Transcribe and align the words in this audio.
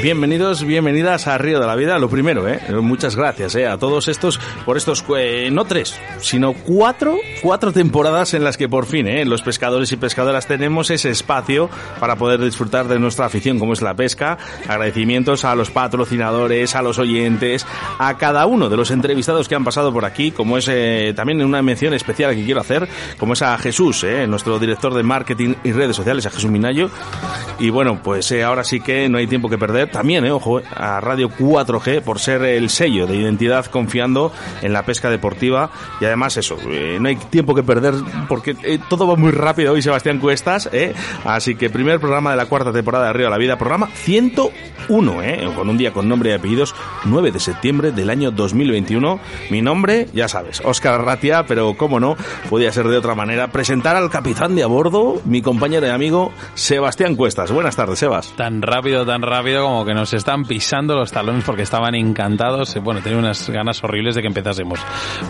Bienvenidos, 0.00 0.62
bienvenidas 0.62 1.26
a 1.26 1.38
Río 1.38 1.58
de 1.58 1.66
la 1.66 1.74
Vida. 1.74 1.98
Lo 1.98 2.08
primero, 2.08 2.46
¿eh? 2.46 2.60
muchas 2.80 3.16
gracias 3.16 3.56
¿eh? 3.56 3.66
a 3.66 3.78
todos 3.78 4.06
estos 4.06 4.38
por 4.64 4.76
estos, 4.76 5.04
eh, 5.18 5.50
no 5.50 5.64
tres, 5.64 5.98
sino 6.20 6.52
cuatro, 6.52 7.16
cuatro 7.42 7.72
temporadas 7.72 8.32
en 8.34 8.44
las 8.44 8.56
que 8.56 8.68
por 8.68 8.86
fin 8.86 9.08
¿eh? 9.08 9.24
los 9.24 9.42
pescadores 9.42 9.90
y 9.90 9.96
pescadoras 9.96 10.46
tenemos 10.46 10.90
ese 10.90 11.10
espacio 11.10 11.68
para 11.98 12.14
poder 12.14 12.40
disfrutar 12.40 12.86
de 12.86 13.00
nuestra 13.00 13.26
afición 13.26 13.58
como 13.58 13.72
es 13.72 13.82
la 13.82 13.94
pesca. 13.94 14.38
Agradecimientos 14.68 15.44
a 15.44 15.56
los 15.56 15.72
patrocinadores, 15.72 16.76
a 16.76 16.82
los 16.82 17.00
oyentes, 17.00 17.66
a 17.98 18.16
cada 18.18 18.46
uno 18.46 18.68
de 18.68 18.76
los 18.76 18.92
entrevistados 18.92 19.48
que 19.48 19.56
han 19.56 19.64
pasado 19.64 19.92
por 19.92 20.04
aquí, 20.04 20.30
como 20.30 20.58
es 20.58 20.68
eh, 20.68 21.12
también 21.16 21.44
una 21.44 21.60
mención 21.60 21.92
especial 21.92 22.36
que 22.36 22.44
quiero 22.44 22.60
hacer, 22.60 22.88
como 23.18 23.32
es 23.32 23.42
a 23.42 23.58
Jesús, 23.58 24.04
¿eh? 24.04 24.28
nuestro 24.28 24.60
director 24.60 24.94
de 24.94 25.02
marketing 25.02 25.54
y 25.64 25.72
redes 25.72 25.96
sociales, 25.96 26.24
a 26.26 26.30
Jesús 26.30 26.50
Minayo. 26.50 26.88
Y 27.58 27.70
bueno, 27.70 28.00
pues 28.00 28.30
eh, 28.30 28.44
ahora 28.44 28.62
sí 28.62 28.78
que 28.78 29.08
no 29.08 29.18
hay 29.18 29.26
tiempo 29.26 29.48
que 29.48 29.58
perder 29.58 29.87
también, 29.88 30.24
eh, 30.24 30.30
ojo, 30.30 30.60
a 30.74 31.00
Radio 31.00 31.30
4G 31.30 32.02
por 32.02 32.18
ser 32.18 32.42
el 32.42 32.70
sello 32.70 33.06
de 33.06 33.16
identidad 33.16 33.66
confiando 33.66 34.32
en 34.62 34.72
la 34.72 34.84
pesca 34.84 35.10
deportiva 35.10 35.70
y 36.00 36.04
además 36.04 36.36
eso, 36.36 36.56
eh, 36.68 36.98
no 37.00 37.08
hay 37.08 37.16
tiempo 37.16 37.54
que 37.54 37.62
perder 37.62 37.94
porque 38.28 38.56
eh, 38.62 38.78
todo 38.88 39.06
va 39.06 39.16
muy 39.16 39.32
rápido 39.32 39.72
hoy 39.72 39.82
Sebastián 39.82 40.18
Cuestas, 40.18 40.68
eh, 40.72 40.94
así 41.24 41.54
que 41.54 41.70
primer 41.70 42.00
programa 42.00 42.30
de 42.30 42.36
la 42.36 42.46
cuarta 42.46 42.72
temporada 42.72 43.08
de 43.08 43.12
Río 43.12 43.26
de 43.26 43.30
la 43.30 43.38
Vida, 43.38 43.58
programa 43.58 43.88
101, 43.88 45.22
eh, 45.22 45.48
con 45.54 45.68
un 45.68 45.78
día 45.78 45.92
con 45.92 46.08
nombre 46.08 46.30
y 46.30 46.32
apellidos, 46.34 46.74
9 47.04 47.32
de 47.32 47.40
septiembre 47.40 47.92
del 47.92 48.10
año 48.10 48.30
2021. 48.30 49.20
Mi 49.50 49.62
nombre, 49.62 50.08
ya 50.12 50.28
sabes, 50.28 50.60
Óscar 50.64 51.04
Ratia, 51.04 51.44
pero 51.46 51.74
cómo 51.76 52.00
no, 52.00 52.16
podía 52.48 52.72
ser 52.72 52.88
de 52.88 52.96
otra 52.96 53.14
manera, 53.14 53.48
presentar 53.48 53.96
al 53.96 54.10
capitán 54.10 54.54
de 54.54 54.62
a 54.62 54.66
bordo, 54.66 55.20
mi 55.24 55.42
compañero 55.42 55.86
y 55.86 55.90
amigo 55.90 56.32
Sebastián 56.54 57.16
Cuestas. 57.16 57.50
Buenas 57.50 57.76
tardes, 57.76 57.98
Sebas. 57.98 58.34
Tan 58.36 58.62
rápido, 58.62 59.06
tan 59.06 59.22
rápido 59.22 59.64
como 59.64 59.77
que 59.84 59.94
nos 59.94 60.12
están 60.12 60.44
pisando 60.44 60.94
los 60.94 61.12
talones 61.12 61.44
porque 61.44 61.62
estaban 61.62 61.94
encantados. 61.94 62.74
Bueno, 62.82 63.00
tenía 63.00 63.18
unas 63.18 63.48
ganas 63.50 63.82
horribles 63.82 64.14
de 64.14 64.22
que 64.22 64.28
empezásemos. 64.28 64.80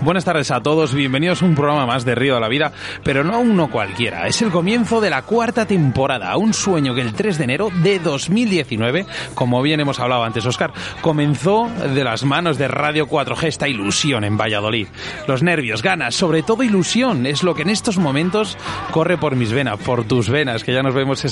Buenas 0.03 0.25
tardes 0.25 0.51
a 0.51 0.61
todos, 0.61 0.95
bienvenidos 0.95 1.43
a 1.43 1.45
un 1.45 1.55
programa 1.55 1.87
más 1.87 2.05
de 2.05 2.15
Río 2.15 2.35
de 2.35 2.41
la 2.41 2.49
Vida, 2.49 2.73
pero 3.03 3.25
no 3.25 3.41
uno 3.41 3.71
cualquiera. 3.71 4.27
Es 4.27 4.43
el 4.43 4.51
comienzo 4.51 5.01
de 5.01 5.11
la 5.11 5.23
cuarta 5.23 5.67
temporada, 5.67 6.37
un 6.37 6.55
sueño 6.55 6.95
que 6.95 7.01
el 7.01 7.15
3 7.15 7.39
de 7.39 7.45
enero 7.45 7.71
de 7.83 7.99
2019, 7.99 9.07
como 9.35 9.63
bien 9.63 9.81
hemos 9.81 10.01
hablado 10.01 10.25
antes, 10.25 10.45
Oscar, 10.47 10.73
comenzó 11.01 11.69
de 11.95 12.05
las 12.05 12.25
manos 12.25 12.59
de 12.59 12.69
Radio 12.69 13.09
4G 13.09 13.45
esta 13.45 13.69
ilusión 13.69 14.25
en 14.25 14.37
Valladolid. 14.37 14.89
Los 15.27 15.43
nervios, 15.43 15.83
ganas, 15.83 16.15
sobre 16.15 16.43
todo 16.43 16.63
ilusión, 16.63 17.27
es 17.27 17.43
lo 17.43 17.55
que 17.55 17.63
en 17.63 17.71
estos 17.71 17.99
momentos 17.99 18.57
corre 18.91 19.19
por 19.19 19.37
mis 19.37 19.53
venas, 19.53 19.79
por 19.79 20.05
tus 20.05 20.29
venas, 20.29 20.65
que 20.65 20.73
ya 20.73 20.83
nos 20.83 20.95
vemos 20.95 21.25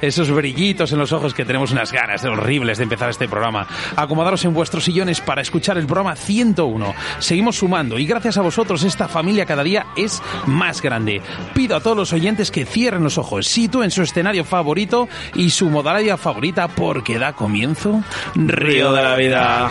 esos 0.00 0.30
brillitos 0.30 0.92
en 0.92 0.98
los 0.98 1.12
ojos 1.12 1.34
que 1.34 1.44
tenemos 1.44 1.72
unas 1.72 1.92
ganas 1.92 2.22
horribles 2.42 2.78
de 2.78 2.84
empezar 2.84 3.08
este 3.08 3.28
programa. 3.28 3.66
Acomodaros 3.96 4.44
en 4.44 4.52
vuestros 4.52 4.84
sillones 4.84 5.20
para 5.20 5.42
escuchar 5.42 5.78
el 5.78 5.86
programa 5.86 6.14
101. 6.14 6.94
Seguimos 7.18 7.56
sumando 7.56 7.98
y 7.98 8.04
gracias 8.04 8.36
a 8.36 8.42
vosotros 8.42 8.82
esta 8.84 9.08
familia 9.08 9.46
cada 9.46 9.62
día 9.62 9.86
es 9.96 10.22
más 10.46 10.82
grande. 10.82 11.22
Pido 11.54 11.76
a 11.76 11.80
todos 11.80 11.96
los 11.96 12.12
oyentes 12.12 12.50
que 12.50 12.66
cierren 12.66 13.02
los 13.02 13.18
ojos, 13.18 13.46
sitúen 13.46 13.90
su 13.90 14.02
escenario 14.02 14.44
favorito 14.44 15.08
y 15.34 15.50
su 15.50 15.70
modalidad 15.70 16.18
favorita 16.18 16.68
porque 16.68 17.18
da 17.18 17.32
comienzo 17.32 18.02
Río 18.34 18.92
de 18.92 19.02
la 19.02 19.16
Vida. 19.16 19.70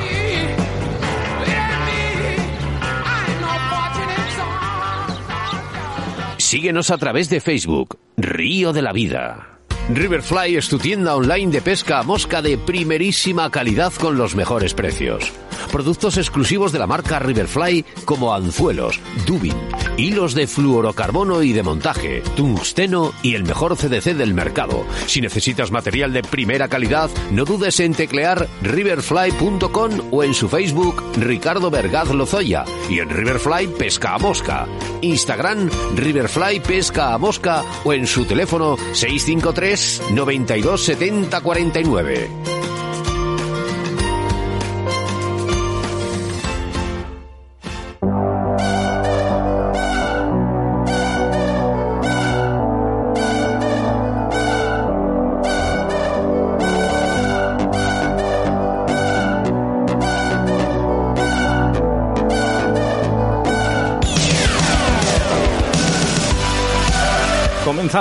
Síguenos 6.38 6.92
a 6.92 6.98
través 6.98 7.30
de 7.30 7.40
Facebook, 7.40 7.98
Río 8.18 8.74
de 8.74 8.81
la 8.81 8.92
Vida. 8.92 9.50
Riverfly 9.94 10.56
es 10.56 10.69
tu 10.69 10.79
tienda 10.79 11.16
online 11.16 11.52
de 11.52 11.62
pesca 11.62 12.00
a 12.00 12.03
mosca 12.03 12.41
de 12.41 12.57
primerísima 12.57 13.52
calidad 13.52 13.91
con 13.94 14.18
los 14.18 14.35
mejores 14.35 14.74
precios. 14.74 15.34
Productos 15.72 16.18
exclusivos 16.18 16.72
de 16.72 16.79
la 16.79 16.88
marca 16.88 17.19
Riverfly 17.19 17.85
como 18.06 18.34
anzuelos, 18.34 19.00
dubin, 19.25 19.56
hilos 19.97 20.34
de 20.34 20.47
fluorocarbono 20.47 21.44
y 21.44 21.53
de 21.53 21.63
montaje, 21.63 22.22
tungsteno 22.35 23.13
y 23.22 23.35
el 23.35 23.44
mejor 23.44 23.78
CDC 23.78 24.16
del 24.16 24.34
mercado. 24.34 24.85
Si 25.07 25.22
necesitas 25.22 25.72
material 25.72 26.13
de 26.13 26.24
primera 26.24 26.68
calidad, 26.68 27.09
no 27.31 27.46
dudes 27.46 27.80
en 27.80 27.94
teclear 27.94 28.47
riverfly.com 28.63 29.91
o 30.12 30.24
en 30.24 30.34
su 30.34 30.50
Facebook 30.50 31.03
Ricardo 31.18 31.69
Vergaz 31.69 32.09
Lozoya 32.09 32.66
y 32.90 33.00
en 33.00 33.09
Riverfly 33.09 33.68
Pesca 33.68 34.16
a 34.16 34.19
Mosca. 34.19 34.68
Instagram 35.01 35.69
Riverfly 35.96 36.59
Pesca 36.59 37.13
a 37.13 37.18
Mosca 37.18 37.63
o 37.84 37.94
en 37.94 38.07
su 38.07 38.25
teléfono 38.25 38.78
653 38.94 39.81
92 40.14 40.78
70 40.78 41.42
49. 41.42 42.50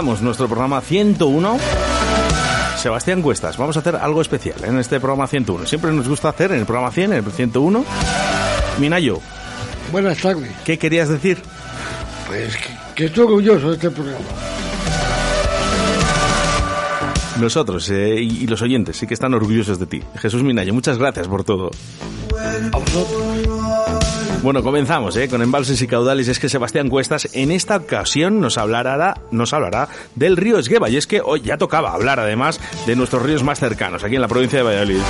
Comenzamos 0.00 0.22
nuestro 0.22 0.48
programa 0.48 0.80
101. 0.80 1.58
Sebastián 2.78 3.20
Cuestas, 3.20 3.58
vamos 3.58 3.76
a 3.76 3.80
hacer 3.80 3.96
algo 3.96 4.22
especial 4.22 4.56
en 4.64 4.78
este 4.78 4.98
programa 4.98 5.26
101. 5.26 5.66
Siempre 5.66 5.92
nos 5.92 6.08
gusta 6.08 6.30
hacer 6.30 6.52
en 6.52 6.60
el 6.60 6.64
programa 6.64 6.90
100, 6.90 7.12
en 7.12 7.18
el 7.22 7.30
101. 7.30 7.84
Minayo, 8.78 9.20
Buenas 9.92 10.16
tardes. 10.16 10.50
¿qué 10.64 10.78
querías 10.78 11.10
decir? 11.10 11.42
Pues 12.26 12.56
que, 12.56 12.68
que 12.94 13.04
estoy 13.04 13.24
orgulloso 13.24 13.68
de 13.68 13.74
este 13.74 13.90
programa. 13.90 14.24
Nosotros 17.38 17.90
eh, 17.90 18.22
y, 18.22 18.44
y 18.44 18.46
los 18.46 18.62
oyentes 18.62 18.96
sí 18.96 19.06
que 19.06 19.12
están 19.12 19.34
orgullosos 19.34 19.78
de 19.78 19.84
ti. 19.84 20.02
Jesús 20.16 20.42
Minayo, 20.42 20.72
muchas 20.72 20.96
gracias 20.96 21.28
por 21.28 21.44
todo. 21.44 21.70
A 22.72 22.78
vosotros. 22.78 23.39
Bueno, 24.42 24.62
comenzamos 24.62 25.16
¿eh? 25.16 25.28
con 25.28 25.42
embalses 25.42 25.82
y 25.82 25.86
caudales. 25.86 26.26
Es 26.28 26.38
que 26.38 26.48
Sebastián 26.48 26.88
Cuestas 26.88 27.28
en 27.34 27.50
esta 27.50 27.76
ocasión 27.76 28.40
nos 28.40 28.56
hablará, 28.56 29.20
nos 29.30 29.52
hablará 29.52 29.88
del 30.14 30.38
río 30.38 30.58
Esgueva. 30.58 30.88
Y 30.88 30.96
es 30.96 31.06
que 31.06 31.20
hoy 31.20 31.42
ya 31.42 31.58
tocaba 31.58 31.92
hablar 31.92 32.18
además 32.18 32.58
de 32.86 32.96
nuestros 32.96 33.22
ríos 33.22 33.42
más 33.42 33.60
cercanos, 33.60 34.02
aquí 34.02 34.14
en 34.14 34.22
la 34.22 34.28
provincia 34.28 34.60
de 34.60 34.64
Valladolid. 34.64 35.02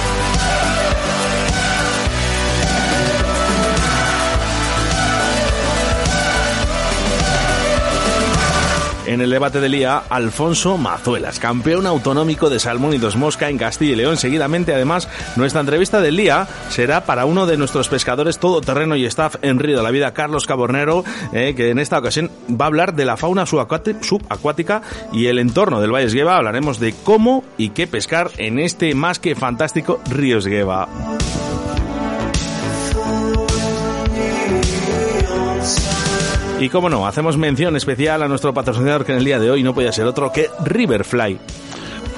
En 9.21 9.25
el 9.25 9.33
debate 9.33 9.61
del 9.61 9.73
día, 9.73 10.05
Alfonso 10.09 10.79
Mazuelas, 10.79 11.39
campeón 11.39 11.87
autonómico 11.87 12.49
de 12.49 12.59
Salmón 12.59 12.95
y 12.95 12.97
Dos 12.97 13.17
Mosca 13.17 13.51
en 13.51 13.59
Castilla 13.59 13.93
y 13.93 13.97
León. 13.97 14.17
Seguidamente, 14.17 14.73
además, 14.75 15.11
nuestra 15.37 15.61
entrevista 15.61 16.01
del 16.01 16.17
día 16.17 16.49
será 16.71 17.05
para 17.05 17.27
uno 17.27 17.45
de 17.45 17.59
nuestros 17.59 17.91
pescadores 17.91 18.39
todoterreno 18.39 18.97
y 18.97 19.05
staff 19.05 19.37
en 19.43 19.59
Río 19.59 19.77
de 19.77 19.83
la 19.83 19.91
Vida, 19.91 20.15
Carlos 20.15 20.47
Cabornero, 20.47 21.05
eh, 21.35 21.53
que 21.55 21.69
en 21.69 21.79
esta 21.79 21.99
ocasión 21.99 22.31
va 22.51 22.65
a 22.65 22.69
hablar 22.69 22.95
de 22.95 23.05
la 23.05 23.19
fauna 23.19 23.45
subacuáti- 23.45 24.03
subacuática 24.03 24.81
y 25.13 25.27
el 25.27 25.39
entorno 25.39 25.83
del 25.83 25.93
Valle 25.93 26.07
Esgueva. 26.07 26.39
Hablaremos 26.39 26.81
de 26.81 26.95
cómo 27.05 27.45
y 27.59 27.69
qué 27.69 27.87
pescar 27.87 28.31
en 28.39 28.59
este 28.59 28.95
más 28.95 29.19
que 29.19 29.35
fantástico 29.35 30.01
Río 30.09 30.39
Esgueva. 30.39 30.89
Y 36.61 36.69
como 36.69 36.91
no, 36.91 37.07
hacemos 37.07 37.39
mención 37.39 37.75
especial 37.75 38.23
a 38.23 38.29
nuestro 38.29 38.53
patrocinador 38.53 39.07
que 39.07 39.13
en 39.13 39.19
el 39.19 39.25
día 39.25 39.39
de 39.39 39.51
hoy 39.51 39.63
no 39.63 39.73
podía 39.73 39.93
ser 39.93 40.05
otro 40.05 40.31
que 40.31 40.51
Riverfly. 40.63 41.39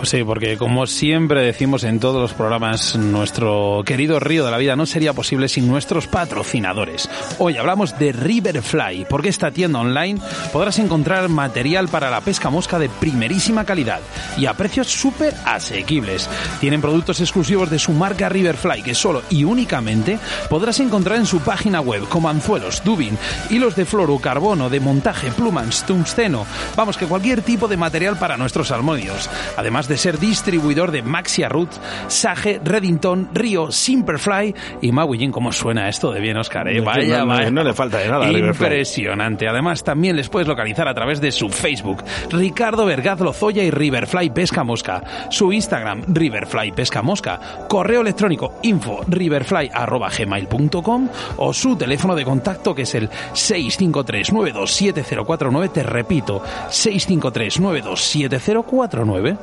Pues 0.02 0.10
sí, 0.10 0.25
porque 0.25 0.58
como 0.58 0.88
siempre 0.88 1.43
decimos 1.43 1.84
en 1.84 2.00
todos 2.00 2.20
los 2.20 2.32
programas, 2.32 2.96
nuestro 2.96 3.84
querido 3.87 4.19
Río 4.19 4.44
de 4.44 4.50
la 4.50 4.58
Vida 4.58 4.75
no 4.75 4.84
sería 4.84 5.12
posible 5.12 5.49
sin 5.49 5.69
nuestros 5.69 6.08
patrocinadores. 6.08 7.08
Hoy 7.38 7.56
hablamos 7.56 7.96
de 8.00 8.10
Riverfly, 8.10 9.06
porque 9.08 9.28
esta 9.28 9.52
tienda 9.52 9.78
online 9.78 10.20
podrás 10.52 10.81
encontrar 10.81 11.28
material 11.28 11.87
para 11.87 12.10
la 12.10 12.20
pesca 12.20 12.50
mosca 12.50 12.81
de 12.81 12.88
primerísima 12.88 13.64
calidad 13.64 14.00
y 14.37 14.46
a 14.46 14.54
precios 14.54 14.88
súper 14.88 15.37
asequibles. 15.44 16.28
Tienen 16.58 16.81
productos 16.81 17.20
exclusivos 17.20 17.70
de 17.70 17.78
su 17.78 17.93
marca 17.93 18.28
Riverfly 18.28 18.82
que 18.82 18.96
solo 18.96 19.22
y 19.31 19.44
únicamente 19.44 20.19
podrás 20.50 20.81
encontrar 20.81 21.19
en 21.19 21.26
su 21.26 21.43
página 21.43 21.81
web, 21.81 22.08
como 22.08 22.28
anzuelos, 22.28 22.82
dubin, 22.82 23.16
hilos 23.50 23.76
de 23.76 23.84
fluorocarbono, 23.84 24.69
de 24.69 24.81
montaje, 24.81 25.31
plumas, 25.31 25.87
tungsteno, 25.87 26.44
vamos 26.75 26.96
que 26.96 27.06
cualquier 27.06 27.43
tipo 27.43 27.69
de 27.69 27.76
material 27.76 28.19
para 28.19 28.37
nuestros 28.37 28.66
salmónidos. 28.66 29.31
Además 29.56 29.87
de 29.87 29.91
de 29.92 29.98
ser 29.98 30.18
distribuidor 30.18 30.90
de 30.90 31.02
Maxia 31.02 31.50
Roots, 31.50 31.78
Sage, 32.08 32.58
Reddington, 32.64 33.28
Río, 33.34 33.70
Simperfly 33.70 34.54
y 34.80 34.90
Mawillin. 34.90 35.30
¿Cómo 35.30 35.52
suena 35.52 35.86
esto 35.90 36.10
de 36.12 36.20
bien, 36.20 36.38
Oscar? 36.38 36.66
eh? 36.68 36.80
Vaya, 36.80 37.18
no, 37.18 37.26
no, 37.26 37.34
vaya. 37.34 37.50
no 37.50 37.62
le 37.62 37.74
falta 37.74 37.98
de 37.98 38.08
nada. 38.08 38.32
Impresionante. 38.32 39.46
Además, 39.46 39.84
también 39.84 40.16
les 40.16 40.30
puedes 40.30 40.48
localizar 40.48 40.88
a 40.88 40.94
través 40.94 41.20
de 41.20 41.30
su 41.30 41.50
Facebook, 41.50 42.02
Ricardo 42.30 42.86
Vergaz 42.86 43.20
Lozoya 43.20 43.62
y 43.62 43.70
Riverfly 43.70 44.30
Pesca 44.30 44.64
Mosca. 44.64 45.02
Su 45.28 45.52
Instagram, 45.52 46.04
Riverfly 46.08 46.72
Pesca 46.72 47.02
Mosca. 47.02 47.38
Correo 47.68 48.00
electrónico, 48.00 48.54
info 48.62 49.00
riverfly.gmail.com 49.06 51.08
o 51.36 51.52
su 51.52 51.76
teléfono 51.76 52.14
de 52.14 52.24
contacto 52.24 52.74
que 52.74 52.80
es 52.82 52.94
el 52.94 53.10
653-927049. 53.10 55.70
Te 55.70 55.82
repito, 55.82 56.42
653-927049. 56.70 59.36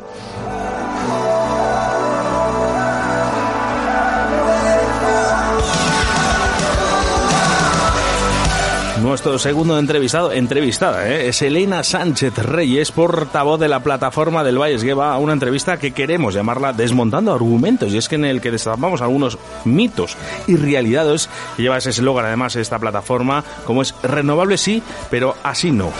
Nuestro 9.10 9.40
segundo 9.40 9.80
entrevistado, 9.80 10.32
entrevistada, 10.32 11.10
¿eh? 11.10 11.30
es 11.30 11.42
Elena 11.42 11.84
Sánchez 11.84 12.38
Reyes, 12.38 12.92
portavoz 12.92 13.60
de 13.60 13.68
la 13.68 13.80
plataforma 13.80 14.44
del 14.44 14.60
Valles 14.60 14.84
Gueva, 14.84 15.14
a 15.14 15.18
una 15.18 15.34
entrevista 15.34 15.78
que 15.78 15.94
queremos 15.94 16.36
llamarla 16.36 16.74
Desmontando 16.74 17.34
Argumentos, 17.34 17.92
y 17.92 17.98
es 17.98 18.08
que 18.08 18.16
en 18.16 18.26
el 18.26 18.40
que 18.40 18.52
destapamos 18.52 19.02
algunos 19.02 19.40
mitos 19.66 20.16
y 20.46 20.58
realidades, 20.58 21.28
lleva 21.58 21.80
ese 21.80 21.90
eslogan 21.90 22.28
además 22.28 22.56
esta 22.56 22.78
plataforma, 22.78 23.44
como 23.66 23.82
es 23.82 23.96
renovable 24.04 24.58
sí, 24.58 24.84
pero 25.10 25.36
así 25.44 25.72
no. 25.72 25.92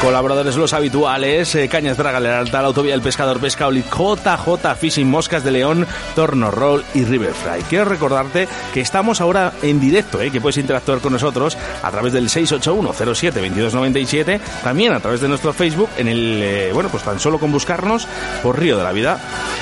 Colaboradores 0.00 0.54
los 0.56 0.72
habituales, 0.72 1.52
eh, 1.56 1.68
Cañas 1.68 1.96
Draga, 1.96 2.20
Lealtad, 2.20 2.64
Autovía 2.66 2.94
El 2.94 3.00
Pescador, 3.00 3.40
Pescaoli, 3.40 3.82
JJ 3.82 4.74
Fishing, 4.78 5.10
Moscas 5.10 5.42
de 5.42 5.50
León, 5.50 5.84
Torno 6.14 6.50
Roll 6.50 6.84
y 6.94 7.04
Riverfly. 7.04 7.62
Quiero 7.68 7.86
recordarte 7.86 8.46
que 8.72 8.80
estamos 8.82 9.20
ahora 9.20 9.52
en 9.62 9.80
directo, 9.80 10.20
eh, 10.20 10.30
que 10.30 10.40
puedes 10.40 10.58
interactuar 10.58 11.00
con 11.00 11.12
nosotros 11.14 11.56
a 11.82 11.90
través 11.90 12.12
del 12.12 12.28
681-07-2297, 12.28 14.38
también 14.62 14.92
a 14.92 15.00
través 15.00 15.20
de 15.22 15.28
nuestro 15.28 15.52
Facebook, 15.52 15.88
en 15.96 16.06
el, 16.08 16.40
eh, 16.42 16.70
bueno, 16.72 16.88
pues 16.90 17.02
tan 17.02 17.18
solo 17.18 17.38
con 17.40 17.50
buscarnos 17.50 18.06
por 18.42 18.58
Río 18.60 18.76
de 18.76 18.84
la 18.84 18.92
Vida. 18.92 19.18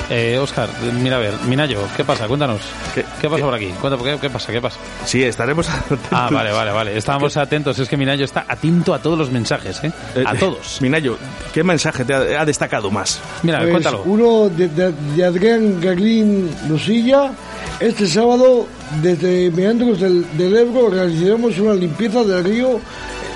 Eh, 0.09 0.37
Oscar, 0.39 0.69
mira 1.01 1.15
a 1.15 1.19
ver, 1.19 1.33
Minayo, 1.47 1.79
¿qué 1.97 2.03
pasa? 2.03 2.27
Cuéntanos. 2.27 2.61
¿Qué- 2.93 3.05
¿Qué, 3.19 3.27
pasa 3.29 3.37
qué- 3.37 3.43
por 3.43 3.53
aquí? 3.55 3.73
Cuenta, 3.81 4.03
¿qué, 4.03 4.17
¿Qué 4.19 4.29
pasa? 4.29 4.51
¿Qué 4.51 4.61
pasa? 4.61 4.77
Sí, 5.05 5.23
estaremos... 5.23 5.67
Ah, 6.11 6.29
vale, 6.31 6.51
vale, 6.51 6.71
vale. 6.71 6.95
Estábamos 6.97 7.35
atentos. 7.37 7.79
Es 7.79 7.87
que 7.89 7.97
Minayo 7.97 8.25
está 8.25 8.45
atento 8.47 8.93
a 8.93 8.99
todos 8.99 9.17
los 9.17 9.31
mensajes, 9.31 9.83
¿eh? 9.83 9.91
A 10.25 10.33
Eh, 10.33 10.37
todos. 10.39 10.81
Minayo, 10.81 11.17
¿qué 11.53 11.63
mensaje 11.63 12.03
te 12.05 12.13
ha, 12.13 12.41
ha 12.41 12.45
destacado 12.45 12.89
más? 12.91 13.19
Mira, 13.43 13.59
Pues, 13.59 13.71
cuéntalo. 13.71 14.01
Uno 14.05 14.49
de, 14.49 14.67
de- 14.69 14.91
de 15.15 15.23
Adrián 15.25 15.79
Gaglín 15.81 16.49
Lucilla. 16.67 17.31
Este 17.79 18.07
sábado, 18.07 18.67
desde 19.01 19.51
Meandros 19.51 19.99
del, 19.99 20.25
del 20.37 20.55
Ebro, 20.55 20.89
realizaremos 20.89 21.57
una 21.59 21.73
limpieza 21.73 22.23
del 22.23 22.43
río 22.43 22.79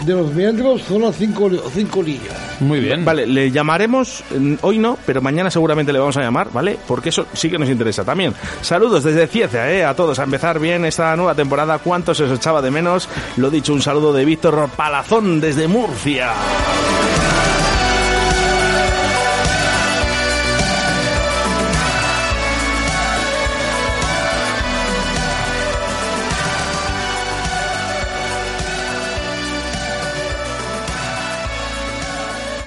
de 0.05 0.13
los 0.13 0.33
Meandros, 0.33 0.83
zona 0.83 1.11
5 1.11 1.49
cinco 1.73 2.01
líneas. 2.01 2.35
Muy 2.59 2.79
bien. 2.79 3.03
Vale, 3.03 3.25
le 3.27 3.51
llamaremos, 3.51 4.23
mm, 4.37 4.55
hoy 4.61 4.77
no, 4.77 4.97
pero 5.05 5.21
mañana 5.21 5.51
seguramente 5.51 5.91
le 5.91 5.99
vamos 5.99 6.17
a 6.17 6.21
llamar, 6.21 6.49
¿vale? 6.51 6.77
Porque 6.87 7.09
eso 7.09 7.25
sí 7.33 7.49
que 7.49 7.57
nos 7.57 7.69
interesa 7.69 8.03
también. 8.03 8.33
Saludos 8.61 9.03
desde 9.03 9.27
Cieza, 9.27 9.69
¿eh? 9.71 9.83
A 9.83 9.95
todos, 9.95 10.19
a 10.19 10.23
empezar 10.23 10.59
bien 10.59 10.85
esta 10.85 11.15
nueva 11.15 11.35
temporada. 11.35 11.79
¿Cuánto 11.79 12.13
se 12.13 12.23
os 12.23 12.31
echaba 12.31 12.61
de 12.61 12.71
menos? 12.71 13.09
Lo 13.37 13.49
dicho, 13.49 13.73
un 13.73 13.81
saludo 13.81 14.13
de 14.13 14.25
Víctor 14.25 14.69
Palazón 14.75 15.41
desde 15.41 15.67
Murcia. 15.67 16.31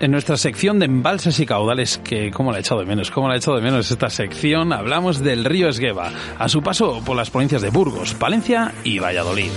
En 0.00 0.12
nuestra 0.12 0.38
sección 0.38 0.78
de 0.78 0.86
embalses 0.86 1.38
y 1.40 1.46
caudales, 1.46 1.98
que 1.98 2.30
cómo 2.30 2.52
la 2.52 2.56
he 2.56 2.60
echado 2.62 2.80
de 2.80 2.86
menos, 2.86 3.10
cómo 3.10 3.28
la 3.28 3.34
he 3.34 3.36
echado 3.36 3.58
de 3.58 3.62
menos 3.62 3.90
esta 3.90 4.08
sección, 4.08 4.72
hablamos 4.72 5.22
del 5.22 5.44
río 5.44 5.68
Esgueva, 5.68 6.10
a 6.38 6.48
su 6.48 6.62
paso 6.62 7.02
por 7.04 7.16
las 7.16 7.28
provincias 7.28 7.60
de 7.60 7.68
Burgos, 7.68 8.14
Palencia 8.14 8.72
y 8.82 8.98
Valladolid. 8.98 9.50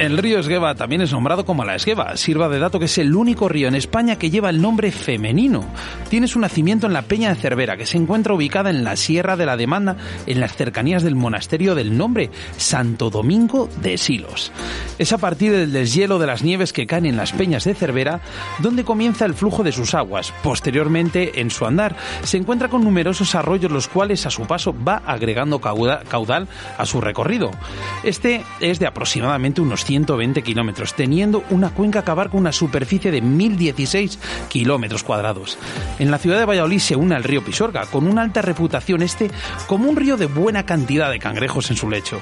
El 0.00 0.18
río 0.18 0.40
Esgueva 0.40 0.74
también 0.74 1.02
es 1.02 1.12
nombrado 1.12 1.44
como 1.46 1.64
la 1.64 1.76
Esgueva. 1.76 2.16
Sirva 2.16 2.48
de 2.48 2.58
dato 2.58 2.80
que 2.80 2.86
es 2.86 2.98
el 2.98 3.14
único 3.14 3.48
río 3.48 3.68
en 3.68 3.76
España 3.76 4.16
que 4.16 4.28
lleva 4.28 4.50
el 4.50 4.60
nombre 4.60 4.90
femenino. 4.90 5.64
Tiene 6.10 6.26
su 6.26 6.40
nacimiento 6.40 6.88
en 6.88 6.92
la 6.92 7.02
Peña 7.02 7.28
de 7.28 7.36
Cervera, 7.40 7.76
que 7.76 7.86
se 7.86 7.96
encuentra 7.96 8.34
ubicada 8.34 8.70
en 8.70 8.82
la 8.82 8.96
Sierra 8.96 9.36
de 9.36 9.46
la 9.46 9.56
Demanda, 9.56 9.96
en 10.26 10.40
las 10.40 10.56
cercanías 10.56 11.04
del 11.04 11.14
monasterio 11.14 11.76
del 11.76 11.96
nombre 11.96 12.30
Santo 12.56 13.08
Domingo 13.08 13.68
de 13.82 13.96
Silos. 13.96 14.50
Es 14.98 15.12
a 15.12 15.18
partir 15.18 15.52
del 15.52 15.72
deshielo 15.72 16.18
de 16.18 16.26
las 16.26 16.42
nieves 16.42 16.72
que 16.72 16.86
caen 16.88 17.06
en 17.06 17.16
las 17.16 17.32
peñas 17.32 17.62
de 17.64 17.74
Cervera 17.74 18.20
donde 18.58 18.84
comienza 18.84 19.24
el 19.26 19.34
flujo 19.34 19.62
de 19.62 19.72
sus 19.72 19.94
aguas. 19.94 20.34
Posteriormente, 20.42 21.40
en 21.40 21.50
su 21.50 21.66
andar, 21.66 21.94
se 22.24 22.36
encuentra 22.36 22.68
con 22.68 22.82
numerosos 22.82 23.36
arroyos 23.36 23.70
los 23.70 23.86
cuales 23.86 24.26
a 24.26 24.30
su 24.30 24.42
paso 24.42 24.74
va 24.86 25.02
agregando 25.06 25.60
cauda- 25.60 26.02
caudal 26.08 26.48
a 26.78 26.84
su 26.84 27.00
recorrido. 27.00 27.52
Este 28.02 28.44
es 28.60 28.80
de 28.80 28.88
aproximadamente 28.88 29.60
unos 29.60 29.83
120 29.84 30.42
kilómetros, 30.42 30.94
teniendo 30.94 31.44
una 31.50 31.70
cuenca 31.70 32.02
que 32.02 32.10
abarca 32.10 32.36
una 32.36 32.52
superficie 32.52 33.10
de 33.10 33.20
1016 33.20 34.18
kilómetros 34.48 35.04
cuadrados. 35.04 35.58
En 35.98 36.10
la 36.10 36.18
ciudad 36.18 36.38
de 36.38 36.44
Valladolid 36.44 36.78
se 36.78 36.96
une 36.96 37.14
al 37.14 37.24
río 37.24 37.44
Pisuerga, 37.44 37.86
con 37.86 38.06
una 38.06 38.22
alta 38.22 38.42
reputación 38.42 39.02
este 39.02 39.30
como 39.66 39.88
un 39.88 39.96
río 39.96 40.16
de 40.16 40.26
buena 40.26 40.64
cantidad 40.66 41.10
de 41.10 41.18
cangrejos 41.18 41.70
en 41.70 41.76
su 41.76 41.88
lecho. 41.88 42.20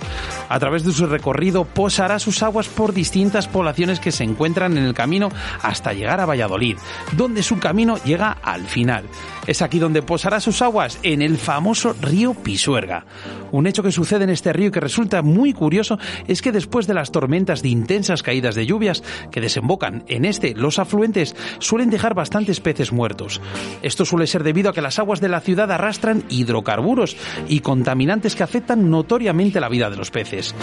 A 0.49 0.59
través 0.59 0.85
de 0.85 0.93
su 0.93 1.07
recorrido 1.07 1.65
posará 1.65 2.19
sus 2.19 2.43
aguas 2.43 2.69
por 2.69 2.93
distintas 2.93 3.49
poblaciones 3.49 4.01
que 4.01 4.13
se 4.13 4.25
encuentran 4.25 4.77
en 4.77 4.85
el 4.85 4.95
camino 4.95 5.31
hasta 5.63 5.93
llegar 5.93 6.21
a 6.21 6.27
Valladolid, 6.27 6.77
donde 7.13 7.43
su 7.43 7.59
camino 7.59 7.97
llega 8.05 8.37
al 8.43 8.67
final. 8.67 9.05
Es 9.47 9.61
aquí 9.63 9.79
donde 9.79 10.03
posará 10.03 10.41
sus 10.41 10.63
aguas, 10.63 10.99
en 11.03 11.21
el 11.23 11.37
famoso 11.37 11.95
río 12.01 12.35
Pisuerga. 12.35 13.05
Un 13.51 13.67
hecho 13.67 13.83
que 13.83 13.93
sucede 13.93 14.25
en 14.25 14.31
este 14.31 14.53
río 14.53 14.69
y 14.69 14.71
que 14.71 14.81
resulta 14.81 15.23
muy 15.23 15.53
curioso 15.53 15.99
es 16.27 16.41
que 16.41 16.53
después 16.53 16.87
de 16.87 16.95
las 16.95 17.11
tormentas 17.11 17.52
de 17.61 17.69
intensas 17.69 18.23
caídas 18.23 18.55
de 18.55 18.65
lluvias 18.65 19.03
que 19.31 19.43
desembocan 19.43 20.05
en 20.09 20.25
este, 20.25 20.55
los 20.55 20.79
afluentes 20.79 21.37
suelen 21.59 21.91
dejar 21.91 22.15
bastantes 22.15 22.61
peces 22.61 22.93
muertos. 22.93 23.43
Esto 23.83 24.07
suele 24.07 24.27
ser 24.27 24.45
debido 24.45 24.71
a 24.71 24.73
que 24.73 24.81
las 24.81 24.99
aguas 24.99 25.21
de 25.21 25.29
la 25.29 25.41
ciudad 25.41 25.71
arrastran 25.71 26.25
hidrocarburos 26.31 27.17
y 27.49 27.61
contaminantes 27.61 28.35
que 28.35 28.43
afectan 28.43 28.89
notoriamente 28.89 29.61
la 29.61 29.69
vida 29.69 29.91
de 29.91 29.97
los 29.97 30.11
peces. 30.11 30.55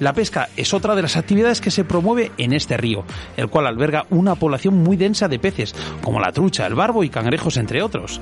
La 0.00 0.12
pesca 0.12 0.48
es 0.56 0.72
otra 0.72 0.94
de 0.94 1.02
las 1.02 1.16
actividades 1.16 1.60
que 1.60 1.70
se 1.70 1.84
promueve 1.84 2.30
en 2.38 2.52
este 2.52 2.76
río, 2.76 3.04
el 3.36 3.48
cual 3.48 3.66
alberga 3.66 4.06
una 4.10 4.36
población 4.36 4.82
muy 4.82 4.96
densa 4.96 5.28
de 5.28 5.38
peces, 5.38 5.74
como 6.02 6.20
la 6.20 6.32
trucha, 6.32 6.66
el 6.66 6.74
barbo 6.74 7.02
y 7.02 7.10
cangrejos, 7.10 7.56
entre 7.56 7.82
otros. 7.82 8.20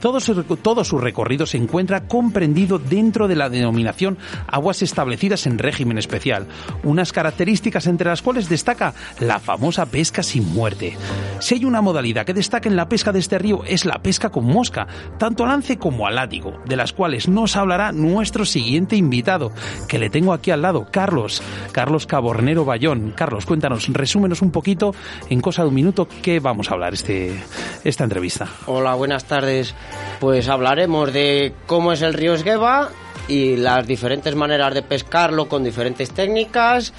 Todo 0.00 0.18
su, 0.18 0.42
todo 0.42 0.82
su 0.82 0.98
recorrido 0.98 1.46
se 1.46 1.58
encuentra 1.58 2.08
comprendido 2.08 2.80
dentro 2.80 3.28
de 3.28 3.36
la 3.36 3.48
denominación 3.48 4.18
aguas 4.48 4.82
establecidas 4.82 5.46
en 5.46 5.58
régimen 5.58 5.96
especial, 5.96 6.48
unas 6.82 7.12
características 7.12 7.61
entre 7.62 8.08
las 8.08 8.22
cuales 8.22 8.48
destaca 8.48 8.92
la 9.20 9.38
famosa 9.38 9.86
pesca 9.86 10.22
sin 10.22 10.52
muerte. 10.52 10.96
Si 11.40 11.54
hay 11.54 11.64
una 11.64 11.80
modalidad 11.80 12.26
que 12.26 12.34
destaca 12.34 12.68
en 12.68 12.76
la 12.76 12.88
pesca 12.88 13.12
de 13.12 13.20
este 13.20 13.38
río 13.38 13.62
es 13.64 13.84
la 13.84 14.02
pesca 14.02 14.30
con 14.30 14.44
mosca, 14.44 14.86
tanto 15.18 15.44
a 15.44 15.48
lance 15.48 15.78
como 15.78 16.06
a 16.06 16.10
látigo, 16.10 16.60
de 16.66 16.76
las 16.76 16.92
cuales 16.92 17.28
nos 17.28 17.56
hablará 17.56 17.92
nuestro 17.92 18.44
siguiente 18.44 18.96
invitado, 18.96 19.52
que 19.88 19.98
le 19.98 20.10
tengo 20.10 20.32
aquí 20.32 20.50
al 20.50 20.62
lado, 20.62 20.88
Carlos, 20.90 21.42
Carlos 21.72 22.06
Cabornero 22.06 22.64
Bayón. 22.64 23.12
Carlos, 23.16 23.46
cuéntanos, 23.46 23.88
resúmenos 23.88 24.42
un 24.42 24.50
poquito 24.50 24.94
en 25.30 25.40
cosa 25.40 25.62
de 25.62 25.68
un 25.68 25.74
minuto 25.74 26.08
qué 26.22 26.40
vamos 26.40 26.70
a 26.70 26.74
hablar 26.74 26.94
este, 26.94 27.40
esta 27.84 28.04
entrevista. 28.04 28.48
Hola, 28.66 28.94
buenas 28.94 29.24
tardes. 29.24 29.74
Pues 30.20 30.48
hablaremos 30.48 31.12
de 31.12 31.54
cómo 31.66 31.92
es 31.92 32.02
el 32.02 32.14
río 32.14 32.34
Esgueva 32.34 32.90
y 33.28 33.56
las 33.56 33.86
diferentes 33.86 34.34
maneras 34.34 34.74
de 34.74 34.82
pescarlo 34.82 35.48
con 35.48 35.64
diferentes 35.64 36.10
técnicas 36.10 36.92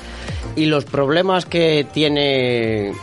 y 0.55 0.65
los 0.65 0.86
problemas 0.86 1.46
que 1.46 1.86
tiene 1.91 2.93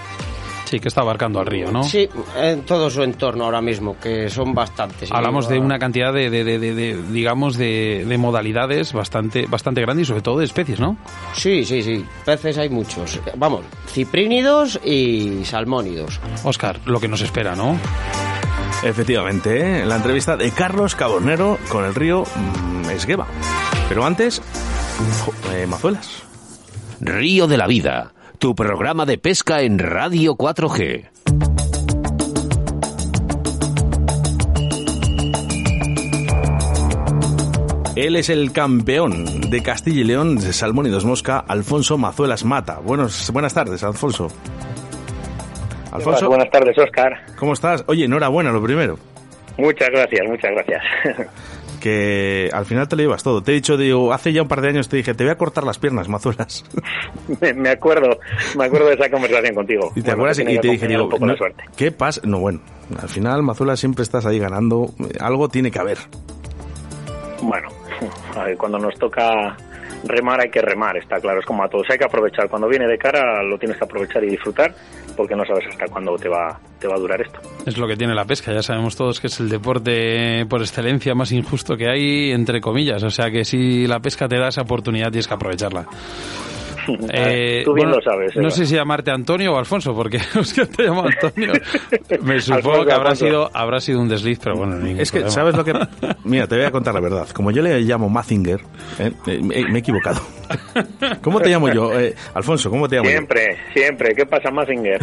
Sí, 0.70 0.78
que 0.78 0.86
está 0.86 1.00
abarcando 1.00 1.40
al 1.40 1.46
río, 1.46 1.72
¿no? 1.72 1.82
Sí, 1.82 2.08
en 2.36 2.62
todo 2.62 2.90
su 2.90 3.02
entorno 3.02 3.44
ahora 3.44 3.60
mismo, 3.60 3.98
que 3.98 4.30
son 4.30 4.54
bastantes. 4.54 5.10
Hablamos 5.10 5.48
de 5.48 5.58
una 5.58 5.80
cantidad 5.80 6.12
de, 6.12 6.30
de, 6.30 6.44
de, 6.44 6.60
de 6.60 7.02
digamos, 7.10 7.56
de, 7.56 8.06
modalidades 8.16 8.92
bastante, 8.92 9.46
bastante 9.48 9.80
grande 9.80 10.02
y 10.02 10.04
sobre 10.04 10.22
todo 10.22 10.38
de 10.38 10.44
especies, 10.44 10.78
¿no? 10.78 10.96
Sí, 11.32 11.64
sí, 11.64 11.82
sí. 11.82 12.04
Peces 12.24 12.56
hay 12.56 12.68
muchos. 12.68 13.18
Vamos, 13.36 13.62
ciprínidos 13.88 14.78
y 14.84 15.44
salmónidos. 15.44 16.20
Oscar, 16.44 16.78
lo 16.84 17.00
que 17.00 17.08
nos 17.08 17.20
espera, 17.20 17.56
¿no? 17.56 17.76
Efectivamente, 18.84 19.80
¿eh? 19.80 19.84
la 19.84 19.96
entrevista 19.96 20.36
de 20.36 20.52
Carlos 20.52 20.94
Cabonero 20.94 21.58
con 21.68 21.84
el 21.84 21.96
río 21.96 22.24
Esgueva. 23.00 23.26
Pero 23.88 24.04
antes, 24.04 24.42
eh, 25.54 25.66
Mazuelas. 25.66 26.22
Río 27.00 27.46
de 27.46 27.56
la 27.56 27.66
Vida, 27.66 28.12
tu 28.38 28.54
programa 28.54 29.06
de 29.06 29.16
pesca 29.16 29.62
en 29.62 29.78
Radio 29.78 30.34
4G. 30.34 31.08
Él 37.96 38.16
es 38.16 38.28
el 38.28 38.52
campeón 38.52 39.48
de 39.50 39.62
Castilla 39.62 40.00
y 40.02 40.04
León 40.04 40.36
de 40.36 40.52
Salmón 40.52 40.84
y 40.84 40.90
Dos 40.90 41.06
Mosca, 41.06 41.38
Alfonso 41.38 41.96
Mazuelas 41.96 42.44
Mata. 42.44 42.80
Buenos, 42.80 43.30
buenas 43.32 43.54
tardes, 43.54 43.82
Alfonso. 43.82 44.28
Alfonso. 45.90 46.28
Buenas 46.28 46.50
tardes, 46.50 46.76
Oscar. 46.76 47.18
¿Cómo 47.38 47.54
estás? 47.54 47.82
Oye, 47.86 48.04
enhorabuena, 48.04 48.52
lo 48.52 48.62
primero. 48.62 48.98
Muchas 49.56 49.88
gracias, 49.88 50.26
muchas 50.28 50.50
gracias. 50.50 50.82
que 51.80 52.48
al 52.52 52.66
final 52.66 52.86
te 52.88 52.96
lo 52.96 53.02
llevas 53.02 53.22
todo. 53.22 53.42
Te 53.42 53.52
he 53.52 53.54
dicho, 53.54 53.76
digo, 53.76 54.12
hace 54.12 54.32
ya 54.32 54.42
un 54.42 54.48
par 54.48 54.60
de 54.60 54.68
años 54.68 54.88
te 54.88 54.98
dije, 54.98 55.14
te 55.14 55.24
voy 55.24 55.32
a 55.32 55.36
cortar 55.36 55.64
las 55.64 55.78
piernas, 55.78 56.08
Mazuelas. 56.08 56.64
me, 57.56 57.70
acuerdo, 57.70 58.20
me 58.56 58.66
acuerdo 58.66 58.88
de 58.88 58.94
esa 58.94 59.10
conversación 59.10 59.54
contigo. 59.54 59.92
Y 59.96 60.02
te 60.02 60.12
acuerdas 60.12 60.38
y 60.38 60.58
te 60.58 60.68
dije, 60.68 60.86
digo, 60.86 61.08
¿qué 61.76 61.90
pasa? 61.90 62.20
No, 62.24 62.38
bueno, 62.38 62.60
al 63.00 63.08
final, 63.08 63.42
Mazuelas, 63.42 63.80
siempre 63.80 64.02
estás 64.02 64.26
ahí 64.26 64.38
ganando. 64.38 64.90
Algo 65.18 65.48
tiene 65.48 65.70
que 65.70 65.78
haber. 65.78 65.98
Bueno, 67.42 67.68
cuando 68.58 68.78
nos 68.78 68.94
toca 68.98 69.56
remar 70.04 70.40
hay 70.40 70.50
que 70.50 70.62
remar, 70.62 70.96
está 70.96 71.20
claro, 71.20 71.40
es 71.40 71.46
como 71.46 71.62
a 71.62 71.68
todos, 71.68 71.86
hay 71.90 71.98
que 71.98 72.04
aprovechar, 72.04 72.48
cuando 72.48 72.68
viene 72.68 72.86
de 72.86 72.96
cara 72.96 73.42
lo 73.42 73.58
tienes 73.58 73.76
que 73.76 73.84
aprovechar 73.84 74.24
y 74.24 74.30
disfrutar 74.30 74.74
porque 75.16 75.34
no 75.34 75.44
sabes 75.44 75.66
hasta 75.68 75.86
cuándo 75.86 76.16
te 76.16 76.28
va, 76.28 76.58
te 76.78 76.88
va 76.88 76.94
a 76.94 76.98
durar 76.98 77.20
esto. 77.20 77.40
Es 77.66 77.76
lo 77.76 77.86
que 77.86 77.96
tiene 77.96 78.14
la 78.14 78.24
pesca, 78.24 78.52
ya 78.52 78.62
sabemos 78.62 78.96
todos 78.96 79.20
que 79.20 79.26
es 79.26 79.40
el 79.40 79.48
deporte 79.48 80.46
por 80.46 80.60
excelencia 80.60 81.14
más 81.14 81.32
injusto 81.32 81.76
que 81.76 81.88
hay, 81.88 82.32
entre 82.32 82.60
comillas, 82.60 83.02
o 83.02 83.10
sea 83.10 83.30
que 83.30 83.44
si 83.44 83.86
la 83.86 84.00
pesca 84.00 84.28
te 84.28 84.38
da 84.38 84.48
esa 84.48 84.62
oportunidad 84.62 85.10
tienes 85.10 85.28
que 85.28 85.34
aprovecharla. 85.34 85.86
Eh, 87.12 87.62
Tú 87.64 87.74
bien 87.74 87.90
lo 87.90 88.00
sabes. 88.00 88.36
No 88.36 88.50
sé 88.50 88.64
si 88.64 88.76
llamarte 88.76 89.10
Antonio 89.10 89.54
o 89.54 89.58
Alfonso, 89.58 89.94
porque 89.94 90.18
es 90.40 90.52
que 90.54 90.66
te 90.66 90.84
llamo 90.84 91.04
Antonio. 91.04 91.52
Me 92.22 92.40
supongo 92.40 92.84
que 92.84 92.92
habrá 92.92 93.14
sido, 93.14 93.50
habrá 93.52 93.80
sido 93.80 94.00
un 94.00 94.08
desliz, 94.08 94.38
pero 94.42 94.56
bueno. 94.56 94.86
Es 94.98 95.10
que, 95.10 95.28
¿sabes 95.28 95.56
lo 95.56 95.64
que.? 95.64 95.72
Mira, 96.24 96.46
te 96.46 96.56
voy 96.56 96.64
a 96.64 96.70
contar 96.70 96.94
la 96.94 97.00
verdad. 97.00 97.28
Como 97.30 97.50
yo 97.50 97.62
le 97.62 97.80
llamo 97.80 98.08
Mazinger, 98.08 98.60
eh, 98.98 99.40
me, 99.42 99.56
he 99.56 99.78
equivocado. 99.78 100.20
¿Cómo 101.22 101.40
te 101.40 101.48
llamo 101.48 101.68
yo? 101.68 101.98
Eh, 101.98 102.14
Alfonso, 102.34 102.70
¿cómo 102.70 102.88
te 102.88 102.96
llamo 102.96 103.08
Siempre, 103.08 103.56
siempre. 103.72 104.14
¿Qué 104.14 104.26
pasa, 104.26 104.50
Mazinger? 104.50 105.00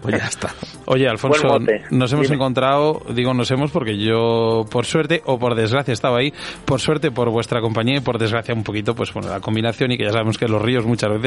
pues 0.00 0.18
ya 0.18 0.26
está. 0.26 0.54
Oye, 0.86 1.08
Alfonso, 1.08 1.58
nos 1.90 2.12
hemos 2.12 2.30
encontrado, 2.30 3.02
digo 3.14 3.34
nos 3.34 3.50
hemos 3.50 3.70
porque 3.70 3.96
yo, 3.96 4.64
por 4.70 4.86
suerte 4.86 5.22
o 5.24 5.38
por 5.38 5.54
desgracia, 5.54 5.92
estaba 5.92 6.18
ahí. 6.18 6.32
Por 6.64 6.80
suerte, 6.80 7.10
por 7.10 7.30
vuestra 7.30 7.60
compañía 7.60 7.98
y 7.98 8.00
por 8.00 8.18
desgracia, 8.18 8.54
un 8.54 8.64
poquito, 8.64 8.94
pues 8.94 9.12
bueno, 9.12 9.28
la 9.28 9.40
combinación 9.40 9.92
y 9.92 9.96
que 9.96 10.04
ya 10.04 10.12
sabemos 10.12 10.38
que 10.38 10.48
los 10.48 10.60
ríos 10.60 10.84
muchas 10.86 11.10
veces 11.10 11.19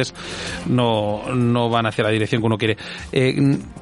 no, 0.67 1.33
no 1.33 1.69
van 1.69 1.85
hacia 1.85 2.03
la 2.03 2.09
dirección 2.09 2.41
que 2.41 2.45
uno 2.45 2.57
quiere. 2.57 2.77
Eh, 3.11 3.35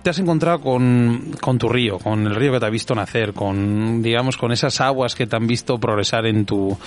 te 0.03 0.09
has 0.09 0.19
encontrado 0.19 0.61
con, 0.61 1.31
con 1.41 1.57
tu 1.57 1.69
río, 1.69 1.97
con 1.97 2.27
el 2.27 2.35
río 2.35 2.51
que 2.51 2.59
te 2.59 2.65
ha 2.65 2.69
visto 2.69 2.93
nacer, 2.95 3.33
con, 3.33 4.01
digamos, 4.01 4.37
con 4.37 4.51
esas 4.51 4.81
aguas 4.81 5.15
que 5.15 5.27
te 5.27 5.35
han 5.35 5.47
visto 5.47 5.77
progresar 5.79 6.25
en 6.25 6.45
tu, 6.45 6.77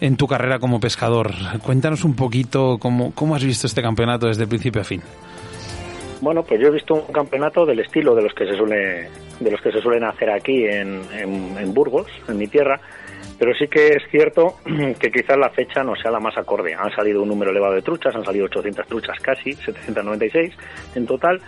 en 0.00 0.16
tu 0.16 0.26
carrera 0.26 0.58
como 0.58 0.80
pescador. 0.80 1.32
Cuéntanos 1.62 2.04
un 2.04 2.14
poquito 2.14 2.78
cómo, 2.78 3.12
cómo 3.14 3.34
has 3.34 3.44
visto 3.44 3.66
este 3.66 3.82
campeonato 3.82 4.26
desde 4.26 4.46
principio 4.46 4.80
a 4.80 4.84
fin. 4.84 5.02
Bueno, 6.20 6.44
pues 6.44 6.60
yo 6.60 6.68
he 6.68 6.70
visto 6.70 6.94
un 6.94 7.12
campeonato 7.12 7.66
del 7.66 7.80
estilo 7.80 8.14
de 8.14 8.22
los 8.22 8.32
que 8.32 8.46
se 8.46 8.56
suele, 8.56 9.08
de 9.40 9.50
los 9.50 9.60
que 9.60 9.72
se 9.72 9.80
suelen 9.80 10.04
hacer 10.04 10.30
aquí 10.30 10.64
en, 10.64 11.02
en 11.12 11.74
Burgos, 11.74 12.06
en 12.28 12.38
mi 12.38 12.46
tierra, 12.46 12.80
pero 13.42 13.56
sí 13.56 13.66
que 13.66 13.88
es 13.88 14.04
cierto 14.08 14.54
que 15.00 15.10
quizás 15.10 15.36
la 15.36 15.50
fecha 15.50 15.82
no 15.82 15.96
sea 15.96 16.12
la 16.12 16.20
más 16.20 16.38
acorde. 16.38 16.74
Han 16.74 16.94
salido 16.94 17.22
un 17.22 17.28
número 17.28 17.50
elevado 17.50 17.74
de 17.74 17.82
truchas, 17.82 18.14
han 18.14 18.24
salido 18.24 18.44
800 18.44 18.86
truchas 18.86 19.18
casi, 19.18 19.54
796 19.54 20.54
en 20.94 21.06
total, 21.06 21.40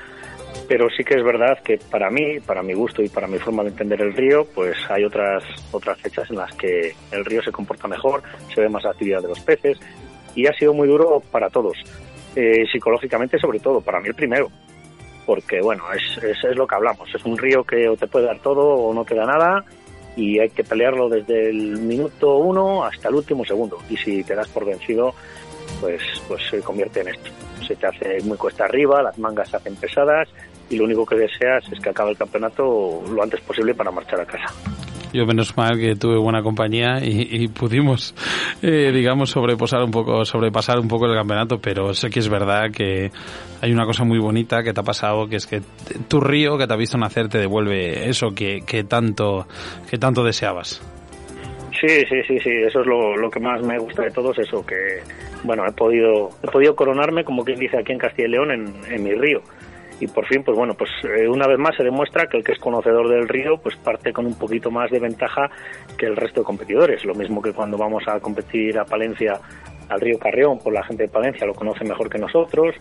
pero 0.66 0.88
sí 0.90 1.04
que 1.04 1.14
es 1.14 1.22
verdad 1.22 1.56
que 1.62 1.78
para 1.92 2.10
mí, 2.10 2.40
para 2.40 2.64
mi 2.64 2.74
gusto 2.74 3.00
y 3.00 3.08
para 3.08 3.28
mi 3.28 3.38
forma 3.38 3.62
de 3.62 3.68
entender 3.68 4.02
el 4.02 4.12
río, 4.12 4.44
pues 4.44 4.76
hay 4.90 5.04
otras 5.04 5.44
otras 5.70 5.96
fechas 6.00 6.28
en 6.30 6.36
las 6.38 6.52
que 6.56 6.96
el 7.12 7.24
río 7.24 7.40
se 7.44 7.52
comporta 7.52 7.86
mejor, 7.86 8.24
se 8.52 8.60
ve 8.60 8.68
más 8.68 8.84
actividad 8.84 9.22
de 9.22 9.28
los 9.28 9.38
peces 9.38 9.78
y 10.34 10.48
ha 10.48 10.52
sido 10.54 10.74
muy 10.74 10.88
duro 10.88 11.22
para 11.30 11.48
todos, 11.48 11.76
eh, 12.34 12.64
psicológicamente 12.72 13.38
sobre 13.38 13.60
todo, 13.60 13.80
para 13.80 14.00
mí 14.00 14.08
el 14.08 14.16
primero, 14.16 14.50
porque 15.26 15.60
bueno, 15.60 15.84
es, 15.92 16.24
es, 16.24 16.42
es 16.42 16.56
lo 16.56 16.66
que 16.66 16.74
hablamos, 16.74 17.08
es 17.14 17.24
un 17.24 17.38
río 17.38 17.62
que 17.62 17.88
o 17.88 17.96
te 17.96 18.08
puede 18.08 18.26
dar 18.26 18.40
todo 18.40 18.64
o 18.64 18.92
no 18.92 19.04
te 19.04 19.14
da 19.14 19.26
nada 19.26 19.64
y 20.16 20.38
hay 20.38 20.50
que 20.50 20.64
pelearlo 20.64 21.08
desde 21.08 21.50
el 21.50 21.78
minuto 21.78 22.36
uno 22.36 22.84
hasta 22.84 23.08
el 23.08 23.16
último 23.16 23.44
segundo. 23.44 23.78
Y 23.88 23.96
si 23.96 24.22
te 24.24 24.34
das 24.34 24.48
por 24.48 24.64
vencido, 24.64 25.14
pues, 25.80 26.02
pues 26.28 26.42
se 26.50 26.60
convierte 26.60 27.00
en 27.00 27.08
esto. 27.08 27.30
Se 27.66 27.76
te 27.76 27.86
hace 27.86 28.20
muy 28.24 28.36
cuesta 28.36 28.64
arriba, 28.64 29.02
las 29.02 29.18
mangas 29.18 29.48
se 29.48 29.56
hacen 29.56 29.76
pesadas 29.76 30.28
y 30.70 30.76
lo 30.76 30.84
único 30.84 31.04
que 31.04 31.16
deseas 31.16 31.64
es 31.70 31.80
que 31.80 31.90
acabe 31.90 32.10
el 32.10 32.16
campeonato 32.16 33.02
lo 33.08 33.22
antes 33.22 33.40
posible 33.40 33.74
para 33.74 33.90
marchar 33.90 34.20
a 34.20 34.26
casa. 34.26 34.52
Yo 35.14 35.26
menos 35.26 35.56
mal 35.56 35.78
que 35.78 35.94
tuve 35.94 36.18
buena 36.18 36.42
compañía 36.42 36.98
y, 37.00 37.46
pudimos, 37.46 38.16
eh, 38.62 38.90
digamos, 38.92 39.30
sobrepasar 39.30 39.84
un 39.84 39.92
poco, 39.92 40.24
sobrepasar 40.24 40.80
un 40.80 40.88
poco 40.88 41.06
el 41.06 41.14
campeonato, 41.14 41.60
pero 41.60 41.94
sé 41.94 42.10
que 42.10 42.18
es 42.18 42.28
verdad 42.28 42.72
que 42.72 43.12
hay 43.62 43.72
una 43.72 43.86
cosa 43.86 44.02
muy 44.02 44.18
bonita 44.18 44.64
que 44.64 44.72
te 44.72 44.80
ha 44.80 44.82
pasado, 44.82 45.28
que 45.28 45.36
es 45.36 45.46
que 45.46 45.62
tu 46.08 46.20
río 46.20 46.58
que 46.58 46.66
te 46.66 46.74
ha 46.74 46.76
visto 46.76 46.98
nacer 46.98 47.28
te 47.28 47.38
devuelve 47.38 48.08
eso 48.08 48.34
que, 48.34 48.62
que 48.66 48.82
tanto, 48.82 49.46
que 49.88 49.98
tanto 49.98 50.24
deseabas. 50.24 50.82
Sí, 51.80 52.00
sí, 52.08 52.16
sí, 52.26 52.40
sí, 52.40 52.50
eso 52.66 52.80
es 52.80 52.86
lo, 52.86 53.16
lo, 53.16 53.30
que 53.30 53.38
más 53.38 53.62
me 53.62 53.78
gusta 53.78 54.02
de 54.02 54.10
todo, 54.10 54.32
es 54.32 54.38
eso, 54.40 54.66
que, 54.66 54.98
bueno, 55.44 55.64
he 55.64 55.70
podido, 55.70 56.30
he 56.42 56.50
podido 56.50 56.74
coronarme, 56.74 57.22
como 57.22 57.44
quien 57.44 57.60
dice 57.60 57.78
aquí 57.78 57.92
en 57.92 57.98
Castilla 57.98 58.26
y 58.26 58.30
León, 58.32 58.50
en, 58.50 58.92
en 58.92 59.04
mi 59.04 59.12
río 59.12 59.42
y 60.04 60.06
por 60.06 60.26
fin, 60.26 60.42
pues 60.44 60.54
bueno, 60.54 60.74
pues 60.74 60.90
eh, 61.04 61.26
una 61.26 61.46
vez 61.46 61.58
más 61.58 61.74
se 61.76 61.82
demuestra 61.82 62.26
que 62.26 62.36
el 62.36 62.44
que 62.44 62.52
es 62.52 62.58
conocedor 62.58 63.08
del 63.08 63.26
río, 63.26 63.56
pues 63.56 63.74
parte 63.76 64.12
con 64.12 64.26
un 64.26 64.38
poquito 64.38 64.70
más 64.70 64.90
de 64.90 64.98
ventaja 64.98 65.50
que 65.96 66.04
el 66.04 66.14
resto 66.14 66.40
de 66.40 66.44
competidores. 66.44 67.04
Lo 67.06 67.14
mismo 67.14 67.40
que 67.40 67.54
cuando 67.54 67.78
vamos 67.78 68.02
a 68.06 68.20
competir 68.20 68.78
a 68.78 68.84
Palencia, 68.84 69.40
al 69.88 70.00
río 70.00 70.18
Carrión, 70.18 70.58
pues 70.62 70.74
la 70.74 70.84
gente 70.84 71.04
de 71.04 71.08
Palencia 71.08 71.46
lo 71.46 71.54
conoce 71.54 71.84
mejor 71.84 72.10
que 72.10 72.18
nosotros, 72.18 72.74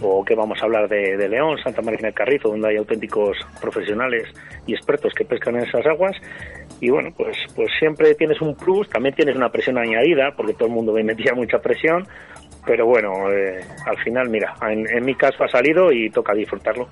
o 0.00 0.24
que 0.24 0.34
vamos 0.34 0.58
a 0.62 0.64
hablar 0.64 0.88
de, 0.88 1.28
León, 1.28 1.58
Santa 1.62 1.82
María 1.82 2.00
del 2.00 2.14
Carrizo, 2.14 2.48
donde 2.48 2.68
hay 2.68 2.76
auténticos 2.76 3.36
profesionales 3.60 4.24
y 4.66 4.72
expertos 4.72 5.12
que 5.12 5.26
pescan 5.26 5.56
en 5.56 5.64
esas 5.64 5.84
aguas. 5.84 6.16
Y 6.80 6.88
bueno, 6.88 7.10
pues, 7.14 7.36
pues 7.54 7.68
siempre 7.78 8.14
tienes 8.14 8.40
un 8.40 8.56
plus, 8.56 8.88
también 8.88 9.14
tienes 9.14 9.36
una 9.36 9.50
presión 9.50 9.76
añadida, 9.76 10.32
porque 10.34 10.54
todo 10.54 10.68
el 10.68 10.74
mundo 10.74 10.94
me 10.94 11.04
metía 11.04 11.34
mucha 11.34 11.58
presión, 11.58 12.06
pero 12.64 12.86
bueno, 12.86 13.30
eh, 13.30 13.64
al 13.86 13.98
final, 13.98 14.28
mira, 14.28 14.54
en, 14.62 15.04
mi 15.04 15.14
caso 15.14 15.44
ha 15.44 15.48
salido 15.48 15.92
y 15.92 16.10
toca 16.10 16.32
disfrutarlo. 16.34 16.88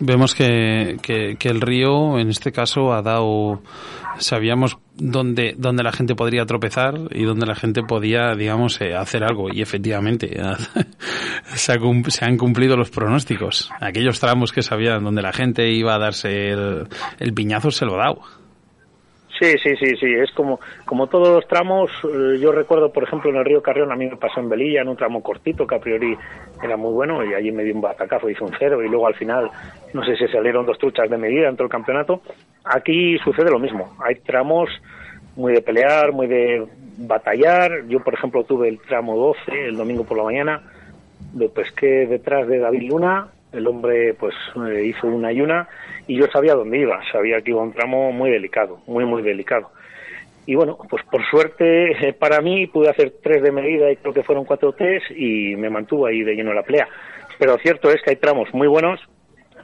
Vemos 0.00 0.34
que, 0.34 0.96
que, 1.02 1.48
el 1.48 1.60
río, 1.60 2.18
en 2.18 2.28
este 2.28 2.52
caso, 2.52 2.92
ha 2.92 3.00
dado, 3.00 3.62
sabíamos 4.18 4.78
dónde, 4.94 5.54
dónde 5.56 5.82
la 5.82 5.92
gente 5.92 6.14
podría 6.14 6.44
tropezar 6.44 6.94
y 7.12 7.24
dónde 7.24 7.46
la 7.46 7.54
gente 7.54 7.82
podía, 7.82 8.34
digamos, 8.34 8.78
eh, 8.82 8.94
hacer 8.94 9.24
algo. 9.24 9.48
Y 9.50 9.62
efectivamente, 9.62 10.38
se, 11.54 11.72
han 11.72 12.36
cumplido 12.36 12.76
los 12.76 12.90
pronósticos. 12.90 13.70
Aquellos 13.80 14.20
tramos 14.20 14.52
que 14.52 14.62
sabían 14.62 15.02
donde 15.02 15.22
la 15.22 15.32
gente 15.32 15.70
iba 15.70 15.94
a 15.94 15.98
darse 15.98 16.50
el, 16.50 16.88
el 17.18 17.32
piñazo 17.32 17.70
se 17.70 17.86
lo 17.86 17.94
ha 17.94 18.04
dado. 18.04 18.20
Sí, 19.38 19.52
sí, 19.62 19.76
sí, 19.76 19.96
sí, 19.96 20.06
es 20.14 20.30
como, 20.32 20.60
como 20.86 21.08
todos 21.08 21.28
los 21.28 21.46
tramos, 21.46 21.90
eh, 22.04 22.38
yo 22.40 22.52
recuerdo, 22.52 22.90
por 22.90 23.02
ejemplo, 23.02 23.30
en 23.30 23.36
el 23.36 23.44
río 23.44 23.62
Carrión, 23.62 23.92
a 23.92 23.96
mí 23.96 24.06
me 24.06 24.16
pasó 24.16 24.40
en 24.40 24.48
Velilla, 24.48 24.80
en 24.80 24.88
un 24.88 24.96
tramo 24.96 25.22
cortito, 25.22 25.66
que 25.66 25.74
a 25.74 25.80
priori 25.80 26.16
era 26.62 26.78
muy 26.78 26.92
bueno, 26.92 27.22
y 27.22 27.34
allí 27.34 27.52
me 27.52 27.62
dio 27.62 27.74
un 27.74 27.82
batacazo, 27.82 28.30
hizo 28.30 28.46
un 28.46 28.54
cero, 28.58 28.82
y 28.82 28.88
luego 28.88 29.06
al 29.06 29.14
final, 29.14 29.50
no 29.92 30.02
sé 30.04 30.16
si 30.16 30.26
salieron 30.28 30.64
dos 30.64 30.78
truchas 30.78 31.10
de 31.10 31.18
medida 31.18 31.48
dentro 31.48 31.64
del 31.64 31.70
campeonato. 31.70 32.22
Aquí 32.64 33.18
sucede 33.18 33.50
lo 33.50 33.58
mismo, 33.58 33.94
hay 34.02 34.14
tramos 34.16 34.70
muy 35.36 35.52
de 35.52 35.60
pelear, 35.60 36.12
muy 36.12 36.28
de 36.28 36.66
batallar, 36.96 37.86
yo, 37.88 38.00
por 38.00 38.14
ejemplo, 38.14 38.44
tuve 38.44 38.68
el 38.68 38.80
tramo 38.80 39.16
12, 39.16 39.68
el 39.68 39.76
domingo 39.76 40.04
por 40.04 40.16
la 40.16 40.24
mañana, 40.24 40.62
lo 41.36 41.50
pesqué 41.50 42.06
detrás 42.06 42.48
de 42.48 42.58
David 42.58 42.88
Luna, 42.88 43.28
el 43.56 43.66
hombre 43.66 44.14
pues 44.14 44.34
eh, 44.68 44.84
hizo 44.86 45.06
una 45.06 45.32
y 45.32 45.40
una, 45.40 45.68
y 46.06 46.16
yo 46.16 46.26
sabía 46.32 46.54
dónde 46.54 46.78
iba, 46.78 47.00
sabía 47.10 47.40
que 47.40 47.50
iba 47.50 47.62
un 47.62 47.72
tramo 47.72 48.12
muy 48.12 48.30
delicado, 48.30 48.80
muy, 48.86 49.04
muy 49.04 49.22
delicado. 49.22 49.70
Y 50.46 50.54
bueno, 50.54 50.78
pues 50.88 51.02
por 51.10 51.24
suerte 51.28 52.08
eh, 52.08 52.12
para 52.12 52.40
mí 52.40 52.66
pude 52.68 52.88
hacer 52.88 53.14
tres 53.22 53.42
de 53.42 53.50
medida 53.50 53.90
y 53.90 53.96
creo 53.96 54.14
que 54.14 54.22
fueron 54.22 54.44
cuatro 54.44 54.72
test 54.72 55.10
y 55.10 55.56
me 55.56 55.70
mantuvo 55.70 56.06
ahí 56.06 56.22
de 56.22 56.34
lleno 56.34 56.52
la 56.52 56.62
pelea. 56.62 56.88
Pero 57.38 57.58
cierto 57.58 57.90
es 57.90 58.00
que 58.02 58.10
hay 58.10 58.16
tramos 58.16 58.54
muy 58.54 58.68
buenos 58.68 59.00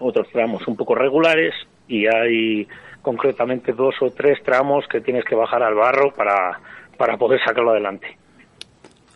otros 0.02 0.28
tramos 0.32 0.66
un 0.66 0.76
poco 0.76 0.94
regulares 0.94 1.54
y 1.88 2.06
hay 2.06 2.66
concretamente 3.00 3.72
dos 3.72 3.94
o 4.00 4.11
tres 4.11 4.42
tramos 4.44 4.87
que 4.88 5.00
tienes 5.00 5.25
que 5.25 5.34
bajar 5.34 5.62
al 5.62 5.75
barro 5.75 6.12
para, 6.12 6.61
para 6.96 7.16
poder 7.16 7.40
sacarlo 7.44 7.70
adelante. 7.70 8.18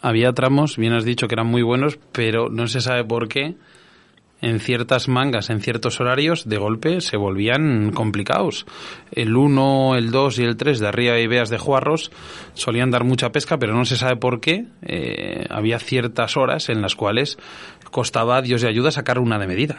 Había 0.03 0.33
tramos, 0.33 0.77
bien 0.77 0.93
has 0.93 1.05
dicho 1.05 1.27
que 1.27 1.35
eran 1.35 1.47
muy 1.47 1.63
buenos, 1.63 1.99
pero 2.13 2.49
no 2.49 2.67
se 2.67 2.81
sabe 2.81 3.05
por 3.05 3.29
qué 3.29 3.55
en 4.43 4.61
ciertas 4.61 5.09
mangas, 5.09 5.51
en 5.51 5.61
ciertos 5.61 6.01
horarios, 6.01 6.49
de 6.49 6.59
golpe 6.59 7.01
se 7.01 7.17
volvían 7.17 7.91
complicados. 7.93 8.67
El 9.13 9.37
1, 9.37 9.97
el 9.97 10.11
2 10.11 10.39
y 10.39 10.45
el 10.45 10.57
3 10.57 10.81
de 10.81 10.89
arriba 10.89 11.19
y 11.19 11.27
veas 11.27 11.51
de 11.51 11.59
Juarros 11.59 12.11
solían 12.55 12.91
dar 12.91 13.05
mucha 13.05 13.31
pesca, 13.31 13.59
pero 13.59 13.75
no 13.75 13.85
se 13.85 13.97
sabe 13.97 14.17
por 14.17 14.41
qué. 14.41 14.65
Eh, 14.87 15.47
había 15.51 15.79
ciertas 15.79 16.37
horas 16.37 16.69
en 16.69 16.83
las 16.83 16.95
cuales 16.95 17.39
costaba 17.91 18.37
a 18.37 18.43
Dios 18.43 18.63
de 18.63 18.69
ayuda 18.69 18.91
sacar 18.91 19.19
una 19.19 19.39
de 19.39 19.47
medida. 19.47 19.79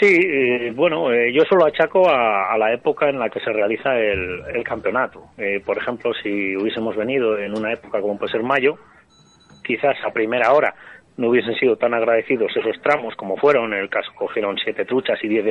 Sí, 0.00 0.06
eh, 0.06 0.70
bueno, 0.76 1.12
eh, 1.12 1.32
yo 1.32 1.42
solo 1.48 1.66
achaco 1.66 2.08
a, 2.08 2.56
la 2.56 2.72
época 2.72 3.08
en 3.08 3.18
la 3.18 3.28
que 3.30 3.40
se 3.40 3.52
realiza 3.52 3.98
el, 3.98 4.42
el 4.54 4.62
campeonato. 4.62 5.30
Eh, 5.36 5.60
por 5.64 5.76
ejemplo, 5.76 6.12
si 6.22 6.56
hubiésemos 6.56 6.94
venido 6.94 7.36
en 7.36 7.56
una 7.56 7.72
época 7.72 8.00
como 8.00 8.16
puede 8.16 8.30
ser 8.30 8.44
mayo, 8.44 8.76
quizás 9.64 9.96
a 10.04 10.12
primera 10.12 10.52
hora 10.52 10.72
no 11.18 11.28
hubiesen 11.28 11.54
sido 11.56 11.76
tan 11.76 11.92
agradecidos 11.94 12.56
esos 12.56 12.80
tramos 12.80 13.14
como 13.16 13.36
fueron. 13.36 13.74
En 13.74 13.80
el 13.80 13.90
caso 13.90 14.10
cogieron 14.14 14.56
siete 14.56 14.84
truchas 14.84 15.18
y 15.22 15.28
diez 15.28 15.44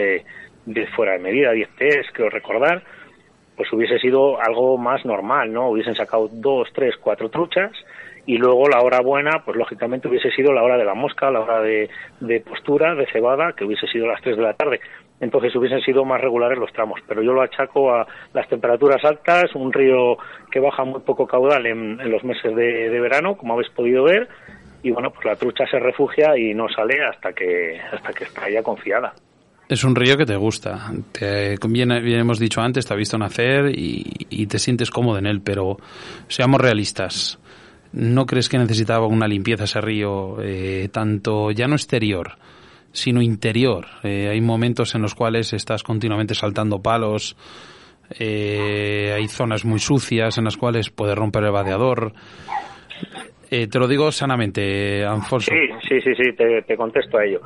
de, 0.66 0.88
fuera 0.96 1.14
de 1.14 1.20
medida, 1.20 1.52
diez 1.52 1.70
test, 1.78 2.10
creo 2.14 2.30
recordar. 2.30 2.82
Pues 3.56 3.72
hubiese 3.74 4.00
sido 4.00 4.42
algo 4.42 4.78
más 4.78 5.06
normal, 5.06 5.52
¿no? 5.52 5.70
Hubiesen 5.70 5.96
sacado 5.96 6.30
dos, 6.32 6.70
tres, 6.74 6.96
cuatro 6.98 7.30
truchas 7.30 7.72
y 8.28 8.38
luego 8.38 8.68
la 8.68 8.82
hora 8.82 9.02
buena, 9.02 9.44
pues 9.44 9.58
lógicamente 9.58 10.08
hubiese 10.08 10.30
sido 10.32 10.54
la 10.54 10.62
hora 10.62 10.78
de 10.78 10.84
la 10.84 10.94
mosca, 10.94 11.32
la 11.32 11.40
hora 11.40 11.62
de, 11.62 11.90
postura, 12.42 12.94
de 12.94 13.08
cebada, 13.08 13.54
que 13.54 13.64
hubiese 13.64 13.88
sido 13.88 14.06
las 14.06 14.22
3 14.22 14.36
de 14.36 14.44
la 14.44 14.54
tarde. 14.54 14.82
Entonces 15.22 15.56
hubiesen 15.56 15.82
sido 15.82 16.04
más 16.04 16.22
regulares 16.22 16.60
los 16.60 16.72
tramos, 16.74 17.00
pero 17.08 17.24
yo 17.24 17.32
lo 17.32 17.42
achaco 17.42 17.92
a 17.94 18.06
las 18.34 18.48
temperaturas 18.50 19.04
altas, 19.04 19.56
un 19.56 19.72
río 19.74 20.18
que 20.52 20.60
baja 20.60 20.84
muy 20.84 21.00
poco 21.02 21.26
caudal 21.26 21.66
en, 21.66 22.12
los 22.12 22.24
meses 22.26 22.54
de, 22.54 23.00
verano, 23.00 23.38
como 23.38 23.54
habéis 23.54 23.70
podido 23.70 24.04
ver, 24.04 24.28
y 24.84 24.92
bueno, 24.92 25.12
pues 25.12 25.26
la 25.26 25.36
trucha 25.36 25.66
se 25.70 25.80
refugia 25.80 26.38
y 26.38 26.54
no 26.54 26.68
sale 26.70 27.04
hasta 27.04 27.34
que, 27.34 27.80
hasta 27.80 28.14
que 28.14 28.24
está 28.26 28.50
ya 28.50 28.62
confiada. 28.62 29.14
Es 29.68 29.84
un 29.84 29.96
río 29.96 30.18
que 30.18 30.26
te 30.26 30.38
gusta. 30.38 30.92
Te, 31.12 31.56
bien, 31.68 31.92
hemos 31.92 32.40
dicho 32.40 32.62
antes, 32.62 32.86
te 32.86 32.94
ha 32.94 32.98
visto 32.98 33.18
nacer 33.18 33.78
y, 33.78 34.06
y, 34.30 34.48
te 34.48 34.60
sientes 34.60 34.90
cómodo 34.90 35.18
en 35.18 35.26
él, 35.26 35.42
pero 35.42 35.78
seamos 36.30 36.62
realistas. 36.62 37.38
¿No 37.92 38.26
crees 38.26 38.48
que 38.48 38.58
necesitaba 38.58 39.08
una 39.08 39.28
limpieza 39.28 39.66
ese 39.66 39.82
río, 39.82 40.38
eh, 40.42 40.90
tanto 40.92 41.52
ya 41.52 41.68
no 41.68 41.76
exterior, 41.76 42.38
sino 42.92 43.22
interior? 43.22 43.88
Eh, 44.04 44.30
hay 44.30 44.40
momentos 44.40 44.96
en 44.96 45.02
los 45.02 45.16
cuales 45.16 45.52
estás 45.54 45.84
continuamente 45.84 46.34
saltando 46.34 46.82
palos, 46.82 47.36
eh, 48.20 49.14
hay 49.16 49.28
zonas 49.28 49.66
muy 49.66 49.80
sucias 49.80 50.38
en 50.38 50.46
las 50.46 50.58
cuales 50.58 50.90
puede 50.90 51.16
romper 51.16 51.44
el 51.44 51.52
vadeador. 51.52 52.14
Eh, 53.50 53.68
te 53.68 53.80
lo 53.80 53.88
digo 53.88 54.12
sanamente, 54.12 55.06
Alfonso. 55.06 55.52
Sí, 55.52 55.70
sí, 55.88 56.02
sí, 56.02 56.16
sí 56.16 56.34
te, 56.34 56.76
contesto 56.76 57.18
a 57.18 57.26
ello. 57.26 57.42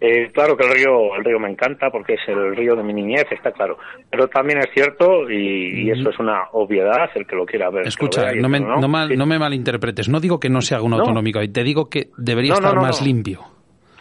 Eh, 0.00 0.30
claro 0.32 0.56
que 0.56 0.66
el 0.66 0.74
río, 0.74 1.14
el 1.14 1.24
río 1.24 1.38
me 1.38 1.50
encanta 1.50 1.90
porque 1.90 2.14
es 2.14 2.20
el 2.26 2.56
río 2.56 2.74
de 2.74 2.82
mi 2.82 2.94
niñez, 2.94 3.26
está 3.30 3.52
claro. 3.52 3.76
Pero 4.10 4.28
también 4.28 4.60
es 4.60 4.70
cierto, 4.72 5.30
y, 5.30 5.90
eso 5.90 6.10
es 6.10 6.18
una 6.18 6.44
obviedad, 6.52 7.10
el 7.14 7.26
que 7.26 7.36
lo 7.36 7.44
quiera 7.44 7.70
ver. 7.70 7.86
Escucha, 7.86 8.32
no, 8.34 8.48
me, 8.48 8.60
no, 8.60 9.26
me 9.26 9.38
malinterpretes. 9.38 10.08
No 10.08 10.20
digo 10.20 10.40
que 10.40 10.48
no 10.48 10.62
se 10.62 10.74
haga 10.74 10.84
un 10.84 10.94
autonómico, 10.94 11.40
te 11.52 11.62
digo 11.62 11.90
que 11.90 12.08
debería 12.16 12.54
estar 12.54 12.74
más 12.76 13.02
limpio. 13.02 13.40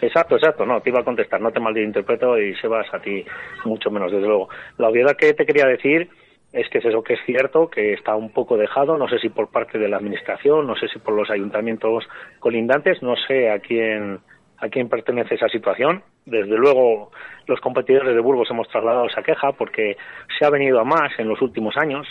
Exacto, 0.01 0.36
exacto, 0.36 0.65
no, 0.65 0.81
te 0.81 0.89
iba 0.89 1.01
a 1.01 1.03
contestar, 1.03 1.39
no 1.41 1.51
te 1.51 1.60
malinterpreto 1.60 2.39
y 2.39 2.55
se 2.55 2.67
vas 2.67 2.91
a 2.91 3.00
ti 3.00 3.24
mucho 3.65 3.91
menos, 3.91 4.12
desde 4.12 4.25
luego. 4.25 4.50
La 4.79 4.89
obviedad 4.89 5.15
que 5.15 5.34
te 5.34 5.46
quería 5.46 5.67
decir 5.67 6.10
es 6.53 6.70
que 6.70 6.79
es 6.79 6.86
eso 6.86 7.03
que 7.03 7.13
es 7.13 7.20
cierto, 7.25 7.70
que 7.70 7.93
está 7.93 8.15
un 8.15 8.31
poco 8.31 8.58
dejado, 8.58 8.98
no 8.98 9.08
sé 9.08 9.20
si 9.20 9.29
por 9.29 9.50
parte 9.50 9.77
de 9.77 9.88
la 9.88 9.98
administración, 9.98 10.67
no 10.67 10.75
sé 10.75 10.88
si 10.89 11.00
por 11.00 11.13
los 11.13 11.29
ayuntamientos 11.29 12.03
colindantes, 12.39 13.01
no 13.01 13.15
sé 13.27 13.50
a 13.50 13.60
quién 13.60 14.20
a 14.61 14.70
quién 14.70 14.90
pertenece 14.90 15.35
esa 15.35 15.50
situación. 15.50 16.03
Desde 16.25 16.55
luego, 16.55 17.11
los 17.48 17.59
competidores 17.61 18.14
de 18.14 18.22
Burgos 18.22 18.48
hemos 18.51 18.70
trasladado 18.70 19.07
esa 19.07 19.24
queja 19.24 19.53
porque 19.53 19.98
se 20.37 20.46
ha 20.46 20.51
venido 20.51 20.79
a 20.79 20.83
más 20.83 21.11
en 21.18 21.27
los 21.27 21.42
últimos 21.42 21.75
años. 21.77 22.07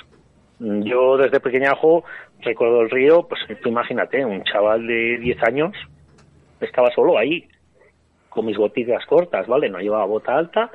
Yo 0.58 1.16
desde 1.16 1.38
pequeñajo 1.38 2.04
recuerdo 2.40 2.82
el 2.82 2.90
río, 2.90 3.26
pues 3.28 3.40
imagínate, 3.64 4.24
un 4.24 4.42
chaval 4.42 4.86
de 4.86 5.18
10 5.18 5.42
años 5.44 5.76
estaba 6.60 6.90
solo 6.90 7.16
ahí, 7.16 7.48
con 8.28 8.44
mis 8.46 8.58
botillas 8.58 9.06
cortas, 9.06 9.46
¿vale? 9.46 9.70
No 9.70 9.78
llevaba 9.78 10.04
bota 10.04 10.36
alta, 10.36 10.70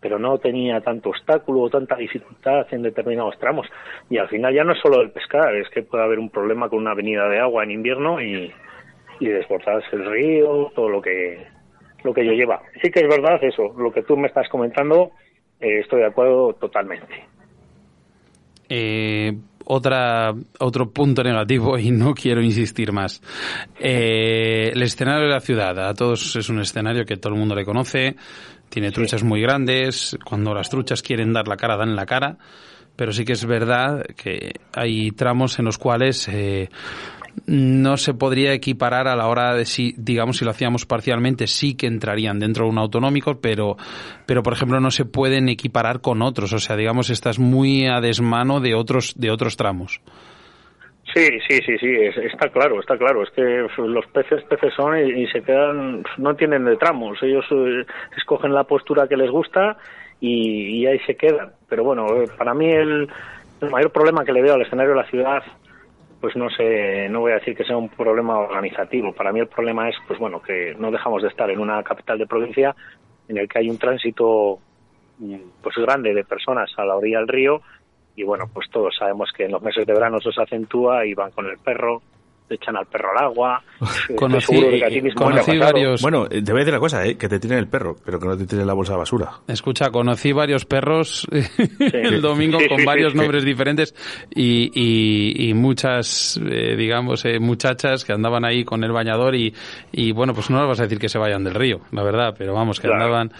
pero 0.00 0.18
no 0.18 0.38
tenía 0.38 0.80
tanto 0.80 1.10
obstáculo 1.10 1.62
o 1.62 1.70
tanta 1.70 1.96
dificultad 1.96 2.66
en 2.72 2.82
determinados 2.82 3.38
tramos. 3.38 3.66
Y 4.10 4.18
al 4.18 4.28
final 4.28 4.54
ya 4.54 4.64
no 4.64 4.72
es 4.72 4.78
solo 4.80 5.00
el 5.00 5.10
pescar, 5.10 5.54
es 5.56 5.68
que 5.70 5.82
puede 5.82 6.04
haber 6.04 6.18
un 6.18 6.30
problema 6.30 6.68
con 6.68 6.80
una 6.80 6.92
avenida 6.92 7.28
de 7.28 7.40
agua 7.40 7.64
en 7.64 7.70
invierno 7.70 8.20
y, 8.20 8.52
y 9.20 9.26
desbordarse 9.26 9.96
el 9.96 10.04
río, 10.04 10.70
todo 10.74 10.88
lo 10.88 11.00
que, 11.00 11.46
lo 12.04 12.12
que 12.12 12.22
ello 12.22 12.32
lleva. 12.32 12.62
Sí 12.82 12.90
que 12.90 13.00
es 13.00 13.08
verdad 13.08 13.42
eso, 13.42 13.74
lo 13.76 13.92
que 13.92 14.02
tú 14.02 14.16
me 14.16 14.28
estás 14.28 14.48
comentando, 14.48 15.12
eh, 15.60 15.80
estoy 15.80 16.00
de 16.00 16.06
acuerdo 16.06 16.54
totalmente. 16.54 17.24
Eh, 18.68 19.32
otra, 19.66 20.34
otro 20.58 20.90
punto 20.90 21.22
negativo 21.22 21.78
y 21.78 21.90
no 21.90 22.14
quiero 22.14 22.42
insistir 22.42 22.92
más. 22.92 23.20
Eh, 23.78 24.70
el 24.72 24.82
escenario 24.82 25.26
de 25.26 25.32
la 25.32 25.40
ciudad, 25.40 25.78
a 25.78 25.94
todos 25.94 26.36
es 26.36 26.48
un 26.48 26.60
escenario 26.60 27.04
que 27.04 27.16
todo 27.16 27.32
el 27.32 27.38
mundo 27.38 27.54
le 27.54 27.64
conoce, 27.64 28.16
tiene 28.68 28.90
truchas 28.90 29.22
muy 29.22 29.40
grandes, 29.40 30.16
cuando 30.24 30.54
las 30.54 30.70
truchas 30.70 31.02
quieren 31.02 31.32
dar 31.32 31.48
la 31.48 31.56
cara, 31.56 31.76
dan 31.76 31.96
la 31.96 32.06
cara, 32.06 32.38
pero 32.94 33.12
sí 33.12 33.24
que 33.24 33.32
es 33.32 33.44
verdad 33.44 34.04
que 34.16 34.52
hay 34.72 35.10
tramos 35.10 35.58
en 35.58 35.66
los 35.66 35.78
cuales 35.78 36.28
eh, 36.28 36.70
no 37.46 37.96
se 37.96 38.14
podría 38.14 38.52
equiparar 38.52 39.08
a 39.08 39.16
la 39.16 39.28
hora 39.28 39.54
de 39.54 39.64
si, 39.64 39.94
digamos, 39.98 40.38
si 40.38 40.44
lo 40.44 40.50
hacíamos 40.50 40.86
parcialmente, 40.86 41.46
sí 41.46 41.76
que 41.76 41.86
entrarían 41.86 42.38
dentro 42.38 42.64
de 42.64 42.70
un 42.70 42.78
autonómico, 42.78 43.40
pero, 43.40 43.76
pero 44.26 44.42
por 44.42 44.52
ejemplo 44.52 44.80
no 44.80 44.90
se 44.90 45.04
pueden 45.04 45.48
equiparar 45.48 46.00
con 46.00 46.22
otros, 46.22 46.52
o 46.52 46.58
sea, 46.58 46.76
digamos, 46.76 47.10
estás 47.10 47.38
muy 47.38 47.86
a 47.86 48.00
desmano 48.00 48.60
de 48.60 48.74
otros, 48.74 49.14
de 49.16 49.30
otros 49.30 49.56
tramos. 49.56 50.00
Sí, 51.16 51.26
sí, 51.48 51.60
sí, 51.64 51.78
sí, 51.78 51.94
está 52.24 52.50
claro, 52.50 52.78
está 52.78 52.98
claro. 52.98 53.22
Es 53.22 53.30
que 53.30 53.66
los 53.78 54.06
peces, 54.08 54.44
peces 54.44 54.74
son 54.74 54.98
y, 54.98 55.26
se 55.28 55.40
quedan, 55.40 56.02
no 56.18 56.30
entienden 56.30 56.66
de 56.66 56.76
tramos. 56.76 57.22
Ellos 57.22 57.46
eh, 57.52 57.86
escogen 58.18 58.52
la 58.52 58.64
postura 58.64 59.08
que 59.08 59.16
les 59.16 59.30
gusta 59.30 59.78
y, 60.20 60.84
ahí 60.84 60.98
se 61.06 61.16
quedan. 61.16 61.52
Pero 61.70 61.84
bueno, 61.84 62.06
eh, 62.20 62.26
para 62.36 62.52
mí 62.52 62.70
el, 62.70 63.08
mayor 63.70 63.92
problema 63.92 64.26
que 64.26 64.32
le 64.32 64.42
veo 64.42 64.54
al 64.54 64.62
escenario 64.62 64.92
de 64.92 65.00
la 65.00 65.08
ciudad, 65.08 65.42
pues 66.20 66.36
no 66.36 66.48
sé, 66.50 67.08
no 67.08 67.20
voy 67.20 67.32
a 67.32 67.36
decir 67.36 67.56
que 67.56 67.64
sea 67.64 67.76
un 67.76 67.88
problema 67.88 68.38
organizativo. 68.38 69.12
Para 69.12 69.32
mí 69.32 69.40
el 69.40 69.48
problema 69.48 69.88
es, 69.88 69.96
pues 70.06 70.18
bueno, 70.18 70.40
que 70.40 70.74
no 70.78 70.90
dejamos 70.90 71.22
de 71.22 71.28
estar 71.28 71.50
en 71.50 71.60
una 71.60 71.82
capital 71.82 72.18
de 72.18 72.26
provincia 72.26 72.74
en 73.28 73.38
el 73.38 73.48
que 73.48 73.58
hay 73.58 73.68
un 73.68 73.78
tránsito 73.78 74.58
pues 75.62 75.76
grande 75.76 76.12
de 76.12 76.24
personas 76.24 76.70
a 76.76 76.84
la 76.84 76.96
orilla 76.96 77.18
del 77.18 77.28
río 77.28 77.62
y 78.14 78.22
bueno, 78.22 78.48
pues 78.52 78.68
todos 78.70 78.94
sabemos 78.96 79.30
que 79.36 79.44
en 79.44 79.52
los 79.52 79.62
meses 79.62 79.86
de 79.86 79.92
verano 79.92 80.18
eso 80.18 80.32
se 80.32 80.42
acentúa 80.42 81.04
y 81.04 81.14
van 81.14 81.30
con 81.32 81.46
el 81.46 81.58
perro, 81.58 82.02
echan 82.54 82.76
al 82.76 82.86
perro 82.86 83.10
al 83.16 83.24
agua. 83.24 83.62
conocí, 84.16 85.58
varios. 85.58 86.02
Bueno, 86.02 86.28
te 86.28 86.40
voy 86.40 86.56
a 86.56 86.64
decir 86.64 86.72
una 86.72 86.80
cosa, 86.80 87.04
¿eh? 87.04 87.16
que 87.16 87.28
te 87.28 87.38
tiren 87.38 87.58
el 87.58 87.68
perro, 87.68 87.96
pero 88.04 88.18
que 88.18 88.26
no 88.26 88.36
te 88.36 88.46
tiren 88.46 88.66
la 88.66 88.74
bolsa 88.74 88.92
de 88.92 88.98
basura. 88.98 89.30
Escucha, 89.48 89.90
conocí 89.90 90.32
varios 90.32 90.64
perros 90.64 91.26
el 91.80 92.20
domingo 92.20 92.58
con 92.68 92.84
varios 92.84 93.14
nombres 93.14 93.44
diferentes 93.44 93.94
y, 94.34 95.48
y, 95.48 95.54
muchas, 95.54 96.40
eh, 96.44 96.76
digamos, 96.76 97.24
eh, 97.24 97.38
muchachas 97.40 98.04
que 98.04 98.12
andaban 98.12 98.44
ahí 98.44 98.64
con 98.64 98.84
el 98.84 98.92
bañador 98.92 99.34
y, 99.34 99.52
y 99.92 100.12
bueno, 100.12 100.34
pues 100.34 100.50
no 100.50 100.58
les 100.58 100.68
vas 100.68 100.80
a 100.80 100.84
decir 100.84 100.98
que 100.98 101.08
se 101.08 101.18
vayan 101.18 101.44
del 101.44 101.54
río, 101.54 101.80
la 101.92 102.02
verdad, 102.02 102.34
pero 102.36 102.54
vamos, 102.54 102.80
que 102.80 102.88
andaban. 102.88 103.32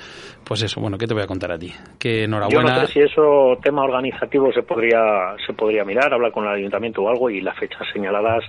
Pues 0.47 0.63
eso, 0.63 0.81
bueno, 0.81 0.97
¿qué 0.97 1.09
te 1.09 1.15
voy 1.15 1.25
a 1.25 1.27
contar 1.27 1.51
a 1.51 1.59
ti? 1.59 1.73
Que 1.99 2.23
enhorabuena. 2.23 2.77
Yo 2.77 2.81
no 2.83 2.87
sé 2.87 2.93
si 2.93 3.01
eso 3.01 3.59
tema 3.61 3.83
organizativo 3.83 4.53
se 4.53 4.63
podría 4.63 5.35
se 5.45 5.53
podría 5.53 5.85
mirar, 5.85 6.15
hablar 6.15 6.31
con 6.31 6.45
el 6.45 6.55
ayuntamiento 6.55 7.03
o 7.03 7.09
algo 7.09 7.29
y 7.31 7.41
las 7.41 7.59
fechas 7.59 7.83
señaladas 7.93 8.45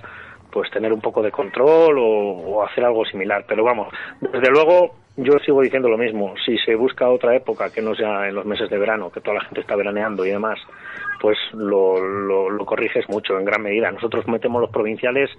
pues 0.58 0.72
tener 0.72 0.92
un 0.92 1.00
poco 1.00 1.22
de 1.22 1.30
control 1.30 1.98
o, 2.00 2.64
hacer 2.64 2.84
algo 2.84 3.04
similar. 3.04 3.44
Pero 3.46 3.62
vamos, 3.62 3.94
desde 4.20 4.50
luego 4.50 4.96
yo 5.16 5.34
sigo 5.46 5.62
diciendo 5.62 5.88
lo 5.88 5.96
mismo. 5.96 6.34
Si 6.44 6.58
se 6.58 6.74
busca 6.74 7.08
otra 7.08 7.36
época 7.36 7.70
que 7.70 7.80
no 7.80 7.94
sea 7.94 8.28
en 8.28 8.34
los 8.34 8.44
meses 8.44 8.68
de 8.68 8.76
verano, 8.76 9.08
que 9.08 9.20
toda 9.20 9.36
la 9.36 9.44
gente 9.44 9.60
está 9.60 9.76
veraneando 9.76 10.26
y 10.26 10.30
demás, 10.30 10.58
pues 11.20 11.38
lo, 11.52 12.00
lo, 12.00 12.66
corriges 12.66 13.08
mucho 13.08 13.38
en 13.38 13.44
gran 13.44 13.62
medida. 13.62 13.92
Nosotros 13.92 14.26
metemos 14.26 14.60
los 14.60 14.70
provinciales 14.70 15.30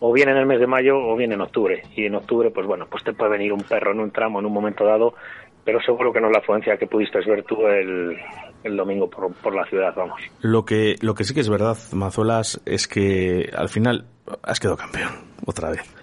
o 0.00 0.12
bien 0.12 0.28
en 0.28 0.38
el 0.38 0.46
mes 0.46 0.58
de 0.58 0.66
mayo 0.66 0.98
o 0.98 1.14
bien 1.14 1.30
en 1.30 1.40
octubre. 1.40 1.80
Y 1.94 2.06
en 2.06 2.16
octubre, 2.16 2.50
pues 2.50 2.66
bueno, 2.66 2.88
pues 2.90 3.04
te 3.04 3.12
puede 3.12 3.30
venir 3.30 3.52
un 3.52 3.62
perro 3.62 3.92
en 3.92 4.00
un 4.00 4.10
tramo 4.10 4.40
en 4.40 4.46
un 4.46 4.52
momento 4.52 4.84
dado, 4.84 5.14
pero 5.64 5.80
seguro 5.82 6.12
que 6.12 6.20
no 6.20 6.26
es 6.26 6.32
la 6.32 6.40
afluencia 6.40 6.76
que 6.76 6.88
pudiste 6.88 7.20
ver 7.20 7.44
tú 7.44 7.64
el, 7.68 8.16
el 8.64 8.76
domingo 8.76 9.08
por, 9.08 9.32
por, 9.34 9.54
la 9.54 9.64
ciudad, 9.66 9.94
vamos. 9.94 10.20
Lo 10.40 10.64
que, 10.64 10.96
lo 11.00 11.14
que 11.14 11.24
sí 11.24 11.34
que 11.34 11.40
es 11.40 11.48
verdad, 11.48 11.76
Mazuelas, 11.92 12.60
es 12.66 12.88
que 12.88 13.50
al 13.54 13.68
final 13.68 14.06
has 14.42 14.60
quedado 14.60 14.76
campeón, 14.76 15.12
otra 15.44 15.70
vez. 15.70 15.97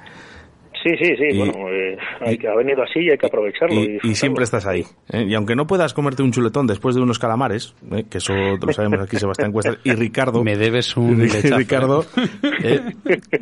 Sí, 0.85 0.91
sí, 1.01 1.15
sí, 1.17 1.35
bueno, 1.35 1.53
eh, 1.71 1.97
hay 2.21 2.37
que, 2.37 2.47
ha 2.47 2.53
venido 2.53 2.83
así 2.83 2.99
y 2.99 3.09
hay 3.09 3.17
que 3.17 3.25
aprovecharlo. 3.25 3.73
Y, 3.81 3.97
y 4.03 4.13
siempre 4.13 4.43
estás 4.43 4.67
ahí. 4.67 4.83
¿eh? 5.11 5.23
Y 5.27 5.33
aunque 5.33 5.55
no 5.55 5.65
puedas 5.65 5.95
comerte 5.95 6.21
un 6.21 6.31
chuletón 6.31 6.67
después 6.67 6.95
de 6.95 7.01
unos 7.01 7.17
calamares, 7.17 7.73
¿eh? 7.91 8.03
que 8.07 8.19
eso 8.19 8.33
lo 8.35 8.71
sabemos 8.71 9.01
aquí 9.01 9.17
Sebastián 9.17 9.51
Cuesta 9.51 9.77
y 9.83 9.93
Ricardo. 9.93 10.43
Me 10.43 10.55
debes 10.57 10.95
un 10.95 11.17
lechazo. 11.23 11.57
Ricardo, 11.57 12.05
eh, 12.63 12.81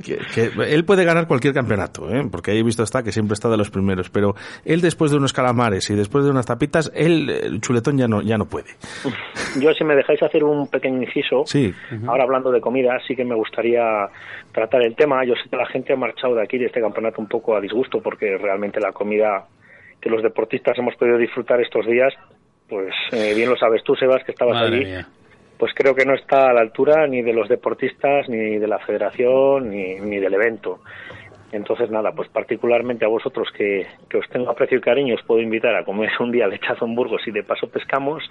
que, 0.01 0.17
que 0.34 0.51
él 0.69 0.86
puede 0.86 1.03
ganar 1.03 1.27
cualquier 1.27 1.53
campeonato, 1.53 2.10
¿eh? 2.10 2.23
porque 2.32 2.51
ahí 2.51 2.60
he 2.60 2.63
visto 2.63 2.82
está 2.84 3.03
que 3.03 3.12
siempre 3.12 3.34
está 3.34 3.49
de 3.49 3.58
los 3.58 3.69
primeros, 3.69 4.10
pero 4.10 4.36
él 4.63 4.79
después 4.79 5.12
de 5.12 5.17
unos 5.17 5.34
calamares 5.34 5.89
y 5.89 5.95
después 5.95 6.23
de 6.23 6.32
unas 6.32 6.45
tapitas, 6.45 6.93
él 6.95 7.29
el 7.29 7.60
chuletón 7.60 7.97
ya 7.97 8.08
no 8.08 8.21
ya 8.21 8.38
no 8.38 8.45
puede. 8.45 8.67
Yo 9.60 9.73
si 9.73 9.84
me 9.84 9.95
dejáis 9.97 10.23
hacer 10.23 10.45
un 10.45 10.67
pequeño 10.67 11.01
inciso, 11.03 11.43
Sí. 11.45 11.73
ahora 12.08 12.23
hablando 12.23 12.51
de 12.51 12.62
comida, 12.62 12.97
sí 13.06 13.17
que 13.17 13.25
me 13.25 13.36
gustaría 13.36 13.82
tratar 14.53 14.82
el 14.84 14.95
tema. 14.95 15.25
Yo 15.25 15.34
sé 15.36 15.49
que 15.49 15.58
la 15.58 15.65
gente 15.67 15.91
ha 15.91 15.97
marchado 15.97 16.36
de 16.36 16.43
aquí, 16.43 16.58
de 16.58 16.67
este 16.67 16.79
campeonato, 16.79 17.21
un 17.21 17.27
poco 17.34 17.56
a 17.56 17.62
disgusto, 17.62 18.00
porque 18.00 18.38
realmente 18.38 18.80
la 18.80 18.91
comida 18.91 19.48
que 20.00 20.10
los 20.10 20.22
deportistas 20.22 20.78
hemos 20.78 20.96
podido 20.96 21.17
disfrutar 21.17 21.60
estos 21.60 21.86
días, 21.88 22.13
pues 22.69 22.93
eh, 23.12 23.34
bien 23.36 23.50
lo 23.50 23.58
sabes 23.58 23.84
tú, 23.84 23.96
Sebas, 23.96 24.24
que 24.24 24.34
estabas 24.34 24.56
Madre 24.62 24.76
allí, 24.78 24.86
mía. 24.86 25.08
pues 25.58 25.72
creo 25.74 25.96
que 25.96 26.06
no 26.06 26.13
está 26.13 26.50
a 26.50 26.54
la 26.54 26.62
altura 26.62 27.08
ni 27.08 27.24
de 27.24 27.34
los 27.34 27.50
deportistas, 27.50 28.30
ni 28.30 28.58
de 28.60 28.67
la 28.67 28.78
federación, 28.80 29.72
ni, 29.72 29.96
ni 30.00 30.19
del 30.19 30.34
evento. 30.36 30.80
Entonces, 31.52 31.91
nada, 31.91 32.12
pues 32.12 32.30
particularmente 32.30 33.06
a 33.06 33.08
vosotros 33.08 33.48
que, 33.56 33.86
que 34.10 34.17
os 34.17 34.28
tengo 34.30 34.50
aprecio 34.50 34.80
y 34.80 34.82
cariño, 34.82 35.13
os 35.13 35.22
puedo 35.24 35.39
invitar 35.39 35.76
a 35.76 35.84
comer 35.86 36.10
un 36.19 36.32
día 36.32 36.48
lechazo 36.48 36.86
en 36.86 36.96
Burgos 36.96 37.22
y 37.28 37.32
de 37.32 37.43
paso 37.43 37.67
pescamos. 37.67 38.24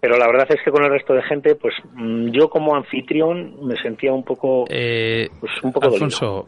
Pero 0.00 0.16
la 0.16 0.26
verdad 0.26 0.46
es 0.48 0.60
que 0.64 0.70
con 0.70 0.82
el 0.82 0.90
resto 0.90 1.12
de 1.12 1.22
gente, 1.22 1.54
pues 1.54 1.74
mm, 1.92 2.30
yo 2.30 2.48
como 2.48 2.74
anfitrión 2.74 3.66
me 3.66 3.76
sentía 3.82 4.12
un 4.12 4.24
poco, 4.24 4.64
Eh, 4.70 5.28
pues 5.38 5.52
un 5.62 5.70
poco 5.72 5.90
dolido. 5.90 6.46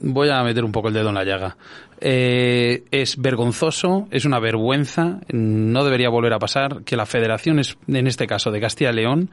Voy 0.00 0.28
a 0.30 0.42
meter 0.42 0.64
un 0.64 0.72
poco 0.72 0.88
el 0.88 0.94
dedo 0.94 1.10
en 1.10 1.14
la 1.14 1.24
llaga. 1.24 1.56
Eh, 2.00 2.84
es 2.90 3.16
vergonzoso, 3.16 4.08
es 4.10 4.24
una 4.24 4.40
vergüenza, 4.40 5.20
no 5.32 5.84
debería 5.84 6.08
volver 6.08 6.32
a 6.32 6.40
pasar 6.40 6.82
que 6.82 6.96
la 6.96 7.06
federación, 7.06 7.60
en 7.86 8.06
este 8.08 8.26
caso 8.26 8.50
de 8.50 8.60
Castilla 8.60 8.90
y 8.90 8.96
León, 8.96 9.30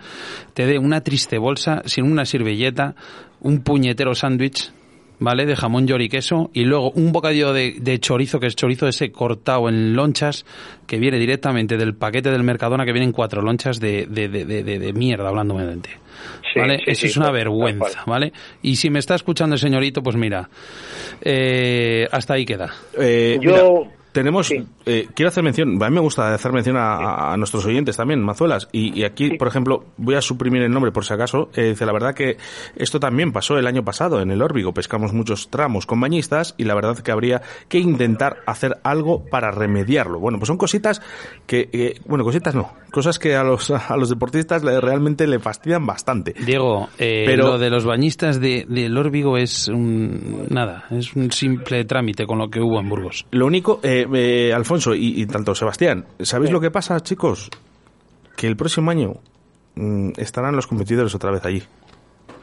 te 0.54 0.68
dé 0.68 0.78
una 0.78 1.02
triste 1.02 1.40
bolsa 1.40 1.82
sin 1.86 2.06
una 2.06 2.26
sirvilleta, 2.26 2.94
un 3.42 3.62
puñetero 3.62 4.14
sándwich, 4.14 4.72
¿vale? 5.20 5.46
De 5.46 5.56
jamón, 5.56 5.88
york 5.88 6.02
y 6.04 6.10
queso, 6.10 6.50
y 6.54 6.64
luego 6.64 6.92
un 6.92 7.12
bocadillo 7.12 7.54
de, 7.54 7.76
de 7.80 8.00
chorizo, 8.00 8.40
que 8.40 8.48
es 8.48 8.56
chorizo 8.56 8.88
ese 8.88 9.12
cortado 9.12 9.70
en 9.70 9.96
lonchas, 9.96 10.46
que 10.88 10.98
viene 10.98 11.18
directamente 11.20 11.78
del 11.78 11.94
paquete 11.96 12.32
del 12.32 12.44
Mercadona, 12.44 12.86
que 12.86 12.94
vienen 12.94 13.12
cuatro 13.12 13.42
lonchas 13.42 13.80
de, 13.80 14.06
de, 14.08 14.28
de, 14.30 14.46
de, 14.46 14.64
de- 14.64 14.80
de 14.80 14.94
mierda, 14.94 15.30
hablando. 15.30 15.58
Sí, 16.54 16.60
¿Vale? 16.60 16.78
sí, 16.80 16.84
Eso 16.92 17.02
sí, 17.02 17.08
es 17.08 17.18
una 17.18 17.32
vergüenza. 17.32 18.04
¿vale? 18.06 18.34
Y 18.62 18.76
si 18.76 18.90
me 18.90 19.00
está 19.00 19.16
escuchando 19.16 19.56
el 19.56 19.60
señorito, 19.60 20.02
pues 20.04 20.16
mira, 20.16 20.50
eh, 21.22 22.08
hasta 22.12 22.34
ahí 22.34 22.46
queda. 22.46 22.74
Eh, 22.98 23.38
Yo- 23.42 23.52
mira, 23.84 23.96
tenemos, 24.12 24.48
sí. 24.48 24.66
eh, 24.86 25.08
quiero 25.16 25.30
hacer 25.30 25.44
mención, 25.44 25.82
a 25.82 25.90
mí 25.90 25.96
me 25.96 26.02
gusta 26.02 26.34
hacer 26.34 26.52
mención 26.52 26.78
a, 26.78 27.34
a 27.34 27.38
nuestros 27.38 27.66
oyentes 27.66 27.98
también, 27.98 28.22
Mazuelas, 28.24 28.68
y, 28.72 29.00
y 29.00 29.04
aquí, 29.04 29.32
por 29.38 29.48
ejemplo, 29.48 29.86
voy 29.98 30.16
a 30.16 30.22
suprimir 30.22 30.62
el 30.62 30.72
nombre 30.72 30.92
por 30.92 31.06
si 31.06 31.14
acaso, 31.14 31.50
eh, 31.56 31.70
dice, 31.70 31.86
la 31.86 31.94
verdad 31.94 32.14
que 32.14 32.38
esto 32.76 33.00
también 33.00 33.32
pasó 33.32 33.58
el 33.58 33.68
año 33.68 33.84
pasado 33.84 34.22
en 34.22 34.32
el 34.32 34.42
Órbigo, 34.42 34.74
pescamos 34.74 35.14
muchos 35.14 35.50
tramos 35.50 35.86
con 35.86 36.00
bañistas 36.00 36.56
y 36.58 36.64
la 36.64 36.76
verdad 36.76 36.98
que 37.00 37.12
habría 37.12 37.42
que 37.68 37.80
intentar 37.80 38.38
hacer 38.46 38.78
algo 38.84 39.26
para 39.26 39.52
remediarlo. 39.52 40.20
Bueno, 40.20 40.40
pues 40.40 40.48
son 40.48 40.58
cositas 40.58 41.02
que, 41.46 41.70
eh, 41.72 42.00
bueno, 42.06 42.24
cositas 42.24 42.56
no, 42.56 42.74
cosas 42.92 43.20
que 43.20 43.36
a 43.36 43.44
los, 43.44 43.70
a 43.72 43.96
los 43.98 44.10
deportistas 44.10 44.64
le- 44.64 44.80
realmente 44.82 45.28
le 45.28 45.40
fastidian 45.40 45.86
bastante. 45.86 46.34
Diego, 46.46 46.90
eh, 46.98 47.24
Pero- 47.26 47.48
lo 47.48 47.58
de 47.58 47.70
los 47.70 47.86
bañistas 47.86 48.40
de, 48.40 48.66
del 48.68 48.98
Órbigo 48.98 49.38
es 49.38 49.68
un, 49.68 50.46
nada, 50.50 50.86
es 50.92 51.14
un 51.16 51.32
simple 51.32 51.86
trámite 51.86 52.26
con 52.26 52.38
lo 52.40 52.50
que 52.50 52.60
hubo 52.60 52.80
en 52.80 52.90
Burgos. 52.90 53.26
Lo 53.32 53.46
único, 53.46 53.80
eh, 53.84 53.99
eh, 54.14 54.54
Alfonso 54.54 54.94
y, 54.94 55.22
y 55.22 55.26
tanto 55.26 55.56
Sebastián, 55.56 56.06
¿sabéis 56.20 56.52
lo 56.52 56.60
que 56.60 56.72
pasa, 56.72 57.00
chicos? 57.00 57.50
Que 58.36 58.48
el 58.48 58.56
próximo 58.56 58.92
año 58.92 59.14
mm, 59.76 60.12
estarán 60.18 60.56
los 60.56 60.68
competidores 60.68 61.14
otra 61.16 61.32
vez 61.32 61.46
allí. 61.46 61.64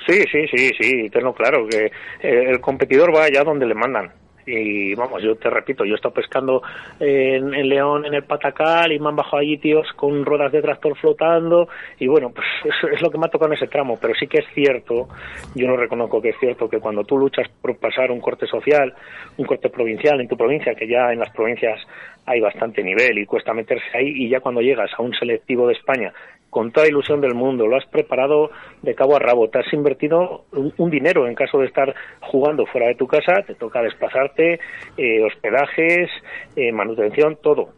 Sí, 0.07 0.23
sí, 0.31 0.47
sí, 0.55 0.71
sí, 0.81 1.11
tenlo 1.11 1.35
claro, 1.35 1.67
que 1.69 1.87
eh, 1.87 2.45
el 2.51 2.61
competidor 2.61 3.15
va 3.15 3.25
allá 3.25 3.43
donde 3.43 3.67
le 3.67 3.75
mandan. 3.75 4.13
Y 4.47 4.95
vamos, 4.95 5.23
yo 5.23 5.35
te 5.35 5.51
repito, 5.51 5.85
yo 5.85 5.95
he 5.95 5.97
estado 5.97 6.15
pescando 6.15 6.63
en, 7.01 7.51
León, 7.69 8.07
en 8.07 8.15
el 8.15 8.23
Patacal, 8.23 8.93
y 8.93 8.99
me 9.01 9.09
han 9.09 9.17
bajado 9.17 9.39
allí 9.39 9.59
tíos 9.59 9.87
con 9.97 10.25
ruedas 10.25 10.53
de 10.53 10.63
tractor 10.63 10.97
flotando, 10.97 11.69
y 11.99 12.07
bueno, 12.07 12.31
pues 12.31 12.47
es, 12.65 12.93
es 12.93 13.03
lo 13.03 13.11
que 13.11 13.19
me 13.19 13.27
ha 13.27 13.31
tocado 13.31 13.51
en 13.51 13.57
ese 13.57 13.67
tramo, 13.67 13.99
pero 14.01 14.15
sí 14.15 14.27
que 14.29 14.39
es 14.39 14.47
cierto, 14.55 15.09
yo 15.55 15.67
no 15.67 15.77
reconozco 15.77 16.23
que 16.23 16.31
es 16.31 16.37
cierto, 16.39 16.69
que 16.69 16.79
cuando 16.79 17.03
tú 17.03 17.19
luchas 17.19 17.49
por 17.61 17.77
pasar 17.79 18.11
un 18.13 18.21
corte 18.21 18.47
social, 18.47 18.95
un 19.37 19.47
corte 19.47 19.69
provincial 19.69 20.21
en 20.21 20.29
tu 20.29 20.37
provincia, 20.37 20.75
que 20.75 20.87
ya 20.87 21.13
en 21.13 21.19
las 21.19 21.31
provincias 21.31 21.81
hay 22.25 22.41
bastante 22.41 22.83
nivel 22.83 23.19
y 23.19 23.27
cuesta 23.27 23.53
meterse 23.53 23.87
ahí, 23.95 24.13
y 24.15 24.29
ya 24.29 24.41
cuando 24.41 24.61
llegas 24.61 24.91
a 24.97 25.03
un 25.03 25.13
selectivo 25.15 25.67
de 25.67 25.75
España, 25.75 26.13
con 26.51 26.73
toda 26.73 26.89
ilusión 26.89 27.21
del 27.21 27.35
mundo, 27.35 27.67
lo 27.67 27.77
has 27.77 27.87
preparado 27.87 28.51
de 28.83 28.95
cabo 28.95 29.17
a 29.17 29.19
rabo, 29.19 29.49
te 29.49 29.59
has 29.59 29.73
invertido 29.73 30.45
un, 30.53 30.91
dinero 30.91 31.27
en 31.27 31.35
caso 31.35 31.59
de 31.59 31.67
estar 31.67 31.95
jugando 32.21 32.67
fuera 32.67 32.89
de 32.89 32.95
tu 32.95 33.07
casa, 33.07 33.43
te 33.47 33.55
toca 33.55 33.83
desplazarte, 33.83 34.61
eh, 34.97 35.23
hospedajes, 35.25 36.11
eh, 36.55 36.73
manutención, 36.73 37.37
todo. 37.43 37.71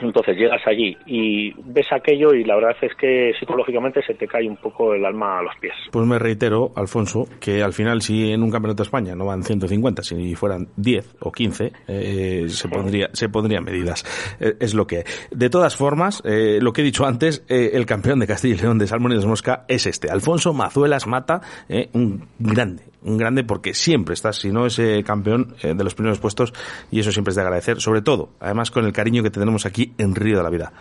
Entonces 0.00 0.36
llegas 0.36 0.60
allí 0.66 0.96
y 1.06 1.52
ves 1.64 1.86
aquello 1.92 2.34
y 2.34 2.44
la 2.44 2.56
verdad 2.56 2.76
es 2.80 2.94
que 2.94 3.32
psicológicamente 3.38 4.02
se 4.02 4.14
te 4.14 4.26
cae 4.26 4.48
un 4.48 4.56
poco 4.56 4.94
el 4.94 5.04
alma 5.04 5.38
a 5.38 5.42
los 5.42 5.54
pies. 5.60 5.74
Pues 5.92 6.06
me 6.06 6.18
reitero, 6.18 6.72
Alfonso, 6.76 7.26
que 7.40 7.62
al 7.62 7.72
final 7.72 8.02
si 8.02 8.32
en 8.32 8.42
un 8.42 8.50
campeonato 8.50 8.82
de 8.82 8.86
España 8.86 9.14
no 9.14 9.26
van 9.26 9.42
150, 9.42 10.02
si 10.02 10.34
fueran 10.34 10.68
10 10.76 11.16
o 11.20 11.32
15, 11.32 11.72
eh, 11.88 12.44
se 12.48 12.68
pondría 12.68 13.08
se 13.12 13.28
pondrían 13.28 13.64
medidas. 13.64 14.04
Eh, 14.40 14.54
es 14.60 14.74
lo 14.74 14.86
que. 14.86 15.04
De 15.30 15.50
todas 15.50 15.76
formas, 15.76 16.22
eh, 16.24 16.58
lo 16.60 16.72
que 16.72 16.80
he 16.80 16.84
dicho 16.84 17.06
antes, 17.06 17.44
eh, 17.48 17.70
el 17.74 17.86
campeón 17.86 18.18
de 18.18 18.26
Castilla 18.26 18.54
y 18.54 18.58
León 18.58 18.78
de 18.78 18.86
Salmón 18.86 19.12
y 19.12 19.18
de 19.18 19.26
Mosca 19.26 19.64
es 19.68 19.86
este, 19.86 20.10
Alfonso 20.10 20.52
Mazuelas 20.52 21.06
Mata, 21.06 21.40
eh, 21.68 21.88
un 21.92 22.28
grande, 22.38 22.84
grande 23.04 23.44
porque 23.44 23.74
siempre 23.74 24.14
estás, 24.14 24.36
si 24.36 24.50
no 24.50 24.66
es 24.66 24.78
eh, 24.78 25.02
campeón 25.04 25.54
eh, 25.62 25.74
de 25.74 25.84
los 25.84 25.94
primeros 25.94 26.18
puestos 26.18 26.52
y 26.90 27.00
eso 27.00 27.12
siempre 27.12 27.30
es 27.30 27.36
de 27.36 27.42
agradecer, 27.42 27.80
sobre 27.80 28.02
todo, 28.02 28.30
además 28.40 28.70
con 28.70 28.84
el 28.84 28.92
cariño 28.92 29.22
que 29.22 29.30
te 29.30 29.40
tenemos 29.40 29.66
aquí 29.66 29.92
en 29.98 30.14
Río 30.14 30.38
de 30.38 30.42
la 30.42 30.50
Vida. 30.50 30.72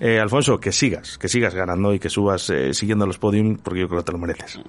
Eh, 0.00 0.18
Alfonso, 0.18 0.58
que 0.58 0.72
sigas, 0.72 1.18
que 1.18 1.28
sigas 1.28 1.54
ganando 1.54 1.92
y 1.92 1.98
que 1.98 2.08
subas 2.08 2.48
eh, 2.50 2.72
siguiendo 2.72 3.06
los 3.06 3.18
podium 3.18 3.58
porque 3.62 3.80
yo 3.80 3.88
creo 3.88 4.00
que 4.00 4.06
te 4.06 4.12
lo 4.12 4.18
mereces. 4.18 4.60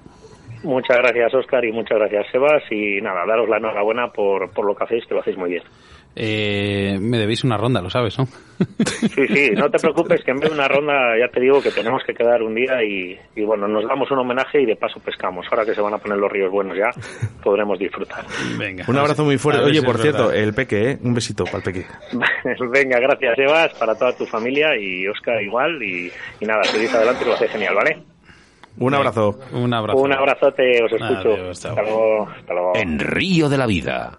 Muchas 0.62 0.96
gracias 0.96 1.32
Oscar 1.34 1.64
y 1.64 1.70
muchas 1.70 1.98
gracias 1.98 2.26
Sebas 2.32 2.62
y 2.70 3.00
nada, 3.00 3.24
daros 3.26 3.48
la 3.48 3.58
enhorabuena 3.58 4.08
por, 4.08 4.50
por 4.50 4.66
lo 4.66 4.74
que 4.74 4.84
hacéis, 4.84 5.06
que 5.06 5.14
lo 5.14 5.20
hacéis 5.20 5.36
muy 5.36 5.50
bien. 5.50 5.62
Eh, 6.18 6.96
me 6.98 7.18
debéis 7.18 7.44
una 7.44 7.58
ronda, 7.58 7.82
lo 7.82 7.90
sabes, 7.90 8.18
¿no? 8.18 8.24
Sí, 8.24 9.26
sí, 9.28 9.50
no 9.54 9.68
te 9.68 9.78
preocupes 9.78 10.24
que 10.24 10.30
en 10.30 10.38
vez 10.38 10.48
de 10.48 10.56
una 10.56 10.66
ronda 10.66 10.94
ya 11.20 11.28
te 11.30 11.40
digo 11.40 11.60
que 11.60 11.70
tenemos 11.70 12.02
que 12.06 12.14
quedar 12.14 12.42
un 12.42 12.54
día 12.54 12.82
y, 12.82 13.18
y 13.34 13.44
bueno, 13.44 13.68
nos 13.68 13.86
damos 13.86 14.10
un 14.10 14.20
homenaje 14.20 14.62
y 14.62 14.64
de 14.64 14.76
paso 14.76 14.98
pescamos. 14.98 15.44
Ahora 15.50 15.66
que 15.66 15.74
se 15.74 15.82
van 15.82 15.92
a 15.92 15.98
poner 15.98 16.16
los 16.16 16.32
ríos 16.32 16.50
buenos 16.50 16.74
ya, 16.74 16.88
podremos 17.44 17.78
disfrutar. 17.78 18.24
Venga. 18.58 18.86
Un 18.88 18.96
abrazo 18.96 19.24
muy 19.24 19.36
fuerte. 19.36 19.62
Oye, 19.62 19.82
por 19.82 19.98
cierto, 19.98 20.28
verdad. 20.28 20.42
el 20.42 20.54
Peque, 20.54 20.92
¿eh? 20.92 20.98
Un 21.02 21.12
besito 21.12 21.44
para 21.44 21.58
el 21.58 21.64
Peque. 21.64 21.86
Venga, 22.72 22.98
gracias 22.98 23.36
Sebas, 23.36 23.74
para 23.74 23.94
toda 23.94 24.16
tu 24.16 24.24
familia 24.24 24.68
y 24.74 25.06
Oscar 25.08 25.42
igual 25.42 25.82
y, 25.82 26.10
y 26.40 26.46
nada, 26.46 26.64
seguís 26.64 26.94
adelante 26.94 27.24
que 27.24 27.28
lo 27.28 27.34
hacéis 27.34 27.50
genial, 27.50 27.74
¿vale? 27.74 28.02
Un 28.78 28.94
abrazo. 28.94 29.38
Un 29.52 29.72
abrazo. 29.74 29.98
Un 29.98 30.12
abrazote, 30.14 30.82
os 30.82 30.92
escucho. 30.92 31.34
Adiós, 31.34 31.66
hasta 31.66 31.82
luego, 31.82 32.28
hasta 32.28 32.54
luego. 32.54 32.72
En 32.74 32.98
Río 32.98 33.48
de 33.50 33.58
la 33.58 33.66
Vida, 33.66 34.18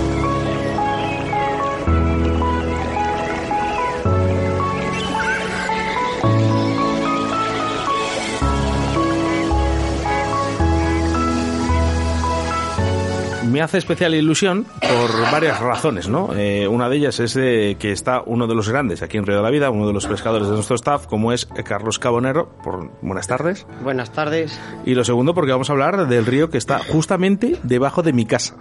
Me 13.51 13.61
hace 13.61 13.77
especial 13.77 14.15
ilusión 14.15 14.65
por 14.79 15.29
varias 15.29 15.59
razones, 15.59 16.07
¿no? 16.07 16.33
Eh, 16.33 16.69
una 16.69 16.87
de 16.87 16.95
ellas 16.95 17.19
es 17.19 17.33
de 17.33 17.75
que 17.77 17.91
está 17.91 18.21
uno 18.25 18.47
de 18.47 18.55
los 18.55 18.69
grandes 18.69 19.01
aquí 19.01 19.17
en 19.17 19.25
Río 19.25 19.35
de 19.35 19.43
la 19.43 19.49
Vida, 19.49 19.69
uno 19.69 19.85
de 19.85 19.91
los 19.91 20.07
pescadores 20.07 20.47
de 20.47 20.53
nuestro 20.53 20.77
staff, 20.77 21.05
como 21.05 21.33
es 21.33 21.45
Carlos 21.45 21.99
Cabonero. 21.99 22.47
Por, 22.63 22.89
buenas 23.01 23.27
tardes. 23.27 23.67
Buenas 23.83 24.13
tardes. 24.13 24.57
Y 24.85 24.95
lo 24.95 25.03
segundo, 25.03 25.33
porque 25.33 25.51
vamos 25.51 25.69
a 25.69 25.73
hablar 25.73 26.07
del 26.07 26.25
río 26.25 26.49
que 26.49 26.57
está 26.57 26.79
justamente 26.79 27.57
debajo 27.63 28.03
de 28.03 28.13
mi 28.13 28.25
casa. 28.25 28.55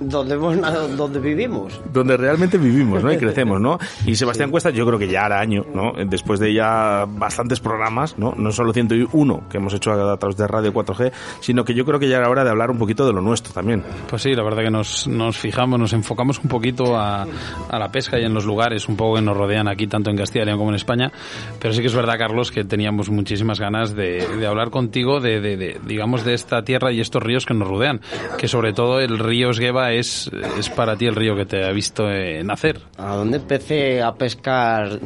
Donde, 0.00 0.34
hemos, 0.34 0.56
donde 0.96 1.20
vivimos. 1.20 1.80
donde 1.92 2.16
realmente 2.16 2.58
vivimos, 2.58 3.02
¿no? 3.04 3.12
Y 3.12 3.18
crecemos, 3.18 3.60
¿no? 3.60 3.78
Y 4.06 4.14
Sebastián 4.16 4.50
Cuesta, 4.50 4.70
yo 4.70 4.86
creo 4.86 4.98
que 4.98 5.08
ya 5.08 5.26
hará 5.26 5.40
año, 5.40 5.64
¿no? 5.74 5.92
Después 6.06 6.40
de 6.40 6.52
ya 6.54 7.06
bastantes 7.08 7.60
programas, 7.60 8.18
¿no? 8.18 8.34
No 8.36 8.50
solo 8.52 8.72
101 8.72 9.44
que 9.50 9.58
hemos 9.58 9.74
hecho 9.74 9.92
a 9.92 10.16
través 10.16 10.36
de 10.36 10.46
Radio 10.46 10.72
4G, 10.72 11.12
sino 11.40 11.64
que 11.64 11.74
yo 11.74 11.84
creo 11.84 11.98
que 12.00 12.08
ya 12.08 12.16
era 12.18 12.28
hora 12.30 12.44
de 12.44 12.50
hablar 12.50 12.70
un 12.70 12.78
poquito 12.78 13.06
de 13.06 13.12
lo 13.12 13.20
nuestro 13.20 13.52
también. 13.52 13.82
Pues 14.08 14.22
sí, 14.22 14.34
la 14.34 14.42
verdad 14.42 14.62
que 14.62 14.70
nos, 14.70 15.06
nos 15.06 15.36
fijamos, 15.36 15.78
nos 15.78 15.92
enfocamos 15.92 16.38
un 16.42 16.48
poquito 16.48 16.96
a, 16.96 17.26
a 17.68 17.78
la 17.78 17.92
pesca 17.92 18.18
y 18.18 18.24
en 18.24 18.34
los 18.34 18.44
lugares 18.44 18.88
un 18.88 18.96
poco 18.96 19.16
que 19.16 19.22
nos 19.22 19.36
rodean 19.36 19.68
aquí, 19.68 19.86
tanto 19.86 20.10
en 20.10 20.16
Castilla 20.16 20.42
y 20.42 20.46
León 20.46 20.58
como 20.58 20.70
en 20.70 20.76
España. 20.76 21.12
Pero 21.60 21.74
sí 21.74 21.80
que 21.80 21.86
es 21.88 21.94
verdad, 21.94 22.14
Carlos, 22.18 22.50
que 22.50 22.64
teníamos 22.64 23.10
muchísimas 23.10 23.60
ganas 23.60 23.94
de, 23.94 24.26
de 24.38 24.46
hablar 24.46 24.70
contigo 24.70 25.20
de, 25.20 25.40
de- 25.40 25.56
de, 25.56 25.80
digamos, 25.86 26.24
de 26.24 26.34
esta 26.34 26.62
tierra 26.62 26.92
y 26.92 27.00
estos 27.00 27.22
ríos 27.22 27.44
que 27.44 27.54
nos 27.54 27.68
rodean. 27.68 28.00
Que 28.38 28.48
sobre 28.48 28.72
todo 28.72 29.00
el 29.00 29.18
río 29.18 29.50
Esgueva 29.50 29.89
es, 29.92 30.30
es 30.58 30.68
para 30.70 30.96
ti 30.96 31.06
el 31.06 31.14
río 31.16 31.34
que 31.36 31.46
te 31.46 31.64
ha 31.64 31.72
visto 31.72 32.10
eh, 32.10 32.42
nacer. 32.44 32.80
A 32.98 33.14
donde 33.16 33.36
empecé 33.38 34.02
a 34.02 34.12
pescar 34.14 34.98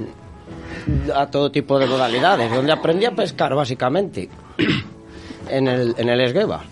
a 1.15 1.27
todo 1.31 1.51
tipo 1.51 1.79
de 1.79 1.87
modalidades, 1.87 2.53
donde 2.53 2.73
aprendí 2.73 3.07
a 3.07 3.13
pescar 3.13 3.55
básicamente. 3.55 4.29
En 5.51 5.69
el, 5.69 5.95
en 5.99 6.09
el 6.09 6.23
Esgueva, 6.23 6.63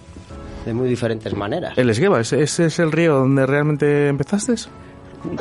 de 0.65 0.73
muy 0.73 0.89
diferentes 0.89 1.37
maneras. 1.37 1.77
El 1.77 1.91
Esgueva, 1.91 2.21
¿ese, 2.21 2.43
ese 2.43 2.65
es 2.65 2.79
el 2.79 2.91
río 2.91 3.17
donde 3.17 3.45
realmente 3.45 4.09
empezaste? 4.09 4.55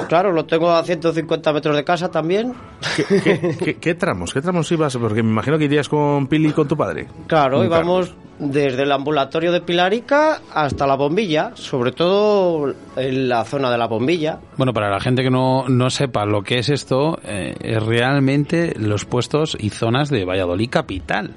Claro, 0.10 0.34
lo 0.34 0.44
tengo 0.46 0.70
a 0.70 0.84
150 0.84 1.54
metros 1.54 1.74
de 1.78 1.84
casa 1.86 2.12
también. 2.12 2.54
¿Qué, 2.98 3.06
qué- 3.22 3.58
qué- 3.58 3.76
qué 3.78 3.96
tramos? 3.96 4.34
¿Qué 4.34 4.42
tramos 4.42 4.70
ibas? 4.74 4.98
Porque 4.98 5.24
me 5.24 5.30
imagino 5.30 5.58
que 5.58 5.64
irías 5.64 5.88
con 5.88 6.28
Pili 6.28 6.50
y 6.50 6.52
con 6.52 6.68
tu 6.68 6.76
padre. 6.76 7.08
Claro, 7.28 7.64
íbamos 7.64 8.14
desde 8.42 8.84
el 8.84 8.92
ambulatorio 8.92 9.52
de 9.52 9.62
Pilarica 9.62 10.42
hasta 10.54 10.88
la 10.88 10.96
bombilla, 10.96 11.52
sobre 11.54 11.92
todo 11.92 12.74
en 12.96 13.30
la 13.30 13.46
zona 13.46 13.70
de 13.70 13.78
la 13.78 13.86
bombilla. 13.86 14.40
Bueno, 14.58 14.74
para 14.74 14.90
la 14.90 15.00
gente 15.00 15.22
que 15.22 15.30
no, 15.30 15.70
no 15.70 15.90
sepa 15.92 16.26
lo 16.26 16.42
que 16.42 16.58
es 16.58 16.70
esto, 16.70 17.20
eh, 17.24 17.56
es 17.62 17.84
realmente 17.84 18.74
los 18.80 19.06
puestos 19.06 19.56
y 19.60 19.70
zonas 19.70 20.10
de 20.10 20.26
Valladolid 20.26 20.70
capital. 20.72 21.32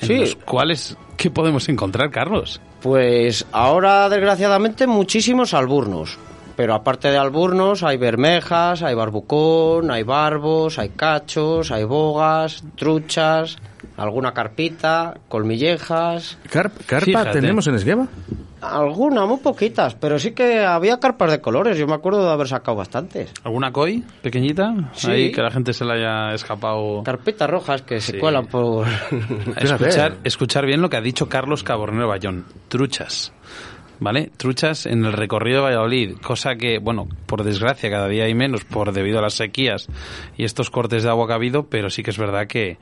En 0.00 0.06
Sí. 0.08 0.16
los 0.18 0.36
cuales, 0.36 0.96
¿qué 1.18 1.30
podemos 1.30 1.68
encontrar, 1.68 2.10
Carlos? 2.10 2.58
Pues 2.80 3.44
ahora, 3.52 4.08
desgraciadamente, 4.08 4.86
muchísimos 4.86 5.52
alburnos. 5.52 6.16
Pero 6.56 6.74
aparte 6.74 7.10
de 7.10 7.18
alburnos, 7.18 7.82
hay 7.82 7.96
bermejas, 7.98 8.82
hay 8.82 8.94
barbucón, 8.94 9.90
hay 9.90 10.02
barbos, 10.04 10.78
hay 10.78 10.90
cachos, 10.90 11.70
hay 11.70 11.84
bogas, 11.84 12.64
truchas, 12.76 13.56
alguna 14.02 14.32
carpita, 14.32 15.14
colmillejas. 15.28 16.38
Carp- 16.50 16.84
¿Carpa 16.86 17.04
Fíjate. 17.04 17.32
tenemos 17.40 17.66
en 17.66 17.74
Esgueva? 17.74 18.06
Algunas, 18.62 19.26
muy 19.26 19.38
poquitas, 19.38 19.94
pero 19.94 20.18
sí 20.18 20.32
que 20.32 20.60
había 20.64 20.98
carpas 21.00 21.30
de 21.30 21.40
colores. 21.40 21.78
Yo 21.78 21.86
me 21.86 21.94
acuerdo 21.94 22.22
de 22.26 22.30
haber 22.30 22.46
sacado 22.46 22.76
bastantes. 22.76 23.32
¿Alguna 23.42 23.72
koi 23.72 24.04
pequeñita? 24.22 24.90
Sí. 24.92 25.10
Ahí 25.10 25.32
que 25.32 25.40
la 25.40 25.50
gente 25.50 25.72
se 25.72 25.84
le 25.86 25.94
haya 25.94 26.34
escapado. 26.34 27.02
Carpitas 27.02 27.48
rojas 27.48 27.80
que 27.82 28.00
se 28.00 28.12
Sí. 28.12 28.18
cuelan 28.18 28.46
por... 28.48 28.86
Escuchar, 29.56 30.18
escuchar 30.24 30.66
bien 30.66 30.82
lo 30.82 30.90
que 30.90 30.98
ha 30.98 31.00
dicho 31.00 31.28
Carlos 31.28 31.62
Cabornero 31.62 32.08
Bayón. 32.08 32.44
Truchas. 32.68 33.32
¿Vale? 34.02 34.30
Truchas 34.38 34.86
en 34.86 35.04
el 35.04 35.12
recorrido 35.12 35.58
de 35.58 35.64
Valladolid, 35.64 36.16
cosa 36.22 36.54
que, 36.56 36.78
bueno, 36.78 37.06
por 37.26 37.44
desgracia 37.44 37.90
cada 37.90 38.08
día 38.08 38.24
hay 38.24 38.34
menos 38.34 38.64
por 38.64 38.92
debido 38.92 39.18
a 39.18 39.22
las 39.22 39.34
sequías 39.34 39.88
y 40.38 40.44
estos 40.44 40.70
cortes 40.70 41.02
de 41.02 41.10
agua 41.10 41.26
que 41.26 41.32
ha 41.34 41.36
habido, 41.36 41.64
pero 41.64 41.90
sí 41.90 42.02
que 42.02 42.08
es 42.10 42.16
verdad 42.16 42.46
que, 42.46 42.78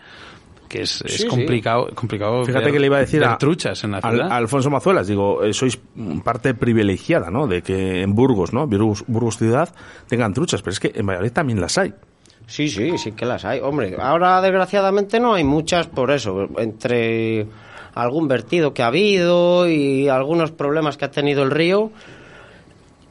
que 0.69 0.83
es, 0.83 1.03
es 1.03 1.17
sí. 1.23 1.27
complicado, 1.27 1.89
complicado 1.95 2.45
Fíjate 2.45 2.67
ver- 2.67 2.73
que 2.75 2.79
le 2.81 2.87
iba 2.87 2.97
a 2.99 3.01
decir 3.01 3.25
a, 3.25 3.39
truchas 3.39 3.83
en 3.85 3.93
la 3.93 3.99
al- 3.99 4.15
ciudad. 4.15 4.31
a 4.33 4.37
Alfonso 4.37 4.71
Mazuelas, 4.71 5.07
digo, 5.09 5.43
eh, 5.43 5.53
sois 5.53 5.79
parte 6.23 6.55
privilegiada, 6.55 7.31
¿no? 7.31 7.47
De 7.47 7.63
que 7.63 8.03
en 8.03 8.15
Burgos, 8.15 8.53
¿no? 8.53 8.67
Burgos, 8.67 9.05
Burgos 9.07 9.39
ciudad 9.39 9.69
tengan 10.09 10.33
truchas, 10.35 10.63
pero 10.63 10.73
es 10.73 10.81
que 10.81 10.93
en 10.95 11.07
Valladolid 11.07 11.33
también 11.33 11.61
las 11.61 11.77
hay. 11.79 11.93
Sí, 12.47 12.69
sí, 12.69 12.97
sí 12.97 13.13
que 13.13 13.27
las 13.27 13.45
hay. 13.45 13.61
Hombre, 13.61 13.97
ahora 14.01 14.41
desgraciadamente 14.41 15.21
no 15.21 15.35
hay 15.35 15.45
muchas 15.45 15.87
por 15.87 16.11
eso. 16.11 16.49
Entre 16.59 17.47
algún 17.95 18.27
vertido 18.29 18.73
que 18.73 18.83
ha 18.83 18.87
habido 18.87 19.69
y 19.69 20.09
algunos 20.09 20.53
problemas 20.53 20.97
que 20.97 21.05
ha 21.05 21.11
tenido 21.11 21.43
el 21.43 21.51
río 21.51 21.91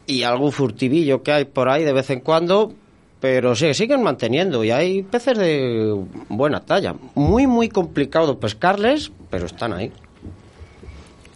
y 0.08 0.24
algún 0.24 0.52
furtivillo 0.52 1.22
que 1.22 1.32
hay 1.34 1.46
por 1.46 1.70
ahí 1.70 1.84
de 1.84 1.94
vez 1.94 2.10
en 2.10 2.22
cuando, 2.22 2.74
pero 3.20 3.56
se 3.56 3.74
siguen 3.74 4.04
manteniendo 4.04 4.64
y 4.64 4.72
hay 4.72 5.04
peces 5.04 5.38
de 5.38 5.96
buena 6.30 6.62
talla. 6.62 6.96
Muy, 7.16 7.48
muy 7.48 7.70
complicado 7.70 8.40
pescarles, 8.40 9.12
pero 9.30 9.46
están 9.46 9.74
ahí. 9.74 9.92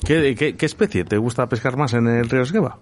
¿Qué, 0.06 0.36
qué, 0.36 0.56
qué 0.56 0.66
especie 0.66 1.04
te 1.04 1.18
gusta 1.18 1.48
pescar 1.48 1.78
más 1.78 1.94
en 1.94 2.08
el 2.08 2.30
río 2.30 2.42
Esgueva? 2.42 2.78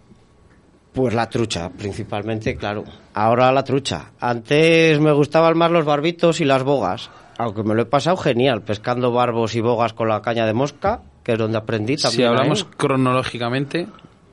Pues 0.93 1.13
la 1.13 1.29
trucha, 1.29 1.69
principalmente, 1.69 2.55
claro. 2.55 2.83
Ahora 3.13 3.51
la 3.51 3.63
trucha. 3.63 4.11
Antes 4.19 4.99
me 4.99 5.11
gustaban 5.11 5.57
más 5.57 5.71
los 5.71 5.85
barbitos 5.85 6.41
y 6.41 6.45
las 6.45 6.63
bogas. 6.63 7.09
Aunque 7.37 7.63
me 7.63 7.75
lo 7.75 7.83
he 7.83 7.85
pasado 7.85 8.17
genial, 8.17 8.63
pescando 8.63 9.11
barbos 9.11 9.55
y 9.55 9.61
bogas 9.61 9.93
con 9.93 10.09
la 10.09 10.21
caña 10.21 10.45
de 10.45 10.53
mosca, 10.53 11.01
que 11.23 11.33
es 11.33 11.37
donde 11.37 11.57
aprendí 11.57 11.95
también. 11.95 12.21
Si 12.21 12.23
hablamos 12.23 12.63
ahí. 12.63 12.69
cronológicamente, 12.75 13.87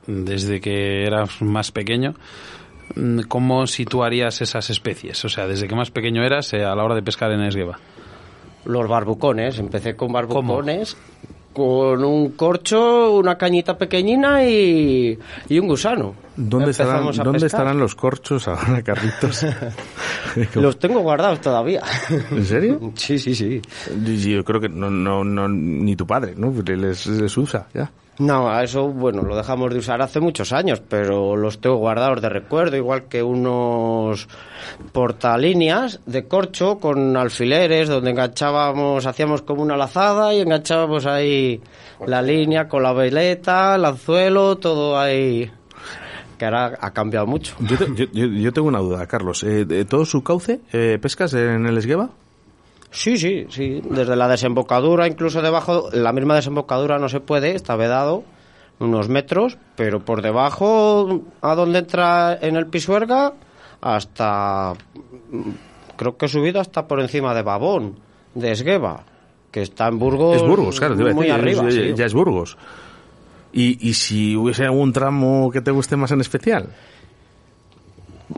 desde 0.07 0.59
que 0.59 1.05
eras 1.05 1.41
más 1.41 1.71
pequeño, 1.71 2.15
¿cómo 3.27 3.67
situarías 3.67 4.41
esas 4.41 4.69
especies? 4.69 5.23
O 5.25 5.29
sea, 5.29 5.47
desde 5.47 5.67
que 5.67 5.75
más 5.75 5.91
pequeño 5.91 6.23
eras 6.23 6.53
eh, 6.53 6.63
a 6.63 6.75
la 6.75 6.83
hora 6.83 6.95
de 6.95 7.03
pescar 7.03 7.31
en 7.31 7.41
Esgueva. 7.41 7.79
Los 8.65 8.87
barbucones. 8.87 9.59
Empecé 9.59 9.95
con 9.95 10.11
barbucones, 10.11 10.97
con 11.53 12.03
un 12.03 12.31
corcho, 12.31 13.13
una 13.13 13.37
cañita 13.37 13.77
pequeñina 13.77 14.43
y, 14.43 15.17
y 15.49 15.59
un 15.59 15.67
gusano. 15.67 16.15
¿Dónde, 16.35 16.69
estarán, 16.69 17.11
¿dónde 17.11 17.47
estarán 17.47 17.79
los 17.79 17.95
corchos 17.95 18.47
ahora, 18.47 18.83
Carlitos? 18.83 19.43
Los 20.53 20.77
tengo 20.77 20.99
guardados 20.99 21.41
todavía. 21.41 21.81
¿En 22.29 22.45
serio? 22.45 22.91
sí, 22.93 23.17
sí, 23.17 23.33
sí. 23.33 23.59
Yo 24.03 24.13
yo 24.13 24.43
creo 24.43 24.61
que 24.61 24.69
no, 24.69 24.91
no, 24.91 25.23
no, 25.23 25.47
ni 25.47 25.95
tu 25.95 26.05
padre, 26.05 26.35
¿no? 26.37 26.53
Les, 26.63 27.07
les 27.07 27.37
usa, 27.37 27.67
ya. 27.73 27.89
No, 28.19 28.49
a 28.49 28.63
eso, 28.63 28.87
bueno, 28.87 29.21
lo 29.21 29.35
dejamos 29.35 29.71
de 29.71 29.77
usar 29.79 30.01
hace 30.01 30.19
muchos 30.19 30.51
años, 30.51 30.81
pero 30.89 31.35
los 31.35 31.59
tengo 31.61 31.75
guardados 31.75 32.19
de 32.19 32.29
recuerdo, 32.29 32.75
igual 32.75 33.03
que 33.03 33.21
unos 33.21 34.27
portalíneas 34.91 35.99
de 36.07 36.27
corcho 36.27 36.79
con 36.79 37.15
alfileres 37.15 37.89
donde 37.89 38.09
enganchábamos, 38.11 39.05
hacíamos 39.05 39.43
como 39.43 39.61
una 39.61 39.77
lazada 39.77 40.33
y 40.33 40.39
enganchábamos 40.41 41.05
ahí 41.05 41.61
la 42.07 42.21
línea 42.23 42.67
con 42.67 42.81
la 42.81 42.93
veleta, 42.93 43.75
el 43.75 43.85
anzuelo, 43.85 44.57
todo 44.57 44.97
ahí, 44.99 45.51
que 46.39 46.45
ahora 46.45 46.77
ha 46.81 46.91
cambiado 46.91 47.27
mucho. 47.27 47.55
Yo, 47.59 47.77
te- 47.77 48.07
yo, 48.13 48.25
yo- 48.25 48.51
tengo 48.53 48.67
una 48.67 48.79
duda, 48.79 49.05
Carlos. 49.05 49.43
Eh, 49.43 49.65
¿de 49.65 49.85
¿Todo 49.85 50.05
su 50.05 50.23
cauce 50.23 50.61
eh, 50.73 50.97
pescas 50.99 51.33
en 51.35 51.67
el 51.67 51.77
Esgueva? 51.77 52.09
Sí, 52.91 53.17
sí, 53.17 53.45
sí, 53.49 53.81
desde 53.89 54.15
la 54.15 54.27
desembocadura, 54.27 55.07
incluso 55.07 55.41
debajo, 55.41 55.89
la 55.91 56.13
misma 56.13 56.35
desembocadura 56.35 56.97
no 56.97 57.09
se 57.09 57.19
puede, 57.19 57.53
está 57.55 57.75
vedado 57.75 58.23
unos 58.79 59.09
metros, 59.09 59.57
pero 59.75 59.99
por 60.05 60.21
debajo, 60.21 61.21
a 61.41 61.55
donde 61.55 61.79
entra 61.79 62.37
en 62.41 62.55
el 62.55 62.67
Pisuerga, 62.67 63.33
hasta, 63.81 64.73
mm, 65.31 65.49
creo 65.97 66.17
que 66.17 66.25
he 66.27 66.29
subido 66.29 66.61
hasta 66.61 66.87
por 66.87 66.99
encima 67.01 67.33
de 67.33 67.41
Babón, 67.43 67.99
de 68.33 68.51
Esgueva, 68.51 69.03
que 69.51 69.61
está 69.63 69.87
en 69.87 69.99
Burgos. 69.99 70.35
Es 70.37 70.47
Burgos, 70.47 70.79
claro, 70.79 70.95
muy 70.95 71.27
decir, 71.27 71.31
arriba. 71.31 71.67
es- 71.67 71.73
sí. 71.75 71.93
ya 71.95 72.05
es 72.05 72.13
Burgos. 72.13 72.57
Y, 73.53 73.89
y 73.89 73.93
si 73.95 74.35
hubiese 74.35 74.63
algún 74.65 74.93
tramo 74.93 75.49
que 75.51 75.61
te 75.61 75.71
guste 75.71 75.95
más 75.97 76.11
en 76.11 76.21
especial. 76.21 76.69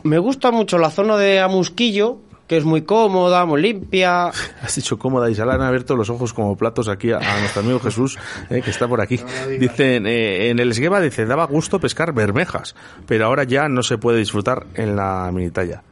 Me 0.02 0.18
gusta 0.18 0.50
mucho 0.50 0.78
la 0.78 0.90
zona 0.90 1.16
de 1.16 1.40
Amusquillo, 1.40 2.18
que 2.50 2.56
es 2.56 2.64
muy 2.64 2.82
cómoda, 2.82 3.46
muy 3.46 3.62
limpia. 3.62 4.26
Has 4.60 4.74
dicho 4.74 4.98
cómoda 4.98 5.30
y 5.30 5.36
se 5.36 5.46
le 5.46 5.52
han 5.52 5.62
abierto 5.62 5.94
los 5.94 6.10
ojos 6.10 6.32
como 6.32 6.56
platos 6.56 6.88
aquí 6.88 7.12
a, 7.12 7.18
a 7.18 7.38
nuestro 7.38 7.62
amigo 7.62 7.78
Jesús, 7.78 8.18
eh, 8.50 8.60
que 8.60 8.70
está 8.70 8.88
por 8.88 9.00
aquí. 9.00 9.20
Dicen, 9.60 10.04
eh, 10.04 10.50
en 10.50 10.58
el 10.58 10.72
Esgueva 10.72 11.00
dice, 11.00 11.26
daba 11.26 11.46
gusto 11.46 11.78
pescar 11.78 12.12
bermejas, 12.12 12.74
pero 13.06 13.26
ahora 13.26 13.44
ya 13.44 13.68
no 13.68 13.84
se 13.84 13.98
puede 13.98 14.18
disfrutar 14.18 14.66
en 14.74 14.96
la 14.96 15.30
minitalla. 15.32 15.84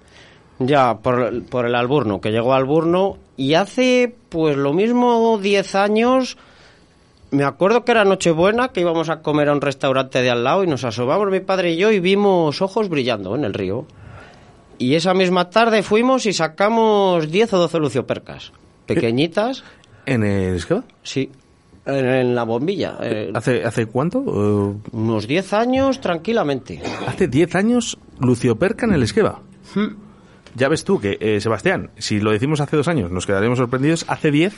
Ya, 0.58 0.98
por, 0.98 1.44
por 1.44 1.64
el 1.64 1.76
Alburno, 1.76 2.20
que 2.20 2.32
llegó 2.32 2.52
a 2.52 2.56
Alburno. 2.56 3.18
Y 3.36 3.54
hace, 3.54 4.12
pues 4.28 4.56
lo 4.56 4.72
mismo, 4.72 5.38
10 5.40 5.76
años. 5.76 6.38
Me 7.30 7.44
acuerdo 7.44 7.84
que 7.84 7.92
era 7.92 8.04
Nochebuena, 8.04 8.70
que 8.70 8.80
íbamos 8.80 9.10
a 9.10 9.22
comer 9.22 9.48
a 9.48 9.52
un 9.52 9.60
restaurante 9.60 10.22
de 10.22 10.30
al 10.30 10.42
lado 10.42 10.64
y 10.64 10.66
nos 10.66 10.82
asomamos 10.82 11.30
mi 11.30 11.38
padre 11.38 11.74
y 11.74 11.76
yo 11.76 11.92
y 11.92 12.00
vimos 12.00 12.60
ojos 12.62 12.88
brillando 12.88 13.36
en 13.36 13.44
el 13.44 13.54
río. 13.54 13.86
Y 14.78 14.94
esa 14.94 15.12
misma 15.14 15.50
tarde 15.50 15.82
fuimos 15.82 16.24
y 16.26 16.32
sacamos 16.32 17.30
10 17.30 17.52
o 17.54 17.58
12 17.58 17.78
luciopercas. 17.78 18.52
Pequeñitas, 18.86 19.64
¿En 20.06 20.22
el 20.24 20.54
Esgueva? 20.54 20.84
sí, 21.02 21.30
en, 21.84 22.06
en 22.06 22.34
la 22.34 22.44
bombilla. 22.44 22.96
eh, 23.02 23.30
¿Hace, 23.34 23.64
hace 23.64 23.86
cuánto? 23.86 24.20
Eh, 24.20 24.74
unos 24.92 25.26
10 25.26 25.52
años 25.52 26.00
tranquilamente. 26.00 26.80
hace 27.06 27.28
10 27.28 27.54
años 27.56 27.98
Lucio 28.20 28.56
Perca 28.56 28.86
en 28.86 28.92
el 28.94 29.02
Esgueva. 29.02 29.40
Ya 30.54 30.68
ves 30.68 30.84
tú 30.84 30.98
que, 31.00 31.18
eh, 31.20 31.40
Sebastián, 31.40 31.90
si 31.98 32.20
lo 32.20 32.30
decimos 32.30 32.60
hace 32.60 32.76
dos 32.76 32.88
años 32.88 33.10
nos 33.10 33.26
quedaríamos 33.26 33.58
sorprendidos. 33.58 34.04
Hace 34.08 34.30
10, 34.30 34.54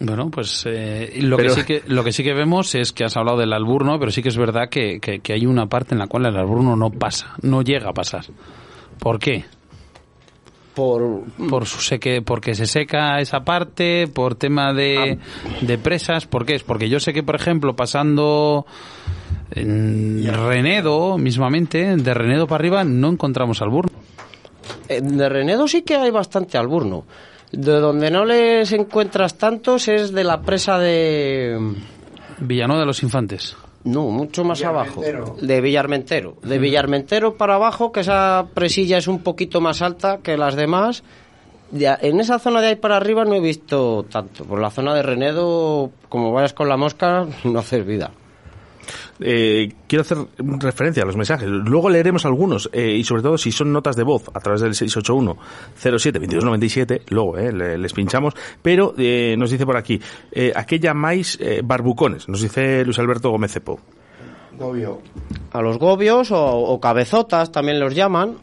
Bueno, 0.00 0.30
pues 0.30 0.62
eh, 0.66 1.18
lo, 1.22 1.36
Pero- 1.36 1.54
que 1.54 1.60
sí 1.60 1.66
que, 1.66 1.82
lo 1.86 2.04
que 2.04 2.12
sí 2.12 2.22
que 2.22 2.32
vemos 2.32 2.74
es 2.76 2.92
que 2.92 3.04
has 3.04 3.16
hablado 3.16 3.38
del 3.38 3.52
alburno, 3.52 3.98
pero 3.98 4.10
sí 4.12 4.22
que 4.22 4.28
es 4.28 4.36
verdad 4.38 4.68
que, 4.70 5.00
que- 5.00 5.18
que 5.20 5.32
hay 5.32 5.44
una 5.44 5.66
parte 5.66 5.94
en 5.94 5.98
la 5.98 6.06
cual 6.06 6.24
el 6.26 6.36
alburno 6.36 6.76
no 6.76 6.90
pasa, 6.90 7.34
no 7.42 7.62
llega 7.62 7.90
a 7.90 7.92
pasar. 7.92 8.24
¿Por 8.98 9.18
qué? 9.18 9.44
Por, 10.74 11.24
Por 11.50 11.66
su 11.66 11.80
seque, 11.80 12.22
porque 12.22 12.54
se 12.54 12.66
seca 12.66 13.18
esa 13.20 13.40
parte, 13.40 14.06
por 14.06 14.36
tema 14.36 14.72
de, 14.72 15.18
de 15.60 15.78
presas, 15.78 16.26
¿por 16.26 16.46
qué 16.46 16.54
es? 16.54 16.62
Porque 16.62 16.88
yo 16.88 17.00
sé 17.00 17.12
que, 17.12 17.24
por 17.24 17.34
ejemplo, 17.34 17.74
pasando 17.74 18.64
en 19.50 20.24
Renedo, 20.32 21.18
mismamente, 21.18 21.96
de 21.96 22.14
Renedo 22.14 22.46
para 22.46 22.60
arriba, 22.60 22.84
no 22.84 23.08
encontramos 23.08 23.60
alburno. 23.60 23.98
Eh, 24.88 25.00
De 25.00 25.28
Renedo 25.28 25.66
sí 25.66 25.82
que 25.82 25.96
hay 25.96 26.10
bastante 26.10 26.58
alburno. 26.58 27.04
De 27.50 27.80
donde 27.80 28.10
no 28.10 28.24
les 28.24 28.70
encuentras 28.72 29.36
tantos 29.38 29.88
es 29.88 30.12
de 30.12 30.22
la 30.22 30.42
presa 30.42 30.78
de... 30.78 31.74
Villanueva 32.40 32.80
de 32.80 32.86
los 32.86 33.02
Infantes. 33.02 33.56
No, 33.84 34.08
mucho 34.08 34.44
más 34.44 34.62
abajo. 34.62 35.02
De 35.40 35.60
Villarmentero. 35.60 36.36
De 36.42 36.58
Villarmentero 36.58 37.36
para 37.36 37.54
abajo, 37.54 37.92
que 37.92 38.00
esa 38.00 38.46
presilla 38.54 38.98
es 38.98 39.08
un 39.08 39.20
poquito 39.20 39.60
más 39.60 39.82
alta 39.82 40.18
que 40.18 40.36
las 40.36 40.56
demás. 40.56 41.04
Ya, 41.70 41.98
en 42.00 42.18
esa 42.20 42.38
zona 42.38 42.60
de 42.60 42.68
ahí 42.68 42.76
para 42.76 42.96
arriba 42.96 43.24
no 43.24 43.34
he 43.34 43.40
visto 43.40 44.04
tanto. 44.10 44.44
Por 44.44 44.60
la 44.60 44.70
zona 44.70 44.94
de 44.94 45.02
Renedo, 45.02 45.90
como 46.08 46.32
vayas 46.32 46.54
con 46.54 46.68
la 46.68 46.76
mosca, 46.76 47.26
no 47.44 47.58
haces 47.58 47.86
vida. 47.86 48.10
Eh, 49.20 49.72
quiero 49.86 50.02
hacer 50.02 50.18
referencia 50.60 51.02
a 51.02 51.06
los 51.06 51.16
mensajes. 51.16 51.48
Luego 51.48 51.90
leeremos 51.90 52.24
algunos 52.24 52.70
eh, 52.72 52.92
y 52.96 53.04
sobre 53.04 53.22
todo 53.22 53.38
si 53.38 53.52
son 53.52 53.72
notas 53.72 53.96
de 53.96 54.02
voz 54.04 54.24
a 54.34 54.40
través 54.40 54.60
del 54.60 54.72
681-07-2297, 54.74 57.02
luego 57.10 57.36
eh, 57.38 57.52
le- 57.52 57.78
les 57.78 57.92
pinchamos. 57.92 58.34
Pero 58.62 58.94
eh, 58.98 59.34
nos 59.38 59.50
dice 59.50 59.66
por 59.66 59.76
aquí, 59.76 60.00
eh, 60.32 60.52
¿a 60.54 60.64
qué 60.64 60.78
llamáis 60.78 61.38
eh, 61.40 61.60
barbucones? 61.64 62.28
Nos 62.28 62.42
dice 62.42 62.84
Luis 62.84 62.98
Alberto 62.98 63.30
Gómez 63.30 63.52
Cepo. 63.52 63.80
A 65.52 65.62
los 65.62 65.78
gobios 65.78 66.30
o, 66.32 66.44
o 66.44 66.80
cabezotas 66.80 67.52
también 67.52 67.78
los 67.80 67.94
llaman. 67.94 68.36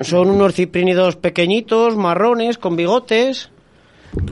Son 0.00 0.30
unos 0.30 0.54
ciprínidos 0.54 1.16
pequeñitos, 1.16 1.96
marrones, 1.96 2.56
con 2.56 2.76
bigotes, 2.76 3.50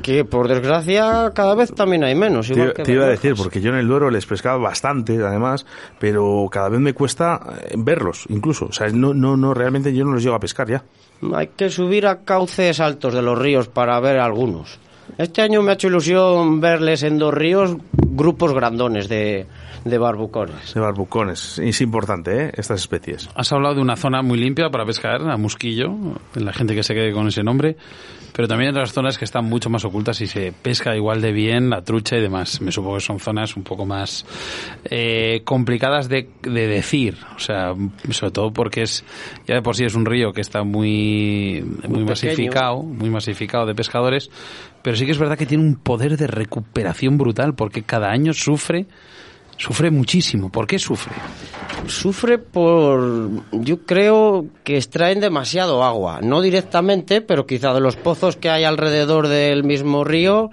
que 0.03 0.25
por 0.25 0.49
desgracia 0.49 1.31
cada 1.35 1.55
vez 1.55 1.73
también 1.75 2.05
hay 2.05 2.15
menos. 2.15 2.49
Te, 2.49 2.55
igual 2.55 2.73
que 2.75 2.83
te 2.83 2.93
iba 2.93 3.05
a 3.05 3.09
decir, 3.09 3.35
porque 3.37 3.61
yo 3.61 3.71
en 3.71 3.77
el 3.77 3.89
Duero 3.89 4.11
les 4.11 4.27
pescaba 4.27 4.59
bastante, 4.59 5.17
además, 5.23 5.67
pero 5.99 6.49
cada 6.51 6.69
vez 6.69 6.81
me 6.81 6.93
cuesta 6.93 7.41
eh, 7.63 7.75
verlos, 7.77 8.25
incluso. 8.29 8.67
O 8.67 8.73
sea, 8.73 8.89
no, 8.89 9.15
no, 9.15 9.37
no, 9.37 9.55
realmente 9.55 9.95
yo 9.95 10.05
no 10.05 10.13
los 10.13 10.23
llego 10.23 10.35
a 10.35 10.41
pescar 10.41 10.69
ya. 10.69 10.85
Hay 11.35 11.49
que 11.49 11.71
subir 11.71 12.07
a 12.07 12.25
cauces 12.25 12.81
altos 12.81 13.15
de 13.15 13.23
los 13.23 13.39
ríos 13.39 13.69
para 13.69 13.99
ver 14.01 14.19
algunos. 14.19 14.79
Este 15.19 15.41
año 15.41 15.63
me 15.63 15.71
ha 15.71 15.75
hecho 15.75 15.87
ilusión 15.89 16.61
verles 16.61 17.03
en 17.03 17.19
dos 17.19 17.33
ríos 17.33 17.77
grupos 17.93 18.53
grandones 18.53 19.09
de, 19.09 19.47
de 19.87 19.99
barbucones. 19.99 20.75
De 20.75 20.81
barbucones. 20.81 21.59
Es 21.59 21.81
importante, 21.81 22.47
¿eh? 22.47 22.53
Estas 22.55 22.81
especies. 22.81 23.31
Has 23.35 23.53
hablado 23.53 23.77
de 23.77 23.81
una 23.81 23.97
zona 23.97 24.21
muy 24.23 24.39
limpia 24.39 24.69
para 24.69 24.85
pescar, 24.85 25.23
a 25.23 25.37
Musquillo, 25.37 25.95
la 26.35 26.53
gente 26.53 26.75
que 26.75 26.83
se 26.83 26.93
quede 26.93 27.13
con 27.13 27.29
ese 27.29 27.43
nombre, 27.43 27.77
pero 28.37 28.49
también 28.49 28.69
hay 28.69 28.73
otras 28.73 28.93
zonas 28.93 29.17
que 29.17 29.25
están 29.25 29.47
mucho 29.47 29.71
más 29.71 29.87
ocultas 29.87 30.21
y 30.21 30.27
se 30.27 30.53
pesca 30.53 30.95
igual 30.95 31.23
de 31.23 31.33
bien 31.33 31.71
la 31.71 31.81
trucha 31.81 32.19
y 32.19 32.21
demás. 32.21 32.61
Me 32.61 32.71
supongo 32.71 32.97
que 32.97 33.01
son 33.01 33.19
zonas 33.19 33.57
un 33.57 33.63
poco 33.63 33.87
más 33.87 34.27
eh, 34.85 35.41
complicadas 35.43 36.11
de, 36.11 36.29
de 36.43 36.67
decir, 36.67 37.17
o 37.35 37.39
sea, 37.39 37.73
sobre 38.11 38.33
todo 38.33 38.53
porque 38.53 38.83
es 38.83 39.07
ya 39.47 39.55
de 39.55 39.63
por 39.63 39.75
sí 39.75 39.85
es 39.85 39.95
un 39.95 40.05
río 40.05 40.35
que 40.35 40.43
está 40.43 40.65
muy, 40.65 41.65
muy, 41.89 42.01
Muy 42.01 42.05
masificado, 42.05 42.83
muy 42.83 43.09
masificado 43.09 43.65
de 43.65 43.75
pescadores, 43.75 44.29
pero 44.83 44.97
sí 44.97 45.07
que 45.07 45.13
es 45.13 45.19
verdad 45.19 45.39
que 45.39 45.47
tiene 45.47 45.65
un 45.65 45.77
poder 45.77 46.19
de 46.19 46.27
recuperación 46.27 47.17
brutal 47.17 47.55
porque 47.55 47.85
cada 47.85 48.11
año 48.11 48.35
sufre 48.35 48.85
Sufre 49.57 49.91
muchísimo. 49.91 50.51
¿Por 50.51 50.67
qué 50.67 50.79
sufre? 50.79 51.15
Sufre 51.87 52.39
por, 52.39 53.29
yo 53.53 53.87
creo 53.87 54.47
que 54.65 54.77
extraen 54.77 55.21
demasiado 55.21 55.83
agua, 55.85 56.21
no 56.23 56.41
directamente, 56.41 57.21
pero 57.21 57.47
quizá 57.47 57.73
de 57.73 57.81
los 57.81 57.97
pozos 57.97 58.37
que 58.37 58.51
hay 58.51 58.65
alrededor 58.65 59.29
del 59.29 59.65
mismo 59.65 60.05
río. 60.05 60.51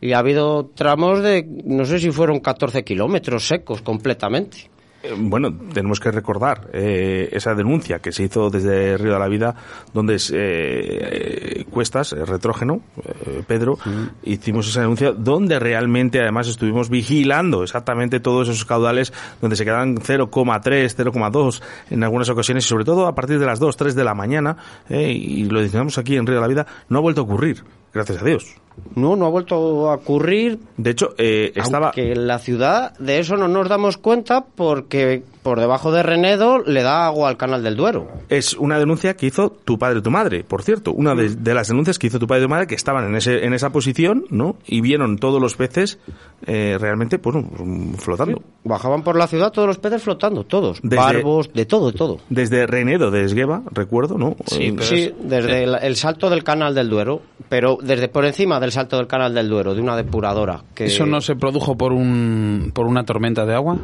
Y 0.00 0.14
ha 0.14 0.18
habido 0.18 0.70
tramos 0.74 1.22
de, 1.22 1.46
no 1.64 1.84
sé 1.84 1.98
si 1.98 2.10
fueron 2.10 2.40
14 2.40 2.84
kilómetros 2.84 3.46
secos 3.46 3.82
completamente. 3.82 4.69
Eh, 5.02 5.14
Bueno, 5.16 5.50
tenemos 5.72 5.98
que 5.98 6.10
recordar 6.10 6.68
eh, 6.72 7.28
esa 7.32 7.54
denuncia 7.54 8.00
que 8.00 8.12
se 8.12 8.24
hizo 8.24 8.50
desde 8.50 8.98
Río 8.98 9.14
de 9.14 9.18
la 9.18 9.28
Vida, 9.28 9.54
donde 9.94 10.16
es, 10.16 10.30
eh, 10.30 10.36
eh, 10.40 11.64
Cuestas, 11.70 12.12
eh, 12.12 12.24
retrógeno, 12.24 12.80
eh, 13.04 13.42
Pedro, 13.46 13.78
hicimos 14.22 14.68
esa 14.68 14.80
denuncia 14.80 15.12
donde 15.12 15.58
realmente 15.58 16.20
además 16.20 16.48
estuvimos 16.48 16.90
vigilando 16.90 17.62
exactamente 17.62 18.20
todos 18.20 18.48
esos 18.48 18.64
caudales 18.64 19.12
donde 19.40 19.56
se 19.56 19.64
quedan 19.64 19.96
0,3, 19.96 20.94
0,2 20.96 21.62
en 21.90 22.02
algunas 22.02 22.28
ocasiones 22.28 22.64
y 22.66 22.68
sobre 22.68 22.84
todo 22.84 23.06
a 23.06 23.14
partir 23.14 23.38
de 23.38 23.46
las 23.46 23.58
2, 23.60 23.76
3 23.76 23.94
de 23.94 24.04
la 24.04 24.14
mañana, 24.14 24.56
eh, 24.88 25.12
y 25.12 25.44
lo 25.44 25.60
decimos 25.60 25.96
aquí 25.98 26.16
en 26.16 26.26
Río 26.26 26.36
de 26.36 26.42
la 26.42 26.48
Vida, 26.48 26.66
no 26.88 26.98
ha 26.98 27.02
vuelto 27.02 27.22
a 27.22 27.24
ocurrir, 27.24 27.62
gracias 27.94 28.20
a 28.20 28.24
Dios. 28.24 28.56
No, 28.94 29.16
no 29.16 29.26
ha 29.26 29.30
vuelto 29.30 29.90
a 29.90 29.94
ocurrir. 29.94 30.58
De 30.76 30.90
hecho, 30.90 31.14
eh, 31.18 31.52
estaba... 31.54 31.86
Aunque 31.88 32.12
en 32.12 32.26
la 32.26 32.38
ciudad 32.38 32.96
de 32.98 33.18
eso 33.18 33.36
no 33.36 33.48
nos 33.48 33.68
damos 33.68 33.96
cuenta 33.96 34.44
porque 34.44 35.22
por 35.42 35.58
debajo 35.58 35.90
de 35.90 36.02
Renedo 36.02 36.58
le 36.58 36.82
da 36.82 37.06
agua 37.06 37.28
al 37.30 37.36
canal 37.38 37.62
del 37.62 37.76
Duero. 37.76 38.08
Es 38.28 38.52
una 38.54 38.78
denuncia 38.78 39.14
que 39.16 39.26
hizo 39.26 39.50
tu 39.50 39.78
padre 39.78 40.00
y 40.00 40.02
tu 40.02 40.10
madre, 40.10 40.44
por 40.44 40.62
cierto. 40.62 40.92
Una 40.92 41.14
de, 41.14 41.30
de 41.30 41.54
las 41.54 41.68
denuncias 41.68 41.98
que 41.98 42.08
hizo 42.08 42.18
tu 42.18 42.26
padre 42.26 42.42
y 42.42 42.44
tu 42.44 42.50
madre 42.50 42.66
que 42.66 42.74
estaban 42.74 43.06
en, 43.06 43.16
ese, 43.16 43.44
en 43.46 43.54
esa 43.54 43.70
posición, 43.70 44.24
¿no? 44.28 44.56
Y 44.66 44.82
vieron 44.82 45.16
todos 45.18 45.40
los 45.40 45.56
peces 45.56 45.98
eh, 46.46 46.76
realmente, 46.78 47.16
bueno, 47.16 47.48
flotando. 47.96 48.42
Bajaban 48.64 49.02
por 49.02 49.16
la 49.16 49.26
ciudad 49.26 49.50
todos 49.50 49.66
los 49.68 49.78
peces 49.78 50.02
flotando, 50.02 50.44
todos. 50.44 50.80
Desde- 50.82 50.96
Barbos, 50.96 51.50
de 51.54 51.64
todo, 51.64 51.90
de 51.90 51.96
todo. 51.96 52.18
Desde 52.28 52.66
Renedo 52.66 53.10
de 53.10 53.24
Esgueva, 53.24 53.62
recuerdo, 53.72 54.18
¿no? 54.18 54.36
Sí, 54.46 54.64
Eh, 54.64 54.76
Sí, 54.80 54.94
es- 55.04 55.12
desde 55.22 55.64
el, 55.64 55.74
el 55.80 55.96
salto 55.96 56.28
del 56.28 56.44
canal 56.44 56.74
del 56.74 56.90
Duero, 56.90 57.22
pero 57.48 57.78
desde 57.82 58.08
por 58.08 58.26
encima 58.26 58.60
del 58.60 58.69
salto 58.70 58.96
del 58.96 59.06
canal 59.06 59.34
del 59.34 59.48
Duero, 59.48 59.74
de 59.74 59.80
una 59.80 59.96
depuradora. 59.96 60.62
Que 60.74 60.86
¿Eso 60.86 61.06
no 61.06 61.20
se 61.20 61.36
produjo 61.36 61.76
por, 61.76 61.92
un, 61.92 62.70
por 62.74 62.86
una 62.86 63.04
tormenta 63.04 63.44
de 63.46 63.54
agua? 63.54 63.78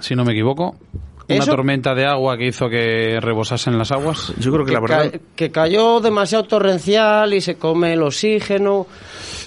Si 0.00 0.14
no 0.14 0.24
me 0.24 0.32
equivoco. 0.32 0.76
Una 1.28 1.38
Eso- 1.38 1.50
tormenta 1.50 1.92
de 1.94 2.06
agua 2.06 2.36
que 2.36 2.46
hizo 2.46 2.68
que 2.68 3.18
rebosasen 3.20 3.76
las 3.76 3.90
aguas. 3.90 4.32
Yo 4.38 4.52
creo 4.52 4.64
que, 4.64 4.72
la 4.72 4.80
verdad... 4.80 5.10
ca- 5.10 5.18
que 5.34 5.50
cayó 5.50 5.98
demasiado 6.00 6.44
torrencial 6.44 7.34
y 7.34 7.40
se 7.40 7.56
come 7.56 7.94
el 7.94 8.02
oxígeno. 8.02 8.86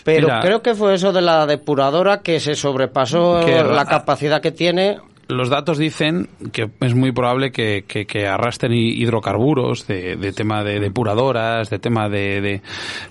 Pero 0.04 0.28
Mira. 0.28 0.42
creo 0.42 0.62
que 0.62 0.76
fue 0.76 0.96
eso 0.96 1.14
de 1.14 1.22
la 1.22 1.46
depuradora 1.46 2.22
que 2.22 2.40
se 2.42 2.56
sobrepasó 2.56 3.40
Que 3.46 3.64
la 3.64 3.86
capacidad 3.86 4.42
que 4.42 4.52
tiene. 4.52 4.98
Los 5.30 5.50
datos 5.50 5.78
dicen 5.78 6.28
que 6.52 6.70
es 6.82 6.96
muy 6.96 7.12
probable 7.12 7.52
que, 7.52 7.84
que, 7.88 8.06
que 8.08 8.28
arrastren 8.28 8.74
hi- 8.74 9.00
hidrocarburos 9.02 9.86
de, 9.86 10.16
de 10.16 10.32
tema 10.34 10.64
de 10.64 10.80
depuradoras, 10.80 11.70
de 11.70 11.78
tema 11.78 12.10
de, 12.10 12.42
de, 12.42 12.62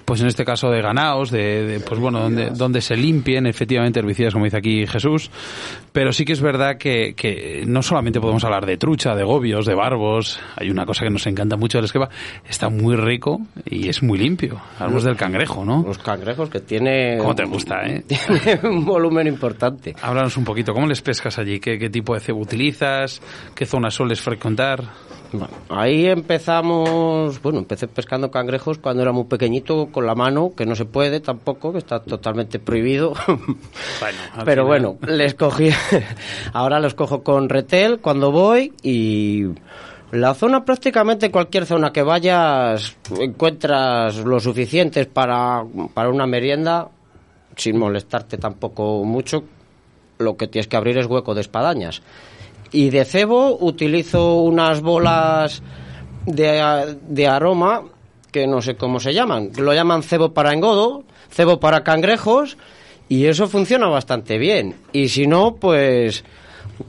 pues 0.05 0.21
en 0.21 0.27
este 0.27 0.45
caso 0.45 0.69
de 0.69 0.83
ganaos, 0.83 1.31
de, 1.31 1.65
de, 1.65 1.81
pues 1.81 2.01
bueno, 2.01 2.19
donde, 2.21 2.51
donde 2.51 2.81
se 2.81 2.97
limpien 2.97 3.47
efectivamente 3.47 4.01
herbicidas, 4.01 4.33
como 4.33 4.47
dice 4.47 4.57
aquí 4.57 4.85
Jesús. 4.87 5.31
Pero 5.93 6.13
sí 6.13 6.25
que 6.25 6.33
es 6.33 6.41
verdad 6.41 6.77
que, 6.77 7.15
que 7.15 7.63
no 7.67 7.83
solamente 7.83 8.21
podemos 8.21 8.45
hablar 8.45 8.67
de 8.67 8.77
trucha, 8.77 9.15
de 9.15 9.25
gobios, 9.25 9.65
de 9.65 9.75
barbos. 9.75 10.41
Hay 10.57 10.71
una 10.71 10.85
cosa 10.87 11.05
que 11.05 11.11
nos 11.11 11.27
encanta 11.27 11.57
mucho 11.57 11.79
del 11.79 11.87
esquema. 11.87 12.09
Está 12.49 12.69
muy 12.69 12.95
rico 12.97 13.41
y 13.65 13.89
es 13.89 14.03
muy 14.03 14.19
limpio. 14.19 14.61
Hablamos 14.79 15.05
del 15.05 15.17
cangrejo, 15.17 15.65
¿no? 15.65 15.85
Los 15.87 15.99
cangrejos 15.99 16.51
que 16.51 16.61
tiene. 16.61 17.17
¿Cómo 17.19 17.35
te 17.35 17.45
gusta, 17.45 17.87
eh? 17.87 18.05
Tiene 18.09 18.61
un 18.69 18.85
volumen 18.85 19.27
importante. 19.29 19.95
Háblanos 20.03 20.37
un 20.37 20.45
poquito, 20.45 20.73
¿cómo 20.75 20.87
les 20.87 21.01
pescas 21.01 21.39
allí? 21.39 21.59
¿Qué, 21.61 21.79
qué 21.79 21.89
tipo 21.91 22.08
de 22.15 22.21
cebo 22.21 22.41
utilizas? 22.41 23.21
¿Qué 23.55 23.67
zonas 23.67 23.95
sueles 23.95 24.21
frecuentar? 24.21 24.85
Bueno, 25.31 25.49
ahí 25.69 26.07
empezamos, 26.07 27.43
bueno, 27.43 27.59
empecé 27.59 27.87
pescando 27.87 28.31
cangrejos 28.31 28.79
cuando 28.79 29.03
era 29.03 29.13
muy 29.13 29.25
pequeñito 29.25 29.89
con 29.93 30.07
la 30.07 30.15
mano, 30.15 30.55
que 30.57 30.65
no 30.65 30.75
se 30.75 30.87
puede 30.87 31.21
tampoco, 31.21 31.71
que 31.73 31.79
está 31.79 32.01
totalmente 32.01 32.59
prohibido. 32.59 33.13
Pero 34.45 34.65
bueno, 34.65 34.97
les 35.07 35.35
cogí, 35.35 35.69
ahora 36.55 36.81
los 36.81 36.95
cojo 36.95 37.23
con 37.23 37.51
retel 37.51 37.99
cuando 38.01 38.33
voy 38.33 38.73
y 38.83 39.49
la 40.13 40.33
zona 40.33 40.65
prácticamente 40.65 41.31
cualquier 41.31 41.67
zona 41.67 41.93
que 41.93 42.03
vayas 42.03 42.97
encuentras 43.21 44.17
lo 44.17 44.41
suficientes 44.41 45.07
para, 45.07 45.63
para 45.93 46.09
una 46.09 46.27
merienda 46.27 46.89
sin 47.55 47.79
molestarte 47.79 48.39
tampoco 48.39 49.05
mucho. 49.05 49.45
Lo 50.19 50.37
que 50.37 50.47
tienes 50.49 50.67
que 50.69 50.77
abrir 50.77 50.99
es 50.99 51.07
hueco 51.07 51.35
de 51.35 51.41
espadañas. 51.41 52.03
Y 52.73 52.91
de 52.91 53.05
cebo 53.05 53.57
utilizo 53.61 54.37
unas 54.43 54.81
bolas 54.83 55.63
de, 56.27 56.97
de 57.09 57.27
aroma 57.27 57.83
que 58.31 58.47
no 58.47 58.61
sé 58.61 58.77
cómo 58.77 59.01
se 59.01 59.15
llaman. 59.15 59.51
Lo 59.57 59.73
llaman 59.73 60.03
cebo 60.03 60.33
para 60.35 60.53
engodo, 60.53 61.05
cebo 61.31 61.61
para 61.61 61.83
cangrejos 61.83 62.59
y 63.09 63.25
eso 63.27 63.49
funciona 63.49 63.87
bastante 63.89 64.37
bien. 64.37 64.75
Y 64.93 65.09
si 65.09 65.27
no, 65.27 65.55
pues 65.55 66.25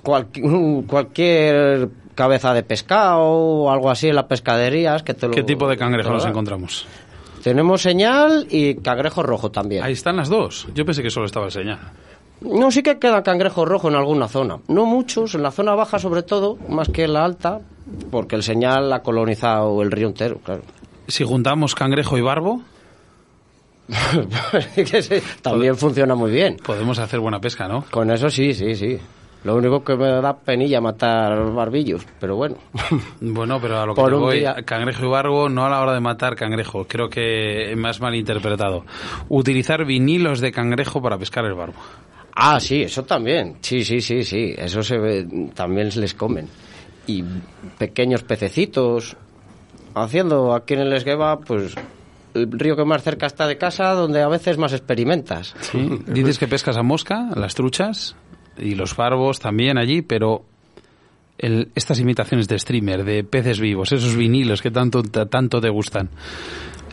cualqui- 0.03 0.85
cualquier 0.85 1.89
cabeza 2.15 2.53
de 2.53 2.63
pescado 2.63 3.21
o 3.21 3.71
algo 3.71 3.89
así 3.89 4.09
en 4.09 4.15
las 4.15 4.25
pescaderías 4.25 5.03
que 5.03 5.13
te 5.13 5.27
lo 5.27 5.33
¿Qué 5.33 5.43
tipo 5.43 5.67
de 5.69 5.77
cangrejo 5.77 6.09
te 6.09 6.13
lo 6.13 6.15
nos 6.17 6.25
encontramos? 6.25 6.85
Tenemos 7.41 7.81
señal 7.81 8.47
y 8.49 8.75
cangrejo 8.75 9.23
rojo 9.23 9.49
también. 9.49 9.81
Ahí 9.83 9.93
están 9.93 10.17
las 10.17 10.27
dos. 10.27 10.67
Yo 10.75 10.83
pensé 10.85 11.01
que 11.01 11.09
solo 11.09 11.25
estaba 11.25 11.45
el 11.45 11.53
señal. 11.53 11.79
No, 12.41 12.71
sí 12.71 12.83
que 12.83 12.99
queda 12.99 13.21
cangrejo 13.23 13.65
rojo 13.65 13.89
en 13.89 13.95
alguna 13.95 14.27
zona. 14.27 14.59
No 14.67 14.85
muchos, 14.85 15.35
en 15.35 15.43
la 15.43 15.51
zona 15.51 15.75
baja 15.75 15.99
sobre 15.99 16.23
todo, 16.23 16.57
más 16.69 16.87
que 16.89 17.03
en 17.03 17.13
la 17.13 17.25
alta, 17.25 17.59
porque 18.11 18.35
el 18.35 18.43
señal 18.43 18.91
ha 18.93 19.01
colonizado 19.01 19.81
el 19.81 19.91
río 19.91 20.07
entero, 20.07 20.37
claro. 20.43 20.61
Si 21.07 21.23
juntamos 21.25 21.75
cangrejo 21.75 22.17
y 22.17 22.21
barbo, 22.21 22.61
también 25.41 25.75
funciona 25.75 26.15
muy 26.15 26.31
bien. 26.31 26.57
podemos 26.63 26.99
hacer 26.99 27.19
buena 27.19 27.39
pesca, 27.39 27.67
¿no? 27.67 27.83
Con 27.89 28.11
eso 28.11 28.29
sí, 28.29 28.53
sí, 28.53 28.75
sí. 28.75 28.97
Lo 29.43 29.55
único 29.55 29.83
que 29.85 29.95
me 29.95 30.07
da 30.21 30.35
penilla 30.37 30.81
matar 30.81 31.51
barbillos, 31.53 32.05
pero 32.19 32.35
bueno. 32.35 32.55
Bueno, 33.21 33.59
pero 33.61 33.79
a 33.79 33.85
lo 33.85 33.95
que 33.95 34.01
Por 34.01 34.13
voy, 34.15 34.39
día. 34.39 34.55
cangrejo 34.65 35.05
y 35.05 35.09
barbo, 35.09 35.47
no 35.49 35.65
a 35.65 35.69
la 35.69 35.81
hora 35.81 35.93
de 35.93 36.01
matar 36.01 36.35
cangrejo. 36.35 36.85
Creo 36.87 37.09
que 37.09 37.73
me 37.77 37.87
has 37.89 38.01
malinterpretado. 38.01 38.85
Utilizar 39.29 39.85
vinilos 39.85 40.41
de 40.41 40.51
cangrejo 40.51 41.01
para 41.01 41.17
pescar 41.17 41.45
el 41.45 41.53
barbo. 41.53 41.79
Ah, 42.35 42.59
sí, 42.59 42.83
eso 42.83 43.03
también. 43.03 43.57
Sí, 43.61 43.83
sí, 43.83 44.01
sí, 44.01 44.23
sí. 44.23 44.53
Eso 44.57 44.81
se 44.83 44.97
ve, 44.97 45.27
también 45.53 45.89
les 45.95 46.13
comen. 46.13 46.47
Y 47.07 47.23
pequeños 47.77 48.23
pececitos. 48.23 49.15
Haciendo 49.95 50.53
aquí 50.53 50.75
en 50.75 50.81
el 50.81 50.93
Esgueva, 50.93 51.39
pues 51.39 51.73
el 52.35 52.51
río 52.51 52.75
que 52.75 52.85
más 52.85 53.03
cerca 53.03 53.25
está 53.25 53.47
de 53.47 53.57
casa, 53.57 53.93
donde 53.93 54.21
a 54.21 54.27
veces 54.27 54.57
más 54.57 54.71
experimentas. 54.73 55.55
¿Sí? 55.61 55.89
Dices 56.07 56.37
que 56.37 56.47
pescas 56.47 56.77
a 56.77 56.83
mosca, 56.83 57.29
las 57.35 57.55
truchas 57.55 58.15
y 58.57 58.75
los 58.75 58.95
barbos 58.95 59.39
también 59.39 59.77
allí, 59.77 60.01
pero 60.03 60.43
el- 61.39 61.69
estas 61.73 61.99
imitaciones 61.99 62.47
de 62.47 62.59
streamer, 62.59 63.03
de 63.03 63.23
peces 63.23 63.59
vivos, 63.59 63.91
esos 63.91 64.15
vinilos 64.15 64.61
que 64.61 64.69
tanto, 64.71 65.01
ta- 65.01 65.25
tanto 65.25 65.59
te 65.59 65.69
gustan, 65.69 66.09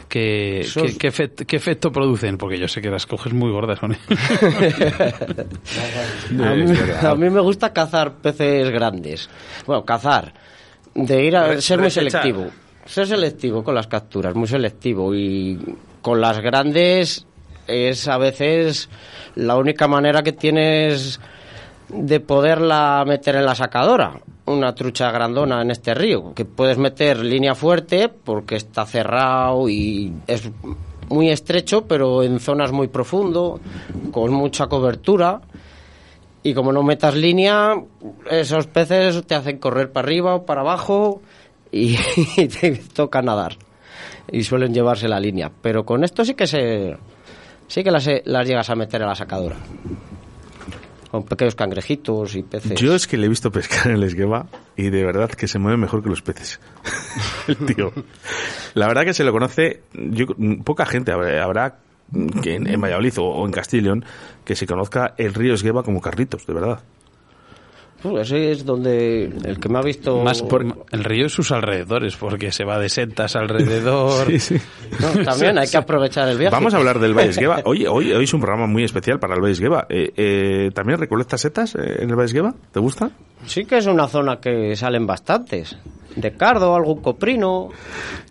¿qué, 0.08 0.66
qué, 0.74 0.96
qué 0.98 1.08
efect- 1.12 1.46
qué 1.46 1.56
efecto 1.56 1.90
producen? 1.92 2.38
Porque 2.38 2.58
yo 2.58 2.68
sé 2.68 2.80
que 2.80 2.90
las 2.90 3.06
coges 3.06 3.32
muy 3.32 3.50
gordas, 3.50 3.80
¿no? 3.82 3.88
A 6.44 6.54
mí, 6.54 6.64
a 7.02 7.14
mí 7.14 7.30
me 7.30 7.40
gusta 7.40 7.72
cazar 7.72 8.14
peces 8.14 8.70
grandes. 8.70 9.28
Bueno, 9.66 9.84
cazar. 9.84 10.32
De 10.94 11.24
ir 11.24 11.36
a 11.36 11.60
ser 11.60 11.78
muy 11.78 11.90
selectivo. 11.90 12.46
Ser 12.84 13.06
selectivo 13.06 13.62
con 13.64 13.74
las 13.74 13.86
capturas, 13.86 14.34
muy 14.34 14.48
selectivo. 14.48 15.14
Y 15.14 15.58
con 16.02 16.20
las 16.20 16.40
grandes 16.40 17.26
es 17.66 18.08
a 18.08 18.16
veces 18.18 18.88
la 19.34 19.56
única 19.56 19.86
manera 19.88 20.22
que 20.22 20.32
tienes 20.32 21.20
de 21.88 22.20
poderla 22.20 23.04
meter 23.06 23.36
en 23.36 23.46
la 23.46 23.54
sacadora. 23.54 24.20
Una 24.46 24.74
trucha 24.74 25.10
grandona 25.10 25.62
en 25.62 25.70
este 25.70 25.94
río. 25.94 26.34
Que 26.34 26.44
puedes 26.44 26.78
meter 26.78 27.18
línea 27.18 27.54
fuerte 27.54 28.08
porque 28.08 28.56
está 28.56 28.86
cerrado 28.86 29.68
y 29.68 30.12
es 30.26 30.50
muy 31.08 31.30
estrecho, 31.30 31.86
pero 31.86 32.22
en 32.22 32.40
zonas 32.40 32.72
muy 32.72 32.88
profundo, 32.88 33.60
con 34.10 34.32
mucha 34.32 34.66
cobertura. 34.66 35.40
Y 36.42 36.54
como 36.54 36.72
no 36.72 36.82
metas 36.82 37.14
línea, 37.14 37.74
esos 38.30 38.66
peces 38.68 39.26
te 39.26 39.34
hacen 39.34 39.58
correr 39.58 39.90
para 39.90 40.06
arriba 40.06 40.34
o 40.34 40.46
para 40.46 40.60
abajo 40.60 41.20
y, 41.72 41.96
te 42.60 42.72
toca 42.94 43.22
nadar. 43.22 43.56
Y 44.30 44.42
suelen 44.42 44.72
llevarse 44.72 45.08
la 45.08 45.20
línea. 45.20 45.50
Pero 45.62 45.84
con 45.84 46.04
esto 46.04 46.24
sí 46.24 46.34
que 46.34 46.46
se 46.46 46.96
sí 47.68 47.82
que 47.82 47.90
las, 47.90 48.08
las 48.24 48.46
llegas 48.46 48.70
a 48.70 48.76
meter 48.76 49.02
a 49.02 49.06
la 49.06 49.14
sacadora. 49.14 49.56
Pequeños 51.24 51.54
cangrejitos 51.54 52.34
y 52.34 52.42
peces. 52.42 52.78
Yo 52.80 52.94
es 52.94 53.06
que 53.06 53.16
le 53.16 53.26
he 53.26 53.28
visto 53.28 53.50
pescar 53.50 53.88
en 53.88 53.94
el 53.94 54.02
esgueva 54.02 54.46
y 54.76 54.90
de 54.90 55.04
verdad 55.04 55.30
que 55.30 55.48
se 55.48 55.58
mueve 55.58 55.78
mejor 55.78 56.02
que 56.02 56.08
los 56.08 56.22
peces. 56.22 56.60
el 57.48 57.56
tío. 57.56 57.92
La 58.74 58.86
verdad 58.88 59.04
que 59.04 59.14
se 59.14 59.24
lo 59.24 59.32
conoce, 59.32 59.82
yo, 59.92 60.26
poca 60.64 60.86
gente 60.86 61.12
habrá, 61.12 61.78
que 62.42 62.54
en, 62.54 62.80
Valladolid 62.80 63.14
o, 63.18 63.44
en 63.44 63.52
Castellón 63.52 64.04
que 64.44 64.54
se 64.54 64.66
conozca 64.66 65.14
el 65.16 65.34
río 65.34 65.54
Esgueva 65.54 65.82
como 65.82 66.00
Carlitos, 66.00 66.46
de 66.46 66.54
verdad. 66.54 66.80
Uh, 68.04 68.18
ese 68.18 68.52
es 68.52 68.64
donde 68.64 69.24
el 69.24 69.58
que 69.58 69.68
me 69.68 69.78
ha 69.78 69.82
visto... 69.82 70.22
Más 70.22 70.42
por 70.42 70.64
el 70.90 71.04
río 71.04 71.26
y 71.26 71.28
sus 71.28 71.50
alrededores, 71.50 72.16
porque 72.16 72.52
se 72.52 72.64
va 72.64 72.78
de 72.78 72.88
setas 72.88 73.36
alrededor. 73.36 74.26
Sí, 74.36 74.40
sí. 74.40 74.56
No, 75.00 75.24
también 75.24 75.58
hay 75.58 75.68
que 75.68 75.76
aprovechar 75.76 76.28
el 76.28 76.38
viaje. 76.38 76.54
Vamos 76.54 76.74
a 76.74 76.76
hablar 76.76 76.98
del 76.98 77.14
Valle 77.14 77.30
Esgueva. 77.30 77.62
Hoy, 77.64 77.86
hoy, 77.86 78.12
hoy 78.12 78.24
es 78.24 78.34
un 78.34 78.40
programa 78.40 78.66
muy 78.66 78.84
especial 78.84 79.18
para 79.18 79.34
el 79.34 79.40
Valle 79.40 79.52
Esgueva. 79.52 79.86
Eh, 79.88 80.12
eh, 80.16 80.70
¿También 80.74 80.98
recolectas 80.98 81.40
setas 81.40 81.74
eh, 81.74 82.02
en 82.02 82.10
el 82.10 82.16
Valle 82.16 82.26
Esgueva? 82.26 82.54
¿Te 82.72 82.80
gusta? 82.80 83.10
Sí 83.44 83.64
que 83.64 83.78
es 83.78 83.86
una 83.86 84.08
zona 84.08 84.40
que 84.40 84.74
salen 84.76 85.06
bastantes. 85.06 85.76
De 86.16 86.32
cardo, 86.32 86.74
algún 86.74 87.02
coprino. 87.02 87.68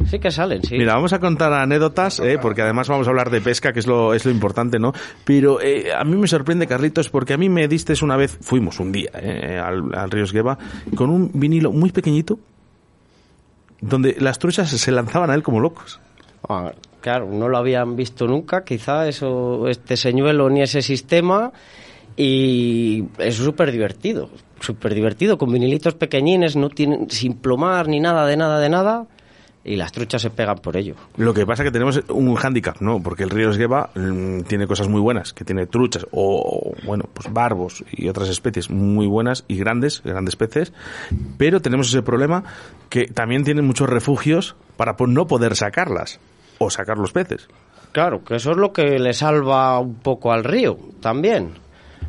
Sí 0.09 0.17
que 0.17 0.31
salen, 0.31 0.63
sí. 0.63 0.75
Mira, 0.75 0.95
vamos 0.95 1.13
a 1.13 1.19
contar 1.19 1.53
anécdotas, 1.53 2.19
eh, 2.19 2.39
porque 2.41 2.63
además 2.63 2.89
vamos 2.89 3.05
a 3.05 3.11
hablar 3.11 3.29
de 3.29 3.41
pesca, 3.41 3.71
que 3.71 3.79
es 3.79 3.85
lo, 3.85 4.15
es 4.15 4.25
lo 4.25 4.31
importante, 4.31 4.79
¿no? 4.79 4.91
Pero 5.23 5.61
eh, 5.61 5.93
a 5.95 6.03
mí 6.03 6.15
me 6.15 6.27
sorprende, 6.27 6.65
Carlitos, 6.65 7.09
porque 7.09 7.33
a 7.33 7.37
mí 7.37 7.47
me 7.47 7.67
diste 7.67 7.93
una 8.01 8.17
vez, 8.17 8.39
fuimos 8.41 8.79
un 8.79 8.91
día 8.91 9.11
eh, 9.21 9.61
al, 9.63 9.93
al 9.93 10.09
río 10.09 10.23
Esgueva, 10.23 10.57
con 10.95 11.11
un 11.11 11.29
vinilo 11.33 11.71
muy 11.71 11.91
pequeñito, 11.91 12.39
donde 13.81 14.15
las 14.19 14.39
truchas 14.39 14.69
se 14.69 14.91
lanzaban 14.91 15.29
a 15.29 15.35
él 15.35 15.43
como 15.43 15.59
locos. 15.59 15.99
Ah, 16.49 16.71
claro, 17.01 17.29
no 17.31 17.47
lo 17.49 17.57
habían 17.59 17.95
visto 17.95 18.25
nunca, 18.25 18.63
quizá 18.63 19.07
eso, 19.07 19.67
este 19.67 19.95
señuelo 19.95 20.49
ni 20.49 20.63
ese 20.63 20.81
sistema. 20.81 21.51
Y 22.17 23.03
es 23.17 23.35
súper 23.35 23.71
divertido, 23.71 24.29
súper 24.65 24.93
divertido, 24.93 25.37
con 25.37 25.51
vinilitos 25.51 25.93
pequeñines, 25.93 26.55
no 26.55 26.69
tienen, 26.69 27.09
sin 27.09 27.35
plomar 27.35 27.87
ni 27.87 27.99
nada, 27.99 28.25
de 28.25 28.35
nada, 28.37 28.59
de 28.59 28.69
nada. 28.69 29.07
Y 29.63 29.77
las 29.77 29.91
truchas 29.91 30.21
se 30.21 30.29
pegan 30.29 30.59
por 30.59 30.77
ello. 30.77 30.93
Lo 31.17 31.33
que 31.33 31.43
pasa 31.43 31.63
que 31.63 31.71
tenemos 31.71 31.99
un 32.09 32.35
hándicap, 32.35 32.81
¿no? 32.81 33.01
Porque 33.01 33.23
el 33.23 33.31
río 33.31 33.49
Esgueva 33.49 33.89
mm, 33.95 34.41
tiene 34.41 34.67
cosas 34.67 34.87
muy 34.87 35.01
buenas, 35.01 35.33
que 35.33 35.43
tiene 35.43 35.65
truchas 35.65 36.05
o, 36.11 36.75
bueno, 36.85 37.05
pues 37.11 37.33
barbos 37.33 37.83
y 37.91 38.07
otras 38.07 38.29
especies 38.29 38.69
muy 38.69 39.07
buenas 39.07 39.43
y 39.47 39.57
grandes, 39.57 40.03
grandes 40.03 40.35
peces, 40.35 40.71
pero 41.39 41.61
tenemos 41.61 41.89
ese 41.89 42.03
problema 42.03 42.43
que 42.89 43.07
también 43.07 43.43
tienen 43.43 43.65
muchos 43.65 43.89
refugios 43.89 44.55
para 44.77 44.95
no 45.07 45.25
poder 45.25 45.55
sacarlas 45.55 46.19
o 46.59 46.69
sacar 46.69 46.99
los 46.99 47.11
peces. 47.11 47.47
Claro, 47.91 48.23
que 48.23 48.35
eso 48.35 48.51
es 48.51 48.57
lo 48.57 48.71
que 48.71 48.99
le 48.99 49.13
salva 49.13 49.79
un 49.79 49.95
poco 49.95 50.31
al 50.31 50.43
río 50.43 50.77
también. 50.99 51.64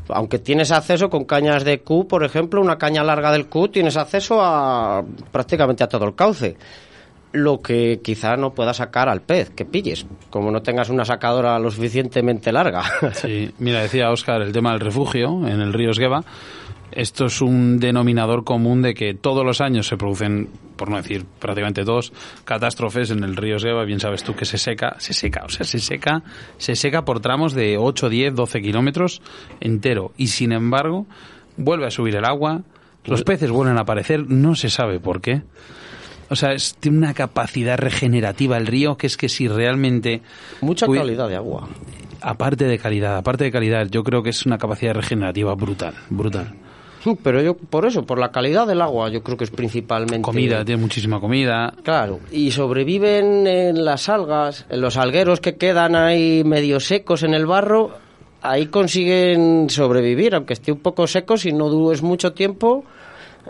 Aunque 0.09 0.39
tienes 0.39 0.71
acceso 0.71 1.09
con 1.11 1.25
cañas 1.25 1.65
de 1.65 1.81
Q, 1.81 2.07
por 2.09 2.25
ejemplo, 2.25 2.61
una 2.61 2.79
caña 2.79 3.03
larga 3.03 3.33
del 3.33 3.47
Q, 3.47 3.69
tienes 3.69 3.97
acceso 3.97 4.41
a 4.41 5.03
prácticamente 5.33 5.85
a 5.85 5.89
todo 5.89 6.05
el 6.05 6.15
cauce. 6.15 6.57
Lo 7.33 7.61
que 7.61 8.01
quizá 8.03 8.37
no 8.37 8.55
pueda 8.55 8.73
sacar 8.73 9.09
al 9.09 9.21
pez 9.21 9.51
que 9.51 9.65
pilles, 9.65 10.07
como 10.31 10.51
no 10.51 10.63
tengas 10.63 10.89
una 10.89 11.05
sacadora 11.05 11.59
lo 11.59 11.71
suficientemente 11.71 12.53
larga. 12.53 12.83
Sí, 13.13 13.51
mira, 13.59 13.83
decía 13.83 14.11
Óscar 14.11 14.41
el 14.43 14.53
tema 14.53 14.71
del 14.71 14.81
refugio 14.81 15.47
en 15.47 15.61
el 15.61 15.73
río 15.73 15.91
Esgueva. 15.91 16.23
Esto 16.93 17.27
es 17.27 17.41
un 17.43 17.79
denominador 17.79 18.45
común 18.45 18.83
de 18.83 18.95
que 18.95 19.15
todos 19.15 19.45
los 19.45 19.61
años 19.61 19.87
se 19.87 19.97
producen, 19.97 20.49
por 20.77 20.89
no 20.89 20.97
decir 20.97 21.25
prácticamente 21.39 21.85
todos, 21.85 22.13
catástrofes 22.45 23.11
en 23.11 23.25
el 23.25 23.37
río 23.37 23.57
Esgueva. 23.57 23.85
Bien 23.85 24.01
sabes 24.01 24.23
tú 24.23 24.35
que 24.35 24.45
se 24.45 24.59
seca, 24.59 24.97
se 24.99 25.13
seca, 25.13 25.45
o 25.45 25.49
sea, 25.49 25.65
se 25.67 25.79
seca, 25.79 26.23
se 26.59 26.77
seca 26.77 27.05
por 27.05 27.21
tramos 27.21 27.55
de 27.55 27.77
8, 27.77 28.09
10, 28.09 28.35
12 28.35 28.63
kilómetros 28.63 29.23
entero. 29.61 30.13
Y 30.17 30.29
sin 30.29 30.53
embargo, 30.53 31.07
vuelve 31.57 31.87
a 31.87 31.91
subir 31.91 32.17
el 32.17 32.25
agua, 32.25 32.63
los 33.05 33.23
peces 33.23 33.51
vuelven 33.51 33.79
a 33.79 33.83
aparecer, 33.83 34.29
no 34.29 34.55
se 34.55 34.71
sabe 34.71 35.01
por 35.01 35.21
qué. 35.21 35.43
O 36.29 36.35
sea, 36.35 36.53
es, 36.53 36.75
tiene 36.75 36.99
una 36.99 37.15
capacidad 37.15 37.79
regenerativa 37.79 38.57
el 38.57 38.67
río 38.67 38.97
que 38.97 39.07
es 39.07 39.17
que 39.17 39.29
si 39.29 39.47
realmente... 39.49 40.23
Mucha 40.61 40.87
calidad 40.87 41.29
de 41.29 41.37
agua. 41.37 41.69
Aparte 42.21 42.65
de 42.65 42.79
calidad, 42.79 43.17
aparte 43.17 43.45
de 43.45 43.53
calidad, 43.53 43.87
yo 43.89 44.03
creo 44.03 44.23
que 44.23 44.31
es 44.31 44.45
una 44.45 44.59
capacidad 44.59 44.95
regenerativa 44.95 45.55
brutal, 45.55 45.95
brutal. 46.11 46.55
Pero 47.15 47.41
yo, 47.41 47.55
por 47.55 47.87
eso, 47.87 48.05
por 48.05 48.19
la 48.19 48.33
calidad 48.33 48.67
del 48.67 48.83
agua, 48.83 49.09
yo 49.11 49.23
creo 49.23 49.37
que 49.37 49.45
es 49.45 49.51
principalmente. 49.51 50.23
Comida, 50.23 50.65
tiene 50.65 50.83
muchísima 50.83 51.21
comida. 51.21 51.73
Claro, 51.85 52.19
y 52.33 52.51
sobreviven 52.51 53.47
en 53.47 53.85
las 53.85 54.09
algas, 54.09 54.67
en 54.69 54.81
los 54.81 54.97
algueros 54.97 55.41
que 55.41 55.57
quedan 55.57 55.95
ahí 55.95 56.43
medio 56.45 56.81
secos 56.81 57.23
en 57.23 57.35
el 57.35 57.47
barro, 57.47 57.93
ahí 58.43 58.67
consiguen 58.67 59.71
sobrevivir, 59.71 60.35
aunque 60.35 60.55
esté 60.55 60.73
un 60.73 60.81
poco 60.81 61.07
seco, 61.07 61.37
si 61.37 61.53
no 61.53 61.69
dures 61.69 62.03
mucho 62.03 62.33
tiempo, 62.33 62.85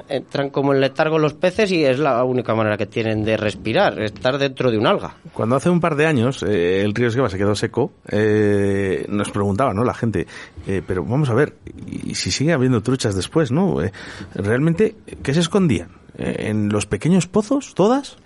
entran 0.09 0.51
como 0.51 0.73
en 0.75 0.81
letargo 0.81 1.19
los 1.19 1.35
peces 1.35 1.71
y 1.73 1.85
es 1.85 1.99
la 1.99 2.23
única 2.25 2.55
manera 2.55 2.77
que 2.77 2.87
tienen 2.87 3.25
de 3.25 3.37
respirar, 3.37 4.01
estar 4.03 4.39
dentro 4.39 4.71
de 4.71 4.79
un 4.79 4.87
alga. 4.87 5.15
Cuando 5.33 5.57
hace 5.57 5.71
un 5.71 5.81
par 5.81 5.97
de 5.97 6.07
años 6.07 6.43
eh, 6.43 6.83
el 6.83 6.95
río 6.95 7.09
Esgueva 7.09 7.29
se 7.29 7.39
quedó 7.39 7.55
seco, 7.55 7.93
eh, 8.09 9.07
nos 9.09 9.31
preguntaba, 9.31 9.73
¿no? 9.75 9.85
La 9.85 9.95
gente, 9.95 10.27
eh, 10.67 10.83
pero 10.87 11.05
vamos 11.05 11.31
a 11.31 11.35
ver, 11.35 11.55
y 11.87 12.15
si 12.15 12.31
sigue 12.31 12.53
habiendo 12.53 12.83
truchas 12.83 13.15
después, 13.15 13.53
¿no? 13.53 13.83
Eh, 13.83 13.93
realmente, 14.35 14.95
¿qué 15.23 15.35
se 15.35 15.41
escondían? 15.41 15.89
¿En 16.19 16.71
los 16.71 16.87
pequeños 16.87 17.27
pozos, 17.27 17.75
todas? 17.75 18.17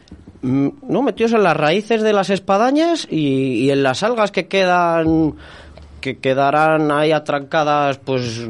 Mm, 0.43 0.69
No, 0.89 1.03
metidos 1.03 1.33
en 1.33 1.43
las 1.43 1.57
raíces 1.57 2.03
de 2.03 2.13
las 2.13 2.31
espadañas 2.31 3.07
y, 3.11 3.65
y 3.65 3.71
en 3.71 3.83
las 3.83 4.03
algas 4.03 4.31
que 4.31 4.47
quedan 4.47 5.35
que 6.01 6.19
quedarán 6.19 6.91
ahí 6.93 7.13
atrancadas 7.13 7.99
pues 7.99 8.49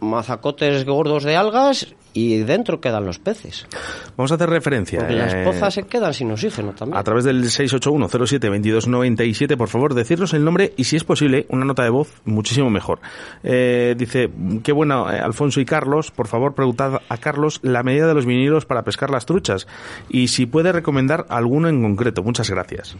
mazacotes 0.00 0.84
gordos 0.84 1.22
de 1.22 1.36
algas 1.36 1.94
y 2.18 2.38
dentro 2.38 2.80
quedan 2.80 3.04
los 3.06 3.20
peces. 3.20 3.68
Vamos 4.16 4.32
a 4.32 4.34
hacer 4.34 4.50
referencia. 4.50 4.98
Porque 4.98 5.14
las 5.14 5.34
eh, 5.34 5.44
pozas 5.44 5.74
se 5.74 5.84
quedan 5.84 6.12
sin 6.12 6.32
oxígeno 6.32 6.72
también. 6.72 6.98
A 6.98 7.04
través 7.04 7.22
del 7.24 7.44
681-07-2297, 7.44 9.56
por 9.56 9.68
favor, 9.68 9.94
decirnos 9.94 10.34
el 10.34 10.44
nombre 10.44 10.72
y, 10.76 10.82
si 10.84 10.96
es 10.96 11.04
posible, 11.04 11.46
una 11.50 11.64
nota 11.64 11.84
de 11.84 11.90
voz 11.90 12.20
muchísimo 12.24 12.70
mejor. 12.70 12.98
Eh, 13.44 13.94
dice, 13.96 14.28
qué 14.64 14.72
bueno, 14.72 15.08
eh, 15.12 15.20
Alfonso 15.20 15.60
y 15.60 15.64
Carlos, 15.64 16.10
por 16.10 16.26
favor, 16.26 16.54
preguntad 16.54 17.02
a 17.08 17.16
Carlos 17.18 17.60
la 17.62 17.84
medida 17.84 18.08
de 18.08 18.14
los 18.14 18.26
vinilos 18.26 18.66
para 18.66 18.82
pescar 18.82 19.10
las 19.10 19.24
truchas 19.26 19.68
y 20.08 20.26
si 20.28 20.46
puede 20.46 20.72
recomendar 20.72 21.26
alguno 21.28 21.68
en 21.68 21.82
concreto. 21.82 22.24
Muchas 22.24 22.48
gracias. 22.50 22.96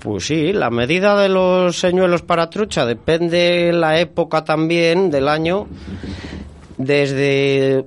Pues 0.00 0.26
sí, 0.26 0.52
la 0.52 0.70
medida 0.70 1.20
de 1.20 1.28
los 1.28 1.76
señuelos 1.76 2.22
para 2.22 2.50
trucha 2.50 2.86
depende 2.86 3.72
la 3.72 3.98
época 3.98 4.44
también 4.44 5.10
del 5.10 5.28
año, 5.28 5.66
desde 6.78 7.84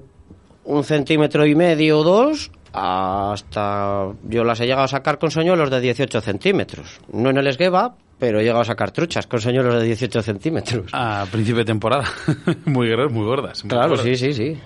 un 0.65 0.83
centímetro 0.83 1.45
y 1.45 1.55
medio 1.55 1.99
o 1.99 2.03
dos 2.03 2.51
hasta 2.73 4.07
yo 4.23 4.43
las 4.43 4.59
he 4.61 4.65
llegado 4.65 4.83
a 4.83 4.87
sacar 4.87 5.17
con 5.19 5.31
señuelos 5.31 5.69
de 5.71 5.81
18 5.81 6.21
centímetros. 6.21 6.99
No 7.11 7.29
en 7.29 7.37
el 7.37 7.47
esgueva, 7.47 7.95
pero 8.19 8.39
he 8.39 8.43
llegado 8.43 8.61
a 8.61 8.65
sacar 8.65 8.91
truchas 8.91 9.27
con 9.27 9.41
señuelos 9.41 9.75
de 9.81 9.83
18 9.87 10.21
centímetros. 10.21 10.85
A 10.93 11.25
principio 11.31 11.59
de 11.59 11.65
temporada. 11.65 12.05
muy, 12.65 12.87
gr- 12.87 13.09
muy 13.09 13.25
gordas. 13.25 13.63
muy 13.63 13.69
Claro, 13.69 13.89
gordas. 13.89 14.05
sí, 14.05 14.15
sí, 14.15 14.33
sí. 14.33 14.57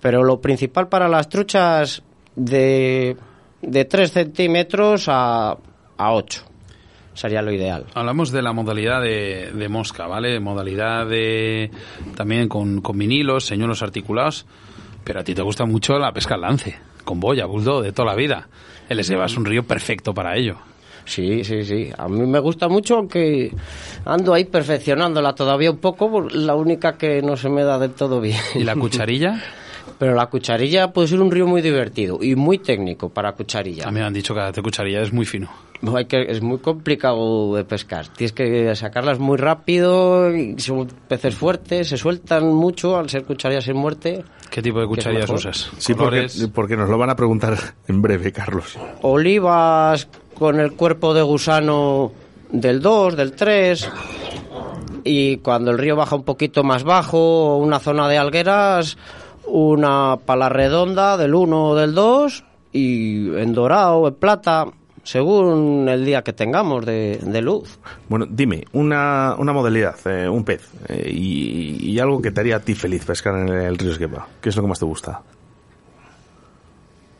Pero 0.00 0.22
lo 0.22 0.40
principal 0.40 0.88
para 0.88 1.08
las 1.08 1.28
truchas 1.28 2.02
de, 2.36 3.16
de 3.62 3.84
3 3.84 4.12
centímetros 4.12 5.06
a, 5.08 5.56
a 5.96 6.12
8 6.12 6.44
sería 7.18 7.42
lo 7.42 7.52
ideal. 7.52 7.86
Hablamos 7.94 8.30
de 8.30 8.42
la 8.42 8.52
modalidad 8.52 9.02
de, 9.02 9.50
de 9.52 9.68
mosca, 9.68 10.06
¿vale? 10.06 10.38
Modalidad 10.38 11.06
de 11.06 11.70
también 12.14 12.48
con, 12.48 12.80
con 12.80 12.96
vinilos, 12.96 13.44
señuelos 13.44 13.82
articulados, 13.82 14.46
pero 15.02 15.20
a 15.20 15.24
ti 15.24 15.34
te 15.34 15.42
gusta 15.42 15.64
mucho 15.64 15.98
la 15.98 16.12
pesca 16.12 16.36
al 16.36 16.42
lance, 16.42 16.78
con 17.04 17.18
boya, 17.18 17.46
bulldog, 17.46 17.82
de 17.82 17.92
toda 17.92 18.12
la 18.12 18.14
vida. 18.14 18.48
El 18.88 19.00
Esgueva 19.00 19.26
es 19.26 19.36
un 19.36 19.44
río 19.44 19.64
perfecto 19.64 20.14
para 20.14 20.36
ello. 20.36 20.58
Sí, 21.06 21.42
sí, 21.42 21.64
sí. 21.64 21.90
A 21.96 22.06
mí 22.06 22.24
me 22.26 22.38
gusta 22.38 22.68
mucho, 22.68 22.96
aunque 22.96 23.50
ando 24.04 24.34
ahí 24.34 24.44
perfeccionándola 24.44 25.34
todavía 25.34 25.70
un 25.70 25.78
poco, 25.78 26.28
la 26.30 26.54
única 26.54 26.96
que 26.96 27.20
no 27.22 27.36
se 27.36 27.48
me 27.48 27.64
da 27.64 27.78
del 27.78 27.94
todo 27.94 28.20
bien. 28.20 28.38
¿Y 28.54 28.62
la 28.62 28.74
cucharilla? 28.76 29.42
Pero 29.98 30.14
la 30.14 30.26
cucharilla 30.26 30.92
puede 30.92 31.08
ser 31.08 31.20
un 31.20 31.30
río 31.30 31.46
muy 31.46 31.62
divertido 31.62 32.18
y 32.22 32.36
muy 32.36 32.58
técnico 32.58 33.08
para 33.08 33.32
cucharilla. 33.32 33.88
A 33.88 33.90
mí 33.90 33.98
me 33.98 34.06
han 34.06 34.12
dicho 34.12 34.34
que 34.34 34.40
hacer 34.40 34.62
cucharilla 34.62 35.00
es 35.00 35.12
muy 35.12 35.24
fino. 35.24 35.48
Hay 35.94 36.06
que, 36.06 36.22
es 36.22 36.42
muy 36.42 36.58
complicado 36.58 37.54
de 37.54 37.64
pescar. 37.64 38.08
Tienes 38.08 38.32
que 38.32 38.74
sacarlas 38.74 39.18
muy 39.18 39.36
rápido. 39.36 40.34
y 40.34 40.58
son 40.58 40.88
peces 41.06 41.34
fuertes, 41.34 41.88
se 41.88 41.96
sueltan 41.96 42.52
mucho 42.52 42.96
al 42.96 43.08
ser 43.08 43.24
cucharillas 43.24 43.64
sin 43.64 43.76
muerte. 43.76 44.24
¿Qué 44.50 44.60
tipo 44.60 44.80
de 44.80 44.86
¿Qué 44.86 44.92
es 44.92 44.96
cucharillas 44.96 45.30
usas? 45.30 45.70
Sí, 45.78 45.94
porque, 45.94 46.26
porque 46.52 46.76
nos 46.76 46.88
lo 46.88 46.98
van 46.98 47.10
a 47.10 47.16
preguntar 47.16 47.56
en 47.86 48.02
breve, 48.02 48.32
Carlos. 48.32 48.76
Olivas 49.02 50.08
con 50.34 50.58
el 50.58 50.72
cuerpo 50.72 51.14
de 51.14 51.22
gusano 51.22 52.12
del 52.50 52.80
2, 52.80 53.16
del 53.16 53.32
3. 53.32 53.90
Y 55.04 55.36
cuando 55.38 55.70
el 55.70 55.78
río 55.78 55.94
baja 55.94 56.16
un 56.16 56.24
poquito 56.24 56.64
más 56.64 56.82
bajo, 56.82 57.56
una 57.56 57.78
zona 57.78 58.08
de 58.08 58.18
algueras, 58.18 58.98
una 59.46 60.16
pala 60.16 60.48
redonda 60.48 61.16
del 61.16 61.34
1 61.34 61.64
o 61.64 61.74
del 61.76 61.94
2. 61.94 62.44
Y 62.72 63.28
en 63.36 63.54
dorado, 63.54 64.08
en 64.08 64.14
plata, 64.14 64.66
según 65.08 65.88
el 65.88 66.04
día 66.04 66.22
que 66.22 66.34
tengamos 66.34 66.84
de, 66.84 67.18
de 67.22 67.40
luz. 67.40 67.78
Bueno, 68.10 68.26
dime, 68.28 68.64
una, 68.72 69.34
una 69.38 69.54
modalidad, 69.54 69.96
eh, 70.04 70.28
un 70.28 70.44
pez, 70.44 70.68
eh, 70.86 71.10
y, 71.10 71.92
y 71.92 71.98
algo 71.98 72.20
que 72.20 72.30
te 72.30 72.40
haría 72.42 72.56
a 72.56 72.60
ti 72.60 72.74
feliz 72.74 73.06
pescar 73.06 73.34
en 73.38 73.48
el 73.48 73.78
río 73.78 73.92
Esgueva. 73.92 74.26
¿Qué 74.42 74.50
es 74.50 74.56
lo 74.56 74.62
que 74.62 74.68
más 74.68 74.78
te 74.78 74.84
gusta? 74.84 75.22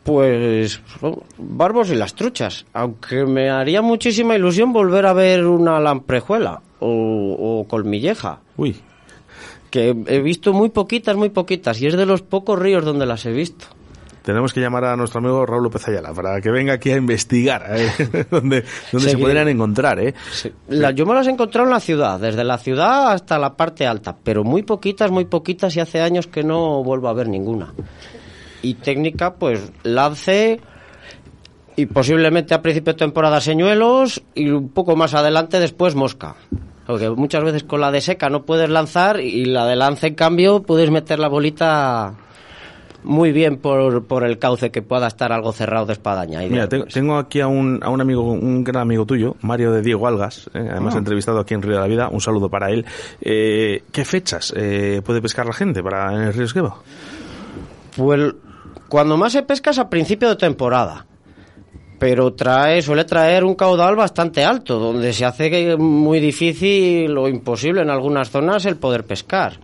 Pues 0.05 0.83
son 1.01 1.23
barbos 1.39 1.91
y 1.91 1.95
las 1.95 2.15
truchas. 2.15 2.67
Aunque 2.75 3.25
me 3.25 3.49
haría 3.49 3.81
muchísima 3.81 4.37
ilusión 4.37 4.71
volver 4.71 5.07
a 5.07 5.15
ver 5.15 5.47
una 5.47 5.81
lamprejuela 5.81 6.61
o, 6.81 7.37
o 7.61 7.69
colmilleja. 7.69 8.41
Uy, 8.59 8.77
Que 9.71 9.97
he 10.07 10.21
visto 10.21 10.53
muy 10.53 10.69
poquitas, 10.69 11.17
muy 11.17 11.31
poquitas. 11.31 11.81
Y 11.81 11.87
es 11.87 11.97
de 11.97 12.05
los 12.05 12.21
pocos 12.21 12.59
ríos 12.59 12.85
donde 12.85 13.07
las 13.07 13.25
he 13.25 13.33
visto. 13.33 13.67
Tenemos 14.29 14.53
que 14.53 14.61
llamar 14.61 14.85
a 14.85 14.95
nuestro 14.95 15.21
amigo 15.21 15.47
Raúl 15.47 15.63
López 15.63 15.89
Ayala 15.89 16.13
para 16.13 16.39
que 16.43 16.51
venga 16.51 16.75
aquí 16.75 16.91
a 16.91 16.99
investigar 16.99 17.65
eh, 17.71 18.27
dónde, 18.31 18.63
dónde 18.93 19.09
se 19.09 19.17
podrían 19.17 19.49
encontrar. 19.49 19.99
¿eh? 20.01 20.13
La- 20.69 20.91
yo 20.91 21.07
me 21.07 21.15
las 21.15 21.27
he 21.27 21.31
encontrado 21.31 21.67
en 21.67 21.73
la 21.73 21.81
ciudad, 21.81 22.21
desde 22.21 22.45
la 22.45 22.59
ciudad 22.59 23.13
hasta 23.13 23.39
la 23.39 23.57
parte 23.57 23.87
alta. 23.87 24.15
Pero 24.23 24.45
muy 24.45 24.65
poquitas, 24.65 25.11
muy 25.11 25.25
poquitas. 25.25 25.75
Y 25.77 25.81
hace 25.81 26.03
años 26.03 26.27
que 26.27 26.45
no 26.45 26.85
vuelvo 26.85 27.09
a 27.09 27.15
ver 27.15 27.27
ninguna. 27.27 27.73
Y 28.61 28.75
técnica, 28.75 29.33
pues 29.37 29.73
lance 29.83 30.61
y 31.75 31.87
posiblemente 31.87 32.53
a 32.53 32.61
principio 32.61 32.93
de 32.93 32.99
temporada 32.99 33.41
señuelos 33.41 34.23
y 34.35 34.51
un 34.51 34.69
poco 34.69 34.95
más 34.95 35.15
adelante 35.15 35.59
después 35.59 35.95
mosca. 35.95 36.37
Porque 36.87 37.09
muchas 37.09 37.43
veces 37.45 37.65
con 37.65 37.81
la 37.81 37.91
de 37.91 38.03
seca 38.03 38.29
no 38.29 38.45
puedes 38.45 38.69
lanzar 38.69 39.21
y 39.21 39.47
la 39.47 39.65
de 39.65 39.77
lance 39.77 40.09
en 40.09 40.15
cambio 40.17 40.63
puedes 40.63 40.91
meter 40.91 41.19
la 41.19 41.29
bolita 41.29 42.13
muy 43.05 43.33
bien 43.33 43.57
por, 43.59 44.05
por 44.07 44.25
el 44.25 44.39
cauce 44.39 44.71
que 44.71 44.83
pueda 44.83 45.07
estar 45.07 45.33
algo 45.33 45.53
cerrado 45.53 45.87
de 45.87 45.93
espadaña. 45.93 46.45
Y 46.45 46.51
Mira, 46.51 46.69
tengo, 46.69 46.85
tengo 46.87 47.17
aquí 47.17 47.41
a 47.41 47.47
un, 47.47 47.79
a 47.83 47.91
un 47.91 48.01
amigo, 48.01 48.23
un 48.23 48.65
gran 48.65 48.83
amigo 48.83 49.07
tuyo, 49.07 49.37
Mario 49.41 49.73
de 49.73 49.83
Diego 49.83 50.07
Algas, 50.07 50.51
eh, 50.55 50.69
además 50.71 50.95
Ah. 50.95 50.99
entrevistado 50.99 51.39
aquí 51.41 51.55
en 51.55 51.63
Río 51.63 51.75
de 51.75 51.81
la 51.81 51.87
Vida, 51.87 52.09
un 52.11 52.21
saludo 52.21 52.49
para 52.49 52.71
él. 52.71 52.85
Eh, 53.21 53.83
¿Qué 53.93 54.05
fechas 54.05 54.53
eh, 54.57 55.01
puede 55.05 55.23
pescar 55.23 55.47
la 55.47 55.53
gente 55.53 55.83
para 55.83 56.13
en 56.15 56.23
el 56.23 56.33
río 56.35 56.45
Esgueva? 56.45 56.77
Pues 57.97 58.35
cuando 58.89 59.17
más 59.17 59.33
se 59.33 59.43
pesca 59.43 59.71
es 59.71 59.79
a 59.79 59.89
principio 59.89 60.29
de 60.29 60.37
temporada. 60.37 61.05
Pero 61.99 62.33
trae, 62.35 62.81
suele 62.81 63.05
traer 63.05 63.43
un 63.43 63.57
caudal 63.57 63.97
bastante 63.97 64.45
alto, 64.45 64.79
donde 64.79 65.13
se 65.13 65.25
hace 65.25 65.77
muy 65.77 66.21
difícil 66.21 67.17
o 67.19 67.29
imposible 67.29 67.83
en 67.83 67.91
algunas 67.91 68.31
zonas 68.31 68.67
el 68.67 68.77
poder 68.77 69.05
pescar. 69.05 69.55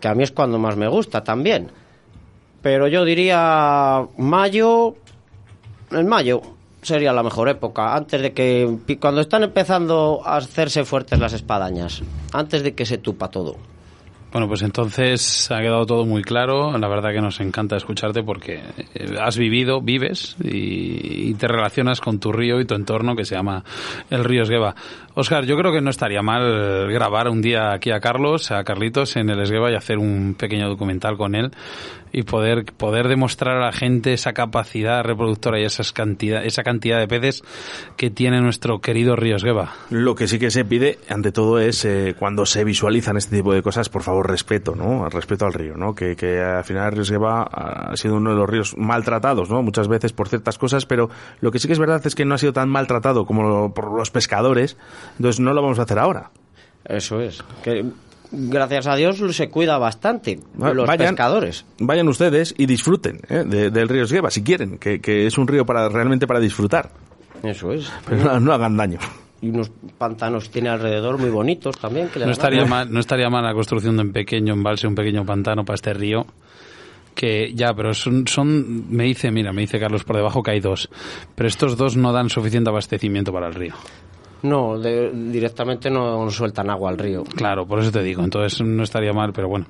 Que 0.00 0.08
a 0.08 0.14
mí 0.14 0.22
es 0.22 0.30
cuando 0.32 0.58
más 0.58 0.76
me 0.78 0.88
gusta 0.88 1.22
también. 1.22 1.70
Pero 2.70 2.86
yo 2.86 3.06
diría 3.06 4.06
mayo, 4.18 4.94
en 5.90 6.06
mayo 6.06 6.42
sería 6.82 7.14
la 7.14 7.22
mejor 7.22 7.48
época, 7.48 7.96
antes 7.96 8.20
de 8.20 8.34
que, 8.34 8.98
cuando 9.00 9.22
están 9.22 9.42
empezando 9.42 10.20
a 10.22 10.36
hacerse 10.36 10.84
fuertes 10.84 11.18
las 11.18 11.32
espadañas, 11.32 12.02
antes 12.30 12.62
de 12.62 12.74
que 12.74 12.84
se 12.84 12.98
tupa 12.98 13.30
todo. 13.30 13.56
Bueno, 14.30 14.46
pues 14.48 14.60
entonces 14.60 15.50
ha 15.50 15.60
quedado 15.60 15.86
todo 15.86 16.04
muy 16.04 16.20
claro. 16.20 16.76
La 16.76 16.88
verdad 16.88 17.12
que 17.14 17.22
nos 17.22 17.40
encanta 17.40 17.78
escucharte 17.78 18.22
porque 18.22 18.60
eh, 18.94 19.16
has 19.18 19.38
vivido, 19.38 19.80
vives 19.80 20.36
y, 20.44 21.30
y 21.30 21.34
te 21.34 21.48
relacionas 21.48 22.02
con 22.02 22.20
tu 22.20 22.32
río 22.32 22.60
y 22.60 22.66
tu 22.66 22.74
entorno 22.74 23.16
que 23.16 23.24
se 23.24 23.34
llama 23.34 23.64
el 24.10 24.24
río 24.24 24.42
Esgueva. 24.42 24.74
Oscar, 25.20 25.46
yo 25.46 25.56
creo 25.56 25.72
que 25.72 25.80
no 25.80 25.90
estaría 25.90 26.22
mal 26.22 26.92
grabar 26.92 27.28
un 27.28 27.42
día 27.42 27.72
aquí 27.72 27.90
a 27.90 27.98
Carlos, 27.98 28.52
a 28.52 28.62
Carlitos 28.62 29.16
en 29.16 29.28
el 29.30 29.40
Esgueva 29.40 29.68
y 29.68 29.74
hacer 29.74 29.98
un 29.98 30.36
pequeño 30.38 30.68
documental 30.68 31.16
con 31.16 31.34
él 31.34 31.50
y 32.12 32.22
poder 32.22 32.64
poder 32.76 33.08
demostrar 33.08 33.56
a 33.56 33.66
la 33.66 33.72
gente 33.72 34.12
esa 34.12 34.32
capacidad 34.32 35.02
reproductora 35.02 35.60
y 35.60 35.64
esas 35.64 35.92
cantidad, 35.92 36.44
esa 36.44 36.62
cantidad 36.62 36.98
de 36.98 37.08
peces 37.08 37.42
que 37.96 38.10
tiene 38.10 38.40
nuestro 38.40 38.80
querido 38.80 39.16
río 39.16 39.36
Esgueva. 39.36 39.72
Lo 39.90 40.14
que 40.14 40.28
sí 40.28 40.38
que 40.38 40.50
se 40.50 40.64
pide, 40.64 40.98
ante 41.08 41.32
todo, 41.32 41.58
es 41.58 41.84
eh, 41.84 42.14
cuando 42.18 42.46
se 42.46 42.64
visualizan 42.64 43.16
este 43.16 43.36
tipo 43.36 43.52
de 43.52 43.62
cosas, 43.62 43.88
por 43.88 44.02
favor, 44.02 44.30
respeto, 44.30 44.74
¿no? 44.74 45.08
Respeto 45.08 45.46
al 45.46 45.52
río, 45.52 45.76
¿no? 45.76 45.94
Que, 45.94 46.16
que 46.16 46.40
al 46.40 46.64
final 46.64 46.86
el 46.86 46.92
río 46.92 47.02
Esgueva 47.02 47.42
ha 47.42 47.96
sido 47.96 48.16
uno 48.16 48.30
de 48.30 48.36
los 48.36 48.48
ríos 48.48 48.76
maltratados, 48.76 49.50
¿no? 49.50 49.62
Muchas 49.62 49.88
veces 49.88 50.12
por 50.12 50.28
ciertas 50.28 50.58
cosas, 50.58 50.86
pero 50.86 51.10
lo 51.40 51.50
que 51.50 51.58
sí 51.58 51.66
que 51.66 51.72
es 51.72 51.78
verdad 51.78 52.00
es 52.06 52.14
que 52.14 52.24
no 52.24 52.34
ha 52.34 52.38
sido 52.38 52.52
tan 52.52 52.68
maltratado 52.68 53.26
como 53.26 53.74
por 53.74 53.92
los 53.92 54.10
pescadores, 54.10 54.76
entonces 55.16 55.40
no 55.40 55.52
lo 55.52 55.62
vamos 55.62 55.78
a 55.78 55.82
hacer 55.82 55.98
ahora. 55.98 56.30
Eso 56.84 57.20
es. 57.20 57.42
Que 57.62 57.84
gracias 58.30 58.86
a 58.86 58.94
Dios 58.96 59.18
se 59.36 59.48
cuida 59.48 59.78
bastante 59.78 60.38
los 60.58 60.86
vayan- 60.86 61.08
pescadores. 61.10 61.64
Vayan 61.78 62.08
ustedes 62.08 62.54
y 62.58 62.66
disfruten 62.66 63.20
¿eh? 63.28 63.44
de- 63.46 63.70
del 63.70 63.88
río 63.88 64.04
Esgueva, 64.04 64.30
si 64.30 64.42
quieren, 64.42 64.78
que, 64.78 65.00
que 65.00 65.26
es 65.26 65.38
un 65.38 65.46
río 65.48 65.64
para 65.66 65.88
realmente 65.88 66.26
para 66.26 66.40
disfrutar, 66.40 66.90
Eso 67.42 67.72
es. 67.72 67.90
pero 68.06 68.24
no, 68.24 68.40
no 68.40 68.52
hagan 68.52 68.76
daño. 68.76 68.98
Y 69.40 69.50
unos 69.50 69.70
pantanos 69.98 70.50
tiene 70.50 70.68
alrededor 70.68 71.16
muy 71.16 71.30
bonitos 71.30 71.78
también. 71.78 72.08
Que 72.08 72.18
No 72.18 72.32
estaría 72.32 72.64
mal, 72.64 72.92
no 72.92 72.98
estaría 72.98 73.30
mal 73.30 73.44
la 73.44 73.54
construcción 73.54 73.96
de 73.96 74.02
un 74.02 74.12
pequeño 74.12 74.52
embalse, 74.54 74.88
un 74.88 74.96
pequeño 74.96 75.24
pantano 75.24 75.64
para 75.64 75.76
este 75.76 75.94
río. 75.94 76.26
Que 77.14 77.52
ya, 77.54 77.72
pero 77.74 77.94
son, 77.94 78.26
son, 78.26 78.90
me 78.94 79.04
dice, 79.04 79.30
mira, 79.30 79.52
me 79.52 79.60
dice 79.62 79.78
Carlos 79.80 80.02
por 80.04 80.16
debajo 80.16 80.42
que 80.42 80.52
hay 80.52 80.60
dos. 80.60 80.88
Pero 81.36 81.48
estos 81.48 81.76
dos 81.76 81.96
no 81.96 82.12
dan 82.12 82.30
suficiente 82.30 82.70
abastecimiento 82.70 83.32
para 83.32 83.46
el 83.48 83.54
río. 83.54 83.74
No, 84.42 84.78
de- 84.78 85.10
directamente 85.12 85.90
no 85.90 86.30
sueltan 86.30 86.70
agua 86.70 86.90
al 86.90 86.98
río. 86.98 87.24
Claro, 87.24 87.66
por 87.66 87.80
eso 87.80 87.90
te 87.90 88.02
digo. 88.02 88.22
Entonces 88.22 88.60
no 88.60 88.82
estaría 88.84 89.12
mal, 89.12 89.32
pero 89.32 89.48
bueno. 89.48 89.66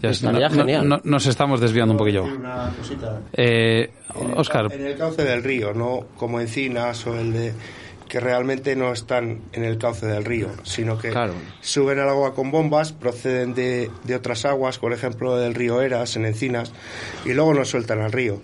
Ya 0.00 0.10
es- 0.10 0.16
Estaría 0.22 0.48
no- 0.48 0.54
genial. 0.54 0.88
no- 0.88 1.00
nos 1.04 1.26
estamos 1.26 1.60
desviando 1.60 1.92
un 1.92 1.98
poquillo. 1.98 2.24
Una 2.24 2.72
cosita. 2.78 3.20
Eh, 3.32 3.90
En 4.18 4.30
el 4.30 4.38
Oscar, 4.38 4.66
cau- 4.66 4.72
En 4.72 4.86
el 4.86 4.96
cauce 4.96 5.24
del 5.24 5.42
río, 5.44 5.74
no 5.74 6.06
como 6.16 6.40
encinas 6.40 7.06
o 7.06 7.14
el 7.18 7.32
de 7.32 7.52
que 8.08 8.20
realmente 8.20 8.76
no 8.76 8.92
están 8.92 9.40
en 9.52 9.64
el 9.64 9.78
cauce 9.78 10.06
del 10.06 10.24
río, 10.24 10.48
sino 10.62 10.96
que 10.96 11.10
Claro. 11.10 11.34
suben 11.60 11.98
al 11.98 12.08
agua 12.08 12.34
con 12.34 12.52
bombas, 12.52 12.92
proceden 12.92 13.52
de, 13.52 13.90
de 14.04 14.14
otras 14.14 14.44
aguas, 14.44 14.78
por 14.78 14.92
ejemplo 14.92 15.36
del 15.36 15.54
río 15.54 15.82
Eras, 15.82 16.14
en 16.14 16.24
Encinas, 16.24 16.72
y 17.24 17.32
luego 17.34 17.52
nos 17.52 17.68
sueltan 17.68 18.00
al 18.00 18.12
río. 18.12 18.40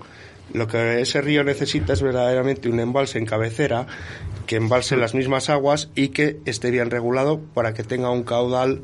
Lo 0.52 0.66
que 0.66 1.00
ese 1.00 1.22
río 1.22 1.44
necesita 1.44 1.92
es 1.92 2.02
verdaderamente 2.02 2.68
un 2.68 2.80
embalse 2.80 3.18
en 3.18 3.24
cabecera 3.24 3.86
que 4.52 4.56
embalse 4.56 4.98
las 4.98 5.14
mismas 5.14 5.48
aguas 5.48 5.88
y 5.94 6.08
que 6.08 6.36
esté 6.44 6.70
bien 6.70 6.90
regulado 6.90 7.40
para 7.54 7.72
que 7.72 7.84
tenga 7.84 8.10
un 8.10 8.22
caudal 8.22 8.82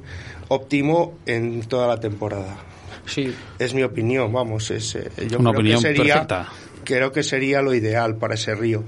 óptimo 0.49 1.13
en 1.27 1.61
toda 1.61 1.87
la 1.87 2.01
temporada. 2.01 2.57
Sí, 3.05 3.35
Es 3.59 3.75
mi 3.75 3.83
opinión, 3.83 4.33
vamos, 4.33 4.71
es, 4.71 4.95
eh, 4.95 5.11
yo 5.29 5.39
Una 5.39 5.51
creo 5.51 5.61
opinión 5.61 5.83
que 5.83 5.89
sería, 5.89 6.15
perfecta. 6.15 6.49
Creo 6.85 7.13
que 7.13 7.23
sería 7.23 7.61
lo 7.61 7.75
ideal 7.75 8.17
para 8.17 8.33
ese 8.33 8.55
río, 8.55 8.83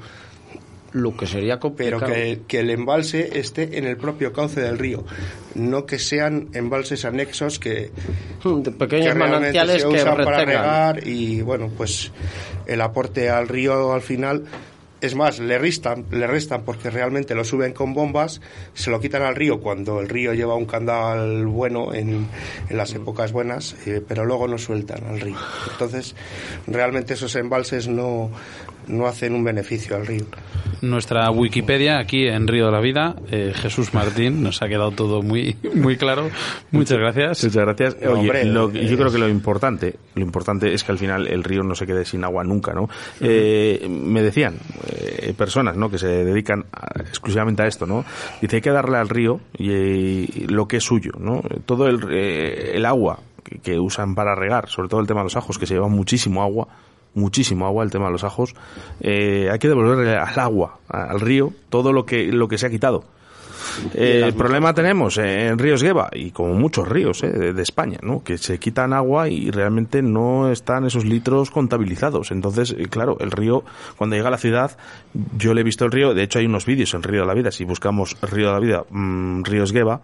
lo 0.93 1.15
que 1.15 1.27
sería 1.27 1.61
pero 1.61 1.99
complicado. 1.99 2.15
que, 2.15 2.41
que 2.49 2.61
el 2.61 2.71
embalse 2.71 3.39
esté 3.39 3.77
en 3.77 3.85
el 3.85 3.99
propio 3.99 4.33
cauce 4.33 4.63
del 4.63 4.79
río, 4.79 5.05
no 5.55 5.85
que 5.85 5.99
sean 5.99 6.49
embalses 6.55 7.05
anexos 7.05 7.59
que, 7.59 7.91
de 8.43 8.71
pequeños 8.73 9.13
que 9.13 9.19
manantiales 9.19 9.83
se 9.83 9.89
que 9.89 9.97
usan 9.97 10.17
para 10.17 10.47
regar 10.47 11.07
y 11.07 11.43
bueno, 11.43 11.71
pues 11.77 12.11
el 12.67 12.81
aporte 12.81 13.29
al 13.29 13.49
río 13.49 13.93
al 13.93 14.01
final 14.01 14.45
es 15.01 15.15
más, 15.15 15.39
le 15.39 15.59
restan, 15.59 16.07
le 16.11 16.27
restan 16.27 16.63
porque 16.65 16.91
realmente 16.91 17.35
lo 17.35 17.45
suben 17.45 17.73
con 17.73 17.95
bombas, 17.95 18.41
se 18.75 18.91
lo 18.91 19.01
quitan 19.01 19.23
al 19.23 19.35
río 19.35 19.61
cuando 19.61 20.01
el 20.01 20.09
río 20.09 20.35
lleva 20.35 20.55
un 20.55 20.67
candal 20.67 21.47
bueno 21.47 21.95
en, 21.95 22.27
en 22.69 22.77
las 22.77 22.95
épocas 22.95 23.33
buenas, 23.33 23.77
eh, 23.87 24.03
pero 24.07 24.25
luego 24.25 24.47
no 24.47 24.59
sueltan 24.59 25.05
al 25.07 25.21
río. 25.21 25.37
Entonces, 25.73 26.15
realmente 26.67 27.15
esos 27.15 27.35
embalses 27.37 27.89
no, 27.89 28.31
no 28.91 29.07
hacen 29.07 29.35
un 29.35 29.45
beneficio 29.45 29.97
al 29.97 30.07
río. 30.07 30.25
Nuestra 30.83 31.31
Wikipedia 31.31 31.99
aquí 31.99 32.27
en 32.27 32.49
Río 32.49 32.67
de 32.67 32.73
la 32.73 32.81
Vida, 32.81 33.15
eh, 33.31 33.53
Jesús 33.55 33.93
Martín, 33.93 34.43
nos 34.43 34.63
ha 34.63 34.69
quedado 34.69 34.93
todo 34.93 35.21
muy, 35.23 35.57
muy 35.75 35.97
claro. 35.99 36.31
Muchas 36.71 36.97
gracias. 36.99 37.45
Muchas 37.45 37.63
gracias. 37.65 37.97
No, 38.03 38.13
Oye, 38.13 38.21
hombre, 38.21 38.45
lo- 38.47 38.71
eh, 38.71 38.87
yo 38.87 38.97
creo 38.97 39.13
que 39.13 39.19
lo 39.19 39.29
importante, 39.29 39.97
lo 40.15 40.23
importante 40.23 40.73
es 40.73 40.83
que 40.83 40.93
al 40.93 40.99
final 40.99 41.27
el 41.27 41.45
río 41.45 41.63
no 41.63 41.75
se 41.75 41.87
quede 41.87 42.07
sin 42.07 42.25
agua 42.25 42.45
nunca, 42.45 42.73
¿no? 42.73 42.89
Eh, 43.21 43.87
me 43.91 44.23
decían 44.23 44.57
eh, 44.89 45.35
personas, 45.37 45.77
¿no? 45.77 45.91
Que 45.91 45.99
se 45.99 46.07
dedican 46.09 46.65
a- 46.73 46.99
exclusivamente 47.01 47.63
a 47.63 47.67
esto, 47.67 47.85
¿no? 47.87 48.05
Dice 48.41 48.57
hay 48.57 48.63
que 48.63 48.71
darle 48.71 48.97
al 48.97 49.09
río 49.11 49.41
y, 49.59 49.71
y 49.71 50.47
lo 50.49 50.67
que 50.67 50.79
es 50.79 50.85
suyo, 50.85 51.13
¿no? 51.19 51.43
Todo 51.67 51.89
el, 51.89 52.01
eh, 52.11 52.73
el 52.75 52.87
agua 52.87 53.19
que, 53.45 53.59
que 53.59 53.79
usan 53.79 54.15
para 54.15 54.35
regar, 54.35 54.69
sobre 54.71 54.89
todo 54.89 55.01
el 55.01 55.07
tema 55.07 55.21
de 55.21 55.25
los 55.25 55.37
ajos, 55.37 55.59
que 55.59 55.67
se 55.67 55.75
lleva 55.75 55.89
muchísimo 55.89 56.43
agua, 56.43 56.69
muchísimo 57.15 57.67
agua 57.67 57.85
el 57.85 57.91
tema 57.91 58.07
de 58.07 58.13
los 58.13 58.25
ajos, 58.25 58.55
eh, 59.01 59.49
hay 59.51 59.59
que 59.59 59.69
devolverle 59.69 60.17
al 60.17 60.39
agua, 60.39 60.79
al 60.89 61.21
río, 61.21 61.53
todo 61.69 61.93
lo 61.93 62.07
que 62.07 62.33
lo 62.33 62.49
que 62.49 62.59
se 62.59 62.67
ha 62.67 62.71
quitado. 62.71 63.05
Eh, 63.95 64.23
el 64.25 64.35
problema 64.35 64.75
tenemos 64.75 65.19
en 65.19 65.59
Ríos 65.59 65.83
Gueva 65.83 66.09
y 66.13 66.31
como 66.31 66.55
muchos 66.55 66.89
ríos 66.89 67.23
eh, 67.23 67.29
de, 67.29 67.53
de 67.53 67.63
España, 67.63 67.99
¿no? 68.03 68.23
que 68.23 68.39
se 68.39 68.59
quitan 68.59 68.93
agua 68.93 69.29
y 69.29 69.51
realmente 69.51 70.03
no 70.03 70.51
están 70.51 70.85
esos 70.87 71.05
litros 71.05 71.51
contabilizados. 71.51 72.31
Entonces, 72.31 72.75
eh, 72.77 72.87
claro, 72.89 73.17
el 73.21 73.31
río, 73.31 73.65
cuando 73.97 74.17
llega 74.17 74.29
a 74.29 74.33
la 74.33 74.39
ciudad, 74.39 74.77
yo 75.37 75.55
le 75.55 75.61
he 75.61 75.65
visto 75.65 75.85
el 75.85 75.93
río, 75.93 76.15
de 76.15 76.23
hecho 76.23 76.39
hay 76.39 76.47
unos 76.47 76.67
vídeos 76.67 76.95
en 76.95 77.03
Río 77.03 77.23
de 77.23 77.27
la 77.27 77.35
Vida, 77.35 77.51
si 77.51 77.65
buscamos 77.65 78.17
Río 78.23 78.49
de 78.49 78.53
la 78.53 78.61
Vida, 78.61 78.85
mm, 78.91 79.45
Ríos 79.45 79.73
Gueva, 79.73 80.01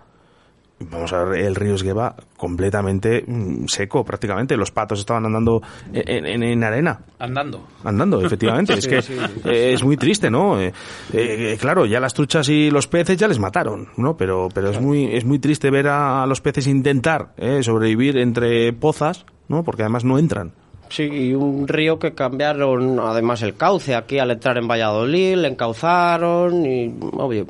vamos 0.78 1.12
a 1.12 1.24
ver 1.24 1.44
el 1.44 1.54
río 1.54 1.74
Esgueva 1.74 2.14
completamente 2.36 3.24
mm, 3.26 3.66
seco 3.66 4.04
prácticamente. 4.04 4.56
Los 4.56 4.70
patos 4.70 4.98
estaban 5.00 5.24
andando 5.26 5.62
en, 5.92 6.26
en- 6.26 6.42
en 6.42 6.64
arena. 6.64 7.00
Andando. 7.18 7.64
Andando, 7.84 8.20
efectivamente. 8.24 8.74
Es 8.74 8.86
que 8.86 8.98
eh, 9.44 9.72
es 9.72 9.82
muy 9.82 9.96
triste, 9.96 10.30
¿no? 10.30 10.60
Eh, 10.60 10.72
eh, 11.12 11.56
claro, 11.60 11.86
ya 11.86 11.98
las 12.00 12.14
truchas 12.14 12.48
y 12.48 12.70
los 12.70 12.86
peces 12.88 13.16
ya 13.16 13.28
les 13.28 13.38
mataron, 13.38 13.88
¿no? 13.96 14.16
Pero, 14.16 14.48
pero 14.54 14.70
es 14.70 14.80
muy, 14.80 15.06
es 15.16 15.24
muy 15.24 15.38
triste 15.38 15.70
ver 15.70 15.88
a 15.88 16.26
los 16.26 16.40
peces 16.40 16.66
intentar 16.66 17.32
eh, 17.36 17.62
sobrevivir 17.62 18.18
entre 18.18 18.72
pozas, 18.72 19.24
¿no? 19.48 19.62
Porque 19.64 19.82
además 19.82 20.04
no 20.04 20.18
entran. 20.18 20.52
Sí, 20.88 21.02
y 21.02 21.34
un 21.34 21.66
río 21.66 21.98
que 21.98 22.12
cambiaron 22.14 23.00
además 23.00 23.42
el 23.42 23.56
cauce 23.56 23.96
aquí 23.96 24.20
al 24.20 24.30
entrar 24.30 24.56
en 24.56 24.68
Valladolid, 24.68 25.34
le 25.36 25.48
encauzaron 25.48 26.64
y, 26.64 26.94
obvio, 27.12 27.44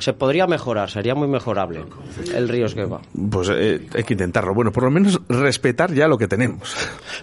se 0.00 0.12
podría 0.12 0.46
mejorar, 0.46 0.90
sería 0.90 1.14
muy 1.14 1.28
mejorable 1.28 1.84
el 2.34 2.48
río 2.48 2.66
Esgueva. 2.66 3.00
Pues 3.30 3.50
eh, 3.54 3.86
hay 3.94 4.02
que 4.04 4.14
intentarlo. 4.14 4.54
Bueno, 4.54 4.72
por 4.72 4.84
lo 4.84 4.90
menos 4.90 5.20
respetar 5.28 5.92
ya 5.92 6.08
lo 6.08 6.18
que 6.18 6.26
tenemos. 6.28 6.74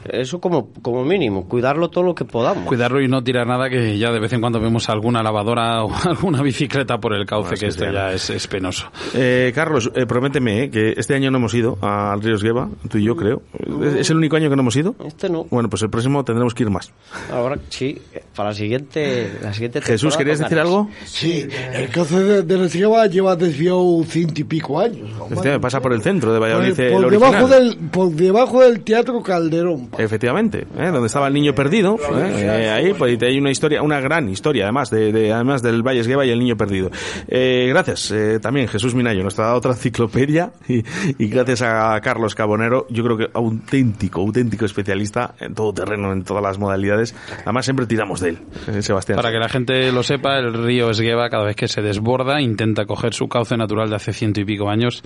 Eso 0.06 0.40
como, 0.40 0.72
como 0.82 1.04
mínimo, 1.04 1.48
cuidarlo 1.48 1.90
todo 1.90 2.04
lo 2.04 2.16
que 2.16 2.26
podamos. 2.26 2.66
Cuidarlo 2.66 3.02
y 3.02 3.08
no 3.08 3.24
tirar 3.24 3.48
nada, 3.48 3.70
que 3.70 3.98
ya 3.98 4.12
de 4.12 4.20
vez 4.20 4.32
en 4.34 4.42
cuando 4.42 4.60
vemos 4.60 4.90
alguna 4.90 5.22
lavadora 5.24 5.84
o 5.86 5.92
alguna 6.06 6.42
bicicleta 6.42 6.98
por 7.00 7.14
el 7.14 7.26
cauce, 7.26 7.56
Ah, 7.56 7.58
que 7.60 7.68
esto 7.68 7.86
sí. 7.86 7.92
ya 7.92 8.12
es, 8.14 8.30
es 8.30 8.48
penoso. 8.48 8.90
Eh, 9.14 9.52
Carlos, 9.56 9.92
eh, 9.96 10.06
prométeme 10.06 10.64
eh, 10.64 10.70
que 10.70 10.94
este 10.98 11.16
año 11.16 11.32
no 11.32 11.38
hemos 11.38 11.54
ido 11.54 11.78
al 11.82 12.22
río 12.22 12.36
Esgueva, 12.36 12.70
tú 12.90 12.98
y 12.98 13.04
yo 13.06 13.16
creo. 13.16 13.42
¿Es, 13.84 13.96
es 13.96 14.10
el 14.10 14.18
único 14.18 14.36
año 14.36 14.50
que 14.50 14.56
no 14.56 14.62
hemos 14.62 14.76
ido? 14.76 14.96
Este 15.06 15.30
no. 15.30 15.46
Bueno, 15.46 15.70
pues 15.70 15.82
el 15.82 15.90
próximo 15.90 16.24
tendremos 16.24 16.54
que 16.54 16.64
ir 16.64 16.70
más. 16.70 16.92
Ahora 17.32 17.58
sí, 17.70 18.02
para 18.36 18.50
la 18.50 18.56
siguiente, 18.56 19.32
la 19.42 19.54
siguiente 19.54 19.82
Jesús, 19.82 20.16
¿querías 20.18 20.40
decir 20.40 20.60
algo? 20.60 20.90
Sí, 21.06 21.48
el 21.74 21.90
cauce 21.90 22.20
de, 22.20 22.44
de 22.44 22.58
Esgueva 22.68 23.06
lleva 23.08 23.36
desviado 23.36 24.04
ciento 24.06 24.42
y 24.42 24.44
pico 24.44 24.80
años. 24.80 25.10
¿no? 25.18 25.26
Efectivamente, 25.26 25.60
pasa 25.60 25.82
por 25.82 25.94
el 25.94 26.02
centro 26.02 26.32
de 26.34 26.40
Por, 26.40 26.48
Valladolid, 26.48 26.80
el- 26.80 26.86
el 26.86 26.92
por 26.94 27.06
original. 27.06 27.32
debajo 27.32 27.48
del, 27.48 27.78
por 27.90 28.10
debajo 28.12 28.62
del 28.64 28.80
Teatro 28.82 29.22
Calderón. 29.22 29.90
Efectivamente, 29.98 30.68
¿eh? 30.78 30.90
donde 30.92 31.08
estaba 31.08 31.28
el 31.28 31.34
niño 31.34 31.54
perdido, 31.54 31.96
¿eh? 31.96 32.34
Eh, 32.38 32.70
ahí 32.70 32.94
pues 32.94 33.22
hay 33.22 33.38
una 33.40 33.52
historia, 33.52 33.82
una 33.82 34.00
gran 34.00 34.30
historia 34.30 34.64
además 34.66 34.90
de, 34.90 35.12
de- 35.12 35.34
además 35.34 35.62
del 35.62 35.82
Valle 35.84 36.02
Esgueva 36.02 36.26
y 36.26 36.30
el 36.30 36.40
niño 36.40 36.56
perdido. 36.58 36.90
Eh, 37.28 37.66
gracias 37.70 38.12
eh, 38.12 38.40
también 38.40 38.68
Jesús 38.68 38.94
Minayo, 38.96 39.22
nuestra 39.22 39.54
otra 39.56 39.72
enciclopedia 39.72 40.52
y, 40.68 40.84
y 41.18 41.28
gracias 41.28 41.62
a 41.62 42.00
Carlos 42.02 42.36
Cabonero, 42.36 42.86
yo 42.90 43.04
creo 43.04 43.18
que 43.18 43.28
auténtico, 43.34 44.22
auténtico 44.22 44.66
especialista 44.66 45.34
en 45.40 45.54
todo 45.54 45.74
terreno, 45.74 46.12
en 46.14 46.24
todas 46.24 46.44
las 46.44 46.58
modalidades. 46.60 47.16
Además 47.44 47.66
siempre 47.66 47.86
tiramos 47.86 48.20
de 48.22 48.30
él, 48.30 48.40
eh, 48.68 48.82
Sebastián. 48.82 49.16
Para 49.18 49.32
que 49.32 49.38
la 49.40 49.50
gente 49.50 49.92
lo 49.92 50.04
sepa, 50.04 50.38
el 50.40 50.54
río 50.54 50.90
Esgueva 50.90 51.30
cada 51.30 51.46
vez 51.46 51.56
que 51.56 51.68
se 51.68 51.82
desborda 51.82 52.42
intenta 52.58 52.86
coger 52.86 53.14
su 53.14 53.28
cauce 53.28 53.56
natural 53.56 53.88
de 53.88 53.98
hace 53.98 54.14
ciento 54.14 54.42
y 54.42 54.46
pico 54.46 54.68
años 54.68 55.04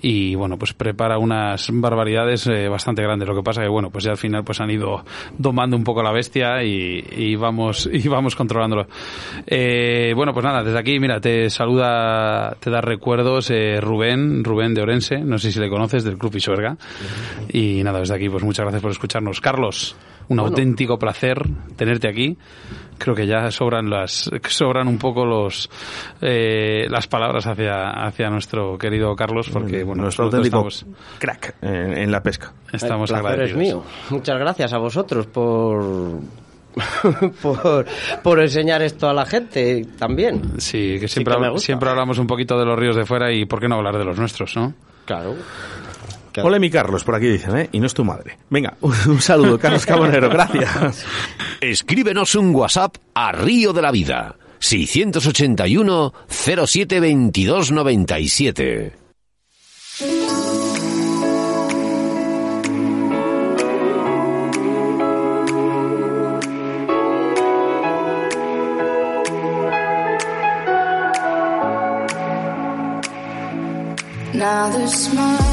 y 0.00 0.36
bueno, 0.36 0.56
pues 0.56 0.72
prepara 0.72 1.18
unas 1.18 1.68
barbaridades 1.72 2.46
eh, 2.46 2.68
bastante 2.68 3.02
grandes. 3.02 3.28
Lo 3.28 3.34
que 3.34 3.42
pasa 3.42 3.60
que 3.62 3.68
bueno, 3.68 3.90
pues 3.90 4.04
ya 4.04 4.12
al 4.12 4.16
final 4.18 4.44
pues 4.44 4.60
han 4.60 4.70
ido 4.70 5.04
domando 5.36 5.76
un 5.76 5.82
poco 5.82 6.00
la 6.00 6.12
bestia 6.12 6.62
y, 6.62 7.04
y 7.10 7.34
vamos 7.34 7.90
y 7.92 8.06
vamos 8.06 8.36
controlándolo. 8.36 8.86
Eh, 9.46 10.12
bueno, 10.14 10.32
pues 10.32 10.44
nada, 10.44 10.62
desde 10.62 10.78
aquí, 10.78 11.00
mira, 11.00 11.20
te 11.20 11.50
saluda, 11.50 12.56
te 12.60 12.70
da 12.70 12.80
recuerdos 12.80 13.50
eh, 13.50 13.80
Rubén, 13.80 14.44
Rubén 14.44 14.74
de 14.74 14.82
Orense, 14.82 15.18
no 15.18 15.38
sé 15.38 15.50
si 15.50 15.58
le 15.58 15.68
conoces 15.68 16.04
del 16.04 16.18
Club 16.18 16.32
Pisuerga. 16.32 16.76
Y 17.52 17.82
nada, 17.82 17.98
desde 17.98 18.14
aquí, 18.14 18.28
pues 18.28 18.44
muchas 18.44 18.62
gracias 18.62 18.82
por 18.82 18.92
escucharnos. 18.92 19.40
Carlos, 19.40 19.96
un 20.28 20.38
auténtico 20.38 20.98
placer 20.98 21.42
tenerte 21.76 22.08
aquí. 22.08 22.36
Creo 23.02 23.16
que 23.16 23.26
ya 23.26 23.50
sobran 23.50 23.90
las 23.90 24.30
sobran 24.48 24.86
un 24.86 24.98
poco 24.98 25.24
los 25.24 25.68
eh, 26.20 26.86
las 26.88 27.08
palabras 27.08 27.46
hacia 27.46 27.90
hacia 27.90 28.30
nuestro 28.30 28.78
querido 28.78 29.16
Carlos 29.16 29.50
porque 29.52 29.82
bueno 29.82 30.02
nuestro 30.04 30.26
nosotros 30.26 30.46
auténtico 30.46 30.68
estamos, 30.68 31.18
crack 31.18 31.54
en, 31.62 31.98
en 31.98 32.12
la 32.12 32.22
pesca. 32.22 32.52
estamos 32.72 33.10
el 33.10 33.20
placer 33.20 33.42
es 33.42 33.50
agradecidos. 33.50 33.58
mío. 33.58 33.84
Muchas 34.10 34.38
gracias 34.38 34.72
a 34.72 34.78
vosotros 34.78 35.26
por, 35.26 36.20
por, 37.42 37.86
por 38.22 38.40
enseñar 38.40 38.82
esto 38.82 39.08
a 39.08 39.12
la 39.12 39.26
gente 39.26 39.86
también. 39.98 40.60
Sí, 40.60 40.98
que 41.00 41.08
Sí 41.08 41.14
siempre 41.14 41.34
que 41.52 41.58
siempre 41.58 41.90
hablamos 41.90 42.18
un 42.18 42.26
poquito 42.26 42.58
de 42.58 42.64
los 42.64 42.78
ríos 42.78 42.96
de 42.96 43.04
fuera 43.04 43.32
y 43.32 43.44
por 43.46 43.60
qué 43.60 43.68
no 43.68 43.76
hablar 43.76 43.98
de 43.98 44.04
los 44.04 44.18
nuestros, 44.18 44.56
¿no? 44.56 44.74
Claro. 45.04 45.34
Hola 46.36 46.58
mi 46.58 46.70
Carlos, 46.70 47.04
por 47.04 47.14
aquí 47.14 47.26
dicen, 47.26 47.56
¿eh? 47.56 47.68
Y 47.72 47.80
no 47.80 47.86
es 47.86 47.94
tu 47.94 48.04
madre. 48.04 48.38
Venga, 48.48 48.76
un, 48.80 48.94
un 49.06 49.20
saludo, 49.20 49.58
Carlos 49.58 49.84
Cabonero, 49.84 50.30
gracias. 50.30 51.04
Escríbenos 51.60 52.34
un 52.34 52.54
WhatsApp 52.54 52.96
a 53.14 53.32
Río 53.32 53.72
de 53.72 53.82
la 53.82 53.90
Vida. 53.90 54.36
681 54.58 56.14
07 56.28 57.00
22 57.00 57.72
97. 57.72 58.92
Now 74.34 74.70
might 75.14 75.40
be 75.46 75.51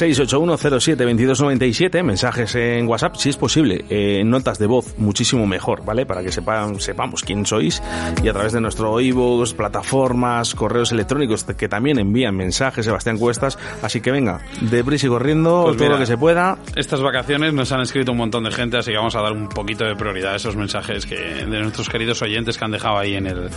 681072297, 0.00 2.02
mensajes 2.02 2.54
en 2.54 2.88
WhatsApp, 2.88 3.16
si 3.16 3.28
es 3.28 3.36
posible, 3.36 3.84
eh, 3.90 4.22
notas 4.24 4.58
de 4.58 4.66
voz, 4.66 4.98
muchísimo 4.98 5.46
mejor, 5.46 5.84
¿vale? 5.84 6.06
Para 6.06 6.22
que 6.22 6.32
sepan, 6.32 6.80
sepamos 6.80 7.22
quién 7.22 7.44
sois 7.46 7.82
y 8.22 8.28
a 8.28 8.32
través 8.32 8.52
de 8.52 8.60
nuestro 8.60 9.00
iVoox, 9.00 9.54
plataformas, 9.54 10.54
correos 10.54 10.92
electrónicos 10.92 11.44
que 11.44 11.68
también 11.68 11.98
envían 11.98 12.36
mensajes, 12.36 12.84
Sebastián 12.84 13.18
Cuestas, 13.18 13.58
así 13.82 14.00
que 14.00 14.10
venga, 14.10 14.40
deprisa 14.60 15.06
y 15.06 15.10
corriendo, 15.10 15.62
Pues 15.64 15.76
todo 15.76 15.84
mira, 15.84 15.96
lo 15.96 16.00
que 16.00 16.06
se 16.06 16.16
pueda. 16.16 16.58
Estas 16.76 17.00
vacaciones 17.00 17.52
nos 17.52 17.72
han 17.72 17.80
escrito 17.80 18.12
un 18.12 18.18
montón 18.18 18.44
de 18.44 18.50
gente, 18.50 18.78
así 18.78 18.90
que 18.90 18.96
vamos 18.96 19.14
a 19.16 19.20
dar 19.20 19.32
un 19.32 19.48
poquito 19.48 19.84
de 19.84 19.94
prioridad 19.94 20.32
a 20.32 20.36
esos 20.36 20.56
mensajes 20.56 21.06
que 21.06 21.16
de 21.16 21.60
nuestros 21.60 21.88
queridos 21.88 22.22
oyentes 22.22 22.58
que 22.58 22.64
han 22.64 22.70
dejado 22.70 22.98
ahí 22.98 23.14
en 23.14 23.26
el, 23.26 23.48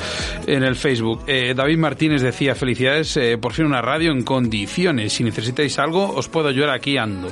en 0.47 0.63
el 0.63 0.75
Facebook. 0.75 1.23
Eh, 1.27 1.53
David 1.55 1.77
Martínez 1.77 2.21
decía, 2.21 2.55
felicidades, 2.55 3.15
eh, 3.17 3.37
por 3.37 3.53
fin 3.53 3.65
una 3.65 3.81
radio 3.81 4.11
en 4.11 4.23
condiciones. 4.23 5.13
Si 5.13 5.23
necesitáis 5.23 5.77
algo, 5.79 6.11
os 6.11 6.24
puedo 6.29 6.49
ayudar 6.49 6.69
aquí 6.71 6.97
ando. 6.97 7.29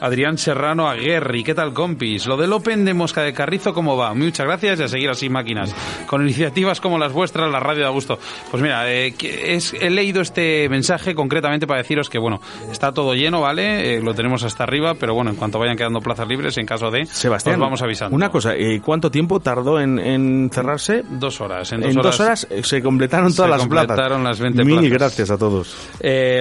Adrián 0.00 0.38
Serrano 0.38 0.88
Aguerri, 0.88 1.42
¿qué 1.44 1.54
tal 1.54 1.72
compis? 1.72 2.26
Lo 2.26 2.36
del 2.36 2.52
Open 2.52 2.84
de 2.84 2.94
Mosca 2.94 3.22
de 3.22 3.32
Carrizo, 3.32 3.72
¿cómo 3.72 3.96
va? 3.96 4.14
Muchas 4.14 4.46
gracias 4.46 4.80
y 4.80 4.82
a 4.82 4.88
seguir 4.88 5.10
así 5.10 5.28
máquinas. 5.28 5.74
Con 6.06 6.22
iniciativas 6.22 6.80
como 6.80 6.98
las 6.98 7.12
vuestras, 7.12 7.50
la 7.50 7.60
radio 7.60 7.84
da 7.84 7.90
gusto. 7.90 8.18
Pues 8.50 8.62
mira, 8.62 8.90
eh, 8.92 9.14
es, 9.20 9.74
he 9.74 9.90
leído 9.90 10.20
este 10.20 10.68
mensaje 10.68 11.14
concretamente 11.14 11.66
para 11.66 11.80
deciros 11.80 12.08
que, 12.08 12.18
bueno, 12.18 12.40
está 12.70 12.92
todo 12.92 13.14
lleno, 13.14 13.40
¿vale? 13.40 13.96
Eh, 13.96 14.02
lo 14.02 14.14
tenemos 14.14 14.42
hasta 14.44 14.64
arriba, 14.64 14.94
pero 14.94 15.14
bueno, 15.14 15.30
en 15.30 15.36
cuanto 15.36 15.58
vayan 15.58 15.76
quedando 15.76 16.00
plazas 16.00 16.28
libres, 16.28 16.56
en 16.58 16.66
caso 16.66 16.90
de, 16.90 17.06
Sebastián, 17.06 17.56
os 17.56 17.60
vamos 17.60 17.82
avisando. 17.82 18.14
Una 18.14 18.30
cosa, 18.30 18.54
eh, 18.54 18.80
¿cuánto 18.84 19.10
tiempo 19.10 19.40
tardó 19.40 19.80
en, 19.80 19.98
en 19.98 20.50
cerrarse? 20.52 21.02
Dos 21.08 21.40
horas. 21.40 21.72
En 21.72 21.82
En 21.82 21.94
dos, 21.94 22.04
dos 22.04 22.20
horas 22.20 22.46
se 22.62 22.82
completaron 22.82 23.30
se 23.30 23.36
todas 23.36 23.50
las 23.50 23.66
plazas. 23.66 23.86
completaron 23.88 24.24
las 24.24 24.40
20 24.40 24.64
Mil 24.64 24.74
plazas. 24.76 24.90
gracias 24.90 25.30
a 25.30 25.38
todos. 25.38 25.76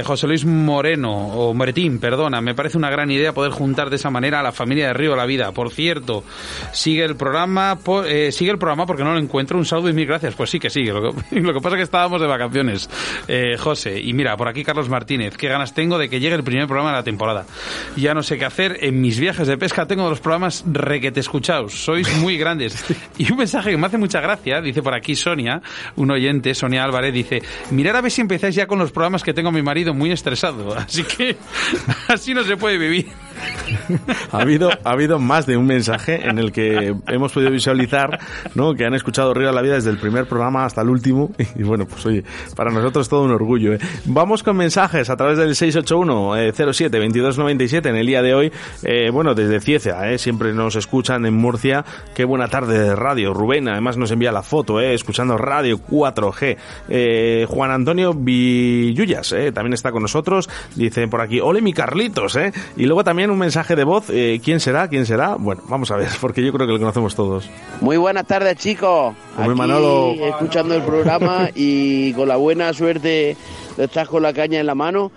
José 0.03 0.27
Luis 0.27 0.45
Moreno, 0.45 1.27
o 1.27 1.53
Perdona, 1.99 2.41
me 2.41 2.53
parece 2.55 2.77
una 2.77 2.89
gran 2.89 3.09
idea 3.11 3.33
poder 3.33 3.51
juntar 3.51 3.89
de 3.89 3.95
esa 3.97 4.09
manera 4.09 4.39
a 4.39 4.43
la 4.43 4.51
familia 4.51 4.87
de 4.87 4.93
Río 4.93 5.11
de 5.11 5.17
la 5.17 5.25
Vida. 5.25 5.51
Por 5.51 5.71
cierto, 5.71 6.23
sigue 6.73 7.03
el 7.03 7.15
programa, 7.15 7.77
po- 7.83 8.03
eh, 8.03 8.31
sigue 8.31 8.51
el 8.51 8.57
programa 8.57 8.85
porque 8.85 9.03
no 9.03 9.13
lo 9.13 9.19
encuentro. 9.19 9.57
Un 9.57 9.65
saludo 9.65 9.89
y 9.89 9.93
mil 9.93 10.05
gracias. 10.05 10.35
Pues 10.35 10.49
sí 10.49 10.59
que 10.59 10.69
sigue. 10.69 10.91
Lo 10.93 11.13
que, 11.13 11.39
lo 11.41 11.53
que 11.53 11.59
pasa 11.59 11.75
es 11.75 11.79
que 11.79 11.83
estábamos 11.83 12.21
de 12.21 12.27
vacaciones, 12.27 12.89
eh, 13.27 13.57
José. 13.57 13.99
Y 13.99 14.13
mira, 14.13 14.35
por 14.37 14.47
aquí 14.47 14.63
Carlos 14.63 14.89
Martínez, 14.89 15.37
qué 15.37 15.47
ganas 15.47 15.73
tengo 15.73 15.97
de 15.97 16.09
que 16.09 16.19
llegue 16.19 16.35
el 16.35 16.43
primer 16.43 16.67
programa 16.67 16.91
de 16.91 16.97
la 16.97 17.03
temporada. 17.03 17.45
Ya 17.95 18.13
no 18.13 18.23
sé 18.23 18.37
qué 18.37 18.45
hacer. 18.45 18.77
En 18.81 19.01
mis 19.01 19.19
viajes 19.19 19.47
de 19.47 19.57
pesca 19.57 19.85
tengo 19.85 20.09
los 20.09 20.19
programas 20.19 20.63
requete 20.67 21.19
escuchados. 21.19 21.73
Sois 21.73 22.15
muy 22.17 22.37
grandes. 22.37 22.83
Y 23.17 23.31
un 23.31 23.37
mensaje 23.37 23.71
que 23.71 23.77
me 23.77 23.87
hace 23.87 23.97
mucha 23.97 24.19
gracia, 24.19 24.59
dice 24.61 24.81
por 24.81 24.93
aquí 24.93 25.15
Sonia, 25.15 25.61
un 25.95 26.11
oyente, 26.11 26.53
Sonia 26.53 26.83
Álvarez, 26.83 27.13
dice, 27.13 27.41
mirar 27.71 27.95
a 27.95 28.01
ver 28.01 28.11
si 28.11 28.19
empezáis 28.21 28.53
ya 28.55 28.67
con 28.67 28.77
los 28.77 28.91
programas 28.91 29.23
que 29.23 29.33
tengo 29.33 29.49
a 29.49 29.51
mi 29.53 29.61
marido 29.61 29.93
muy 29.93 30.11
estresado. 30.11 30.75
Así 30.77 31.03
que 31.03 31.37
así 32.07 32.33
no 32.33 32.43
se 32.43 32.57
puede 32.57 32.77
vivir. 32.77 33.07
Ha 34.31 34.41
habido, 34.41 34.69
ha 34.71 34.91
habido 34.91 35.19
más 35.19 35.45
de 35.45 35.57
un 35.57 35.65
mensaje 35.65 36.25
en 36.27 36.39
el 36.39 36.53
que 36.53 36.95
hemos 37.07 37.33
podido 37.33 37.51
visualizar 37.51 38.17
¿no? 38.53 38.75
que 38.75 38.85
han 38.85 38.93
escuchado 38.93 39.33
Río 39.33 39.47
de 39.47 39.53
la 39.53 39.61
Vida 39.61 39.75
desde 39.75 39.89
el 39.89 39.97
primer 39.97 40.25
programa 40.25 40.63
hasta 40.65 40.81
el 40.81 40.89
último. 40.89 41.31
Y 41.55 41.63
bueno, 41.63 41.85
pues 41.85 42.05
oye, 42.05 42.23
para 42.55 42.71
nosotros 42.71 43.09
todo 43.09 43.23
un 43.23 43.31
orgullo. 43.31 43.73
¿eh? 43.73 43.79
Vamos 44.05 44.43
con 44.43 44.55
mensajes 44.57 45.09
a 45.09 45.17
través 45.17 45.37
del 45.37 45.51
681-07-2297 45.51 47.89
en 47.89 47.95
el 47.95 48.07
día 48.07 48.21
de 48.21 48.33
hoy. 48.33 48.51
Eh, 48.83 49.09
bueno, 49.11 49.35
desde 49.35 49.59
Cieza, 49.59 50.09
¿eh? 50.09 50.17
siempre 50.17 50.53
nos 50.53 50.75
escuchan 50.75 51.25
en 51.25 51.33
Murcia. 51.33 51.83
Qué 52.13 52.25
buena 52.25 52.47
tarde 52.47 52.79
de 52.79 52.95
radio. 52.95 53.33
Rubén 53.33 53.67
además 53.67 53.97
nos 53.97 54.11
envía 54.11 54.31
la 54.31 54.43
foto, 54.43 54.79
¿eh? 54.79 54.93
escuchando 54.93 55.37
Radio 55.37 55.77
4G. 55.77 56.57
Eh, 56.89 57.45
Juan 57.49 57.71
Antonio 57.71 58.13
Villullas 58.13 59.31
¿eh? 59.33 59.51
también 59.51 59.73
está 59.73 59.91
con 59.91 60.01
nosotros. 60.01 60.49
Dice 60.75 61.07
por 61.07 61.21
aquí, 61.21 61.39
ole 61.39 61.61
mi 61.61 61.73
Carlitos. 61.75 62.35
¿eh? 62.37 62.51
Y 62.75 62.85
luego 62.85 63.03
también 63.03 63.29
un 63.29 63.37
mensaje 63.37 63.75
de 63.75 63.83
voz. 63.83 64.05
eh, 64.09 64.41
¿Quién 64.43 64.59
será? 64.59 64.87
¿Quién 64.87 65.05
será? 65.05 65.35
Bueno, 65.35 65.61
vamos 65.69 65.91
a 65.91 65.97
ver, 65.97 66.09
porque 66.21 66.43
yo 66.43 66.51
creo 66.51 66.65
que 66.65 66.73
lo 66.73 66.79
conocemos 66.79 67.13
todos. 67.15 67.47
Muy 67.81 67.97
buenas 67.97 68.25
tardes, 68.25 68.55
chicos. 68.57 69.13
Aquí, 69.37 69.49
Manolo. 69.49 70.13
escuchando 70.13 70.73
el 70.75 70.81
programa 70.81 71.49
y 71.55 72.13
con 72.13 72.27
la 72.27 72.37
buena 72.37 72.73
suerte 72.73 73.37
de 73.77 73.83
estar 73.83 74.07
con 74.07 74.23
la 74.23 74.33
caña 74.33 74.59
en 74.59 74.65
la 74.65 74.73
mano. 74.75 75.11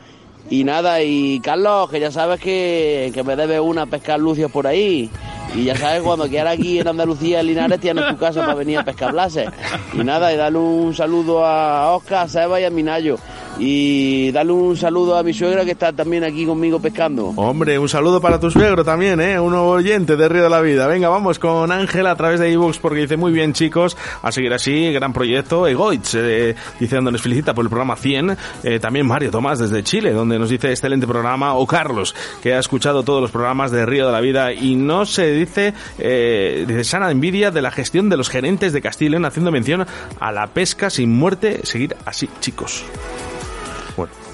Y 0.51 0.65
nada, 0.65 1.03
y 1.03 1.41
Carlos, 1.41 1.91
que 1.91 2.01
ya 2.01 2.11
sabes 2.11 2.41
que, 2.41 3.11
que 3.13 3.23
me 3.23 3.37
debes 3.37 3.61
una 3.61 3.85
pescar 3.87 4.19
lucios 4.19 4.51
por 4.51 4.67
ahí. 4.67 5.11
Y 5.55 5.65
ya 5.65 5.77
sabes, 5.77 6.03
cuando 6.03 6.27
quieras 6.29 6.55
aquí 6.55 6.79
en 6.79 6.89
Andalucía, 6.89 7.41
en 7.41 7.47
Linares, 7.49 7.81
tienes 7.81 8.07
tu 8.09 8.17
casa 8.17 8.41
para 8.41 8.55
venir 8.55 8.79
a 8.79 8.85
pescar 8.85 9.13
blases. 9.13 9.49
Y 9.93 9.99
nada, 9.99 10.33
y 10.33 10.37
darle 10.37 10.59
un 10.59 10.95
saludo 10.95 11.45
a 11.45 11.95
Oscar, 11.95 12.25
a 12.25 12.29
Seba 12.29 12.61
y 12.61 12.65
a 12.65 12.71
Minayo. 12.71 13.17
Y 13.59 14.31
darle 14.31 14.53
un 14.53 14.77
saludo 14.77 15.17
a 15.17 15.23
mi 15.23 15.33
suegra 15.33 15.65
que 15.65 15.73
está 15.73 15.93
también 15.93 16.25
aquí 16.25 16.47
conmigo 16.47 16.81
pescando. 16.81 17.33
Hombre, 17.37 17.79
un 17.79 17.89
saludo 17.89 18.21
para 18.21 18.39
tu 18.39 18.51
suegro 18.51 18.85
también, 18.85 19.21
¿eh? 19.21 19.39
Un 19.41 19.51
nuevo 19.51 19.71
oyente 19.71 20.17
de 20.17 20.29
Río 20.29 20.45
de 20.45 20.51
la 20.51 20.61
Vida. 20.61 20.87
Venga, 20.87 21.09
vamos 21.09 21.39
con 21.39 21.73
Ángela 21.73 22.13
a 22.13 22.17
través 22.17 22.39
de 22.41 22.51
iVoox 22.53 22.79
porque 22.79 23.01
dice 23.01 23.17
muy 23.17 23.33
bien, 23.33 23.53
chicos, 23.53 23.97
a 24.23 24.31
seguir 24.31 24.53
así, 24.53 24.93
gran 24.93 25.13
proyecto. 25.13 25.67
Egoitz, 25.67 26.15
eh, 26.15 26.55
diciendo, 26.79 27.11
nos 27.11 27.23
felicita 27.23 27.55
por 27.55 27.65
el 27.65 27.69
programa 27.69 27.97
100. 27.97 28.37
Eh, 28.63 28.79
también 28.79 29.07
Mario 29.07 29.31
Tomás 29.31 29.59
desde 29.59 29.83
Chile, 29.83 30.13
donde 30.13 30.39
nos 30.39 30.51
dice 30.51 30.71
excelente 30.71 31.07
programa. 31.07 31.55
O 31.55 31.67
Carlos, 31.67 32.15
que 32.43 32.55
ha 32.55 32.59
escuchado 32.59 33.03
todos 33.03 33.21
los 33.21 33.31
programas 33.31 33.71
de 33.71 33.85
Río 33.87 34.07
de 34.07 34.13
la 34.13 34.21
Vida 34.21 34.53
y 34.53 34.77
no 34.77 35.05
se 35.05 35.33
dice, 35.33 35.75
eh, 35.99 36.65
dice, 36.67 36.85
sana 36.85 37.11
envidia 37.11 37.51
de 37.51 37.63
la 37.63 37.71
gestión 37.71 38.09
de 38.09 38.17
los 38.17 38.29
gerentes 38.29 38.73
de 38.73 38.81
Castilla 38.81 39.09
y 39.09 39.11
León, 39.11 39.25
haciendo 39.25 39.51
mención 39.51 39.87
a 40.21 40.33
la 40.33 40.47
pesca 40.49 40.91
sin 40.91 41.11
muerte. 41.11 41.61
Seguir 41.65 41.97
así, 42.05 42.29
chicos. 42.41 42.85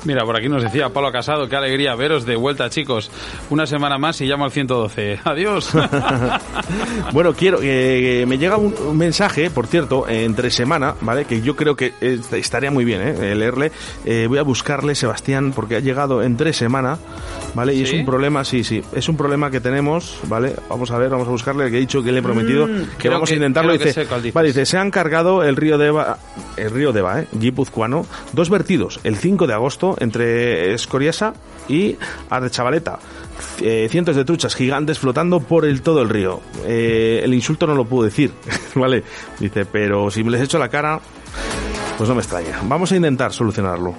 Mira, 0.04 0.22
por 0.24 0.36
aquí 0.36 0.48
nos 0.48 0.62
decía 0.62 0.90
Pablo 0.90 1.10
Casado, 1.10 1.48
qué 1.48 1.56
alegría 1.56 1.94
veros 1.94 2.26
de 2.26 2.36
vuelta, 2.36 2.68
chicos. 2.68 3.10
Una 3.48 3.66
semana 3.66 3.96
más 3.96 4.20
y 4.20 4.26
llamo 4.26 4.44
al 4.44 4.50
112. 4.50 5.20
Adiós. 5.24 5.70
Bueno, 7.12 7.32
quiero 7.34 7.58
que 7.58 7.64
que 7.64 8.26
me 8.26 8.38
llega 8.38 8.56
un, 8.56 8.74
un 8.86 8.96
mensaje, 8.96 9.50
por 9.50 9.66
cierto, 9.66 10.08
entre 10.08 10.50
semana, 10.50 10.94
¿vale? 11.00 11.24
Que 11.24 11.40
yo 11.42 11.54
creo 11.54 11.76
que 11.76 11.92
eh, 12.00 12.18
estaría 12.32 12.70
muy 12.70 12.84
bien, 12.84 13.00
¿eh? 13.02 13.34
Leerle. 13.34 13.70
Eh, 14.04 14.26
voy 14.28 14.38
a 14.38 14.42
buscarle, 14.42 14.94
Sebastián, 14.94 15.52
porque 15.54 15.76
ha 15.76 15.80
llegado 15.80 16.22
entre 16.22 16.52
semana, 16.52 16.98
¿vale? 17.54 17.74
Y 17.74 17.82
es 17.82 17.92
un 17.92 18.04
problema, 18.04 18.44
sí, 18.44 18.64
sí, 18.64 18.82
es 18.94 19.08
un 19.08 19.16
problema 19.16 19.50
que 19.50 19.60
tenemos, 19.60 20.18
¿vale? 20.28 20.54
Vamos 20.68 20.90
a 20.90 20.98
ver, 20.98 21.10
vamos 21.10 21.28
a 21.28 21.30
buscarle, 21.30 21.70
que 21.70 21.76
he 21.76 21.80
dicho 21.80 22.02
que 22.02 22.10
le 22.12 22.18
he 22.20 22.22
prometido 22.22 22.66
que 22.66 22.84
creo 22.98 23.12
vamos 23.12 23.28
que- 23.28 23.34
a 23.34 23.36
intentarlo. 23.36 23.72
que 23.78 23.84
dice, 23.84 24.06
sé 24.06 24.30
vale, 24.32 24.48
dice, 24.48 24.66
se 24.66 24.78
han 24.78 24.90
cargado 24.90 25.42
el 25.44 25.56
río 25.56 25.78
Deva, 25.78 26.18
el 26.56 26.70
río 26.70 26.92
Deva, 26.92 27.20
¿eh? 27.20 27.26
Guipuzcoano, 27.32 28.06
dos 28.32 28.50
vertidos, 28.50 29.00
el 29.04 29.16
5 29.16 29.46
de 29.46 29.54
agosto, 29.54 29.93
entre 30.00 30.74
Escoriasa 30.74 31.34
y 31.68 31.96
Ardechavaleta. 32.30 32.98
Eh, 33.60 33.88
cientos 33.90 34.16
de 34.16 34.24
truchas 34.24 34.54
gigantes 34.54 34.98
flotando 34.98 35.40
por 35.40 35.64
el 35.64 35.82
todo 35.82 36.02
el 36.02 36.08
río. 36.08 36.40
Eh, 36.66 37.20
el 37.24 37.34
insulto 37.34 37.66
no 37.66 37.74
lo 37.74 37.84
puedo 37.84 38.04
decir, 38.04 38.32
¿vale? 38.74 39.02
Dice, 39.38 39.64
pero 39.64 40.10
si 40.10 40.22
me 40.22 40.30
les 40.30 40.42
echo 40.42 40.58
la 40.58 40.68
cara, 40.68 41.00
pues 41.96 42.08
no 42.08 42.14
me 42.14 42.22
extraña. 42.22 42.60
Vamos 42.64 42.92
a 42.92 42.96
intentar 42.96 43.32
solucionarlo. 43.32 43.94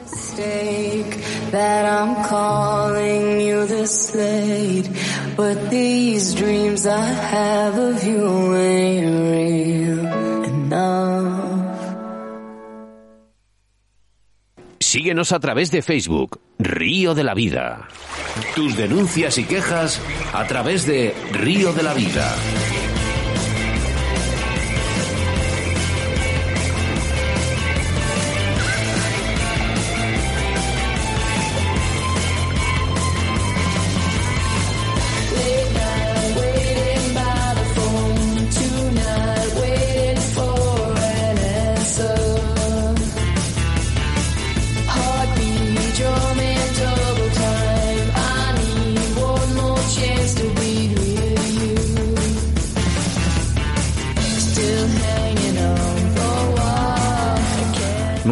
Síguenos 14.96 15.34
a 15.34 15.42
través 15.42 15.72
de 15.72 15.82
Facebook, 15.82 16.40
Río 16.58 17.14
de 17.16 17.26
la 17.26 17.34
Vida. 17.34 17.90
Tus 18.56 18.78
denuncias 18.78 19.38
y 19.38 19.44
quejas 19.44 20.02
a 20.32 20.48
través 20.48 20.88
de 20.88 21.14
Río 21.34 21.74
de 21.74 21.84
la 21.84 21.94
Vida. 21.94 22.34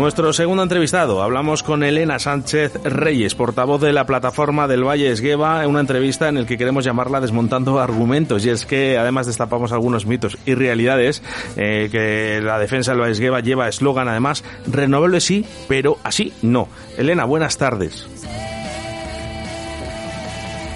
Nuestro 0.04 0.34
segundo 0.34 0.64
entrevistado, 0.64 1.24
hablamos 1.24 1.64
con 1.64 1.82
Elena 1.82 2.20
Sánchez 2.20 2.74
Reyes, 2.84 3.36
portavoz 3.36 3.80
de 3.80 3.94
la 3.94 4.06
plataforma 4.06 4.68
del 4.68 4.84
Valle 4.84 5.10
Esgueva, 5.10 5.64
en 5.64 5.70
una 5.70 5.80
entrevista 5.80 6.28
en 6.28 6.36
el 6.36 6.46
que 6.46 6.58
queremos 6.58 6.84
llamarla 6.84 7.22
Desmontando 7.22 7.80
Argumentos. 7.80 8.46
Y 8.46 8.50
es 8.50 8.66
que 8.66 8.98
además 8.98 9.28
destapamos 9.28 9.72
algunos 9.72 10.06
mitos 10.06 10.38
y 10.46 10.56
realidades, 10.56 11.24
eh, 11.56 11.88
que 11.90 12.42
la 12.44 12.60
defensa 12.60 12.92
del 12.92 13.00
Valle 13.00 13.14
Esgueva 13.14 13.40
lleva 13.40 13.70
eslogan 13.70 14.10
además, 14.10 14.44
renovable 14.68 15.22
sí, 15.22 15.46
pero 15.70 15.98
así 16.04 16.34
no. 16.42 16.68
Elena, 16.98 17.24
buenas 17.24 17.58
tardes. 17.58 18.06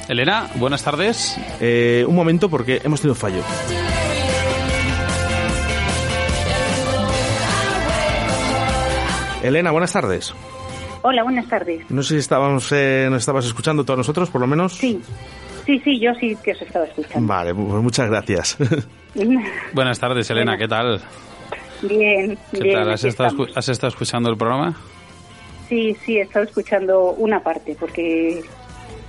Elena, 0.08 0.48
buenas 0.56 0.84
tardes. 0.84 1.38
Eh, 1.60 2.06
un 2.08 2.16
momento 2.16 2.48
porque 2.48 2.80
hemos 2.82 3.02
tenido 3.02 3.12
un 3.12 3.20
fallo. 3.20 3.44
Elena, 9.44 9.72
buenas 9.72 9.94
tardes. 9.94 10.34
Hola, 11.04 11.24
buenas 11.24 11.48
tardes. 11.48 11.90
No 11.90 12.02
sé 12.02 12.16
si 12.16 12.20
estábamos, 12.20 12.72
eh, 12.72 13.08
nos 13.10 13.20
estabas 13.20 13.46
escuchando 13.46 13.84
todos 13.84 13.98
nosotros, 13.98 14.30
por 14.30 14.42
lo 14.42 14.48
menos. 14.48 14.74
Sí, 14.74 15.00
sí, 15.66 15.80
sí, 15.84 16.00
yo 16.00 16.14
sí 16.20 16.36
que 16.44 16.52
os 16.52 16.62
estaba 16.62 16.86
escuchando. 16.86 17.28
Vale, 17.28 17.54
pues 17.54 17.68
muchas 17.84 18.10
gracias. 18.10 18.58
Buenas 19.74 20.00
tardes, 20.00 20.30
Elena, 20.32 20.58
¿qué 20.58 20.68
tal? 20.68 21.02
Bien, 21.84 22.38
¿Qué 22.52 22.60
bien. 22.62 22.76
tal? 22.76 22.92
¿Has 22.92 23.04
estado, 23.04 23.48
¿Has 23.56 23.70
estado 23.70 23.90
escuchando 23.90 24.30
el 24.30 24.38
programa? 24.38 24.76
Sí, 25.70 25.96
sí, 26.04 26.18
he 26.18 26.22
estado 26.22 26.46
escuchando 26.46 27.12
una 27.12 27.42
parte 27.42 27.76
porque 27.80 28.42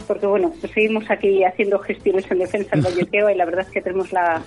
porque 0.07 0.27
bueno, 0.27 0.53
pues 0.61 0.73
seguimos 0.73 1.05
aquí 1.11 1.45
haciendo 1.45 1.79
gestiones 1.81 2.31
en 2.31 2.39
defensa 2.39 2.71
del 2.73 2.83
Vallequeo 2.85 3.31
y 3.31 3.35
la 3.35 3.45
verdad 3.45 3.67
es 3.67 3.73
que 3.73 3.81
tenemos 3.81 4.13
la, 4.13 4.43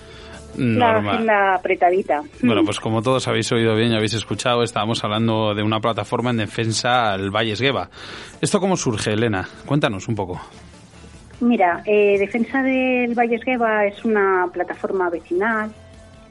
Normal. 0.57 1.15
agenda 1.15 1.55
apretadita. 1.55 2.21
Bueno, 2.41 2.63
pues 2.63 2.79
como 2.79 3.01
todos 3.01 3.27
habéis 3.27 3.51
oído 3.51 3.75
bien 3.75 3.91
y 3.91 3.95
habéis 3.95 4.13
escuchado, 4.13 4.63
estábamos 4.63 5.03
hablando 5.03 5.53
de 5.53 5.63
una 5.63 5.79
plataforma 5.79 6.31
en 6.31 6.37
defensa 6.37 7.13
al 7.13 7.29
Valle 7.31 7.53
Esgueva. 7.53 7.89
¿Esto 8.41 8.59
cómo 8.59 8.77
surge, 8.77 9.13
Elena? 9.13 9.47
Cuéntanos 9.65 10.07
un 10.07 10.15
poco. 10.15 10.41
Mira, 11.39 11.81
eh, 11.85 12.17
Defensa 12.19 12.61
del 12.61 13.15
Valle 13.15 13.35
Esgueva 13.35 13.85
es 13.85 14.05
una 14.05 14.47
plataforma 14.53 15.09
vecinal 15.09 15.71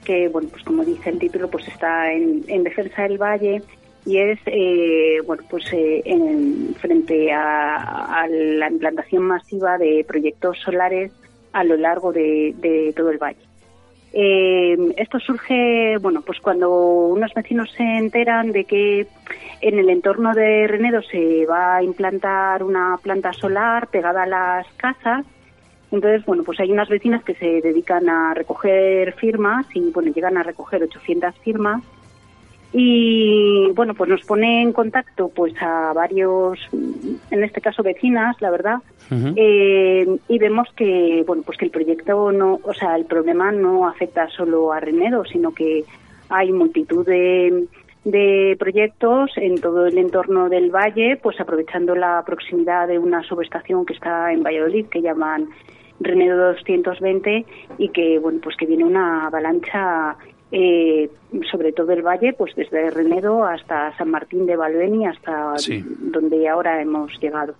que, 0.04 0.28
bueno, 0.28 0.48
pues 0.50 0.62
como 0.62 0.84
dice 0.84 1.10
el 1.10 1.18
título, 1.18 1.50
pues 1.50 1.66
está 1.68 2.12
en, 2.12 2.44
en 2.46 2.62
defensa 2.62 3.02
del 3.02 3.18
valle 3.18 3.60
y 4.06 4.18
es, 4.18 4.38
eh, 4.46 5.18
bueno, 5.26 5.42
pues 5.50 5.64
eh, 5.72 6.00
en, 6.04 6.74
frente 6.80 7.32
a, 7.32 8.22
a 8.22 8.26
la 8.28 8.70
implantación 8.70 9.24
masiva 9.24 9.76
de 9.78 10.04
proyectos 10.06 10.58
solares 10.64 11.12
a 11.52 11.64
lo 11.64 11.76
largo 11.76 12.12
de, 12.12 12.54
de 12.58 12.92
todo 12.96 13.10
el 13.10 13.18
valle. 13.18 13.49
Eh, 14.12 14.76
esto 14.96 15.20
surge, 15.20 15.96
bueno, 15.98 16.22
pues 16.22 16.40
cuando 16.40 16.70
unos 17.08 17.32
vecinos 17.32 17.70
se 17.76 17.82
enteran 17.82 18.50
de 18.50 18.64
que 18.64 19.06
en 19.60 19.78
el 19.78 19.88
entorno 19.88 20.34
de 20.34 20.66
Renedo 20.66 21.02
se 21.02 21.46
va 21.46 21.76
a 21.76 21.82
implantar 21.82 22.62
una 22.64 22.98
planta 23.02 23.32
solar 23.32 23.88
pegada 23.88 24.24
a 24.24 24.26
las 24.26 24.66
casas. 24.76 25.24
Entonces, 25.92 26.24
bueno, 26.24 26.44
pues 26.44 26.58
hay 26.60 26.70
unas 26.70 26.88
vecinas 26.88 27.22
que 27.24 27.34
se 27.34 27.60
dedican 27.60 28.08
a 28.08 28.34
recoger 28.34 29.12
firmas 29.14 29.66
y, 29.74 29.90
bueno, 29.90 30.12
llegan 30.12 30.36
a 30.36 30.42
recoger 30.42 30.82
800 30.82 31.34
firmas. 31.38 31.82
Y, 32.72 33.70
bueno, 33.74 33.94
pues 33.94 34.08
nos 34.08 34.24
pone 34.24 34.62
en 34.62 34.72
contacto, 34.72 35.28
pues, 35.28 35.54
a 35.60 35.92
varios, 35.92 36.58
en 36.72 37.42
este 37.42 37.60
caso 37.60 37.82
vecinas, 37.82 38.36
la 38.40 38.50
verdad, 38.50 38.78
eh, 39.36 40.06
y 40.28 40.38
vemos 40.38 40.68
que 40.76 41.24
bueno 41.26 41.42
pues 41.42 41.58
que 41.58 41.64
el 41.64 41.72
proyecto 41.72 42.30
no 42.30 42.60
o 42.62 42.72
sea 42.72 42.94
el 42.94 43.06
problema 43.06 43.50
no 43.50 43.88
afecta 43.88 44.28
solo 44.28 44.72
a 44.72 44.78
Renedo 44.78 45.24
sino 45.24 45.52
que 45.52 45.84
hay 46.28 46.52
multitud 46.52 47.04
de, 47.04 47.66
de 48.04 48.56
proyectos 48.56 49.32
en 49.34 49.60
todo 49.60 49.86
el 49.86 49.98
entorno 49.98 50.48
del 50.48 50.70
valle 50.70 51.18
pues 51.20 51.40
aprovechando 51.40 51.96
la 51.96 52.22
proximidad 52.24 52.86
de 52.86 53.00
una 53.00 53.24
subestación 53.24 53.84
que 53.84 53.94
está 53.94 54.32
en 54.32 54.44
Valladolid 54.44 54.86
que 54.86 55.02
llaman 55.02 55.48
Renedo 55.98 56.52
220 56.52 57.44
y 57.78 57.88
que 57.88 58.20
bueno 58.20 58.38
pues 58.40 58.56
que 58.56 58.66
viene 58.66 58.84
una 58.84 59.26
avalancha 59.26 60.16
eh, 60.52 61.10
sobre 61.50 61.72
todo 61.72 61.92
el 61.92 62.02
valle, 62.02 62.32
pues 62.32 62.54
desde 62.56 62.90
Renedo 62.90 63.44
hasta 63.44 63.96
San 63.96 64.10
Martín 64.10 64.46
de 64.46 64.56
Valveni, 64.56 65.06
hasta 65.06 65.56
Sí. 65.58 65.84
donde 66.00 66.48
ahora 66.48 66.82
hemos 66.82 67.12
llegado. 67.20 67.54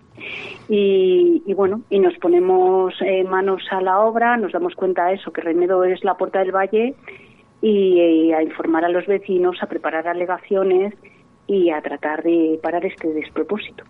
Y, 0.68 1.42
y 1.46 1.54
bueno, 1.54 1.82
y 1.88 1.98
nos 2.00 2.16
ponemos 2.18 2.94
eh, 3.00 3.24
manos 3.24 3.62
a 3.70 3.80
la 3.80 4.00
obra, 4.00 4.36
nos 4.36 4.52
damos 4.52 4.74
cuenta 4.74 5.06
de 5.06 5.14
eso, 5.14 5.32
que 5.32 5.40
Renedo 5.40 5.84
es 5.84 6.02
la 6.04 6.14
puerta 6.14 6.40
del 6.40 6.52
valle 6.52 6.94
y, 7.62 8.00
eh, 8.00 8.34
a 8.34 8.42
informar 8.42 8.84
a 8.84 8.88
los 8.88 9.06
vecinos, 9.06 9.56
a 9.62 9.66
preparar 9.66 10.08
alegaciones 10.08 10.94
y 11.46 11.70
a 11.70 11.80
tratar 11.82 12.22
de 12.22 12.58
parar 12.62 12.84
este 12.86 13.08
despropósito. 13.12 13.84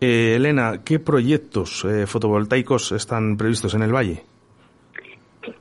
Eh, 0.00 0.34
Elena, 0.36 0.80
¿qué 0.84 0.98
proyectos 0.98 1.84
eh, 1.84 2.06
fotovoltaicos 2.06 2.92
están 2.92 3.36
previstos 3.36 3.74
en 3.74 3.82
el 3.82 3.94
valle? 3.94 4.22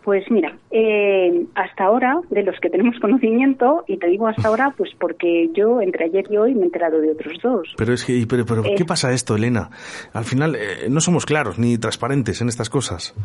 Pues 0.03 0.29
mira, 0.29 0.55
eh, 0.71 1.45
hasta 1.55 1.85
ahora, 1.85 2.19
de 2.29 2.43
los 2.43 2.59
que 2.59 2.69
tenemos 2.69 2.99
conocimiento, 2.99 3.83
y 3.87 3.97
te 3.97 4.07
digo 4.07 4.27
hasta 4.27 4.47
ahora, 4.47 4.73
pues 4.77 4.91
porque 4.99 5.49
yo 5.53 5.81
entre 5.81 6.05
ayer 6.05 6.25
y 6.29 6.37
hoy 6.37 6.53
me 6.55 6.61
he 6.61 6.65
enterado 6.65 6.99
de 6.99 7.11
otros 7.11 7.39
dos. 7.41 7.73
Pero 7.77 7.93
es 7.93 8.05
que, 8.05 8.25
pero, 8.29 8.45
pero 8.45 8.63
Eh. 8.65 8.75
¿qué 8.77 8.85
pasa 8.85 9.11
esto, 9.11 9.35
Elena? 9.35 9.69
Al 10.13 10.23
final 10.25 10.55
eh, 10.55 10.87
no 10.89 11.01
somos 11.01 11.25
claros 11.25 11.57
ni 11.59 11.77
transparentes 11.77 12.41
en 12.41 12.49
estas 12.49 12.69
cosas. 12.69 13.15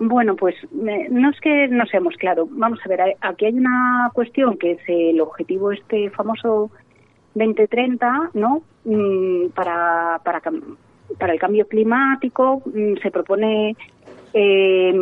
Bueno, 0.00 0.34
pues 0.34 0.56
no 0.72 1.30
es 1.30 1.40
que 1.40 1.68
no 1.68 1.86
seamos 1.86 2.16
claros. 2.16 2.48
Vamos 2.50 2.80
a 2.84 2.88
ver, 2.88 3.00
aquí 3.20 3.46
hay 3.46 3.54
una 3.54 4.10
cuestión 4.12 4.58
que 4.58 4.72
es 4.72 4.80
el 4.88 5.20
objetivo 5.20 5.70
este 5.70 6.10
famoso 6.10 6.70
2030, 7.34 8.30
¿no? 8.34 8.62
Mm, 8.84 9.50
para, 9.54 10.20
para 11.18 11.32
el 11.32 11.38
cambio 11.38 11.66
climático 11.66 12.62
mm, 12.66 12.96
se 13.02 13.10
propone, 13.10 13.76
eh, 14.34 14.92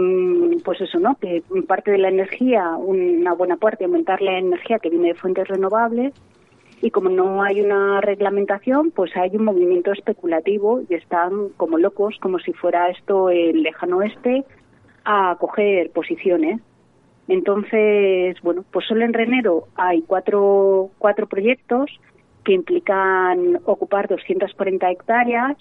pues 0.62 0.80
eso, 0.83 0.99
¿no? 1.01 1.16
Que 1.16 1.43
parte 1.66 1.91
de 1.91 1.99
la 1.99 2.09
energía, 2.09 2.76
una 2.76 3.33
buena 3.33 3.57
parte, 3.57 3.85
aumentar 3.85 4.20
la 4.20 4.39
energía 4.39 4.78
que 4.78 4.91
viene 4.91 5.09
de 5.09 5.14
fuentes 5.14 5.49
renovables 5.49 6.12
y 6.83 6.91
como 6.91 7.09
no 7.09 7.43
hay 7.43 7.62
una 7.62 8.01
reglamentación, 8.01 8.91
pues 8.91 9.16
hay 9.16 9.35
un 9.37 9.45
movimiento 9.45 9.93
especulativo 9.93 10.83
y 10.89 10.95
están 10.95 11.49
como 11.57 11.78
locos, 11.78 12.18
como 12.20 12.41
si 12.41 12.53
fuera 12.53 12.91
esto 12.91 13.30
el 13.30 13.62
lejano 13.62 13.99
oeste, 13.99 14.45
a 15.05 15.37
coger 15.41 15.91
posiciones. 15.93 16.61
Entonces, 17.28 18.37
bueno, 18.43 18.64
pues 18.70 18.85
solo 18.87 19.05
en 19.05 19.14
Renedo 19.14 19.68
hay 19.76 20.03
cuatro, 20.03 20.91
cuatro 20.99 21.26
proyectos 21.26 21.89
que 22.45 22.53
implican 22.53 23.61
ocupar 23.64 24.09
240 24.09 24.91
hectáreas, 24.91 25.57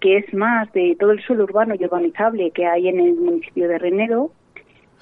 que 0.00 0.18
es 0.18 0.34
más 0.34 0.72
de 0.72 0.96
todo 0.98 1.12
el 1.12 1.22
suelo 1.22 1.44
urbano 1.44 1.74
y 1.74 1.84
urbanizable 1.84 2.50
que 2.50 2.66
hay 2.66 2.88
en 2.88 3.00
el 3.00 3.14
municipio 3.14 3.68
de 3.68 3.78
Renedo. 3.78 4.30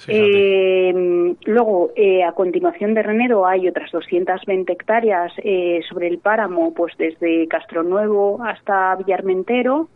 Eh, 0.08 1.34
luego, 1.44 1.90
eh, 1.94 2.24
a 2.24 2.32
continuación 2.32 2.94
de 2.94 3.02
Renedo 3.02 3.46
hay 3.46 3.68
otras 3.68 3.90
220 3.92 4.72
hectáreas 4.72 5.32
eh, 5.38 5.80
sobre 5.88 6.08
el 6.08 6.18
páramo, 6.18 6.74
pues 6.74 6.94
desde 6.98 7.46
Castronuevo 7.48 8.42
hasta 8.42 8.96
Villarmentero, 8.96 9.88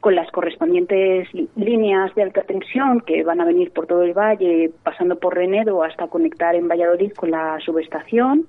con 0.00 0.14
las 0.14 0.30
correspondientes 0.30 1.28
líneas 1.56 2.14
de 2.14 2.22
alta 2.22 2.42
tensión 2.42 3.00
que 3.00 3.22
van 3.22 3.40
a 3.40 3.44
venir 3.44 3.70
por 3.72 3.86
todo 3.86 4.02
el 4.02 4.14
valle, 4.14 4.70
pasando 4.82 5.18
por 5.18 5.34
Renedo 5.34 5.82
hasta 5.82 6.08
conectar 6.08 6.54
en 6.54 6.68
Valladolid 6.68 7.12
con 7.12 7.30
la 7.30 7.58
subestación. 7.60 8.46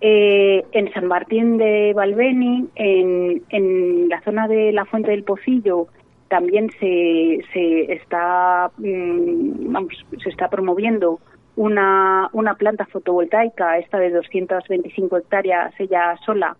Eh, 0.00 0.64
en 0.72 0.92
San 0.92 1.06
Martín 1.06 1.56
de 1.56 1.92
Valveni, 1.94 2.68
en, 2.74 3.42
en 3.48 4.08
la 4.08 4.20
zona 4.22 4.46
de 4.46 4.72
la 4.72 4.84
Fuente 4.84 5.10
del 5.10 5.24
Pocillo, 5.24 5.88
también 6.28 6.70
se, 6.80 7.40
se 7.52 7.92
está 7.92 8.70
mm, 8.78 9.88
se 10.22 10.28
está 10.28 10.48
promoviendo 10.48 11.20
una 11.56 12.28
planta 12.58 12.84
fotovoltaica, 12.84 13.78
esta 13.78 13.98
de 13.98 14.10
225 14.10 15.16
hectáreas, 15.16 15.72
ella 15.78 16.16
sola, 16.26 16.56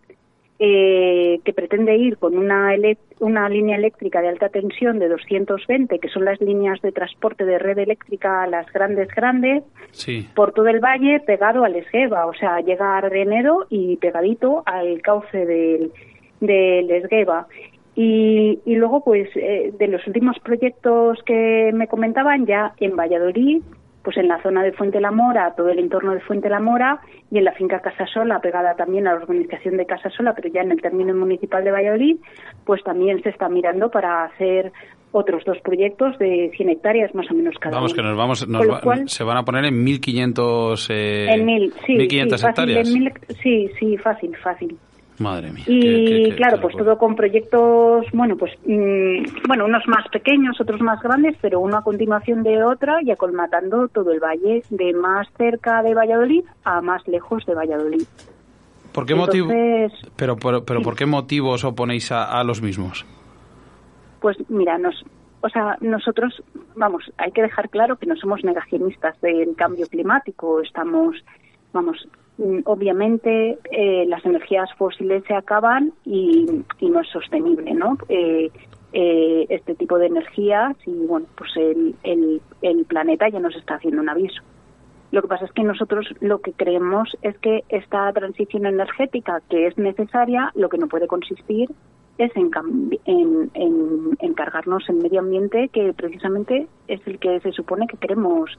eh, 0.59 1.41
que 1.45 1.53
pretende 1.53 1.97
ir 1.97 2.17
con 2.17 2.37
una, 2.39 2.75
una 3.21 3.49
línea 3.49 3.77
eléctrica 3.77 4.23
de 4.23 4.29
alta 4.29 4.49
tensión 4.49 4.99
de 4.99 5.09
220, 5.09 5.99
que 5.99 6.09
son 6.09 6.25
las 6.25 6.41
líneas 6.41 6.81
de 6.81 6.93
transporte 6.93 7.45
de 7.45 7.59
red 7.59 7.79
eléctrica, 7.79 8.47
las 8.47 8.67
grandes, 8.73 9.09
grandes, 9.09 9.65
Sí. 9.91 10.29
por 10.35 10.53
todo 10.53 10.69
el 10.69 10.81
valle 10.81 11.21
pegado 11.21 11.65
al 11.65 11.77
Esgueva, 11.77 12.27
o 12.27 12.35
sea, 12.35 12.61
llega 12.61 12.97
a 12.97 13.01
Renedo 13.03 13.67
y 13.69 13.97
pegadito 13.97 14.63
al 14.67 15.03
cauce 15.03 15.45
del, 15.45 15.93
del 16.41 16.91
Esgueva. 16.91 17.47
Y, 17.95 18.61
y 18.67 18.75
luego, 18.77 19.03
pues, 19.03 19.29
eh, 19.37 19.73
de 19.79 19.89
los 19.89 20.07
últimos 20.07 20.39
proyectos 20.41 21.19
que 21.25 21.71
me 21.73 21.89
comentaban, 21.89 22.45
ya 22.47 22.75
en 22.79 22.95
Valladolid, 22.95 23.63
pues 24.07 24.17
en 24.19 24.29
la 24.29 24.41
zona 24.41 24.63
de 24.63 24.71
Fuente 24.71 25.01
la 25.01 25.11
Mora, 25.11 25.53
todo 25.57 25.69
el 25.69 25.81
entorno 25.81 26.15
de 26.15 26.21
Fuente 26.21 26.49
la 26.49 26.61
Mora, 26.61 27.01
y 27.29 27.39
en 27.39 27.45
la 27.45 27.51
finca 27.51 27.81
Casasola, 27.81 28.39
pegada 28.39 28.77
también 28.77 29.09
a 29.09 29.15
la 29.15 29.17
organización 29.19 29.77
de 29.77 29.85
Casasola, 29.85 30.33
pero 30.33 30.49
ya 30.49 30.61
en 30.61 30.71
el 30.71 30.81
término 30.81 31.13
municipal 31.13 31.65
de 31.65 31.73
Valladolid, 31.73 32.17
pues 32.65 32.85
también 32.85 33.21
se 33.25 33.31
está 33.31 33.49
mirando 33.49 33.91
para 33.91 34.23
hacer 34.23 34.71
otros 35.11 35.45
dos 35.45 35.59
proyectos 35.59 36.17
de 36.21 36.53
100 36.57 36.69
hectáreas 36.69 37.13
más 37.17 37.29
o 37.33 37.35
menos 37.35 37.57
cada 37.59 37.75
Vamos, 37.75 37.95
uno. 37.95 38.01
que 38.03 38.09
nos 38.09 38.17
vamos, 38.17 38.47
nos 38.49 38.71
va- 38.71 38.81
cual- 38.81 39.09
se 39.09 39.25
van 39.25 39.39
a 39.39 39.45
poner 39.45 39.65
en 39.65 39.83
1500, 39.83 40.89
eh, 40.91 41.27
en 41.29 41.45
mil, 41.45 41.73
sí, 41.85 41.97
1500 41.97 42.41
sí, 42.41 42.47
fácil, 42.47 42.63
hectáreas. 42.71 42.89
en 42.89 42.95
mil 43.03 43.13
sí, 43.43 43.71
sí, 43.79 43.97
fácil, 43.97 44.37
fácil. 44.37 44.77
Madre 45.19 45.51
mía. 45.51 45.65
Y 45.67 45.81
qué- 45.81 46.05
qué- 46.05 46.29
qué- 46.31 46.37
claro, 46.37 46.57
qué 46.57 46.63
pues 46.63 46.77
todo 46.77 46.99
con 46.99 47.17
proyectos, 47.17 48.07
bueno, 48.13 48.37
pues 48.37 48.53
mm, 48.67 49.47
bueno, 49.49 49.65
unos 49.65 49.87
más 49.89 50.07
pequeños, 50.09 50.61
otros 50.61 50.81
más 50.83 51.01
grandes, 51.03 51.37
pero 51.41 51.61
uno 51.61 51.79
a 51.79 51.83
continuación 51.83 52.43
de 52.43 52.63
otra 52.63 52.99
y 53.03 53.11
acolmatando 53.11 53.89
todo 53.89 54.13
el 54.13 54.21
valle, 54.21 54.63
de 54.69 54.93
más 54.93 55.27
cerca 55.39 55.83
de 55.83 55.95
Valladolid 55.95 56.45
a 56.65 56.81
más 56.83 57.07
lejos 57.09 57.47
de 57.47 57.55
Valladolid. 57.55 58.03
¿Por 58.93 59.07
qué 59.07 59.15
motivo? 59.15 59.51
Entonces, 59.51 60.11
Pero, 60.17 60.37
pero, 60.37 60.65
pero 60.65 60.83
¿por 60.83 60.97
qué 60.97 61.07
motivo 61.07 61.51
os 61.51 61.65
oponéis 61.65 62.13
a, 62.13 62.39
a 62.39 62.45
los 62.45 62.61
mismos? 62.63 63.05
Pues 64.21 64.37
mira, 64.49 64.79
nos, 64.79 65.05
o 65.43 65.49
sea, 65.49 65.77
nosotros, 65.81 66.43
vamos, 66.75 67.05
hay 67.19 67.31
que 67.33 67.43
dejar 67.43 67.69
claro 67.69 67.97
que 67.97 68.07
no 68.07 68.17
somos 68.17 68.43
negacionistas 68.45 69.21
del 69.21 69.55
cambio 69.55 69.87
climático. 69.87 70.61
Estamos, 70.63 71.17
vamos, 71.73 72.09
obviamente 72.65 73.59
eh, 73.71 74.05
las 74.07 74.25
energías 74.25 74.73
fósiles 74.75 75.25
se 75.27 75.35
acaban 75.35 75.93
y, 76.05 76.47
no 76.81 77.01
es 77.01 77.09
sostenible, 77.09 77.73
¿no? 77.73 77.97
Eh, 78.09 78.51
eh, 78.93 79.47
este 79.49 79.75
tipo 79.75 79.99
de 79.99 80.07
energías 80.07 80.77
y 80.87 81.07
bueno, 81.07 81.27
pues 81.37 81.51
el, 81.57 81.95
el, 82.03 82.41
el 82.63 82.85
planeta 82.85 83.29
ya 83.29 83.41
nos 83.41 83.57
está 83.57 83.75
haciendo 83.75 84.01
un 84.01 84.09
aviso. 84.09 84.43
Lo 85.13 85.23
que 85.23 85.29
pasa 85.29 85.45
es 85.45 85.53
que 85.53 85.63
nosotros 85.63 86.07
lo 86.21 86.41
que 86.41 86.53
creemos 86.53 87.17
es 87.23 87.39
que 87.39 87.65
esta 87.69 88.13
transición 88.13 88.67
energética 88.67 89.41
que 89.49 89.67
es 89.67 89.79
necesaria, 89.79 90.51
lo 90.55 90.69
que 90.69 90.79
no 90.79 90.89
puede 90.89 91.07
consistir 91.07 91.71
es 92.19 92.35
en, 92.37 92.51
en, 93.05 93.51
en, 93.55 94.17
en 94.19 94.35
cargarnos 94.35 94.89
el 94.89 94.97
medio 94.97 95.21
ambiente 95.21 95.69
que 95.69 95.93
precisamente 95.93 96.67
es 96.89 97.01
el 97.07 97.19
que 97.19 97.41
se 97.41 97.53
supone 97.53 97.87
que 97.87 97.99
queremos 97.99 98.51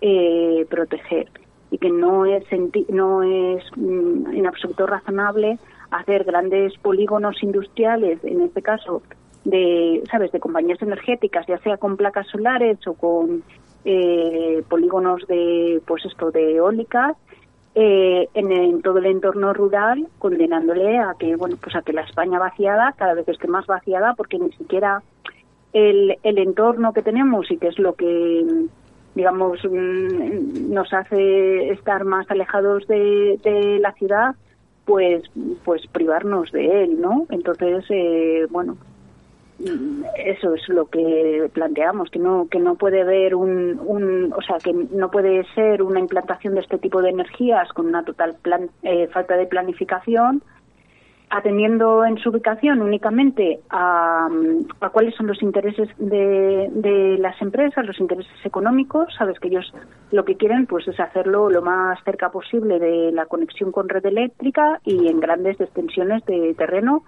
eh, 0.00 0.66
proteger 0.70 1.28
y 1.70 1.78
que 1.78 1.90
no 1.90 2.26
es 2.26 2.44
no 2.88 3.22
es 3.22 3.64
mm, 3.76 4.34
en 4.34 4.46
absoluto 4.46 4.86
razonable 4.86 5.58
hacer 5.90 6.24
grandes 6.24 6.76
polígonos 6.78 7.42
industriales 7.42 8.18
en 8.24 8.42
este 8.42 8.62
caso 8.62 9.02
de 9.44 10.02
sabes 10.10 10.32
de 10.32 10.40
compañías 10.40 10.82
energéticas 10.82 11.46
ya 11.46 11.58
sea 11.58 11.76
con 11.76 11.96
placas 11.96 12.26
solares 12.28 12.78
o 12.86 12.94
con 12.94 13.42
eh, 13.84 14.62
polígonos 14.68 15.26
de 15.26 15.80
pues 15.86 16.04
esto 16.04 16.30
de 16.30 16.56
eólicas 16.56 17.16
eh, 17.74 18.28
en, 18.34 18.50
en 18.50 18.82
todo 18.82 18.98
el 18.98 19.06
entorno 19.06 19.52
rural 19.54 20.06
condenándole 20.18 20.98
a 20.98 21.14
que 21.18 21.36
bueno 21.36 21.56
pues 21.62 21.74
a 21.76 21.82
que 21.82 21.92
la 21.92 22.02
España 22.02 22.38
vaciada 22.38 22.94
cada 22.98 23.14
vez 23.14 23.28
esté 23.28 23.48
más 23.48 23.66
vaciada 23.66 24.14
porque 24.14 24.38
ni 24.38 24.52
siquiera 24.52 25.02
el, 25.72 26.18
el 26.22 26.38
entorno 26.38 26.92
que 26.92 27.02
tenemos 27.02 27.50
y 27.50 27.56
que 27.56 27.68
es 27.68 27.78
lo 27.78 27.94
que 27.94 28.44
digamos 29.20 29.58
mm, 29.64 30.72
nos 30.72 30.90
hace 30.92 31.70
estar 31.70 32.04
más 32.04 32.30
alejados 32.30 32.86
de, 32.86 33.38
de 33.44 33.78
la 33.78 33.92
ciudad 33.92 34.34
pues 34.86 35.22
pues 35.64 35.86
privarnos 35.92 36.50
de 36.52 36.84
él 36.84 37.00
no 37.00 37.26
entonces 37.30 37.84
eh, 37.90 38.46
bueno 38.50 38.76
Mm, 39.62 40.04
eso 40.24 40.54
es 40.54 40.66
lo 40.70 40.86
que 40.86 41.50
planteamos 41.52 42.08
que 42.08 42.18
no 42.18 42.48
que 42.50 42.58
no 42.58 42.76
puede 42.76 43.02
haber 43.02 43.34
un, 43.34 43.78
un 43.84 44.32
o 44.34 44.40
sea 44.40 44.56
que 44.56 44.72
no 44.72 45.10
puede 45.10 45.44
ser 45.54 45.82
una 45.82 46.00
implantación 46.00 46.54
de 46.54 46.60
este 46.60 46.78
tipo 46.78 47.02
de 47.02 47.10
energías 47.10 47.70
con 47.74 47.84
una 47.86 48.02
total 48.02 48.36
plan- 48.40 48.70
eh, 48.82 49.06
falta 49.08 49.36
de 49.36 49.46
planificación 49.46 50.42
atendiendo 51.30 52.04
en 52.04 52.18
su 52.18 52.30
ubicación 52.30 52.82
únicamente 52.82 53.60
a, 53.70 54.28
a 54.80 54.88
cuáles 54.90 55.14
son 55.14 55.28
los 55.28 55.40
intereses 55.42 55.88
de, 55.96 57.16
las 57.20 57.40
empresas, 57.40 57.86
los 57.86 58.00
intereses 58.00 58.34
económicos, 58.44 59.14
sabes 59.16 59.38
que 59.38 59.46
ellos 59.46 59.72
lo 60.10 60.24
que 60.24 60.36
quieren 60.36 60.66
pues 60.66 60.88
es 60.88 60.98
hacerlo 60.98 61.48
lo 61.48 61.62
más 61.62 62.02
cerca 62.04 62.30
posible 62.30 62.80
de 62.80 63.12
la 63.12 63.26
conexión 63.26 63.70
con 63.70 63.88
red 63.88 64.04
eléctrica 64.04 64.80
y 64.84 65.06
en 65.06 65.20
grandes 65.20 65.60
extensiones 65.60 66.24
de 66.26 66.52
terreno 66.54 67.04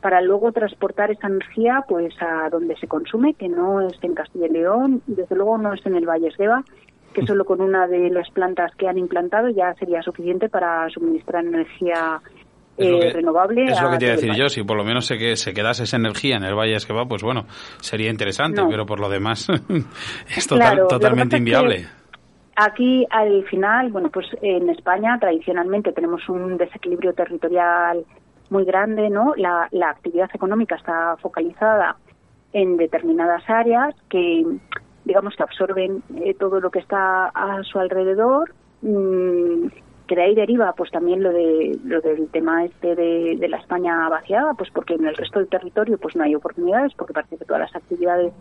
para 0.00 0.20
luego 0.20 0.50
transportar 0.50 1.12
esa 1.12 1.28
energía 1.28 1.84
pues 1.88 2.12
a 2.20 2.48
donde 2.50 2.76
se 2.76 2.88
consume, 2.88 3.34
que 3.34 3.48
no 3.48 3.82
es 3.82 3.92
en 4.02 4.14
Castilla 4.14 4.46
y 4.46 4.50
León, 4.50 5.02
desde 5.06 5.36
luego 5.36 5.58
no 5.58 5.74
es 5.74 5.86
en 5.86 5.94
el 5.94 6.08
Valle 6.08 6.28
Esgueva, 6.28 6.64
que 7.12 7.26
solo 7.26 7.44
con 7.44 7.60
una 7.60 7.86
de 7.86 8.10
las 8.10 8.30
plantas 8.30 8.74
que 8.76 8.88
han 8.88 8.98
implantado 8.98 9.48
ya 9.48 9.74
sería 9.74 10.02
suficiente 10.02 10.48
para 10.48 10.88
suministrar 10.90 11.44
energía 11.44 12.20
eh, 12.80 12.98
que- 13.00 13.12
renovable. 13.12 13.64
Es 13.64 13.80
lo 13.82 13.90
que 13.90 13.98
te 13.98 14.04
iba 14.06 14.12
a 14.14 14.16
decir 14.16 14.34
yo, 14.34 14.48
si 14.48 14.62
por 14.62 14.76
lo 14.76 14.84
menos 14.84 15.06
se, 15.06 15.18
que, 15.18 15.36
se 15.36 15.52
quedase 15.54 15.84
esa 15.84 15.96
energía 15.96 16.36
en 16.36 16.44
el 16.44 16.54
Valle 16.54 16.74
Esqueva, 16.76 17.06
pues 17.06 17.22
bueno, 17.22 17.44
sería 17.80 18.10
interesante, 18.10 18.60
No. 18.62 18.68
pero 18.68 18.86
por 18.86 19.00
lo 19.00 19.08
demás 19.08 19.48
es 20.36 20.46
total- 20.46 20.72
Claro, 20.74 20.88
que 20.88 20.94
totalmente 20.94 21.36
es 21.36 21.38
que 21.38 21.38
inviable. 21.38 21.86
Aquí, 22.56 23.06
al 23.10 23.44
final, 23.44 23.90
bueno, 23.90 24.10
pues 24.10 24.26
en 24.42 24.68
España 24.70 25.16
tradicionalmente 25.18 25.92
tenemos 25.92 26.28
un 26.28 26.58
desequilibrio 26.58 27.14
territorial 27.14 28.04
muy 28.50 28.64
grande, 28.64 29.08
¿no? 29.08 29.32
La, 29.36 29.66
la 29.70 29.90
actividad 29.90 30.28
económica 30.34 30.74
está 30.74 31.16
focalizada 31.22 31.96
en 32.52 32.76
determinadas 32.76 33.44
áreas 33.48 33.94
que, 34.10 34.44
digamos, 35.04 35.36
que 35.36 35.42
absorben 35.44 36.02
eh, 36.16 36.34
todo 36.34 36.60
lo 36.60 36.70
que 36.70 36.80
está 36.80 37.26
a 37.28 37.62
su 37.62 37.78
alrededor. 37.78 38.52
mm, 38.82 39.66
que 40.10 40.16
de 40.16 40.22
ahí 40.22 40.34
deriva, 40.34 40.72
pues 40.72 40.90
también 40.90 41.22
lo 41.22 41.32
de 41.32 41.78
lo 41.84 42.00
del 42.00 42.28
tema 42.30 42.64
este 42.64 42.96
de, 42.96 43.36
de 43.38 43.48
la 43.48 43.58
España 43.58 44.08
vaciada, 44.08 44.54
pues 44.54 44.68
porque 44.74 44.94
en 44.94 45.06
el 45.06 45.14
resto 45.14 45.38
del 45.38 45.46
territorio, 45.46 45.98
pues 45.98 46.16
no 46.16 46.24
hay 46.24 46.34
oportunidades, 46.34 46.92
porque 46.94 47.12
parece 47.12 47.36
que 47.36 47.44
todas 47.44 47.60
las 47.60 47.76
actividades 47.76 48.32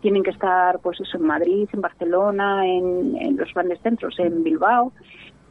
tienen 0.00 0.22
que 0.22 0.30
estar 0.30 0.78
pues 0.78 0.98
eso 0.98 1.18
en 1.18 1.24
Madrid, 1.24 1.68
en 1.74 1.82
Barcelona, 1.82 2.66
en, 2.66 3.18
en 3.20 3.36
los 3.36 3.52
grandes 3.52 3.78
centros, 3.82 4.18
en 4.18 4.42
Bilbao. 4.42 4.92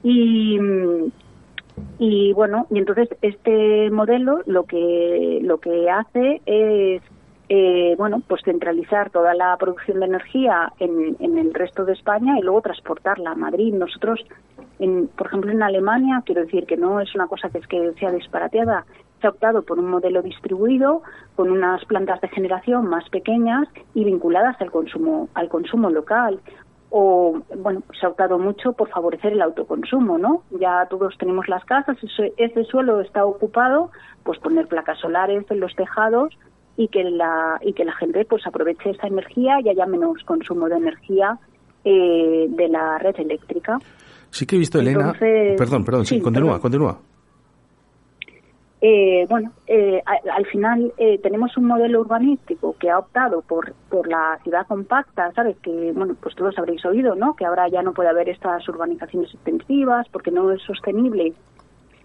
Y 0.02 0.58
y 2.00 2.34
bueno 2.34 2.66
y 2.72 2.80
entonces 2.80 3.10
este 3.22 3.92
modelo 3.92 4.42
lo 4.48 4.64
que 4.64 5.40
lo 5.44 5.60
que 5.60 5.88
hace 5.88 6.42
es 6.48 7.04
eh, 7.50 7.96
bueno 7.98 8.22
pues 8.28 8.44
centralizar 8.44 9.10
toda 9.10 9.34
la 9.34 9.58
producción 9.58 10.00
de 10.00 10.06
energía 10.06 10.72
en, 10.80 11.18
en 11.20 11.38
el 11.40 11.54
resto 11.54 11.84
de 11.84 11.94
España 11.94 12.38
y 12.38 12.44
luego 12.44 12.62
transportarla 12.62 13.32
a 13.32 13.36
Madrid. 13.36 13.74
Nosotros 13.74 14.24
en, 14.78 15.08
por 15.08 15.28
ejemplo 15.28 15.52
en 15.52 15.64
Alemania 15.64 16.22
quiero 16.26 16.42
decir 16.42 16.66
que 16.68 16.78
no 16.78 17.02
es 17.02 17.14
una 17.16 17.28
cosa 17.28 17.50
que 17.50 17.58
es 17.58 17.68
que 17.68 17.94
sea 18.00 18.12
disparateada 18.12 18.86
se 19.20 19.28
ha 19.28 19.32
optado 19.32 19.64
por 19.64 19.80
un 19.80 19.90
modelo 19.90 20.22
distribuido 20.22 21.02
con 21.36 21.52
unas 21.52 21.84
plantas 21.86 22.22
de 22.22 22.30
generación 22.30 22.88
más 22.88 23.10
pequeñas 23.10 23.68
y 23.94 24.06
vinculadas 24.06 24.56
al 24.62 24.72
consumo 24.72 25.28
al 25.34 25.50
consumo 25.50 25.90
local. 25.90 26.40
O 26.92 27.42
bueno 27.58 27.82
se 28.00 28.06
ha 28.06 28.10
optado 28.10 28.38
mucho 28.38 28.74
por 28.74 28.90
favorecer 28.90 29.34
el 29.34 29.42
autoconsumo 29.42 30.18
no 30.18 30.44
ya 30.52 30.88
todos 30.90 31.18
tenemos 31.18 31.48
las 31.48 31.64
casas 31.66 31.98
ese, 32.04 32.34
ese 32.38 32.64
suelo 32.64 33.02
está 33.02 33.26
ocupado 33.26 33.92
pues 34.24 34.40
poner 34.40 34.68
placas 34.68 34.98
solares 35.00 35.46
en 35.52 35.60
los 35.60 35.76
tejados 35.76 36.36
y 36.80 36.88
que 36.88 37.04
la 37.04 37.60
y 37.62 37.74
que 37.74 37.84
la 37.84 37.94
gente 37.94 38.24
pues 38.24 38.48
aproveche 38.48 38.92
esa 38.92 39.08
energía 39.08 39.60
y 39.62 39.68
haya 39.68 39.86
menos 39.86 40.24
consumo 40.24 40.70
de 40.70 40.78
energía 40.78 41.38
eh, 41.84 42.48
de 42.50 42.68
la 42.70 42.98
red 43.00 43.20
eléctrica 43.20 43.78
Sí 44.32 44.46
que 44.46 44.56
he 44.56 44.60
visto, 44.60 44.80
Elena. 44.80 45.12
Entonces, 45.14 45.58
perdón, 45.58 45.84
perdón, 45.84 46.06
sí, 46.06 46.16
sí, 46.16 46.22
continúa, 46.22 46.60
perdón. 46.60 46.62
continúa. 46.62 47.00
Eh, 48.82 49.26
bueno, 49.28 49.52
eh, 49.68 50.02
al 50.06 50.46
final 50.46 50.94
eh, 50.98 51.20
tenemos 51.22 51.58
un 51.58 51.66
modelo 51.66 52.00
urbanístico 52.00 52.78
que 52.80 52.90
ha 52.90 52.98
optado 52.98 53.42
por, 53.42 53.74
por 53.90 54.08
la 54.08 54.40
ciudad 54.44 54.66
compacta, 54.68 55.34
¿sabes? 55.34 55.58
Que, 55.58 55.92
bueno, 55.94 56.16
pues 56.22 56.34
todos 56.36 56.58
habréis 56.58 56.86
oído, 56.86 57.16
¿no? 57.16 57.36
Que 57.36 57.46
ahora 57.46 57.68
ya 57.68 57.82
no 57.82 57.92
puede 57.92 58.10
haber 58.10 58.30
estas 58.30 58.68
urbanizaciones 58.70 59.34
extensivas 59.34 60.08
porque 60.10 60.32
no 60.32 60.52
es 60.52 60.62
sostenible 60.62 61.34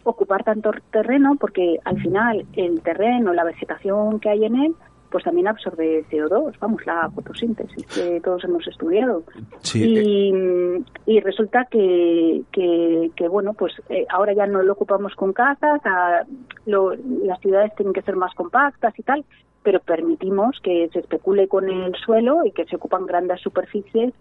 ocupar 0.04 0.44
tanto 0.44 0.70
terreno 0.92 1.36
porque 1.40 1.78
al 1.84 2.00
final 2.00 2.46
el 2.54 2.80
terreno, 2.82 3.32
la 3.32 3.44
vegetación 3.44 4.20
que 4.20 4.28
hay 4.30 4.44
en 4.44 4.56
él, 4.56 4.74
pues 5.10 5.22
también 5.24 5.46
absorbe 5.46 6.04
CO2, 6.10 6.58
vamos, 6.58 6.84
la 6.86 7.08
fotosíntesis 7.14 7.86
que 7.86 8.20
todos 8.20 8.42
hemos 8.44 8.66
estudiado. 8.66 9.22
Sí, 9.60 9.84
y, 9.84 10.84
y 11.06 11.20
resulta 11.20 11.66
que, 11.70 12.42
que, 12.50 13.10
que, 13.14 13.28
bueno, 13.28 13.54
pues 13.54 13.72
eh, 13.90 14.06
ahora 14.10 14.32
ya 14.32 14.46
no 14.48 14.62
lo 14.62 14.72
ocupamos 14.72 15.14
con 15.14 15.32
casas, 15.32 15.80
a- 15.84 16.24
lo- 16.66 16.94
las 17.22 17.38
ciudades 17.40 17.72
tienen 17.76 17.92
que 17.94 18.02
ser 18.02 18.16
más 18.16 18.34
compactas 18.34 18.98
y 18.98 19.02
tal, 19.04 19.24
pero 19.62 19.78
permitimos 19.80 20.58
que 20.60 20.90
se 20.92 20.98
especule 20.98 21.46
con 21.46 21.68
el 21.70 21.94
suelo 21.94 22.44
y 22.44 22.50
que 22.50 22.64
se 22.66 22.74
ocupan 22.76 23.06
grandes 23.06 23.40
superficies 23.40 24.12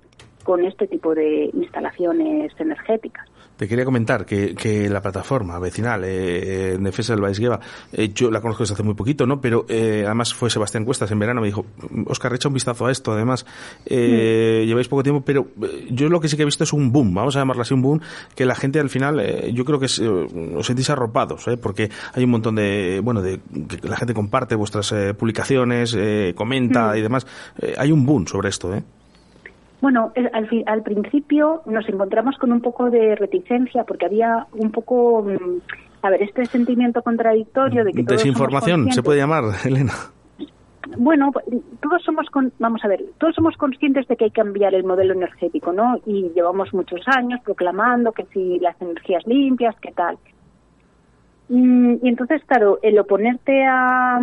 con 0.44 0.64
este 0.66 0.88
tipo 0.88 1.16
de 1.16 1.50
instalaciones 1.54 2.52
energéticas. 2.60 3.28
Te 3.58 3.68
quería 3.68 3.86
comentar 3.86 4.26
que, 4.26 4.56
que 4.56 4.90
la 4.90 5.00
plataforma 5.02 5.60
vecinal 5.60 6.04
eh, 6.04 6.74
en 6.74 6.84
defensa 6.84 7.14
del 7.14 7.22
Baisgueva, 7.22 7.60
eh, 7.92 8.10
yo 8.14 8.32
la 8.32 8.42
conozco 8.42 8.64
desde 8.64 8.74
hace 8.74 8.84
muy 8.84 8.96
poquito, 8.96 9.28
¿no? 9.28 9.40
Pero 9.40 9.66
eh, 9.70 10.04
además 10.06 10.34
fue 10.34 10.50
Sebastián 10.50 10.86
Cuestas 10.86 11.12
en 11.12 11.20
verano, 11.20 11.40
me 11.40 11.48
dijo, 11.48 11.66
Oscar, 12.08 12.34
echa 12.34 12.48
un 12.48 12.56
vistazo 12.56 12.88
a 12.88 12.92
esto, 12.92 13.12
además, 13.12 13.46
eh, 13.86 14.64
lleváis 14.66 14.88
poco 14.88 15.04
tiempo, 15.04 15.22
pero 15.24 15.48
eh, 15.62 15.88
yo 15.92 16.10
lo 16.10 16.20
que 16.20 16.28
sí 16.30 16.36
que 16.36 16.42
he 16.42 16.46
visto 16.46 16.64
es 16.64 16.74
un 16.74 16.92
boom, 16.92 17.14
vamos 17.14 17.36
a 17.36 17.40
llamarlo 17.40 17.62
así, 17.62 17.76
un 17.76 17.84
boom, 17.84 18.02
que 18.36 18.46
la 18.46 18.56
gente 18.56 18.80
al 18.80 18.90
final, 18.90 19.20
eh, 19.20 19.52
yo 19.54 19.66
creo 19.66 19.80
que 19.80 19.86
es, 19.86 20.00
eh, 20.00 20.08
os 20.10 20.66
sentís 20.66 20.90
arropados, 20.90 21.48
¿eh? 21.48 21.56
Porque 21.56 21.90
hay 22.14 22.24
un 22.24 22.32
montón 22.32 22.56
de, 22.56 23.02
bueno, 23.04 23.22
de 23.22 23.40
que 23.68 23.88
la 23.88 23.98
gente 23.98 24.16
comparte 24.16 24.56
vuestras 24.56 24.92
eh, 24.92 25.14
publicaciones, 25.14 25.96
eh, 25.98 26.34
comenta 26.36 26.94
Mm. 26.94 26.98
y 26.98 27.02
demás. 27.02 27.28
Eh, 27.62 27.76
hay 27.78 27.92
un 27.92 28.06
boom 28.06 28.26
sobre 28.28 28.50
esto, 28.50 28.74
¿eh? 28.74 28.84
Bueno, 29.84 30.14
al, 30.16 30.64
al 30.66 30.82
principio 30.82 31.62
nos 31.66 31.90
encontramos 31.90 32.38
con 32.38 32.54
un 32.54 32.62
poco 32.62 32.90
de 32.90 33.16
reticencia 33.18 33.84
porque 33.84 34.06
había 34.06 34.48
un 34.54 34.72
poco, 34.72 35.24
mm, 35.24 35.60
a 36.04 36.10
ver, 36.10 36.24
este 36.24 36.46
sentimiento 36.46 37.02
contradictorio 37.02 37.84
de 37.84 37.92
que 37.92 38.02
todos 38.06 38.20
Desinformación, 38.24 38.90
se 38.94 39.04
puede 39.04 39.20
llamar, 39.20 39.44
Elena. 39.66 39.92
Bueno, 40.98 41.32
pues, 41.34 41.46
todos 41.82 42.02
somos, 42.02 42.30
con- 42.30 42.54
vamos 42.60 42.82
a 42.86 42.88
ver, 42.88 43.04
todos 43.18 43.36
somos 43.36 43.58
conscientes 43.58 44.08
de 44.08 44.16
que 44.16 44.24
hay 44.24 44.32
que 44.32 44.42
cambiar 44.42 44.74
el 44.74 44.86
modelo 44.86 45.14
energético, 45.16 45.74
¿no? 45.74 46.00
Y 46.06 46.30
llevamos 46.34 46.74
muchos 46.74 47.02
años 47.08 47.42
proclamando 47.44 48.14
que 48.14 48.24
si 48.32 48.60
las 48.60 48.82
energías 48.82 49.28
limpias, 49.28 49.76
qué 49.82 49.92
tal. 49.92 50.18
Mm, 51.50 51.96
Y 52.04 52.08
entonces, 52.08 52.42
claro, 52.46 52.80
el 52.82 52.98
oponerte 53.00 53.66
a, 53.66 54.18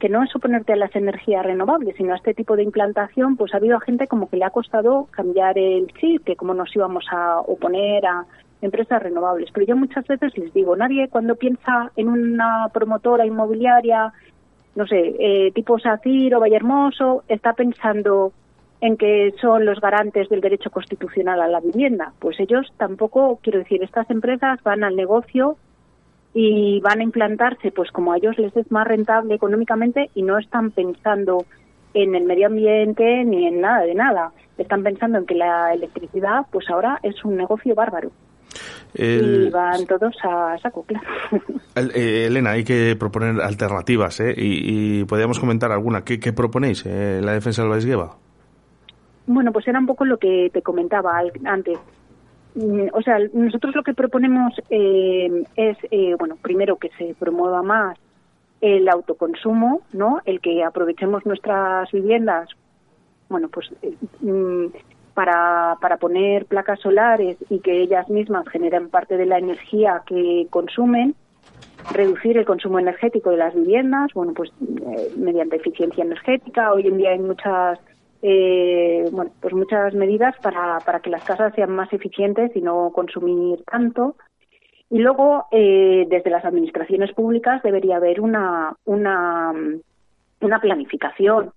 que 0.00 0.08
no 0.08 0.24
es 0.24 0.34
oponerte 0.34 0.72
a 0.72 0.76
las 0.76 0.96
energías 0.96 1.44
renovables, 1.44 1.94
sino 1.96 2.14
a 2.14 2.16
este 2.16 2.34
tipo 2.34 2.56
de 2.56 2.64
implantación, 2.64 3.36
pues 3.36 3.54
ha 3.54 3.58
habido 3.58 3.78
gente 3.78 4.08
como 4.08 4.28
que 4.28 4.38
le 4.38 4.44
ha 4.44 4.50
costado 4.50 5.06
cambiar 5.12 5.58
el 5.58 5.86
chip, 5.92 6.24
que 6.24 6.36
como 6.36 6.54
nos 6.54 6.74
íbamos 6.74 7.04
a 7.12 7.38
oponer 7.40 8.04
a 8.06 8.24
empresas 8.62 9.02
renovables. 9.02 9.50
Pero 9.52 9.66
yo 9.66 9.76
muchas 9.76 10.06
veces 10.06 10.36
les 10.36 10.52
digo, 10.52 10.74
nadie 10.74 11.08
cuando 11.08 11.36
piensa 11.36 11.92
en 11.96 12.08
una 12.08 12.68
promotora 12.72 13.26
inmobiliaria, 13.26 14.12
no 14.74 14.86
sé, 14.86 15.14
eh, 15.18 15.52
tipo 15.52 15.78
SACIR 15.78 16.34
o 16.34 16.40
Vallehermoso, 16.40 17.22
está 17.28 17.52
pensando 17.52 18.32
en 18.80 18.96
que 18.96 19.34
son 19.38 19.66
los 19.66 19.80
garantes 19.80 20.30
del 20.30 20.40
derecho 20.40 20.70
constitucional 20.70 21.42
a 21.42 21.48
la 21.48 21.60
vivienda. 21.60 22.12
Pues 22.18 22.40
ellos 22.40 22.72
tampoco, 22.78 23.38
quiero 23.42 23.58
decir, 23.58 23.82
estas 23.82 24.10
empresas 24.10 24.62
van 24.62 24.82
al 24.82 24.96
negocio 24.96 25.58
y 26.34 26.80
van 26.80 27.00
a 27.00 27.02
implantarse 27.02 27.72
pues 27.72 27.90
como 27.90 28.12
a 28.12 28.16
ellos 28.16 28.38
les 28.38 28.56
es 28.56 28.70
más 28.70 28.86
rentable 28.86 29.34
económicamente 29.34 30.10
y 30.14 30.22
no 30.22 30.38
están 30.38 30.70
pensando 30.70 31.44
en 31.94 32.14
el 32.14 32.24
medio 32.24 32.46
ambiente 32.46 33.24
ni 33.24 33.46
en 33.46 33.60
nada 33.60 33.82
de 33.82 33.94
nada. 33.94 34.32
Están 34.58 34.82
pensando 34.82 35.18
en 35.18 35.26
que 35.26 35.34
la 35.34 35.72
electricidad 35.74 36.46
pues 36.52 36.68
ahora 36.70 37.00
es 37.02 37.24
un 37.24 37.36
negocio 37.36 37.74
bárbaro. 37.74 38.10
El- 38.94 39.46
Y 39.46 39.50
van 39.50 39.86
todos 39.86 40.14
a 40.24 40.56
saco, 40.58 40.82
claro. 40.84 41.06
el- 41.76 41.90
eh, 41.94 42.26
Elena, 42.26 42.50
hay 42.50 42.64
que 42.64 42.96
proponer 42.98 43.40
alternativas, 43.40 44.20
¿eh? 44.20 44.34
Y, 44.36 45.00
y 45.00 45.04
podríamos 45.04 45.38
comentar 45.38 45.70
alguna. 45.72 46.02
¿Qué, 46.04 46.18
qué 46.20 46.32
proponéis 46.32 46.84
eh, 46.86 47.20
la 47.22 47.32
defensa 47.32 47.62
del 47.62 47.70
Baisgueva? 47.70 48.16
Bueno, 49.26 49.52
pues 49.52 49.66
era 49.68 49.78
un 49.78 49.86
poco 49.86 50.04
lo 50.04 50.18
que 50.18 50.50
te 50.52 50.62
comentaba 50.62 51.20
antes. 51.44 51.78
Mm, 52.54 52.88
O 52.92 53.02
sea, 53.02 53.18
nosotros 53.32 53.74
lo 53.74 53.82
que 53.82 53.94
proponemos 53.94 54.54
eh, 54.70 55.44
es, 55.56 55.76
eh, 55.90 56.14
bueno, 56.18 56.36
primero 56.40 56.76
que 56.76 56.90
se 56.98 57.14
promueva 57.18 57.62
más 57.62 57.98
el 58.60 58.88
autoconsumo, 58.88 59.82
¿no? 59.92 60.20
El 60.24 60.40
que 60.40 60.62
aprovechemos 60.64 61.24
nuestras 61.24 61.90
viviendas, 61.92 62.48
bueno, 63.28 63.48
pues 63.48 63.70
eh, 63.82 63.94
mm, 64.20 64.66
para, 65.14 65.76
para 65.80 65.96
poner 65.96 66.46
placas 66.46 66.80
solares 66.80 67.36
y 67.48 67.60
que 67.60 67.82
ellas 67.82 68.08
mismas 68.08 68.48
generen 68.48 68.90
parte 68.90 69.16
de 69.16 69.26
la 69.26 69.38
energía 69.38 70.02
que 70.06 70.46
consumen, 70.50 71.14
reducir 71.92 72.36
el 72.36 72.44
consumo 72.44 72.78
energético 72.78 73.30
de 73.30 73.38
las 73.38 73.54
viviendas, 73.54 74.12
bueno, 74.14 74.32
pues 74.34 74.50
eh, 74.60 75.12
mediante 75.16 75.56
eficiencia 75.56 76.04
energética. 76.04 76.72
Hoy 76.72 76.86
en 76.86 76.98
día 76.98 77.10
hay 77.10 77.18
muchas, 77.18 77.78
eh, 78.22 79.08
bueno, 79.10 79.30
pues 79.40 79.54
muchas 79.54 79.94
medidas 79.94 80.36
para, 80.42 80.78
para 80.80 81.00
que 81.00 81.10
las 81.10 81.24
casas 81.24 81.54
sean 81.54 81.70
más 81.70 81.92
eficientes 81.92 82.54
y 82.54 82.60
no 82.60 82.90
consumir 82.92 83.62
tanto. 83.64 84.16
Y 84.90 84.98
luego, 84.98 85.46
eh, 85.52 86.06
desde 86.08 86.30
las 86.30 86.44
administraciones 86.44 87.12
públicas 87.12 87.62
debería 87.62 87.96
haber 87.96 88.20
una, 88.20 88.74
una, 88.84 89.52
una 90.40 90.60
planificación 90.60 91.52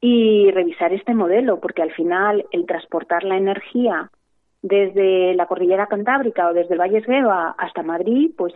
y 0.00 0.50
revisar 0.50 0.92
este 0.92 1.14
modelo, 1.14 1.60
porque 1.60 1.82
al 1.82 1.92
final 1.92 2.44
el 2.50 2.66
transportar 2.66 3.24
la 3.24 3.36
energía 3.36 4.10
desde 4.62 5.34
la 5.34 5.46
cordillera 5.46 5.86
cantábrica 5.86 6.48
o 6.48 6.52
desde 6.52 6.74
el 6.74 6.80
Valle 6.80 6.98
Esgueva 6.98 7.54
hasta 7.56 7.82
Madrid, 7.82 8.32
pues 8.36 8.52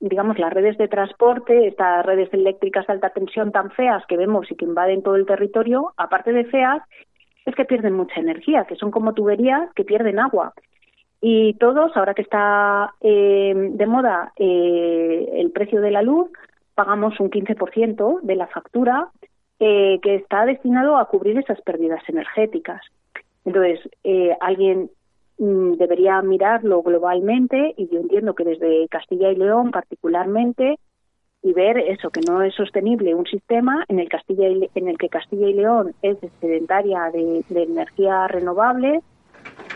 digamos 0.00 0.38
las 0.38 0.52
redes 0.52 0.76
de 0.78 0.88
transporte, 0.88 1.66
estas 1.66 2.04
redes 2.04 2.32
eléctricas 2.32 2.86
de 2.86 2.94
alta 2.94 3.10
tensión 3.10 3.52
tan 3.52 3.70
feas 3.70 4.04
que 4.06 4.16
vemos 4.16 4.50
y 4.50 4.56
que 4.56 4.64
invaden 4.64 5.02
todo 5.02 5.16
el 5.16 5.26
territorio, 5.26 5.92
aparte 5.96 6.32
de 6.32 6.44
feas, 6.44 6.82
es 7.44 7.54
que 7.54 7.64
pierden 7.64 7.94
mucha 7.94 8.20
energía, 8.20 8.64
que 8.64 8.76
son 8.76 8.90
como 8.90 9.14
tuberías 9.14 9.72
que 9.74 9.84
pierden 9.84 10.18
agua. 10.18 10.52
Y 11.20 11.54
todos, 11.54 11.96
ahora 11.96 12.14
que 12.14 12.22
está 12.22 12.94
eh, 13.00 13.54
de 13.54 13.86
moda 13.86 14.32
eh, 14.36 15.28
el 15.34 15.50
precio 15.50 15.80
de 15.80 15.90
la 15.90 16.02
luz, 16.02 16.28
pagamos 16.74 17.18
un 17.20 17.30
15% 17.30 18.20
de 18.20 18.36
la 18.36 18.46
factura 18.48 19.08
eh, 19.58 19.98
que 20.02 20.16
está 20.16 20.44
destinado 20.44 20.98
a 20.98 21.08
cubrir 21.08 21.38
esas 21.38 21.60
pérdidas 21.62 22.06
energéticas. 22.08 22.82
Entonces, 23.46 23.80
eh, 24.04 24.36
alguien 24.40 24.90
debería 25.38 26.22
mirarlo 26.22 26.82
globalmente 26.82 27.74
y 27.76 27.88
yo 27.88 28.00
entiendo 28.00 28.34
que 28.34 28.44
desde 28.44 28.88
Castilla 28.88 29.30
y 29.30 29.36
León 29.36 29.70
particularmente 29.70 30.78
y 31.42 31.52
ver 31.54 31.78
eso 31.78 32.10
que 32.10 32.22
no 32.22 32.42
es 32.42 32.54
sostenible 32.54 33.14
un 33.14 33.26
sistema 33.26 33.84
en 33.88 34.00
el 34.00 34.08
Castilla 34.08 34.48
y 34.48 34.56
Le- 34.56 34.70
en 34.74 34.88
el 34.88 34.98
que 34.98 35.08
Castilla 35.10 35.48
y 35.48 35.54
León 35.54 35.94
es 36.02 36.22
excedentaria 36.22 37.10
de, 37.12 37.44
de 37.48 37.62
energía 37.64 38.28
renovable 38.28 39.02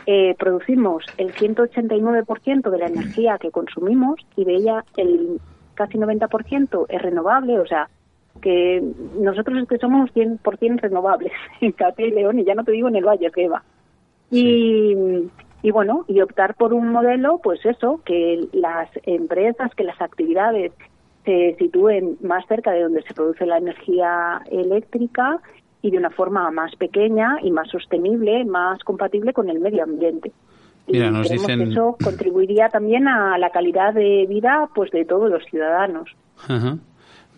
eh, 0.06 0.34
producimos 0.38 1.04
el 1.16 1.32
189% 1.34 2.70
de 2.70 2.78
la 2.78 2.86
energía 2.86 3.38
que 3.38 3.50
consumimos 3.50 4.16
y 4.36 4.44
de 4.44 4.56
ella 4.56 4.84
el 4.96 5.40
casi 5.74 5.98
90% 5.98 6.86
es 6.88 7.00
renovable, 7.00 7.58
o 7.58 7.66
sea, 7.66 7.88
que 8.40 8.82
nosotros 9.14 9.58
es 9.62 9.68
que 9.68 9.78
somos 9.78 10.11
100% 10.12 10.82
renovables 10.82 11.32
en 11.61 11.72
Castilla 11.72 12.08
y 12.08 12.12
León 12.12 12.38
y 12.38 12.44
ya 12.44 12.54
no 12.54 12.64
te 12.64 12.72
digo 12.72 12.88
en 12.88 12.96
el 12.96 13.04
Valle 13.06 13.30
que 13.30 13.48
va. 13.48 13.64
Y, 14.30 14.94
y 15.62 15.70
bueno, 15.70 16.04
y 16.08 16.20
optar 16.20 16.54
por 16.54 16.72
un 16.72 16.88
modelo, 16.88 17.38
pues 17.42 17.64
eso, 17.66 18.00
que 18.04 18.48
las 18.52 18.88
empresas, 19.04 19.74
que 19.74 19.84
las 19.84 20.00
actividades 20.00 20.72
se 21.24 21.54
sitúen 21.58 22.16
más 22.22 22.46
cerca 22.46 22.70
de 22.72 22.82
donde 22.82 23.02
se 23.02 23.12
produce 23.14 23.44
la 23.46 23.58
energía 23.58 24.40
eléctrica 24.50 25.38
y 25.82 25.90
de 25.90 25.98
una 25.98 26.11
forma 26.11 26.50
más 26.50 26.74
pequeña 26.76 27.36
y 27.42 27.50
más 27.50 27.68
sostenible, 27.68 28.44
más 28.44 28.78
compatible 28.84 29.32
con 29.32 29.48
el 29.50 29.61
medio 29.61 29.82
ambiente. 29.84 30.32
Y 30.86 30.92
Mira, 30.94 31.11
nos 31.11 31.26
creemos 31.28 31.46
dicen- 31.46 31.64
que 31.64 31.70
eso 31.72 31.96
contribuiría 32.02 32.68
también 32.68 33.06
a 33.06 33.36
la 33.38 33.50
calidad 33.50 33.92
de 33.94 34.26
vida 34.28 34.68
pues 34.74 34.90
de 34.90 35.04
todos 35.04 35.30
los 35.30 35.44
ciudadanos. 35.44 36.11
Ajá. 36.48 36.76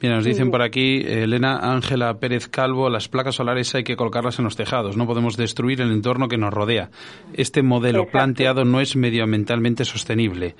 Mira, 0.02 0.16
nos 0.16 0.24
dicen 0.24 0.46
Sí. 0.46 0.50
por 0.50 0.62
aquí, 0.62 0.96
Elena 1.06 1.58
Ángela 1.72 2.18
Pérez 2.18 2.48
Calvo, 2.48 2.90
las 2.90 3.08
placas 3.08 3.36
solares 3.36 3.72
hay 3.76 3.84
que 3.84 3.94
colocarlas 3.96 4.38
en 4.40 4.44
los 4.44 4.56
tejados, 4.56 4.96
no 4.96 5.06
podemos 5.06 5.36
destruir 5.36 5.80
el 5.80 5.92
entorno 5.92 6.26
que 6.26 6.36
nos 6.36 6.52
rodea. 6.52 6.90
Este 7.34 7.62
modelo 7.62 8.00
Exacto. 8.00 8.18
planteado 8.18 8.64
no 8.64 8.80
es 8.80 8.96
medioambientalmente 8.96 9.84
sostenible. 9.84 10.56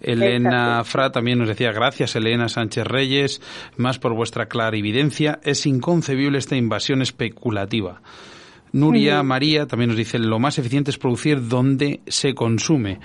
Elena 0.00 0.78
Exacto. 0.78 0.84
Fra 0.84 1.12
también 1.12 1.38
nos 1.38 1.48
decía, 1.48 1.72
gracias 1.72 2.16
Elena 2.16 2.48
Sánchez 2.48 2.86
Reyes, 2.86 3.42
más 3.76 3.98
por 3.98 4.14
vuestra 4.14 4.46
clarividencia, 4.46 5.40
es 5.44 5.66
inconcebible 5.66 6.38
esta 6.38 6.56
invasión 6.56 7.02
especulativa. 7.02 8.00
Nuria 8.72 9.22
María 9.22 9.66
también 9.66 9.88
nos 9.88 9.98
dice, 9.98 10.18
lo 10.18 10.38
más 10.38 10.58
eficiente 10.58 10.90
es 10.90 10.96
producir 10.98 11.48
donde 11.48 12.00
se 12.06 12.34
consume. 12.34 13.00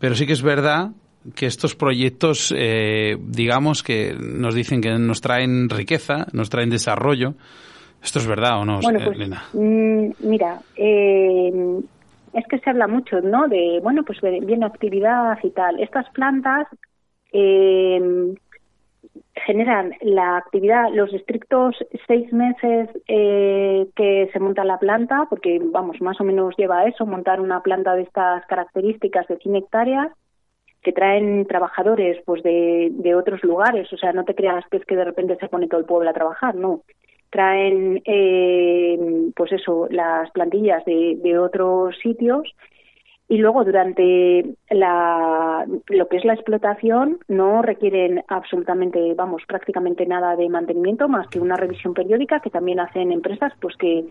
Pero 0.00 0.14
sí 0.14 0.26
que 0.26 0.32
es 0.32 0.42
verdad 0.42 0.90
que 1.34 1.46
estos 1.46 1.74
proyectos, 1.74 2.54
eh, 2.56 3.16
digamos 3.20 3.82
que 3.82 4.14
nos 4.18 4.54
dicen 4.54 4.80
que 4.80 4.90
nos 4.98 5.20
traen 5.20 5.68
riqueza, 5.68 6.26
nos 6.32 6.50
traen 6.50 6.70
desarrollo. 6.70 7.34
¿Esto 8.02 8.18
es 8.18 8.26
verdad 8.26 8.60
o 8.60 8.64
no, 8.64 8.80
Bueno, 8.80 9.00
pues 9.04 9.16
Elena? 9.16 9.44
mm, 9.52 10.10
mira, 10.20 10.60
eh, 10.76 11.80
es 12.34 12.46
que 12.48 12.58
se 12.58 12.70
habla 12.70 12.86
mucho, 12.86 13.20
¿no? 13.20 13.48
De, 13.48 13.80
bueno, 13.82 14.04
pues 14.04 14.20
viene 14.20 14.66
actividad 14.66 15.38
y 15.42 15.50
tal. 15.50 15.80
Estas 15.80 16.08
plantas 16.10 16.68
eh, 17.32 18.34
generan 19.44 19.92
la 20.02 20.36
actividad 20.38 20.90
los 20.92 21.12
estrictos 21.12 21.76
seis 22.06 22.32
meses 22.32 22.88
eh, 23.08 23.86
que 23.94 24.28
se 24.32 24.40
monta 24.40 24.64
la 24.64 24.78
planta, 24.78 25.26
porque, 25.28 25.60
vamos, 25.62 26.00
más 26.00 26.20
o 26.20 26.24
menos 26.24 26.54
lleva 26.56 26.80
a 26.80 26.88
eso, 26.88 27.06
montar 27.06 27.40
una 27.40 27.60
planta 27.60 27.94
de 27.94 28.02
estas 28.02 28.44
características 28.46 29.26
de 29.28 29.36
100 29.36 29.56
hectáreas, 29.56 30.12
que 30.86 30.92
traen 30.92 31.46
trabajadores 31.46 32.22
pues 32.24 32.44
de, 32.44 32.90
de 32.92 33.16
otros 33.16 33.42
lugares, 33.42 33.92
o 33.92 33.96
sea, 33.96 34.12
no 34.12 34.22
te 34.22 34.36
creas 34.36 34.64
que 34.70 34.76
es 34.76 34.84
que 34.84 34.94
de 34.94 35.04
repente 35.04 35.36
se 35.40 35.48
pone 35.48 35.66
todo 35.66 35.80
el 35.80 35.86
pueblo 35.86 36.08
a 36.08 36.12
trabajar, 36.12 36.54
no. 36.54 36.82
Traen, 37.28 38.00
eh, 38.04 38.96
pues 39.34 39.50
eso, 39.50 39.88
las 39.90 40.30
plantillas 40.30 40.84
de, 40.84 41.18
de 41.20 41.40
otros 41.40 41.98
sitios 42.00 42.54
y 43.26 43.38
luego 43.38 43.64
durante 43.64 44.44
la, 44.70 45.66
lo 45.88 46.06
que 46.06 46.18
es 46.18 46.24
la 46.24 46.34
explotación 46.34 47.18
no 47.26 47.62
requieren 47.62 48.22
absolutamente, 48.28 49.12
vamos, 49.14 49.42
prácticamente 49.48 50.06
nada 50.06 50.36
de 50.36 50.48
mantenimiento 50.48 51.08
más 51.08 51.26
que 51.26 51.40
una 51.40 51.56
revisión 51.56 51.94
periódica 51.94 52.38
que 52.38 52.50
también 52.50 52.78
hacen 52.78 53.10
empresas 53.10 53.52
pues 53.60 53.76
que, 53.76 54.04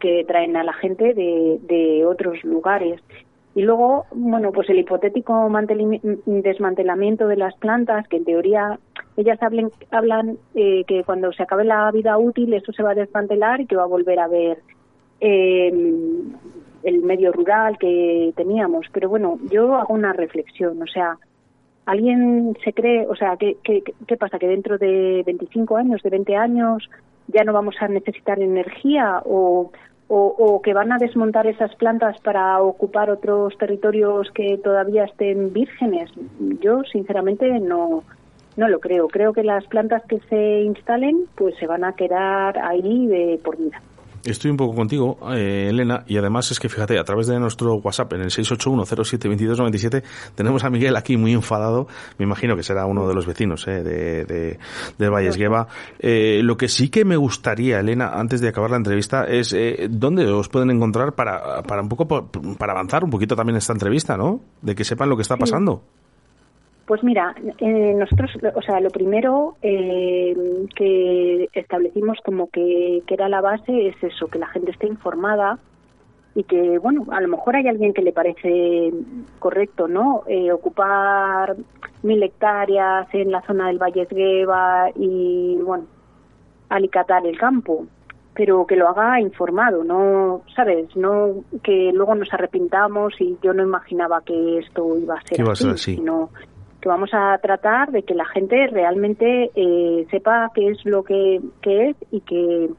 que 0.00 0.24
traen 0.26 0.56
a 0.56 0.64
la 0.64 0.72
gente 0.72 1.14
de, 1.14 1.60
de 1.62 2.04
otros 2.04 2.42
lugares. 2.42 3.00
Y 3.58 3.62
luego, 3.62 4.06
bueno, 4.12 4.52
pues 4.52 4.70
el 4.70 4.78
hipotético 4.78 5.50
desmantelamiento 6.26 7.26
de 7.26 7.36
las 7.36 7.56
plantas, 7.56 8.06
que 8.06 8.18
en 8.18 8.24
teoría 8.24 8.78
ellas 9.16 9.40
hablen- 9.40 9.72
hablan 9.90 10.38
eh, 10.54 10.84
que 10.86 11.02
cuando 11.02 11.32
se 11.32 11.42
acabe 11.42 11.64
la 11.64 11.90
vida 11.90 12.16
útil 12.18 12.54
eso 12.54 12.72
se 12.72 12.84
va 12.84 12.92
a 12.92 12.94
desmantelar 12.94 13.60
y 13.60 13.66
que 13.66 13.74
va 13.74 13.82
a 13.82 13.86
volver 13.86 14.20
a 14.20 14.28
ver 14.28 14.58
eh, 15.20 15.72
el 16.84 17.02
medio 17.02 17.32
rural 17.32 17.78
que 17.78 18.32
teníamos. 18.36 18.86
Pero 18.92 19.08
bueno, 19.08 19.40
yo 19.50 19.74
hago 19.74 19.92
una 19.92 20.12
reflexión, 20.12 20.80
o 20.80 20.86
sea, 20.86 21.18
¿alguien 21.84 22.56
se 22.62 22.72
cree, 22.72 23.08
o 23.08 23.16
sea, 23.16 23.36
¿qué, 23.38 23.56
qué, 23.64 23.82
qué 24.06 24.16
pasa? 24.16 24.38
¿Que 24.38 24.46
dentro 24.46 24.78
de 24.78 25.24
25 25.26 25.76
años, 25.76 26.00
de 26.04 26.10
20 26.10 26.36
años, 26.36 26.88
ya 27.26 27.42
no 27.42 27.52
vamos 27.52 27.74
a 27.80 27.88
necesitar 27.88 28.40
energía 28.40 29.20
o, 29.24 29.72
o, 30.08 30.60
que 30.62 30.72
van 30.72 30.90
a 30.92 30.98
desmontar 30.98 31.46
esas 31.46 31.74
plantas 31.76 32.18
para 32.20 32.60
ocupar 32.62 33.10
otros 33.10 33.56
territorios 33.58 34.30
que 34.32 34.58
todavía 34.58 35.04
estén 35.04 35.52
vírgenes? 35.52 36.10
Yo, 36.60 36.82
sinceramente, 36.90 37.60
no, 37.60 38.04
no 38.56 38.68
lo 38.68 38.80
creo. 38.80 39.08
Creo 39.08 39.32
que 39.32 39.42
las 39.44 39.66
plantas 39.66 40.02
que 40.06 40.20
se 40.28 40.60
instalen 40.62 41.24
pues 41.34 41.54
se 41.56 41.66
van 41.66 41.84
a 41.84 41.92
quedar 41.92 42.58
ahí 42.58 43.06
de 43.06 43.40
por 43.42 43.56
vida. 43.56 43.80
Estoy 44.30 44.50
un 44.50 44.56
poco 44.56 44.74
contigo, 44.74 45.18
eh, 45.34 45.68
Elena, 45.70 46.04
y 46.06 46.16
además 46.16 46.50
es 46.50 46.60
que 46.60 46.68
fíjate, 46.68 46.98
a 46.98 47.04
través 47.04 47.26
de 47.26 47.38
nuestro 47.38 47.74
WhatsApp 47.76 48.12
en 48.14 48.22
el 48.22 48.30
681072297 48.30 50.02
tenemos 50.34 50.64
a 50.64 50.70
Miguel 50.70 50.96
aquí 50.96 51.16
muy 51.16 51.32
enfadado, 51.32 51.86
me 52.18 52.24
imagino 52.24 52.56
que 52.56 52.62
será 52.62 52.86
uno 52.86 53.06
de 53.08 53.14
los 53.14 53.26
vecinos 53.26 53.66
eh, 53.66 53.82
de, 53.82 54.24
de, 54.24 54.58
de 54.98 55.08
Vallesgueva. 55.08 55.68
Eh, 55.98 56.40
lo 56.42 56.56
que 56.56 56.68
sí 56.68 56.88
que 56.88 57.04
me 57.04 57.16
gustaría, 57.16 57.80
Elena, 57.80 58.10
antes 58.14 58.40
de 58.40 58.48
acabar 58.48 58.70
la 58.70 58.76
entrevista, 58.76 59.24
es 59.24 59.52
eh, 59.52 59.88
dónde 59.90 60.26
os 60.26 60.48
pueden 60.48 60.70
encontrar 60.70 61.14
para, 61.14 61.62
para 61.62 61.82
un 61.82 61.88
poco 61.88 62.06
po- 62.06 62.28
para 62.58 62.72
avanzar 62.72 63.04
un 63.04 63.10
poquito 63.10 63.34
también 63.36 63.56
esta 63.56 63.72
entrevista, 63.72 64.16
¿no? 64.16 64.40
De 64.62 64.74
que 64.74 64.84
sepan 64.84 65.08
lo 65.08 65.16
que 65.16 65.22
está 65.22 65.36
Sí. 65.36 65.40
Pues 66.88 67.04
mira, 67.04 67.34
eh, 67.58 67.92
nosotros, 67.94 68.30
o 68.54 68.62
sea, 68.62 68.80
lo 68.80 68.88
primero 68.88 69.56
eh, 69.60 70.34
que 70.74 71.46
establecimos 71.52 72.16
como 72.24 72.48
que, 72.48 73.02
que 73.06 73.12
era 73.12 73.28
la 73.28 73.42
base 73.42 73.88
es 73.88 74.02
eso, 74.02 74.28
que 74.28 74.38
la 74.38 74.46
gente 74.46 74.70
esté 74.70 74.86
informada 74.86 75.58
y 76.34 76.44
que, 76.44 76.78
bueno, 76.78 77.04
a 77.10 77.20
lo 77.20 77.28
mejor 77.28 77.56
hay 77.56 77.68
alguien 77.68 77.92
que 77.92 78.00
le 78.00 78.14
parece 78.14 78.90
correcto, 79.38 79.86
¿no? 79.86 80.22
Eh, 80.26 80.50
ocupar 80.50 81.56
mil 82.04 82.22
hectáreas 82.22 83.06
en 83.12 83.32
la 83.32 83.42
zona 83.42 83.66
del 83.66 83.76
Valle 83.76 84.04
Esgueva 84.04 84.88
y, 84.96 85.58
bueno, 85.62 85.84
alicatar 86.70 87.26
el 87.26 87.36
campo, 87.36 87.84
pero 88.32 88.66
que 88.66 88.76
lo 88.76 88.88
haga 88.88 89.20
informado, 89.20 89.84
no, 89.84 90.40
¿sabes? 90.56 90.96
No 90.96 91.44
que 91.62 91.90
luego 91.92 92.14
nos 92.14 92.32
arrepintamos 92.32 93.12
y 93.20 93.36
yo 93.42 93.52
no 93.52 93.62
imaginaba 93.62 94.22
que 94.22 94.60
esto 94.60 94.96
iba 94.96 95.16
a 95.16 95.22
ser 95.22 95.38
iba 95.38 95.50
a 95.50 95.52
así, 95.52 95.64
ser 95.64 95.72
así. 95.74 95.96
sino 95.96 96.30
que 96.80 96.88
vamos 96.88 97.10
a 97.12 97.36
tratar 97.38 97.90
de 97.90 98.02
que 98.02 98.14
la 98.14 98.24
gente 98.26 98.68
realmente 98.68 99.50
eh, 99.54 100.06
sepa 100.10 100.50
qué 100.54 100.68
es 100.68 100.84
lo 100.84 101.02
que, 101.02 101.40
es 101.62 101.96
y 102.10 102.20
que 102.20 102.70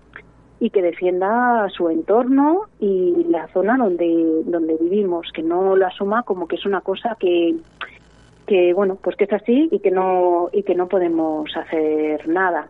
y 0.61 0.71
que 0.71 0.81
defienda 0.81 1.69
su 1.69 1.89
entorno 1.89 2.63
y 2.79 3.25
la 3.29 3.47
zona 3.49 3.77
donde 3.77 4.43
donde 4.45 4.77
vivimos, 4.77 5.31
que 5.33 5.41
no 5.41 5.75
lo 5.75 5.87
asuma 5.87 6.23
como 6.23 6.47
que 6.47 6.57
es 6.57 6.65
una 6.65 6.81
cosa 6.81 7.15
que 7.19 7.55
que 8.45 8.73
bueno, 8.73 8.97
pues 9.01 9.15
que 9.15 9.25
es 9.25 9.33
así 9.33 9.69
y 9.71 9.79
que 9.79 9.91
no 9.91 10.49
y 10.51 10.63
que 10.63 10.75
no 10.75 10.87
podemos 10.87 11.55
hacer 11.55 12.27
nada. 12.27 12.69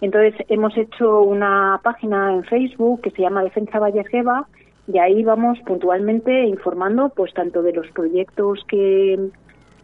Entonces 0.00 0.34
hemos 0.48 0.76
hecho 0.76 1.20
una 1.22 1.78
página 1.82 2.32
en 2.32 2.44
Facebook 2.44 3.02
que 3.02 3.10
se 3.10 3.22
llama 3.22 3.44
Defensa 3.44 3.78
Vallesgueva 3.78 4.46
y 4.88 4.98
ahí 4.98 5.22
vamos 5.22 5.58
puntualmente 5.66 6.44
informando 6.44 7.10
pues 7.10 7.32
tanto 7.34 7.62
de 7.62 7.72
los 7.72 7.86
proyectos 7.92 8.64
que, 8.66 9.30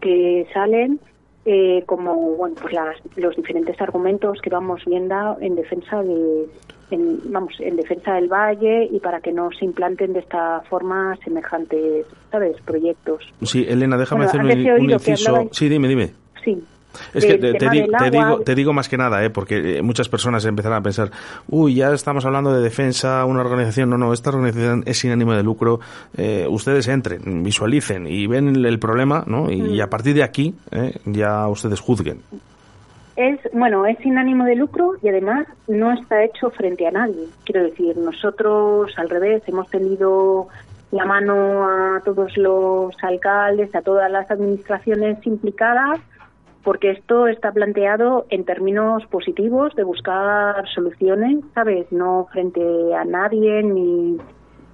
que 0.07 0.47
salen 0.55 1.01
eh, 1.45 1.83
como 1.87 2.15
bueno 2.37 2.55
pues 2.61 2.73
las, 2.73 2.97
los 3.17 3.35
diferentes 3.35 3.81
argumentos 3.81 4.39
que 4.41 4.51
vamos 4.51 4.83
viendo 4.87 5.37
en 5.41 5.57
defensa 5.57 6.01
de 6.03 6.47
en, 6.93 7.19
vamos 7.33 7.55
en 7.59 7.75
defensa 7.75 8.15
del 8.15 8.29
valle 8.29 8.89
y 8.93 9.01
para 9.01 9.21
que 9.21 9.33
no 9.33 9.49
se 9.59 9.65
implanten 9.65 10.13
de 10.13 10.21
esta 10.21 10.61
forma 10.71 11.17
semejantes 11.25 12.07
sabes 12.31 12.57
proyectos 12.63 13.25
Sí, 13.43 13.65
Elena, 13.69 13.97
déjame 13.97 14.27
Bueno, 14.27 14.29
hacer 14.31 14.41
un, 14.43 14.87
que 14.87 14.93
inciso. 14.95 15.33
hablabais- 15.35 15.49
Sí, 15.53 15.69
dime, 15.69 15.89
dime. 15.89 16.11
sí 16.45 16.63
Es 17.15 17.25
que 17.25 17.39
te, 17.39 17.53
te 17.53 17.59
tema 17.59 17.73
di- 17.73 17.81
del 17.83 17.91
te 17.91 18.11
digo, 18.11 18.41
te 18.41 18.55
digo 18.55 18.73
más 18.73 18.89
que 18.89 18.97
nada, 18.97 19.25
¿eh? 19.25 19.31
porque 19.31 19.79
eh, 19.79 19.83
muchas 19.83 20.09
personas 20.09 20.45
empezarán 20.45 20.79
a 20.79 20.83
pensar, 20.83 21.11
uy, 21.49 21.75
ya 21.77 21.93
estamos 21.93 22.25
hablando 22.25 22.53
de 22.55 22.63
defensa, 22.63 23.25
una 23.25 23.41
organización. 23.41 23.91
No, 23.91 23.99
no, 23.99 24.13
esta 24.13 24.31
organización 24.31 24.83
es 24.87 24.99
sin 24.99 25.11
ánimo 25.13 25.33
de 25.35 25.43
lucro. 25.43 25.81
Eh, 26.17 26.47
ustedes 26.49 26.89
entren, 26.89 27.43
visualicen 27.43 28.07
y 28.07 28.27
ven 28.27 28.49
el, 28.57 28.67
el 28.67 28.79
problema, 28.79 29.25
¿no? 29.27 29.51
Y, 29.51 29.63
Mm. 29.63 29.81
a 29.83 29.87
partir 29.89 30.15
de 30.15 30.23
aquí 30.23 30.55
eh, 30.71 30.95
ya 31.05 31.47
ustedes 31.49 31.81
juzguen. 31.81 32.21
Es, 33.17 33.41
bueno, 33.53 33.87
es 33.87 33.97
sin 33.99 34.19
ánimo 34.19 34.45
de 34.45 34.57
lucro 34.57 34.93
y 35.03 35.09
además 35.09 35.47
no 35.69 35.91
está 35.93 36.23
hecho 36.23 36.51
frente 36.51 36.87
a 36.87 36.91
nadie. 36.91 37.27
Quiero 37.45 37.63
decir, 37.65 37.97
nosotros 37.97 38.93
al 38.99 39.09
revés 39.09 39.43
hemos 39.47 39.69
tenido 39.71 40.49
la 40.93 41.05
mano 41.07 41.65
a 41.67 42.01
todos 42.05 42.37
los 42.37 42.95
alcaldes, 43.03 43.75
a 43.75 43.81
todas 43.81 44.11
las 44.11 44.31
administraciones 44.31 45.19
implicadas, 45.27 45.99
porque 46.67 46.91
esto 46.91 47.29
está 47.29 47.53
planteado 47.53 48.27
en 48.29 48.45
términos 48.45 49.07
positivos 49.07 49.73
de 49.77 49.85
buscar 49.85 50.69
soluciones, 50.75 51.45
¿sabes? 51.55 51.87
No 51.93 52.27
frente 52.33 52.61
a 52.93 53.05
nadie 53.05 53.63
ni, 53.63 54.19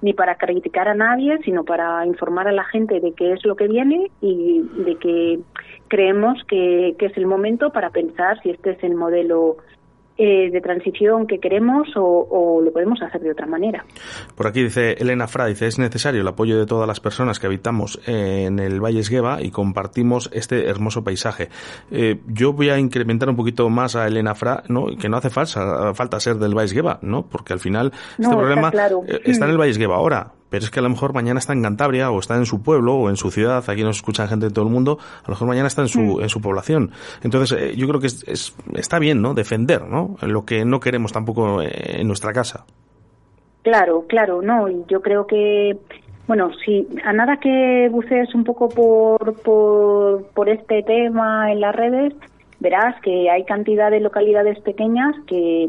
ni 0.01 0.13
para 0.13 0.33
criticar 0.33 0.87
a 0.87 0.95
nadie, 0.95 1.37
sino 1.45 1.63
para 1.63 2.03
informar 2.07 2.47
a 2.47 2.51
la 2.51 2.63
gente 2.63 2.99
de 2.99 3.11
qué 3.13 3.33
es 3.33 3.45
lo 3.45 3.55
que 3.55 3.67
viene 3.67 4.09
y 4.21 4.63
de 4.87 4.95
que 4.95 5.39
creemos 5.87 6.43
que, 6.47 6.95
que 6.97 7.05
es 7.05 7.15
el 7.15 7.27
momento 7.27 7.69
para 7.69 7.91
pensar 7.91 8.41
si 8.41 8.49
este 8.49 8.71
es 8.71 8.83
el 8.83 8.95
modelo 8.95 9.57
eh, 10.17 10.51
de 10.51 10.61
transición 10.61 11.25
que 11.27 11.39
queremos 11.39 11.87
o, 11.95 12.27
o 12.29 12.61
lo 12.61 12.71
podemos 12.71 13.01
hacer 13.01 13.21
de 13.21 13.31
otra 13.31 13.45
manera. 13.47 13.85
Por 14.35 14.47
aquí 14.47 14.63
dice 14.63 14.93
Elena 14.93 15.27
Fra, 15.27 15.45
dice, 15.47 15.67
es 15.67 15.79
necesario 15.79 16.21
el 16.21 16.27
apoyo 16.27 16.57
de 16.59 16.65
todas 16.65 16.87
las 16.87 16.99
personas 16.99 17.39
que 17.39 17.47
habitamos 17.47 17.99
en 18.05 18.59
el 18.59 18.79
Valle 18.79 18.99
Esgueva 18.99 19.41
y 19.41 19.51
compartimos 19.51 20.29
este 20.33 20.67
hermoso 20.67 21.03
paisaje. 21.03 21.49
Eh, 21.91 22.19
yo 22.27 22.53
voy 22.53 22.69
a 22.69 22.77
incrementar 22.77 23.29
un 23.29 23.35
poquito 23.35 23.69
más 23.69 23.95
a 23.95 24.07
Elena 24.07 24.35
Fra, 24.35 24.63
¿no? 24.67 24.85
que 24.99 25.09
no 25.09 25.17
hace 25.17 25.29
falta, 25.29 25.93
falta 25.93 26.19
ser 26.19 26.35
del 26.35 26.53
Valle 26.55 26.65
Esgueva, 26.65 26.99
¿no? 27.01 27.25
porque 27.27 27.53
al 27.53 27.59
final 27.59 27.91
No, 27.91 27.97
este 27.97 28.21
está 28.23 28.37
problema 28.37 28.71
claro. 28.71 29.01
eh, 29.07 29.19
está 29.25 29.45
en 29.45 29.51
el. 29.51 29.57
Valle 29.57 29.71
Esgueva 29.71 29.95
ahora. 29.95 30.31
Pero 30.53 30.65
es 30.65 30.69
que 30.69 30.77
a 30.77 30.83
lo 30.83 30.89
mejor 30.89 31.15
mañana 31.15 31.39
está 31.39 31.51
en 31.53 31.63
Cantabria 31.63 32.11
o 32.11 32.19
está 32.19 32.35
en 32.35 32.45
su 32.45 32.61
pueblo 32.61 32.93
o 32.93 33.09
en 33.09 33.15
su 33.15 33.31
ciudad, 33.31 33.63
aquí 33.67 33.81
nos 33.81 33.95
escuchan 33.95 34.27
gente 34.27 34.45
de 34.45 34.51
todo 34.53 34.65
el 34.67 34.71
mundo, 34.71 34.99
a 35.01 35.27
lo 35.27 35.29
mejor 35.31 35.47
mañana 35.47 35.65
está 35.65 35.81
en 35.81 35.87
su, 35.87 35.99
Mm. 35.99 36.21
en 36.21 36.29
su 36.29 36.41
población. 36.41 36.91
Entonces, 37.23 37.57
eh, 37.59 37.75
yo 37.75 37.87
creo 37.87 37.99
que 37.99 38.05
es, 38.05 38.23
es- 38.27 38.55
está 38.75 38.99
bien, 38.99 39.19
¿no? 39.19 39.33
Defender, 39.33 39.81
¿no? 39.87 40.15
Lo 40.21 40.45
que 40.45 40.63
no 40.63 40.79
queremos 40.79 41.11
tampoco 41.11 41.59
eh, 41.63 41.71
en 42.01 42.05
nuestra 42.07 42.33
casa. 42.33 42.65
Claro, 43.63 44.05
claro, 44.07 44.43
no, 44.43 44.69
y 44.69 44.83
yo 44.87 45.01
creo 45.01 45.25
que, 45.25 45.75
bueno, 46.27 46.51
si 46.63 46.87
a 47.03 47.13
nada 47.13 47.37
que 47.37 47.87
bucees 47.91 48.35
un 48.35 48.43
poco 48.43 48.69
por, 48.69 49.41
por, 49.41 50.23
por 50.35 50.49
este 50.49 50.83
tema 50.83 51.51
en 51.51 51.61
las 51.61 51.75
redes, 51.75 52.13
verás 52.59 52.93
que 53.01 53.27
hay 53.31 53.43
cantidad 53.45 53.89
de 53.89 54.01
localidades 54.01 54.59
pequeñas 54.59 55.15
que, 55.25 55.67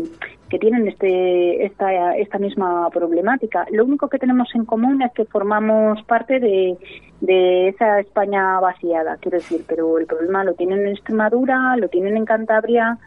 que 0.48 0.58
tienen 0.58 0.86
este, 0.88 1.64
esta, 1.64 2.16
esta 2.16 2.38
misma 2.38 2.88
problemática. 2.90 3.66
Lo 3.70 3.84
único 3.84 4.08
que 4.08 4.18
tenemos 4.18 4.48
en 4.54 4.64
común 4.64 5.02
es 5.02 5.12
que 5.12 5.24
formamos 5.24 6.02
parte 6.04 6.38
de, 6.38 6.76
de 7.20 7.68
esa 7.68 8.00
España 8.00 8.60
vaciada, 8.60 9.16
quiero 9.20 9.38
decir, 9.38 9.62
pero 9.66 9.98
el 9.98 10.06
problema 10.06 10.44
lo 10.44 10.54
tienen 10.54 10.80
en 10.80 10.88
Extremadura, 10.88 11.76
lo 11.76 11.88
tienen 11.88 12.16
en 12.16 12.24
Cantabria, 12.24 12.98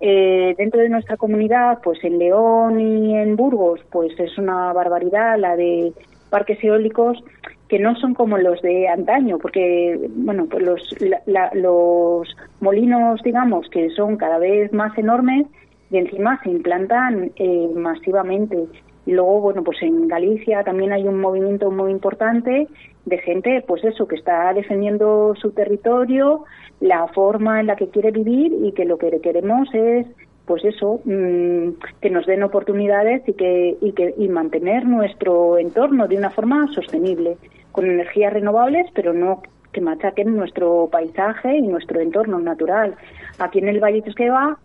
eh, 0.00 0.54
dentro 0.58 0.80
de 0.80 0.88
nuestra 0.88 1.16
comunidad, 1.16 1.78
pues 1.82 2.02
en 2.02 2.18
León 2.18 2.80
y 2.80 3.16
en 3.16 3.36
Burgos, 3.36 3.80
pues 3.90 4.18
es 4.18 4.36
una 4.36 4.72
barbaridad 4.72 5.38
la 5.38 5.54
de 5.56 5.92
parques 6.30 6.62
eólicos 6.64 7.22
que 7.68 7.78
no 7.78 7.94
son 7.96 8.12
como 8.12 8.36
los 8.36 8.60
de 8.62 8.88
antaño, 8.88 9.38
porque 9.38 9.98
bueno, 10.16 10.46
pues 10.50 10.62
los, 10.64 11.00
la- 11.00 11.22
la- 11.26 11.50
los 11.54 12.28
molinos, 12.60 13.22
digamos, 13.22 13.68
que 13.70 13.88
son 13.90 14.16
cada 14.16 14.38
vez 14.38 14.72
más 14.72 14.96
enormes 14.98 15.46
y 15.92 15.98
encima 15.98 16.40
se 16.42 16.50
implantan 16.50 17.32
eh, 17.36 17.68
masivamente. 17.74 18.66
Luego, 19.04 19.40
bueno, 19.42 19.62
pues 19.62 19.82
en 19.82 20.08
Galicia 20.08 20.64
también 20.64 20.92
hay 20.92 21.06
un 21.06 21.20
movimiento 21.20 21.70
muy 21.70 21.90
importante 21.90 22.66
de 23.04 23.18
gente, 23.18 23.62
pues 23.66 23.84
eso, 23.84 24.08
que 24.08 24.16
está 24.16 24.54
defendiendo 24.54 25.34
su 25.36 25.50
territorio, 25.50 26.44
la 26.80 27.06
forma 27.08 27.60
en 27.60 27.66
la 27.66 27.76
que 27.76 27.88
quiere 27.88 28.10
vivir 28.10 28.52
y 28.62 28.72
que 28.72 28.86
lo 28.86 28.96
que 28.96 29.20
queremos 29.20 29.68
es, 29.74 30.06
pues 30.46 30.64
eso, 30.64 31.00
mm, 31.04 31.70
que 32.00 32.10
nos 32.10 32.24
den 32.26 32.42
oportunidades 32.42 33.22
y 33.28 33.34
que 33.34 33.76
y 33.80 33.92
que 33.92 34.14
y 34.16 34.28
mantener 34.28 34.86
nuestro 34.86 35.58
entorno 35.58 36.08
de 36.08 36.16
una 36.16 36.30
forma 36.30 36.68
sostenible, 36.72 37.36
con 37.70 37.84
energías 37.84 38.32
renovables, 38.32 38.86
pero 38.94 39.12
no 39.12 39.42
que 39.72 39.80
machaquen 39.80 40.36
nuestro 40.36 40.88
paisaje 40.90 41.56
y 41.56 41.62
nuestro 41.62 42.00
entorno 42.00 42.38
natural. 42.38 42.94
Aquí 43.38 43.58
en 43.58 43.68
el 43.68 43.80
Valle 43.80 44.02
de 44.02 44.10
Esqueva 44.10 44.58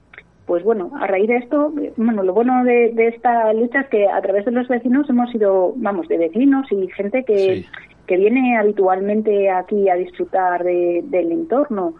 pues 0.47 0.63
bueno, 0.63 0.91
a 0.99 1.05
raíz 1.07 1.27
de 1.27 1.35
esto, 1.37 1.71
bueno, 1.97 2.23
lo 2.23 2.33
bueno 2.33 2.63
de, 2.63 2.91
de 2.93 3.09
esta 3.09 3.51
lucha 3.53 3.81
es 3.81 3.87
que 3.89 4.07
a 4.07 4.19
través 4.21 4.45
de 4.45 4.51
los 4.51 4.67
vecinos 4.69 5.07
hemos 5.09 5.29
sido, 5.29 5.73
vamos, 5.75 6.07
de 6.07 6.17
vecinos 6.17 6.65
y 6.71 6.87
gente 6.87 7.23
que, 7.25 7.65
que 8.07 8.15
viene 8.17 8.57
habitualmente 8.57 9.49
aquí 9.51 9.89
a 9.89 9.95
disfrutar 9.95 10.63
de- 10.63 11.03
del 11.07 11.33
entorno. 11.33 11.93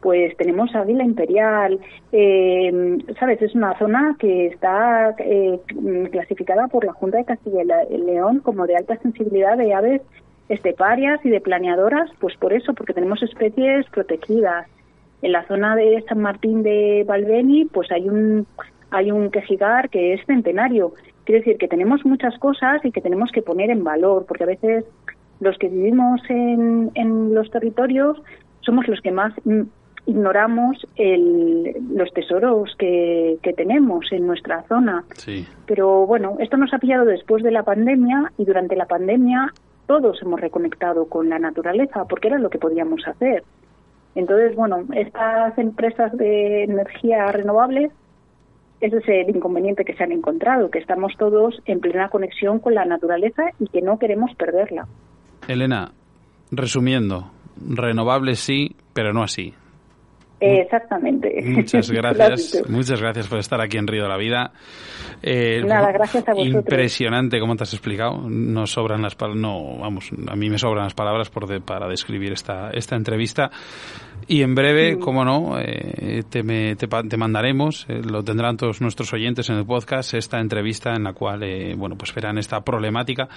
Pues 0.00 0.34
tenemos 0.38 0.74
Águila 0.74 1.04
Imperial, 1.04 1.78
eh, 2.10 2.98
¿sabes? 3.18 3.42
Es 3.42 3.54
una 3.54 3.78
zona 3.78 4.16
que 4.18 4.46
está 4.46 5.14
eh, 5.18 5.60
clasificada 6.10 6.68
por 6.68 6.86
la 6.86 6.94
Junta 6.94 7.18
de 7.18 7.26
Castilla 7.26 7.62
y 7.62 7.66
la- 7.66 7.84
y 7.90 7.98
León 7.98 8.40
como 8.40 8.66
de 8.66 8.76
alta 8.76 8.96
sensibilidad 8.96 9.58
de 9.58 9.74
aves 9.74 10.00
esteparias 10.48 11.20
y 11.24 11.28
de 11.28 11.42
planeadoras, 11.42 12.10
pues 12.18 12.34
por 12.38 12.54
eso, 12.54 12.72
porque 12.72 12.94
tenemos 12.94 13.22
especies 13.22 13.84
protegidas. 13.90 14.66
En 15.22 15.32
la 15.32 15.46
zona 15.46 15.76
de 15.76 16.02
San 16.08 16.20
Martín 16.20 16.62
de 16.62 17.04
Valbeni, 17.06 17.66
pues 17.66 17.90
hay 17.92 18.08
un 18.08 18.46
hay 18.92 19.10
un 19.12 19.30
quejigar 19.30 19.88
que 19.90 20.14
es 20.14 20.26
centenario. 20.26 20.92
Quiere 21.24 21.40
decir 21.40 21.58
que 21.58 21.68
tenemos 21.68 22.04
muchas 22.04 22.36
cosas 22.38 22.84
y 22.84 22.90
que 22.90 23.00
tenemos 23.00 23.30
que 23.30 23.40
poner 23.42 23.70
en 23.70 23.84
valor, 23.84 24.24
porque 24.26 24.42
a 24.44 24.48
veces 24.48 24.84
los 25.38 25.56
que 25.58 25.68
vivimos 25.68 26.20
en, 26.28 26.90
en 26.94 27.32
los 27.34 27.50
territorios 27.50 28.20
somos 28.60 28.88
los 28.88 29.00
que 29.00 29.12
más 29.12 29.32
mm, 29.44 29.60
ignoramos 30.06 30.86
el- 30.96 31.72
los 31.94 32.12
tesoros 32.12 32.74
que, 32.78 33.36
que 33.42 33.52
tenemos 33.52 34.10
en 34.12 34.26
nuestra 34.26 34.62
zona. 34.64 35.04
Sí. 35.14 35.46
Pero 35.66 36.06
bueno, 36.06 36.36
esto 36.40 36.56
nos 36.56 36.72
ha 36.74 36.78
pillado 36.78 37.04
después 37.04 37.42
de 37.44 37.52
la 37.52 37.62
pandemia 37.62 38.32
y 38.38 38.44
durante 38.44 38.74
la 38.74 38.86
pandemia 38.86 39.52
todos 39.86 40.20
hemos 40.22 40.40
reconectado 40.40 41.06
con 41.06 41.28
la 41.28 41.38
naturaleza 41.38 42.06
porque 42.08 42.28
era 42.28 42.38
lo 42.38 42.50
que 42.50 42.58
podíamos 42.58 43.06
hacer. 43.06 43.44
Entonces, 44.14 44.56
bueno, 44.56 44.84
estas 44.94 45.56
empresas 45.58 46.16
de 46.16 46.64
energía 46.64 47.26
renovables, 47.28 47.92
ese 48.80 48.96
es 48.96 49.08
el 49.08 49.36
inconveniente 49.36 49.84
que 49.84 49.94
se 49.94 50.02
han 50.02 50.12
encontrado, 50.12 50.70
que 50.70 50.78
estamos 50.78 51.12
todos 51.18 51.60
en 51.66 51.80
plena 51.80 52.08
conexión 52.08 52.58
con 52.58 52.74
la 52.74 52.84
naturaleza 52.84 53.44
y 53.58 53.66
que 53.66 53.82
no 53.82 53.98
queremos 53.98 54.34
perderla. 54.36 54.86
Elena, 55.48 55.92
resumiendo, 56.50 57.30
renovables 57.56 58.40
sí, 58.40 58.76
pero 58.92 59.12
no 59.12 59.22
así. 59.22 59.54
Exactamente. 60.40 61.42
Muchas 61.44 61.90
gracias, 61.92 62.62
muchas 62.68 63.00
gracias 63.00 63.28
por 63.28 63.38
estar 63.38 63.60
aquí 63.60 63.76
en 63.76 63.86
Río 63.86 64.04
de 64.04 64.08
la 64.08 64.16
Vida. 64.16 64.52
Eh, 65.22 65.62
Nada, 65.66 65.92
gracias 65.92 66.26
a 66.28 66.32
vosotros. 66.32 66.54
Impresionante 66.64 67.38
cómo 67.40 67.56
te 67.56 67.64
has 67.64 67.72
explicado. 67.74 68.22
No 68.28 68.66
sobran 68.66 69.02
las 69.02 69.14
palabras, 69.14 69.40
no, 69.42 69.76
vamos, 69.78 70.10
a 70.28 70.34
mí 70.36 70.48
me 70.48 70.58
sobran 70.58 70.84
las 70.84 70.94
palabras 70.94 71.28
por 71.28 71.46
de- 71.46 71.60
para 71.60 71.86
describir 71.88 72.32
esta, 72.32 72.70
esta 72.70 72.96
entrevista. 72.96 73.50
Y 74.28 74.42
en 74.42 74.54
breve, 74.54 74.98
cómo 74.98 75.24
no, 75.24 75.58
eh, 75.58 76.22
te, 76.28 76.42
me- 76.44 76.76
te, 76.76 76.86
te 76.86 77.16
mandaremos, 77.16 77.84
eh, 77.88 78.00
lo 78.08 78.22
tendrán 78.22 78.56
todos 78.56 78.80
nuestros 78.80 79.12
oyentes 79.12 79.48
en 79.50 79.56
el 79.56 79.64
podcast, 79.66 80.14
esta 80.14 80.38
entrevista 80.38 80.94
en 80.94 81.02
la 81.04 81.12
cual, 81.14 81.42
eh, 81.42 81.74
bueno, 81.76 81.96
pues 81.96 82.14
verán 82.14 82.38
esta 82.38 82.60
problemática 82.60 83.28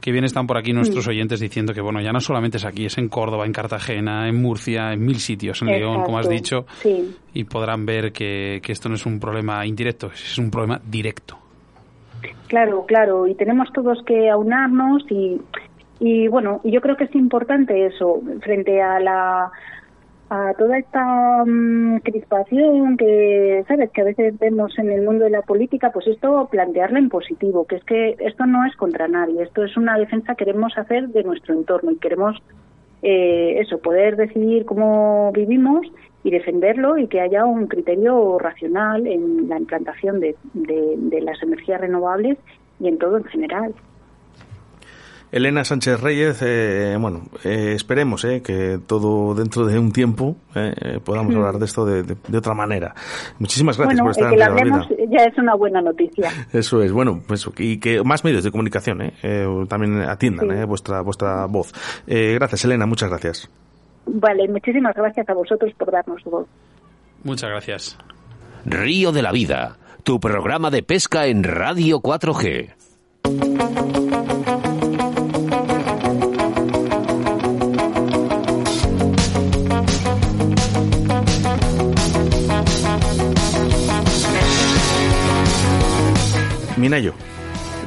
que 0.00 0.10
bien 0.10 0.24
están 0.24 0.46
por 0.48 0.58
aquí 0.58 0.72
nuestros 0.72 1.06
oyentes 1.06 1.38
diciendo 1.38 1.72
que, 1.72 1.80
bueno, 1.80 2.00
ya 2.00 2.10
no 2.12 2.18
solamente 2.20 2.56
es 2.56 2.64
aquí, 2.64 2.86
es 2.86 2.98
en 2.98 3.08
Córdoba, 3.08 3.46
en 3.46 3.52
Cartagena, 3.52 4.28
en 4.28 4.42
Murcia, 4.42 4.92
en 4.92 5.04
mil 5.04 5.16
sitios, 5.20 5.62
en 5.62 5.68
León, 5.68 6.02
como 6.02 6.18
has 6.18 6.26
Exacto. 6.26 6.62
dicho 6.64 6.66
Sí. 6.82 7.16
y 7.34 7.44
podrán 7.44 7.86
ver 7.86 8.10
que, 8.12 8.60
que 8.64 8.72
esto 8.72 8.88
no 8.88 8.96
es 8.96 9.06
un 9.06 9.20
problema 9.20 9.64
indirecto, 9.64 10.08
es 10.12 10.38
un 10.38 10.50
problema 10.50 10.80
directo. 10.84 11.38
Claro, 12.48 12.84
claro, 12.86 13.26
y 13.28 13.34
tenemos 13.34 13.72
todos 13.72 14.02
que 14.04 14.28
aunarnos 14.28 15.04
y, 15.10 15.40
y 16.00 16.28
bueno, 16.28 16.60
yo 16.64 16.80
creo 16.80 16.96
que 16.96 17.04
es 17.04 17.14
importante 17.14 17.86
eso 17.86 18.20
frente 18.42 18.82
a 18.82 18.98
la 19.00 19.50
a 20.34 20.54
toda 20.54 20.78
esta 20.78 21.44
mm, 21.44 21.98
crispación 21.98 22.96
que 22.96 23.62
sabes 23.68 23.90
que 23.90 24.00
a 24.00 24.04
veces 24.04 24.38
vemos 24.38 24.78
en 24.78 24.90
el 24.90 25.02
mundo 25.04 25.24
de 25.24 25.30
la 25.30 25.42
política, 25.42 25.90
pues 25.92 26.06
esto 26.06 26.48
plantearlo 26.50 26.98
en 26.98 27.10
positivo, 27.10 27.66
que 27.66 27.76
es 27.76 27.84
que 27.84 28.16
esto 28.18 28.46
no 28.46 28.64
es 28.64 28.74
contra 28.76 29.08
nadie, 29.08 29.42
esto 29.42 29.62
es 29.62 29.76
una 29.76 29.98
defensa 29.98 30.34
que 30.34 30.46
queremos 30.46 30.72
hacer 30.78 31.08
de 31.08 31.22
nuestro 31.22 31.52
entorno 31.52 31.90
y 31.90 31.96
queremos 31.98 32.42
eh, 33.02 33.58
eso, 33.60 33.78
poder 33.78 34.16
decidir 34.16 34.64
cómo 34.64 35.32
vivimos 35.34 35.86
y 36.24 36.30
defenderlo 36.30 36.96
y 36.96 37.08
que 37.08 37.20
haya 37.20 37.44
un 37.44 37.66
criterio 37.66 38.38
racional 38.38 39.06
en 39.06 39.50
la 39.50 39.58
implantación 39.58 40.18
de- 40.20 40.36
de 40.54 41.20
las 41.20 41.42
energías 41.42 41.80
renovables 41.80 42.38
y 42.80 42.88
en 42.88 42.96
todo 42.96 43.18
en 43.18 43.24
general. 43.24 43.74
Elena 45.32 45.64
Sánchez 45.64 45.98
Reyes, 46.00 46.38
eh, 46.42 46.94
bueno, 47.00 47.22
eh, 47.42 47.72
esperemos 47.74 48.22
eh, 48.26 48.42
que 48.42 48.78
todo 48.86 49.34
dentro 49.34 49.64
de 49.66 49.78
un 49.78 49.90
tiempo 49.90 50.36
eh, 50.54 51.00
podamos 51.02 51.34
Mm. 51.34 51.38
hablar 51.38 51.58
de 51.58 51.64
esto 51.64 51.86
de, 51.86 52.02
de- 52.02 52.16
de 52.28 52.38
otra 52.38 52.52
manera. 52.52 52.94
Muchísimas 53.38 53.78
gracias 53.78 54.00
bueno, 54.00 54.04
por 54.04 54.10
estar 54.10 54.26
el 54.26 54.30
que 54.32 54.36
la 54.38 54.46
hablemos 54.46 54.86
ya 55.08 55.24
es 55.24 55.38
una 55.38 55.54
buena 55.54 55.80
noticia. 55.80 56.30
Eso 56.52 56.82
es, 56.82 56.92
bueno, 56.92 57.22
pues, 57.26 57.48
y 57.58 57.78
que 57.80 58.02
más 58.04 58.24
medios 58.24 58.44
de 58.44 58.50
comunicación 58.50 59.00
eh, 59.00 59.14
eh, 59.22 59.46
también 59.68 60.02
atiendan 60.02 60.50
Sí. 60.50 60.54
eh, 60.54 60.64
vuestra 60.66 61.00
vuestra 61.00 61.46
voz. 61.46 61.72
Eh, 62.06 62.34
gracias, 62.34 62.64
Elena, 62.66 62.84
muchas 62.84 63.08
gracias. 63.08 63.48
Vale, 64.04 64.46
muchísimas 64.48 64.94
gracias 64.94 65.26
a 65.28 65.32
vosotros 65.34 65.72
por 65.78 65.90
darnos 65.90 66.22
voz. 66.24 66.46
Muchas 67.24 67.48
gracias. 67.48 67.96
Río 68.66 69.12
de 69.12 69.22
la 69.22 69.32
Vida, 69.32 69.78
tu 70.02 70.20
programa 70.20 70.70
de 70.70 70.82
pesca 70.82 71.26
en 71.26 71.42
Radio 71.42 72.00
4G. 72.02 74.01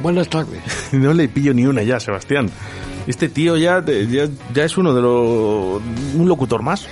Buenas 0.02 0.28
tardes. 0.28 0.60
no 0.92 1.12
le 1.14 1.28
pillo 1.28 1.52
ni 1.54 1.66
una 1.66 1.82
ya, 1.82 1.98
Sebastián. 2.00 2.50
Este 3.06 3.28
tío 3.28 3.56
ya, 3.56 3.84
ya, 3.84 4.28
ya 4.52 4.64
es 4.64 4.76
uno 4.76 4.92
de 4.92 5.00
los... 5.00 5.80
un 6.16 6.28
locutor 6.28 6.62
más. 6.62 6.86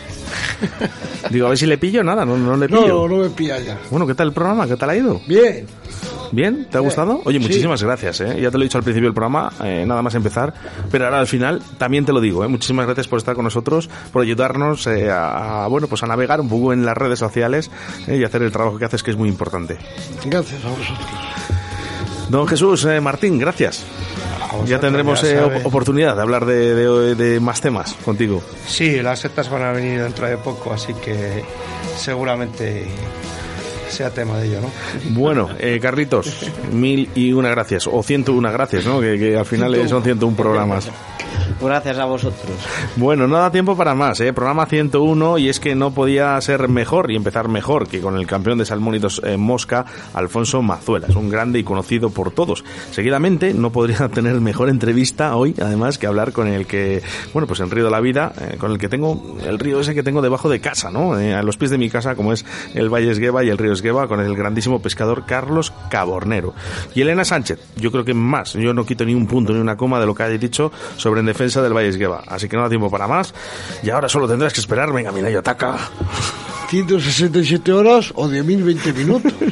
Digo, 1.30 1.46
a 1.46 1.48
ver 1.50 1.58
si 1.58 1.66
le 1.66 1.76
pillo, 1.76 2.04
nada, 2.04 2.24
no, 2.24 2.36
no 2.36 2.56
le 2.56 2.68
pillo. 2.68 2.86
No, 2.86 3.08
no 3.08 3.16
me 3.24 3.30
pilla 3.30 3.58
ya. 3.58 3.78
Bueno, 3.90 4.06
¿qué 4.06 4.14
tal 4.14 4.28
el 4.28 4.32
programa? 4.32 4.66
¿Qué 4.68 4.76
tal 4.76 4.90
ha 4.90 4.96
ido? 4.96 5.20
Bien. 5.26 5.66
¿Bien? 6.30 6.66
¿Te 6.70 6.78
ha 6.78 6.80
gustado? 6.80 7.20
Oye, 7.24 7.38
Sí. 7.38 7.44
muchísimas 7.46 7.82
gracias, 7.82 8.20
¿eh? 8.20 8.40
Ya 8.40 8.50
te 8.50 8.58
lo 8.58 8.62
he 8.64 8.66
dicho 8.66 8.78
al 8.78 8.84
principio 8.84 9.08
del 9.08 9.14
programa, 9.14 9.52
eh, 9.62 9.84
nada 9.86 10.02
más 10.02 10.14
empezar, 10.14 10.52
pero 10.90 11.04
ahora 11.04 11.20
al 11.20 11.26
final 11.26 11.60
también 11.78 12.04
te 12.04 12.12
lo 12.12 12.20
digo, 12.20 12.44
¿eh? 12.44 12.48
Muchísimas 12.48 12.86
gracias 12.86 13.06
por 13.08 13.18
estar 13.18 13.34
con 13.34 13.44
nosotros, 13.44 13.88
por 14.12 14.22
ayudarnos 14.22 14.86
eh, 14.86 15.10
a, 15.10 15.64
a, 15.64 15.68
bueno, 15.68 15.86
pues 15.86 16.02
a 16.02 16.06
navegar 16.06 16.40
un 16.40 16.48
poco 16.48 16.72
en 16.72 16.84
las 16.84 16.96
redes 16.96 17.18
sociales 17.18 17.70
y 18.08 18.22
hacer 18.24 18.42
el 18.42 18.50
trabajo 18.52 18.78
que 18.78 18.84
haces, 18.84 19.02
que 19.02 19.10
es 19.12 19.16
muy 19.16 19.28
importante. 19.28 19.78
Gracias 20.24 20.64
a 20.64 20.68
vosotros. 20.68 20.98
Don 22.28 22.46
Jesús 22.48 22.84
eh, 22.86 23.00
Martín, 23.00 23.38
gracias. 23.38 23.84
Ya 24.66 24.78
tendremos 24.78 25.22
ya 25.22 25.28
eh, 25.30 25.42
op- 25.44 25.66
oportunidad 25.66 26.14
de 26.16 26.22
hablar 26.22 26.44
de, 26.46 26.74
de- 26.74 27.14
de 27.14 27.40
más 27.40 27.60
temas 27.60 27.94
contigo. 28.04 28.42
Sí, 28.66 29.02
las 29.02 29.20
setas 29.20 29.50
van 29.50 29.62
a 29.62 29.72
venir 29.72 30.00
dentro 30.02 30.26
de 30.26 30.36
poco, 30.38 30.72
así 30.72 30.94
que 30.94 31.44
seguramente 31.96 32.86
sea 33.88 34.10
tema 34.10 34.38
de 34.38 34.46
ello, 34.48 34.60
¿no? 34.60 34.70
Bueno, 35.10 35.48
eh, 35.58 35.78
Carlitos, 35.80 36.50
mil 36.72 37.08
y 37.14 37.32
una 37.32 37.50
gracias, 37.50 37.86
o 37.86 38.02
ciento 38.02 38.32
una 38.32 38.50
gracias, 38.52 38.84
¿no? 38.86 39.00
Que, 39.00 39.18
que 39.18 39.36
al 39.36 39.46
final 39.46 39.88
son 39.88 40.02
ciento 40.02 40.26
un 40.26 40.34
programas. 40.36 40.88
Gracias 41.60 41.98
a 41.98 42.04
vosotros. 42.04 42.50
Bueno, 42.96 43.26
no 43.26 43.36
da 43.36 43.50
tiempo 43.50 43.76
para 43.76 43.94
más, 43.94 44.20
¿eh? 44.20 44.32
Programa 44.32 44.66
101 44.66 45.38
y 45.38 45.48
es 45.48 45.60
que 45.60 45.74
no 45.74 45.92
podía 45.92 46.40
ser 46.40 46.68
mejor 46.68 47.10
y 47.10 47.16
empezar 47.16 47.48
mejor 47.48 47.88
que 47.88 48.00
con 48.00 48.16
el 48.16 48.26
campeón 48.26 48.58
de 48.58 48.66
salmónidos 48.66 49.20
en 49.24 49.40
Mosca, 49.40 49.84
Alfonso 50.12 50.62
Mazuelas, 50.62 51.16
un 51.16 51.28
grande 51.28 51.58
y 51.58 51.64
conocido 51.64 52.10
por 52.10 52.30
todos. 52.30 52.64
Seguidamente 52.90 53.54
no 53.54 53.70
podría 53.70 54.08
tener 54.12 54.40
mejor 54.40 54.68
entrevista 54.68 55.36
hoy, 55.36 55.54
además, 55.60 55.98
que 55.98 56.06
hablar 56.06 56.32
con 56.32 56.48
el 56.48 56.66
que, 56.66 57.02
bueno, 57.32 57.46
pues 57.46 57.60
en 57.60 57.70
Río 57.70 57.84
de 57.84 57.90
la 57.90 58.00
Vida, 58.00 58.32
eh, 58.40 58.56
con 58.58 58.72
el 58.72 58.78
que 58.78 58.88
tengo, 58.88 59.38
el 59.44 59.58
río 59.58 59.80
ese 59.80 59.94
que 59.94 60.02
tengo 60.02 60.22
debajo 60.22 60.48
de 60.48 60.60
casa, 60.60 60.90
¿no? 60.90 61.18
Eh, 61.18 61.34
a 61.34 61.42
los 61.42 61.56
pies 61.56 61.70
de 61.70 61.78
mi 61.78 61.90
casa, 61.90 62.14
como 62.14 62.32
es 62.32 62.44
el 62.74 62.88
Valle 62.88 63.10
Esgueva 63.10 63.44
y 63.44 63.48
el 63.48 63.58
río 63.58 63.72
Esgueva, 63.72 64.08
con 64.08 64.20
el 64.20 64.34
grandísimo 64.36 64.80
pescador 64.80 65.24
Carlos 65.26 65.72
Cabornero. 65.90 66.54
Y 66.94 67.00
Elena 67.00 67.24
Sánchez, 67.24 67.58
yo 67.76 67.90
creo 67.90 68.04
que 68.04 68.14
más, 68.14 68.54
yo 68.54 68.74
no 68.74 68.84
quito 68.84 69.04
ni 69.04 69.14
un 69.14 69.26
punto 69.26 69.52
ni 69.52 69.60
una 69.60 69.76
coma 69.76 70.00
de 70.00 70.06
lo 70.06 70.14
que 70.14 70.22
hayas 70.22 70.40
dicho 70.40 70.72
sobre 70.96 71.22
defensa 71.34 71.60
del 71.60 71.74
Valle 71.74 71.88
Esgueva. 71.88 72.22
Así 72.26 72.48
que 72.48 72.56
no 72.56 72.62
da 72.62 72.68
tiempo 72.70 72.88
para 72.90 73.06
más. 73.06 73.34
Y 73.82 73.90
ahora 73.90 74.08
solo 74.08 74.26
tendrás 74.28 74.52
que 74.54 74.60
esperar. 74.60 74.92
Venga, 74.92 75.12
Minayo, 75.12 75.40
ataca. 75.40 75.76
167 76.70 77.72
horas 77.72 78.12
o 78.14 78.28
10.020 78.28 78.94
minutos. 78.94 79.32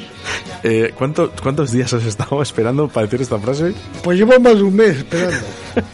Eh, 0.65 0.95
¿cuánto- 0.97 1.33
¿Cuántos 1.43 1.73
días 1.73 1.93
has 1.93 2.05
estado 2.05 2.41
esperando 2.41 2.87
para 2.87 3.07
decir 3.07 3.21
esta 3.21 3.37
frase? 3.37 3.75
Pues 4.05 4.17
llevo 4.17 4.39
más 4.39 4.55
de 4.55 4.63
un 4.63 4.77
mes 4.77 4.97
esperando. 4.99 5.37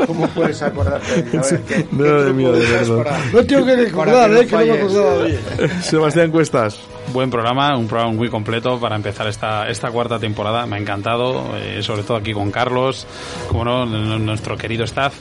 ¿Cómo 0.06 0.26
puedes 0.28 0.60
acordarte? 0.62 1.24
A 1.38 1.40
ver, 1.42 1.62
¿qué- 1.62 1.86
No, 1.92 2.04
qué 2.04 2.10
de 2.10 2.20
truco 2.24 2.32
mí, 2.34 2.44
de 2.44 2.50
usas 2.50 2.88
verdad. 2.88 3.04
para- 3.04 3.24
No 3.32 3.44
tengo 3.46 3.66
que 3.66 3.76
recordar, 3.76 4.30
eh, 4.32 4.46
que 4.46 4.52
no 4.56 4.64
me 4.66 4.72
acordaba 4.72 5.24
bien. 5.24 5.40
Sebastián 5.82 6.30
Cuestas. 6.30 6.78
Buen 7.12 7.30
programa, 7.30 7.74
un 7.78 7.88
programa 7.88 8.12
muy 8.12 8.28
completo 8.28 8.78
para 8.78 8.94
empezar 8.94 9.26
esta, 9.28 9.66
esta 9.70 9.90
cuarta 9.90 10.18
temporada. 10.18 10.66
Me 10.66 10.76
ha 10.76 10.78
encantado, 10.78 11.56
eh, 11.56 11.82
sobre 11.82 12.02
todo 12.02 12.18
aquí 12.18 12.34
con 12.34 12.50
Carlos, 12.50 13.06
como 13.48 13.64
no, 13.64 13.86
nuestro 13.86 14.58
querido 14.58 14.84
staff. 14.84 15.14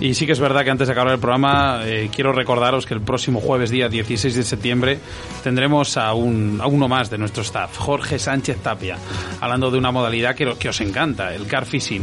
Y 0.00 0.14
sí 0.14 0.24
que 0.24 0.32
es 0.32 0.40
verdad 0.40 0.64
que 0.64 0.70
antes 0.70 0.88
de 0.88 0.92
acabar 0.92 1.12
el 1.12 1.18
programa, 1.20 1.80
eh, 1.84 2.08
quiero 2.14 2.32
recordaros 2.32 2.86
que 2.86 2.94
el 2.94 3.02
próximo 3.02 3.40
jueves, 3.40 3.70
día 3.70 3.90
16 3.90 4.34
de 4.34 4.42
septiembre, 4.44 4.98
tendremos 5.44 5.98
a, 5.98 6.14
un, 6.14 6.58
a 6.62 6.66
uno 6.68 6.88
más 6.88 7.10
de 7.10 7.18
nuestro 7.18 7.42
staff, 7.42 7.76
Jorge 7.76 8.18
Sánchez 8.18 8.56
Tapia, 8.62 8.96
hablando 9.40 9.70
de 9.70 9.76
una 9.76 9.90
modalidad 9.90 10.34
que, 10.34 10.54
que 10.58 10.70
os 10.70 10.80
encanta, 10.80 11.34
el 11.34 11.46
car 11.46 11.66
fishing. 11.66 12.02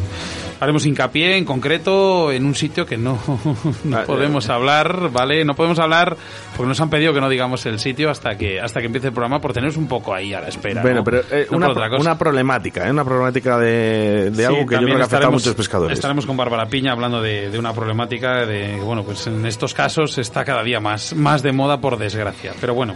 Haremos 0.59 0.85
hincapié 0.85 1.37
en 1.37 1.43
concreto 1.45 1.92
en 2.31 2.45
un 2.45 2.55
sitio 2.55 2.85
que 2.85 2.97
no, 2.97 3.19
no 3.83 4.03
podemos 4.03 4.49
hablar, 4.49 5.09
¿vale? 5.11 5.43
No 5.45 5.55
podemos 5.55 5.79
hablar 5.79 6.17
porque 6.55 6.67
nos 6.67 6.79
han 6.81 6.89
pedido 6.89 7.13
que 7.13 7.21
no 7.21 7.29
digamos 7.29 7.65
el 7.65 7.79
sitio 7.79 8.09
hasta 8.09 8.37
que 8.37 8.59
hasta 8.59 8.79
que 8.79 8.87
empiece 8.87 9.07
el 9.07 9.13
programa 9.13 9.39
por 9.39 9.53
teneros 9.53 9.77
un 9.77 9.87
poco 9.87 10.13
ahí 10.13 10.33
a 10.33 10.41
la 10.41 10.47
espera. 10.47 10.81
Bueno, 10.81 10.97
¿no? 10.97 11.03
pero 11.03 11.21
eh, 11.31 11.47
No 11.51 11.57
una, 11.57 11.69
otra 11.69 11.89
cosa. 11.89 12.01
una 12.01 12.17
problemática, 12.17 12.87
¿eh? 12.87 12.91
una 12.91 13.03
problemática 13.03 13.57
de, 13.57 14.31
de 14.31 14.35
Sí, 14.35 14.43
algo 14.43 14.65
que 14.65 14.75
yo 14.75 14.81
creo 14.81 14.97
que 14.97 15.03
afecta 15.03 15.27
a 15.27 15.31
muchos 15.31 15.55
pescadores. 15.55 15.97
Estaremos 15.97 16.25
con 16.25 16.37
Bárbara 16.37 16.65
Piña 16.67 16.91
hablando 16.91 17.21
de, 17.21 17.49
de 17.49 17.59
una 17.59 17.73
problemática 17.73 18.45
de, 18.45 18.79
bueno, 18.81 19.03
pues 19.03 19.27
en 19.27 19.45
estos 19.45 19.73
casos 19.73 20.17
está 20.17 20.43
cada 20.45 20.63
día 20.63 20.79
más, 20.79 21.13
más 21.15 21.43
de 21.43 21.51
moda 21.51 21.79
por 21.79 21.97
desgracia. 21.97 22.53
Pero 22.59 22.73
bueno, 22.73 22.95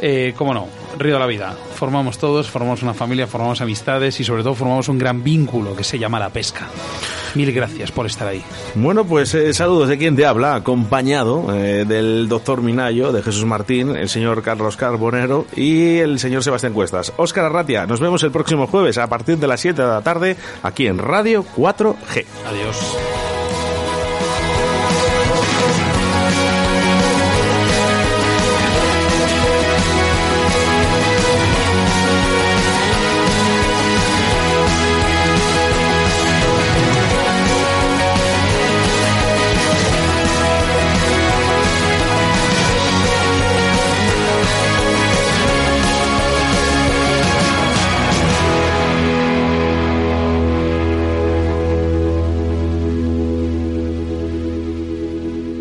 eh, 0.00 0.34
cómo 0.36 0.54
no, 0.54 0.68
Río 0.98 1.14
de 1.14 1.20
la 1.20 1.26
Vida. 1.26 1.56
Formamos 1.74 2.18
todos, 2.18 2.50
formamos 2.50 2.82
una 2.82 2.94
familia, 2.94 3.26
formamos 3.26 3.60
amistades 3.60 4.18
y 4.20 4.24
sobre 4.24 4.42
todo 4.42 4.54
formamos 4.54 4.88
un 4.88 4.98
gran 4.98 5.22
vínculo 5.22 5.74
que 5.76 5.84
se 5.84 5.98
llama 5.98 6.18
la 6.18 6.30
pesca. 6.30 6.68
Mil 7.34 7.52
gracias 7.52 7.90
por 7.90 8.06
estar 8.06 8.28
ahí. 8.28 8.42
Bueno, 8.74 9.04
pues 9.04 9.34
eh, 9.34 9.52
saludos 9.52 9.88
de 9.88 9.98
quien 9.98 10.14
te 10.14 10.24
habla, 10.24 10.54
acompañado 10.54 11.54
eh, 11.54 11.84
del 11.84 12.28
doctor 12.28 12.62
Minayo, 12.62 13.12
de 13.12 13.22
Jesús 13.22 13.44
Martín, 13.44 13.96
el 13.96 14.08
señor 14.08 14.42
Carlos 14.42 14.76
Carbonero 14.76 15.46
y 15.56 15.96
el 15.96 16.18
señor 16.18 16.44
Sebastián 16.44 16.72
Cuestas. 16.72 17.12
Óscar 17.16 17.46
Arratia, 17.46 17.86
nos 17.86 18.00
vemos 18.00 18.22
el 18.22 18.30
próximo 18.30 18.66
jueves 18.66 18.98
a 18.98 19.08
partir 19.08 19.38
de 19.38 19.48
las 19.48 19.60
7 19.60 19.82
de 19.82 19.88
la 19.88 20.02
tarde 20.02 20.36
aquí 20.62 20.86
en 20.86 20.98
Radio 20.98 21.44
4G. 21.56 22.24
Adiós. 22.46 23.23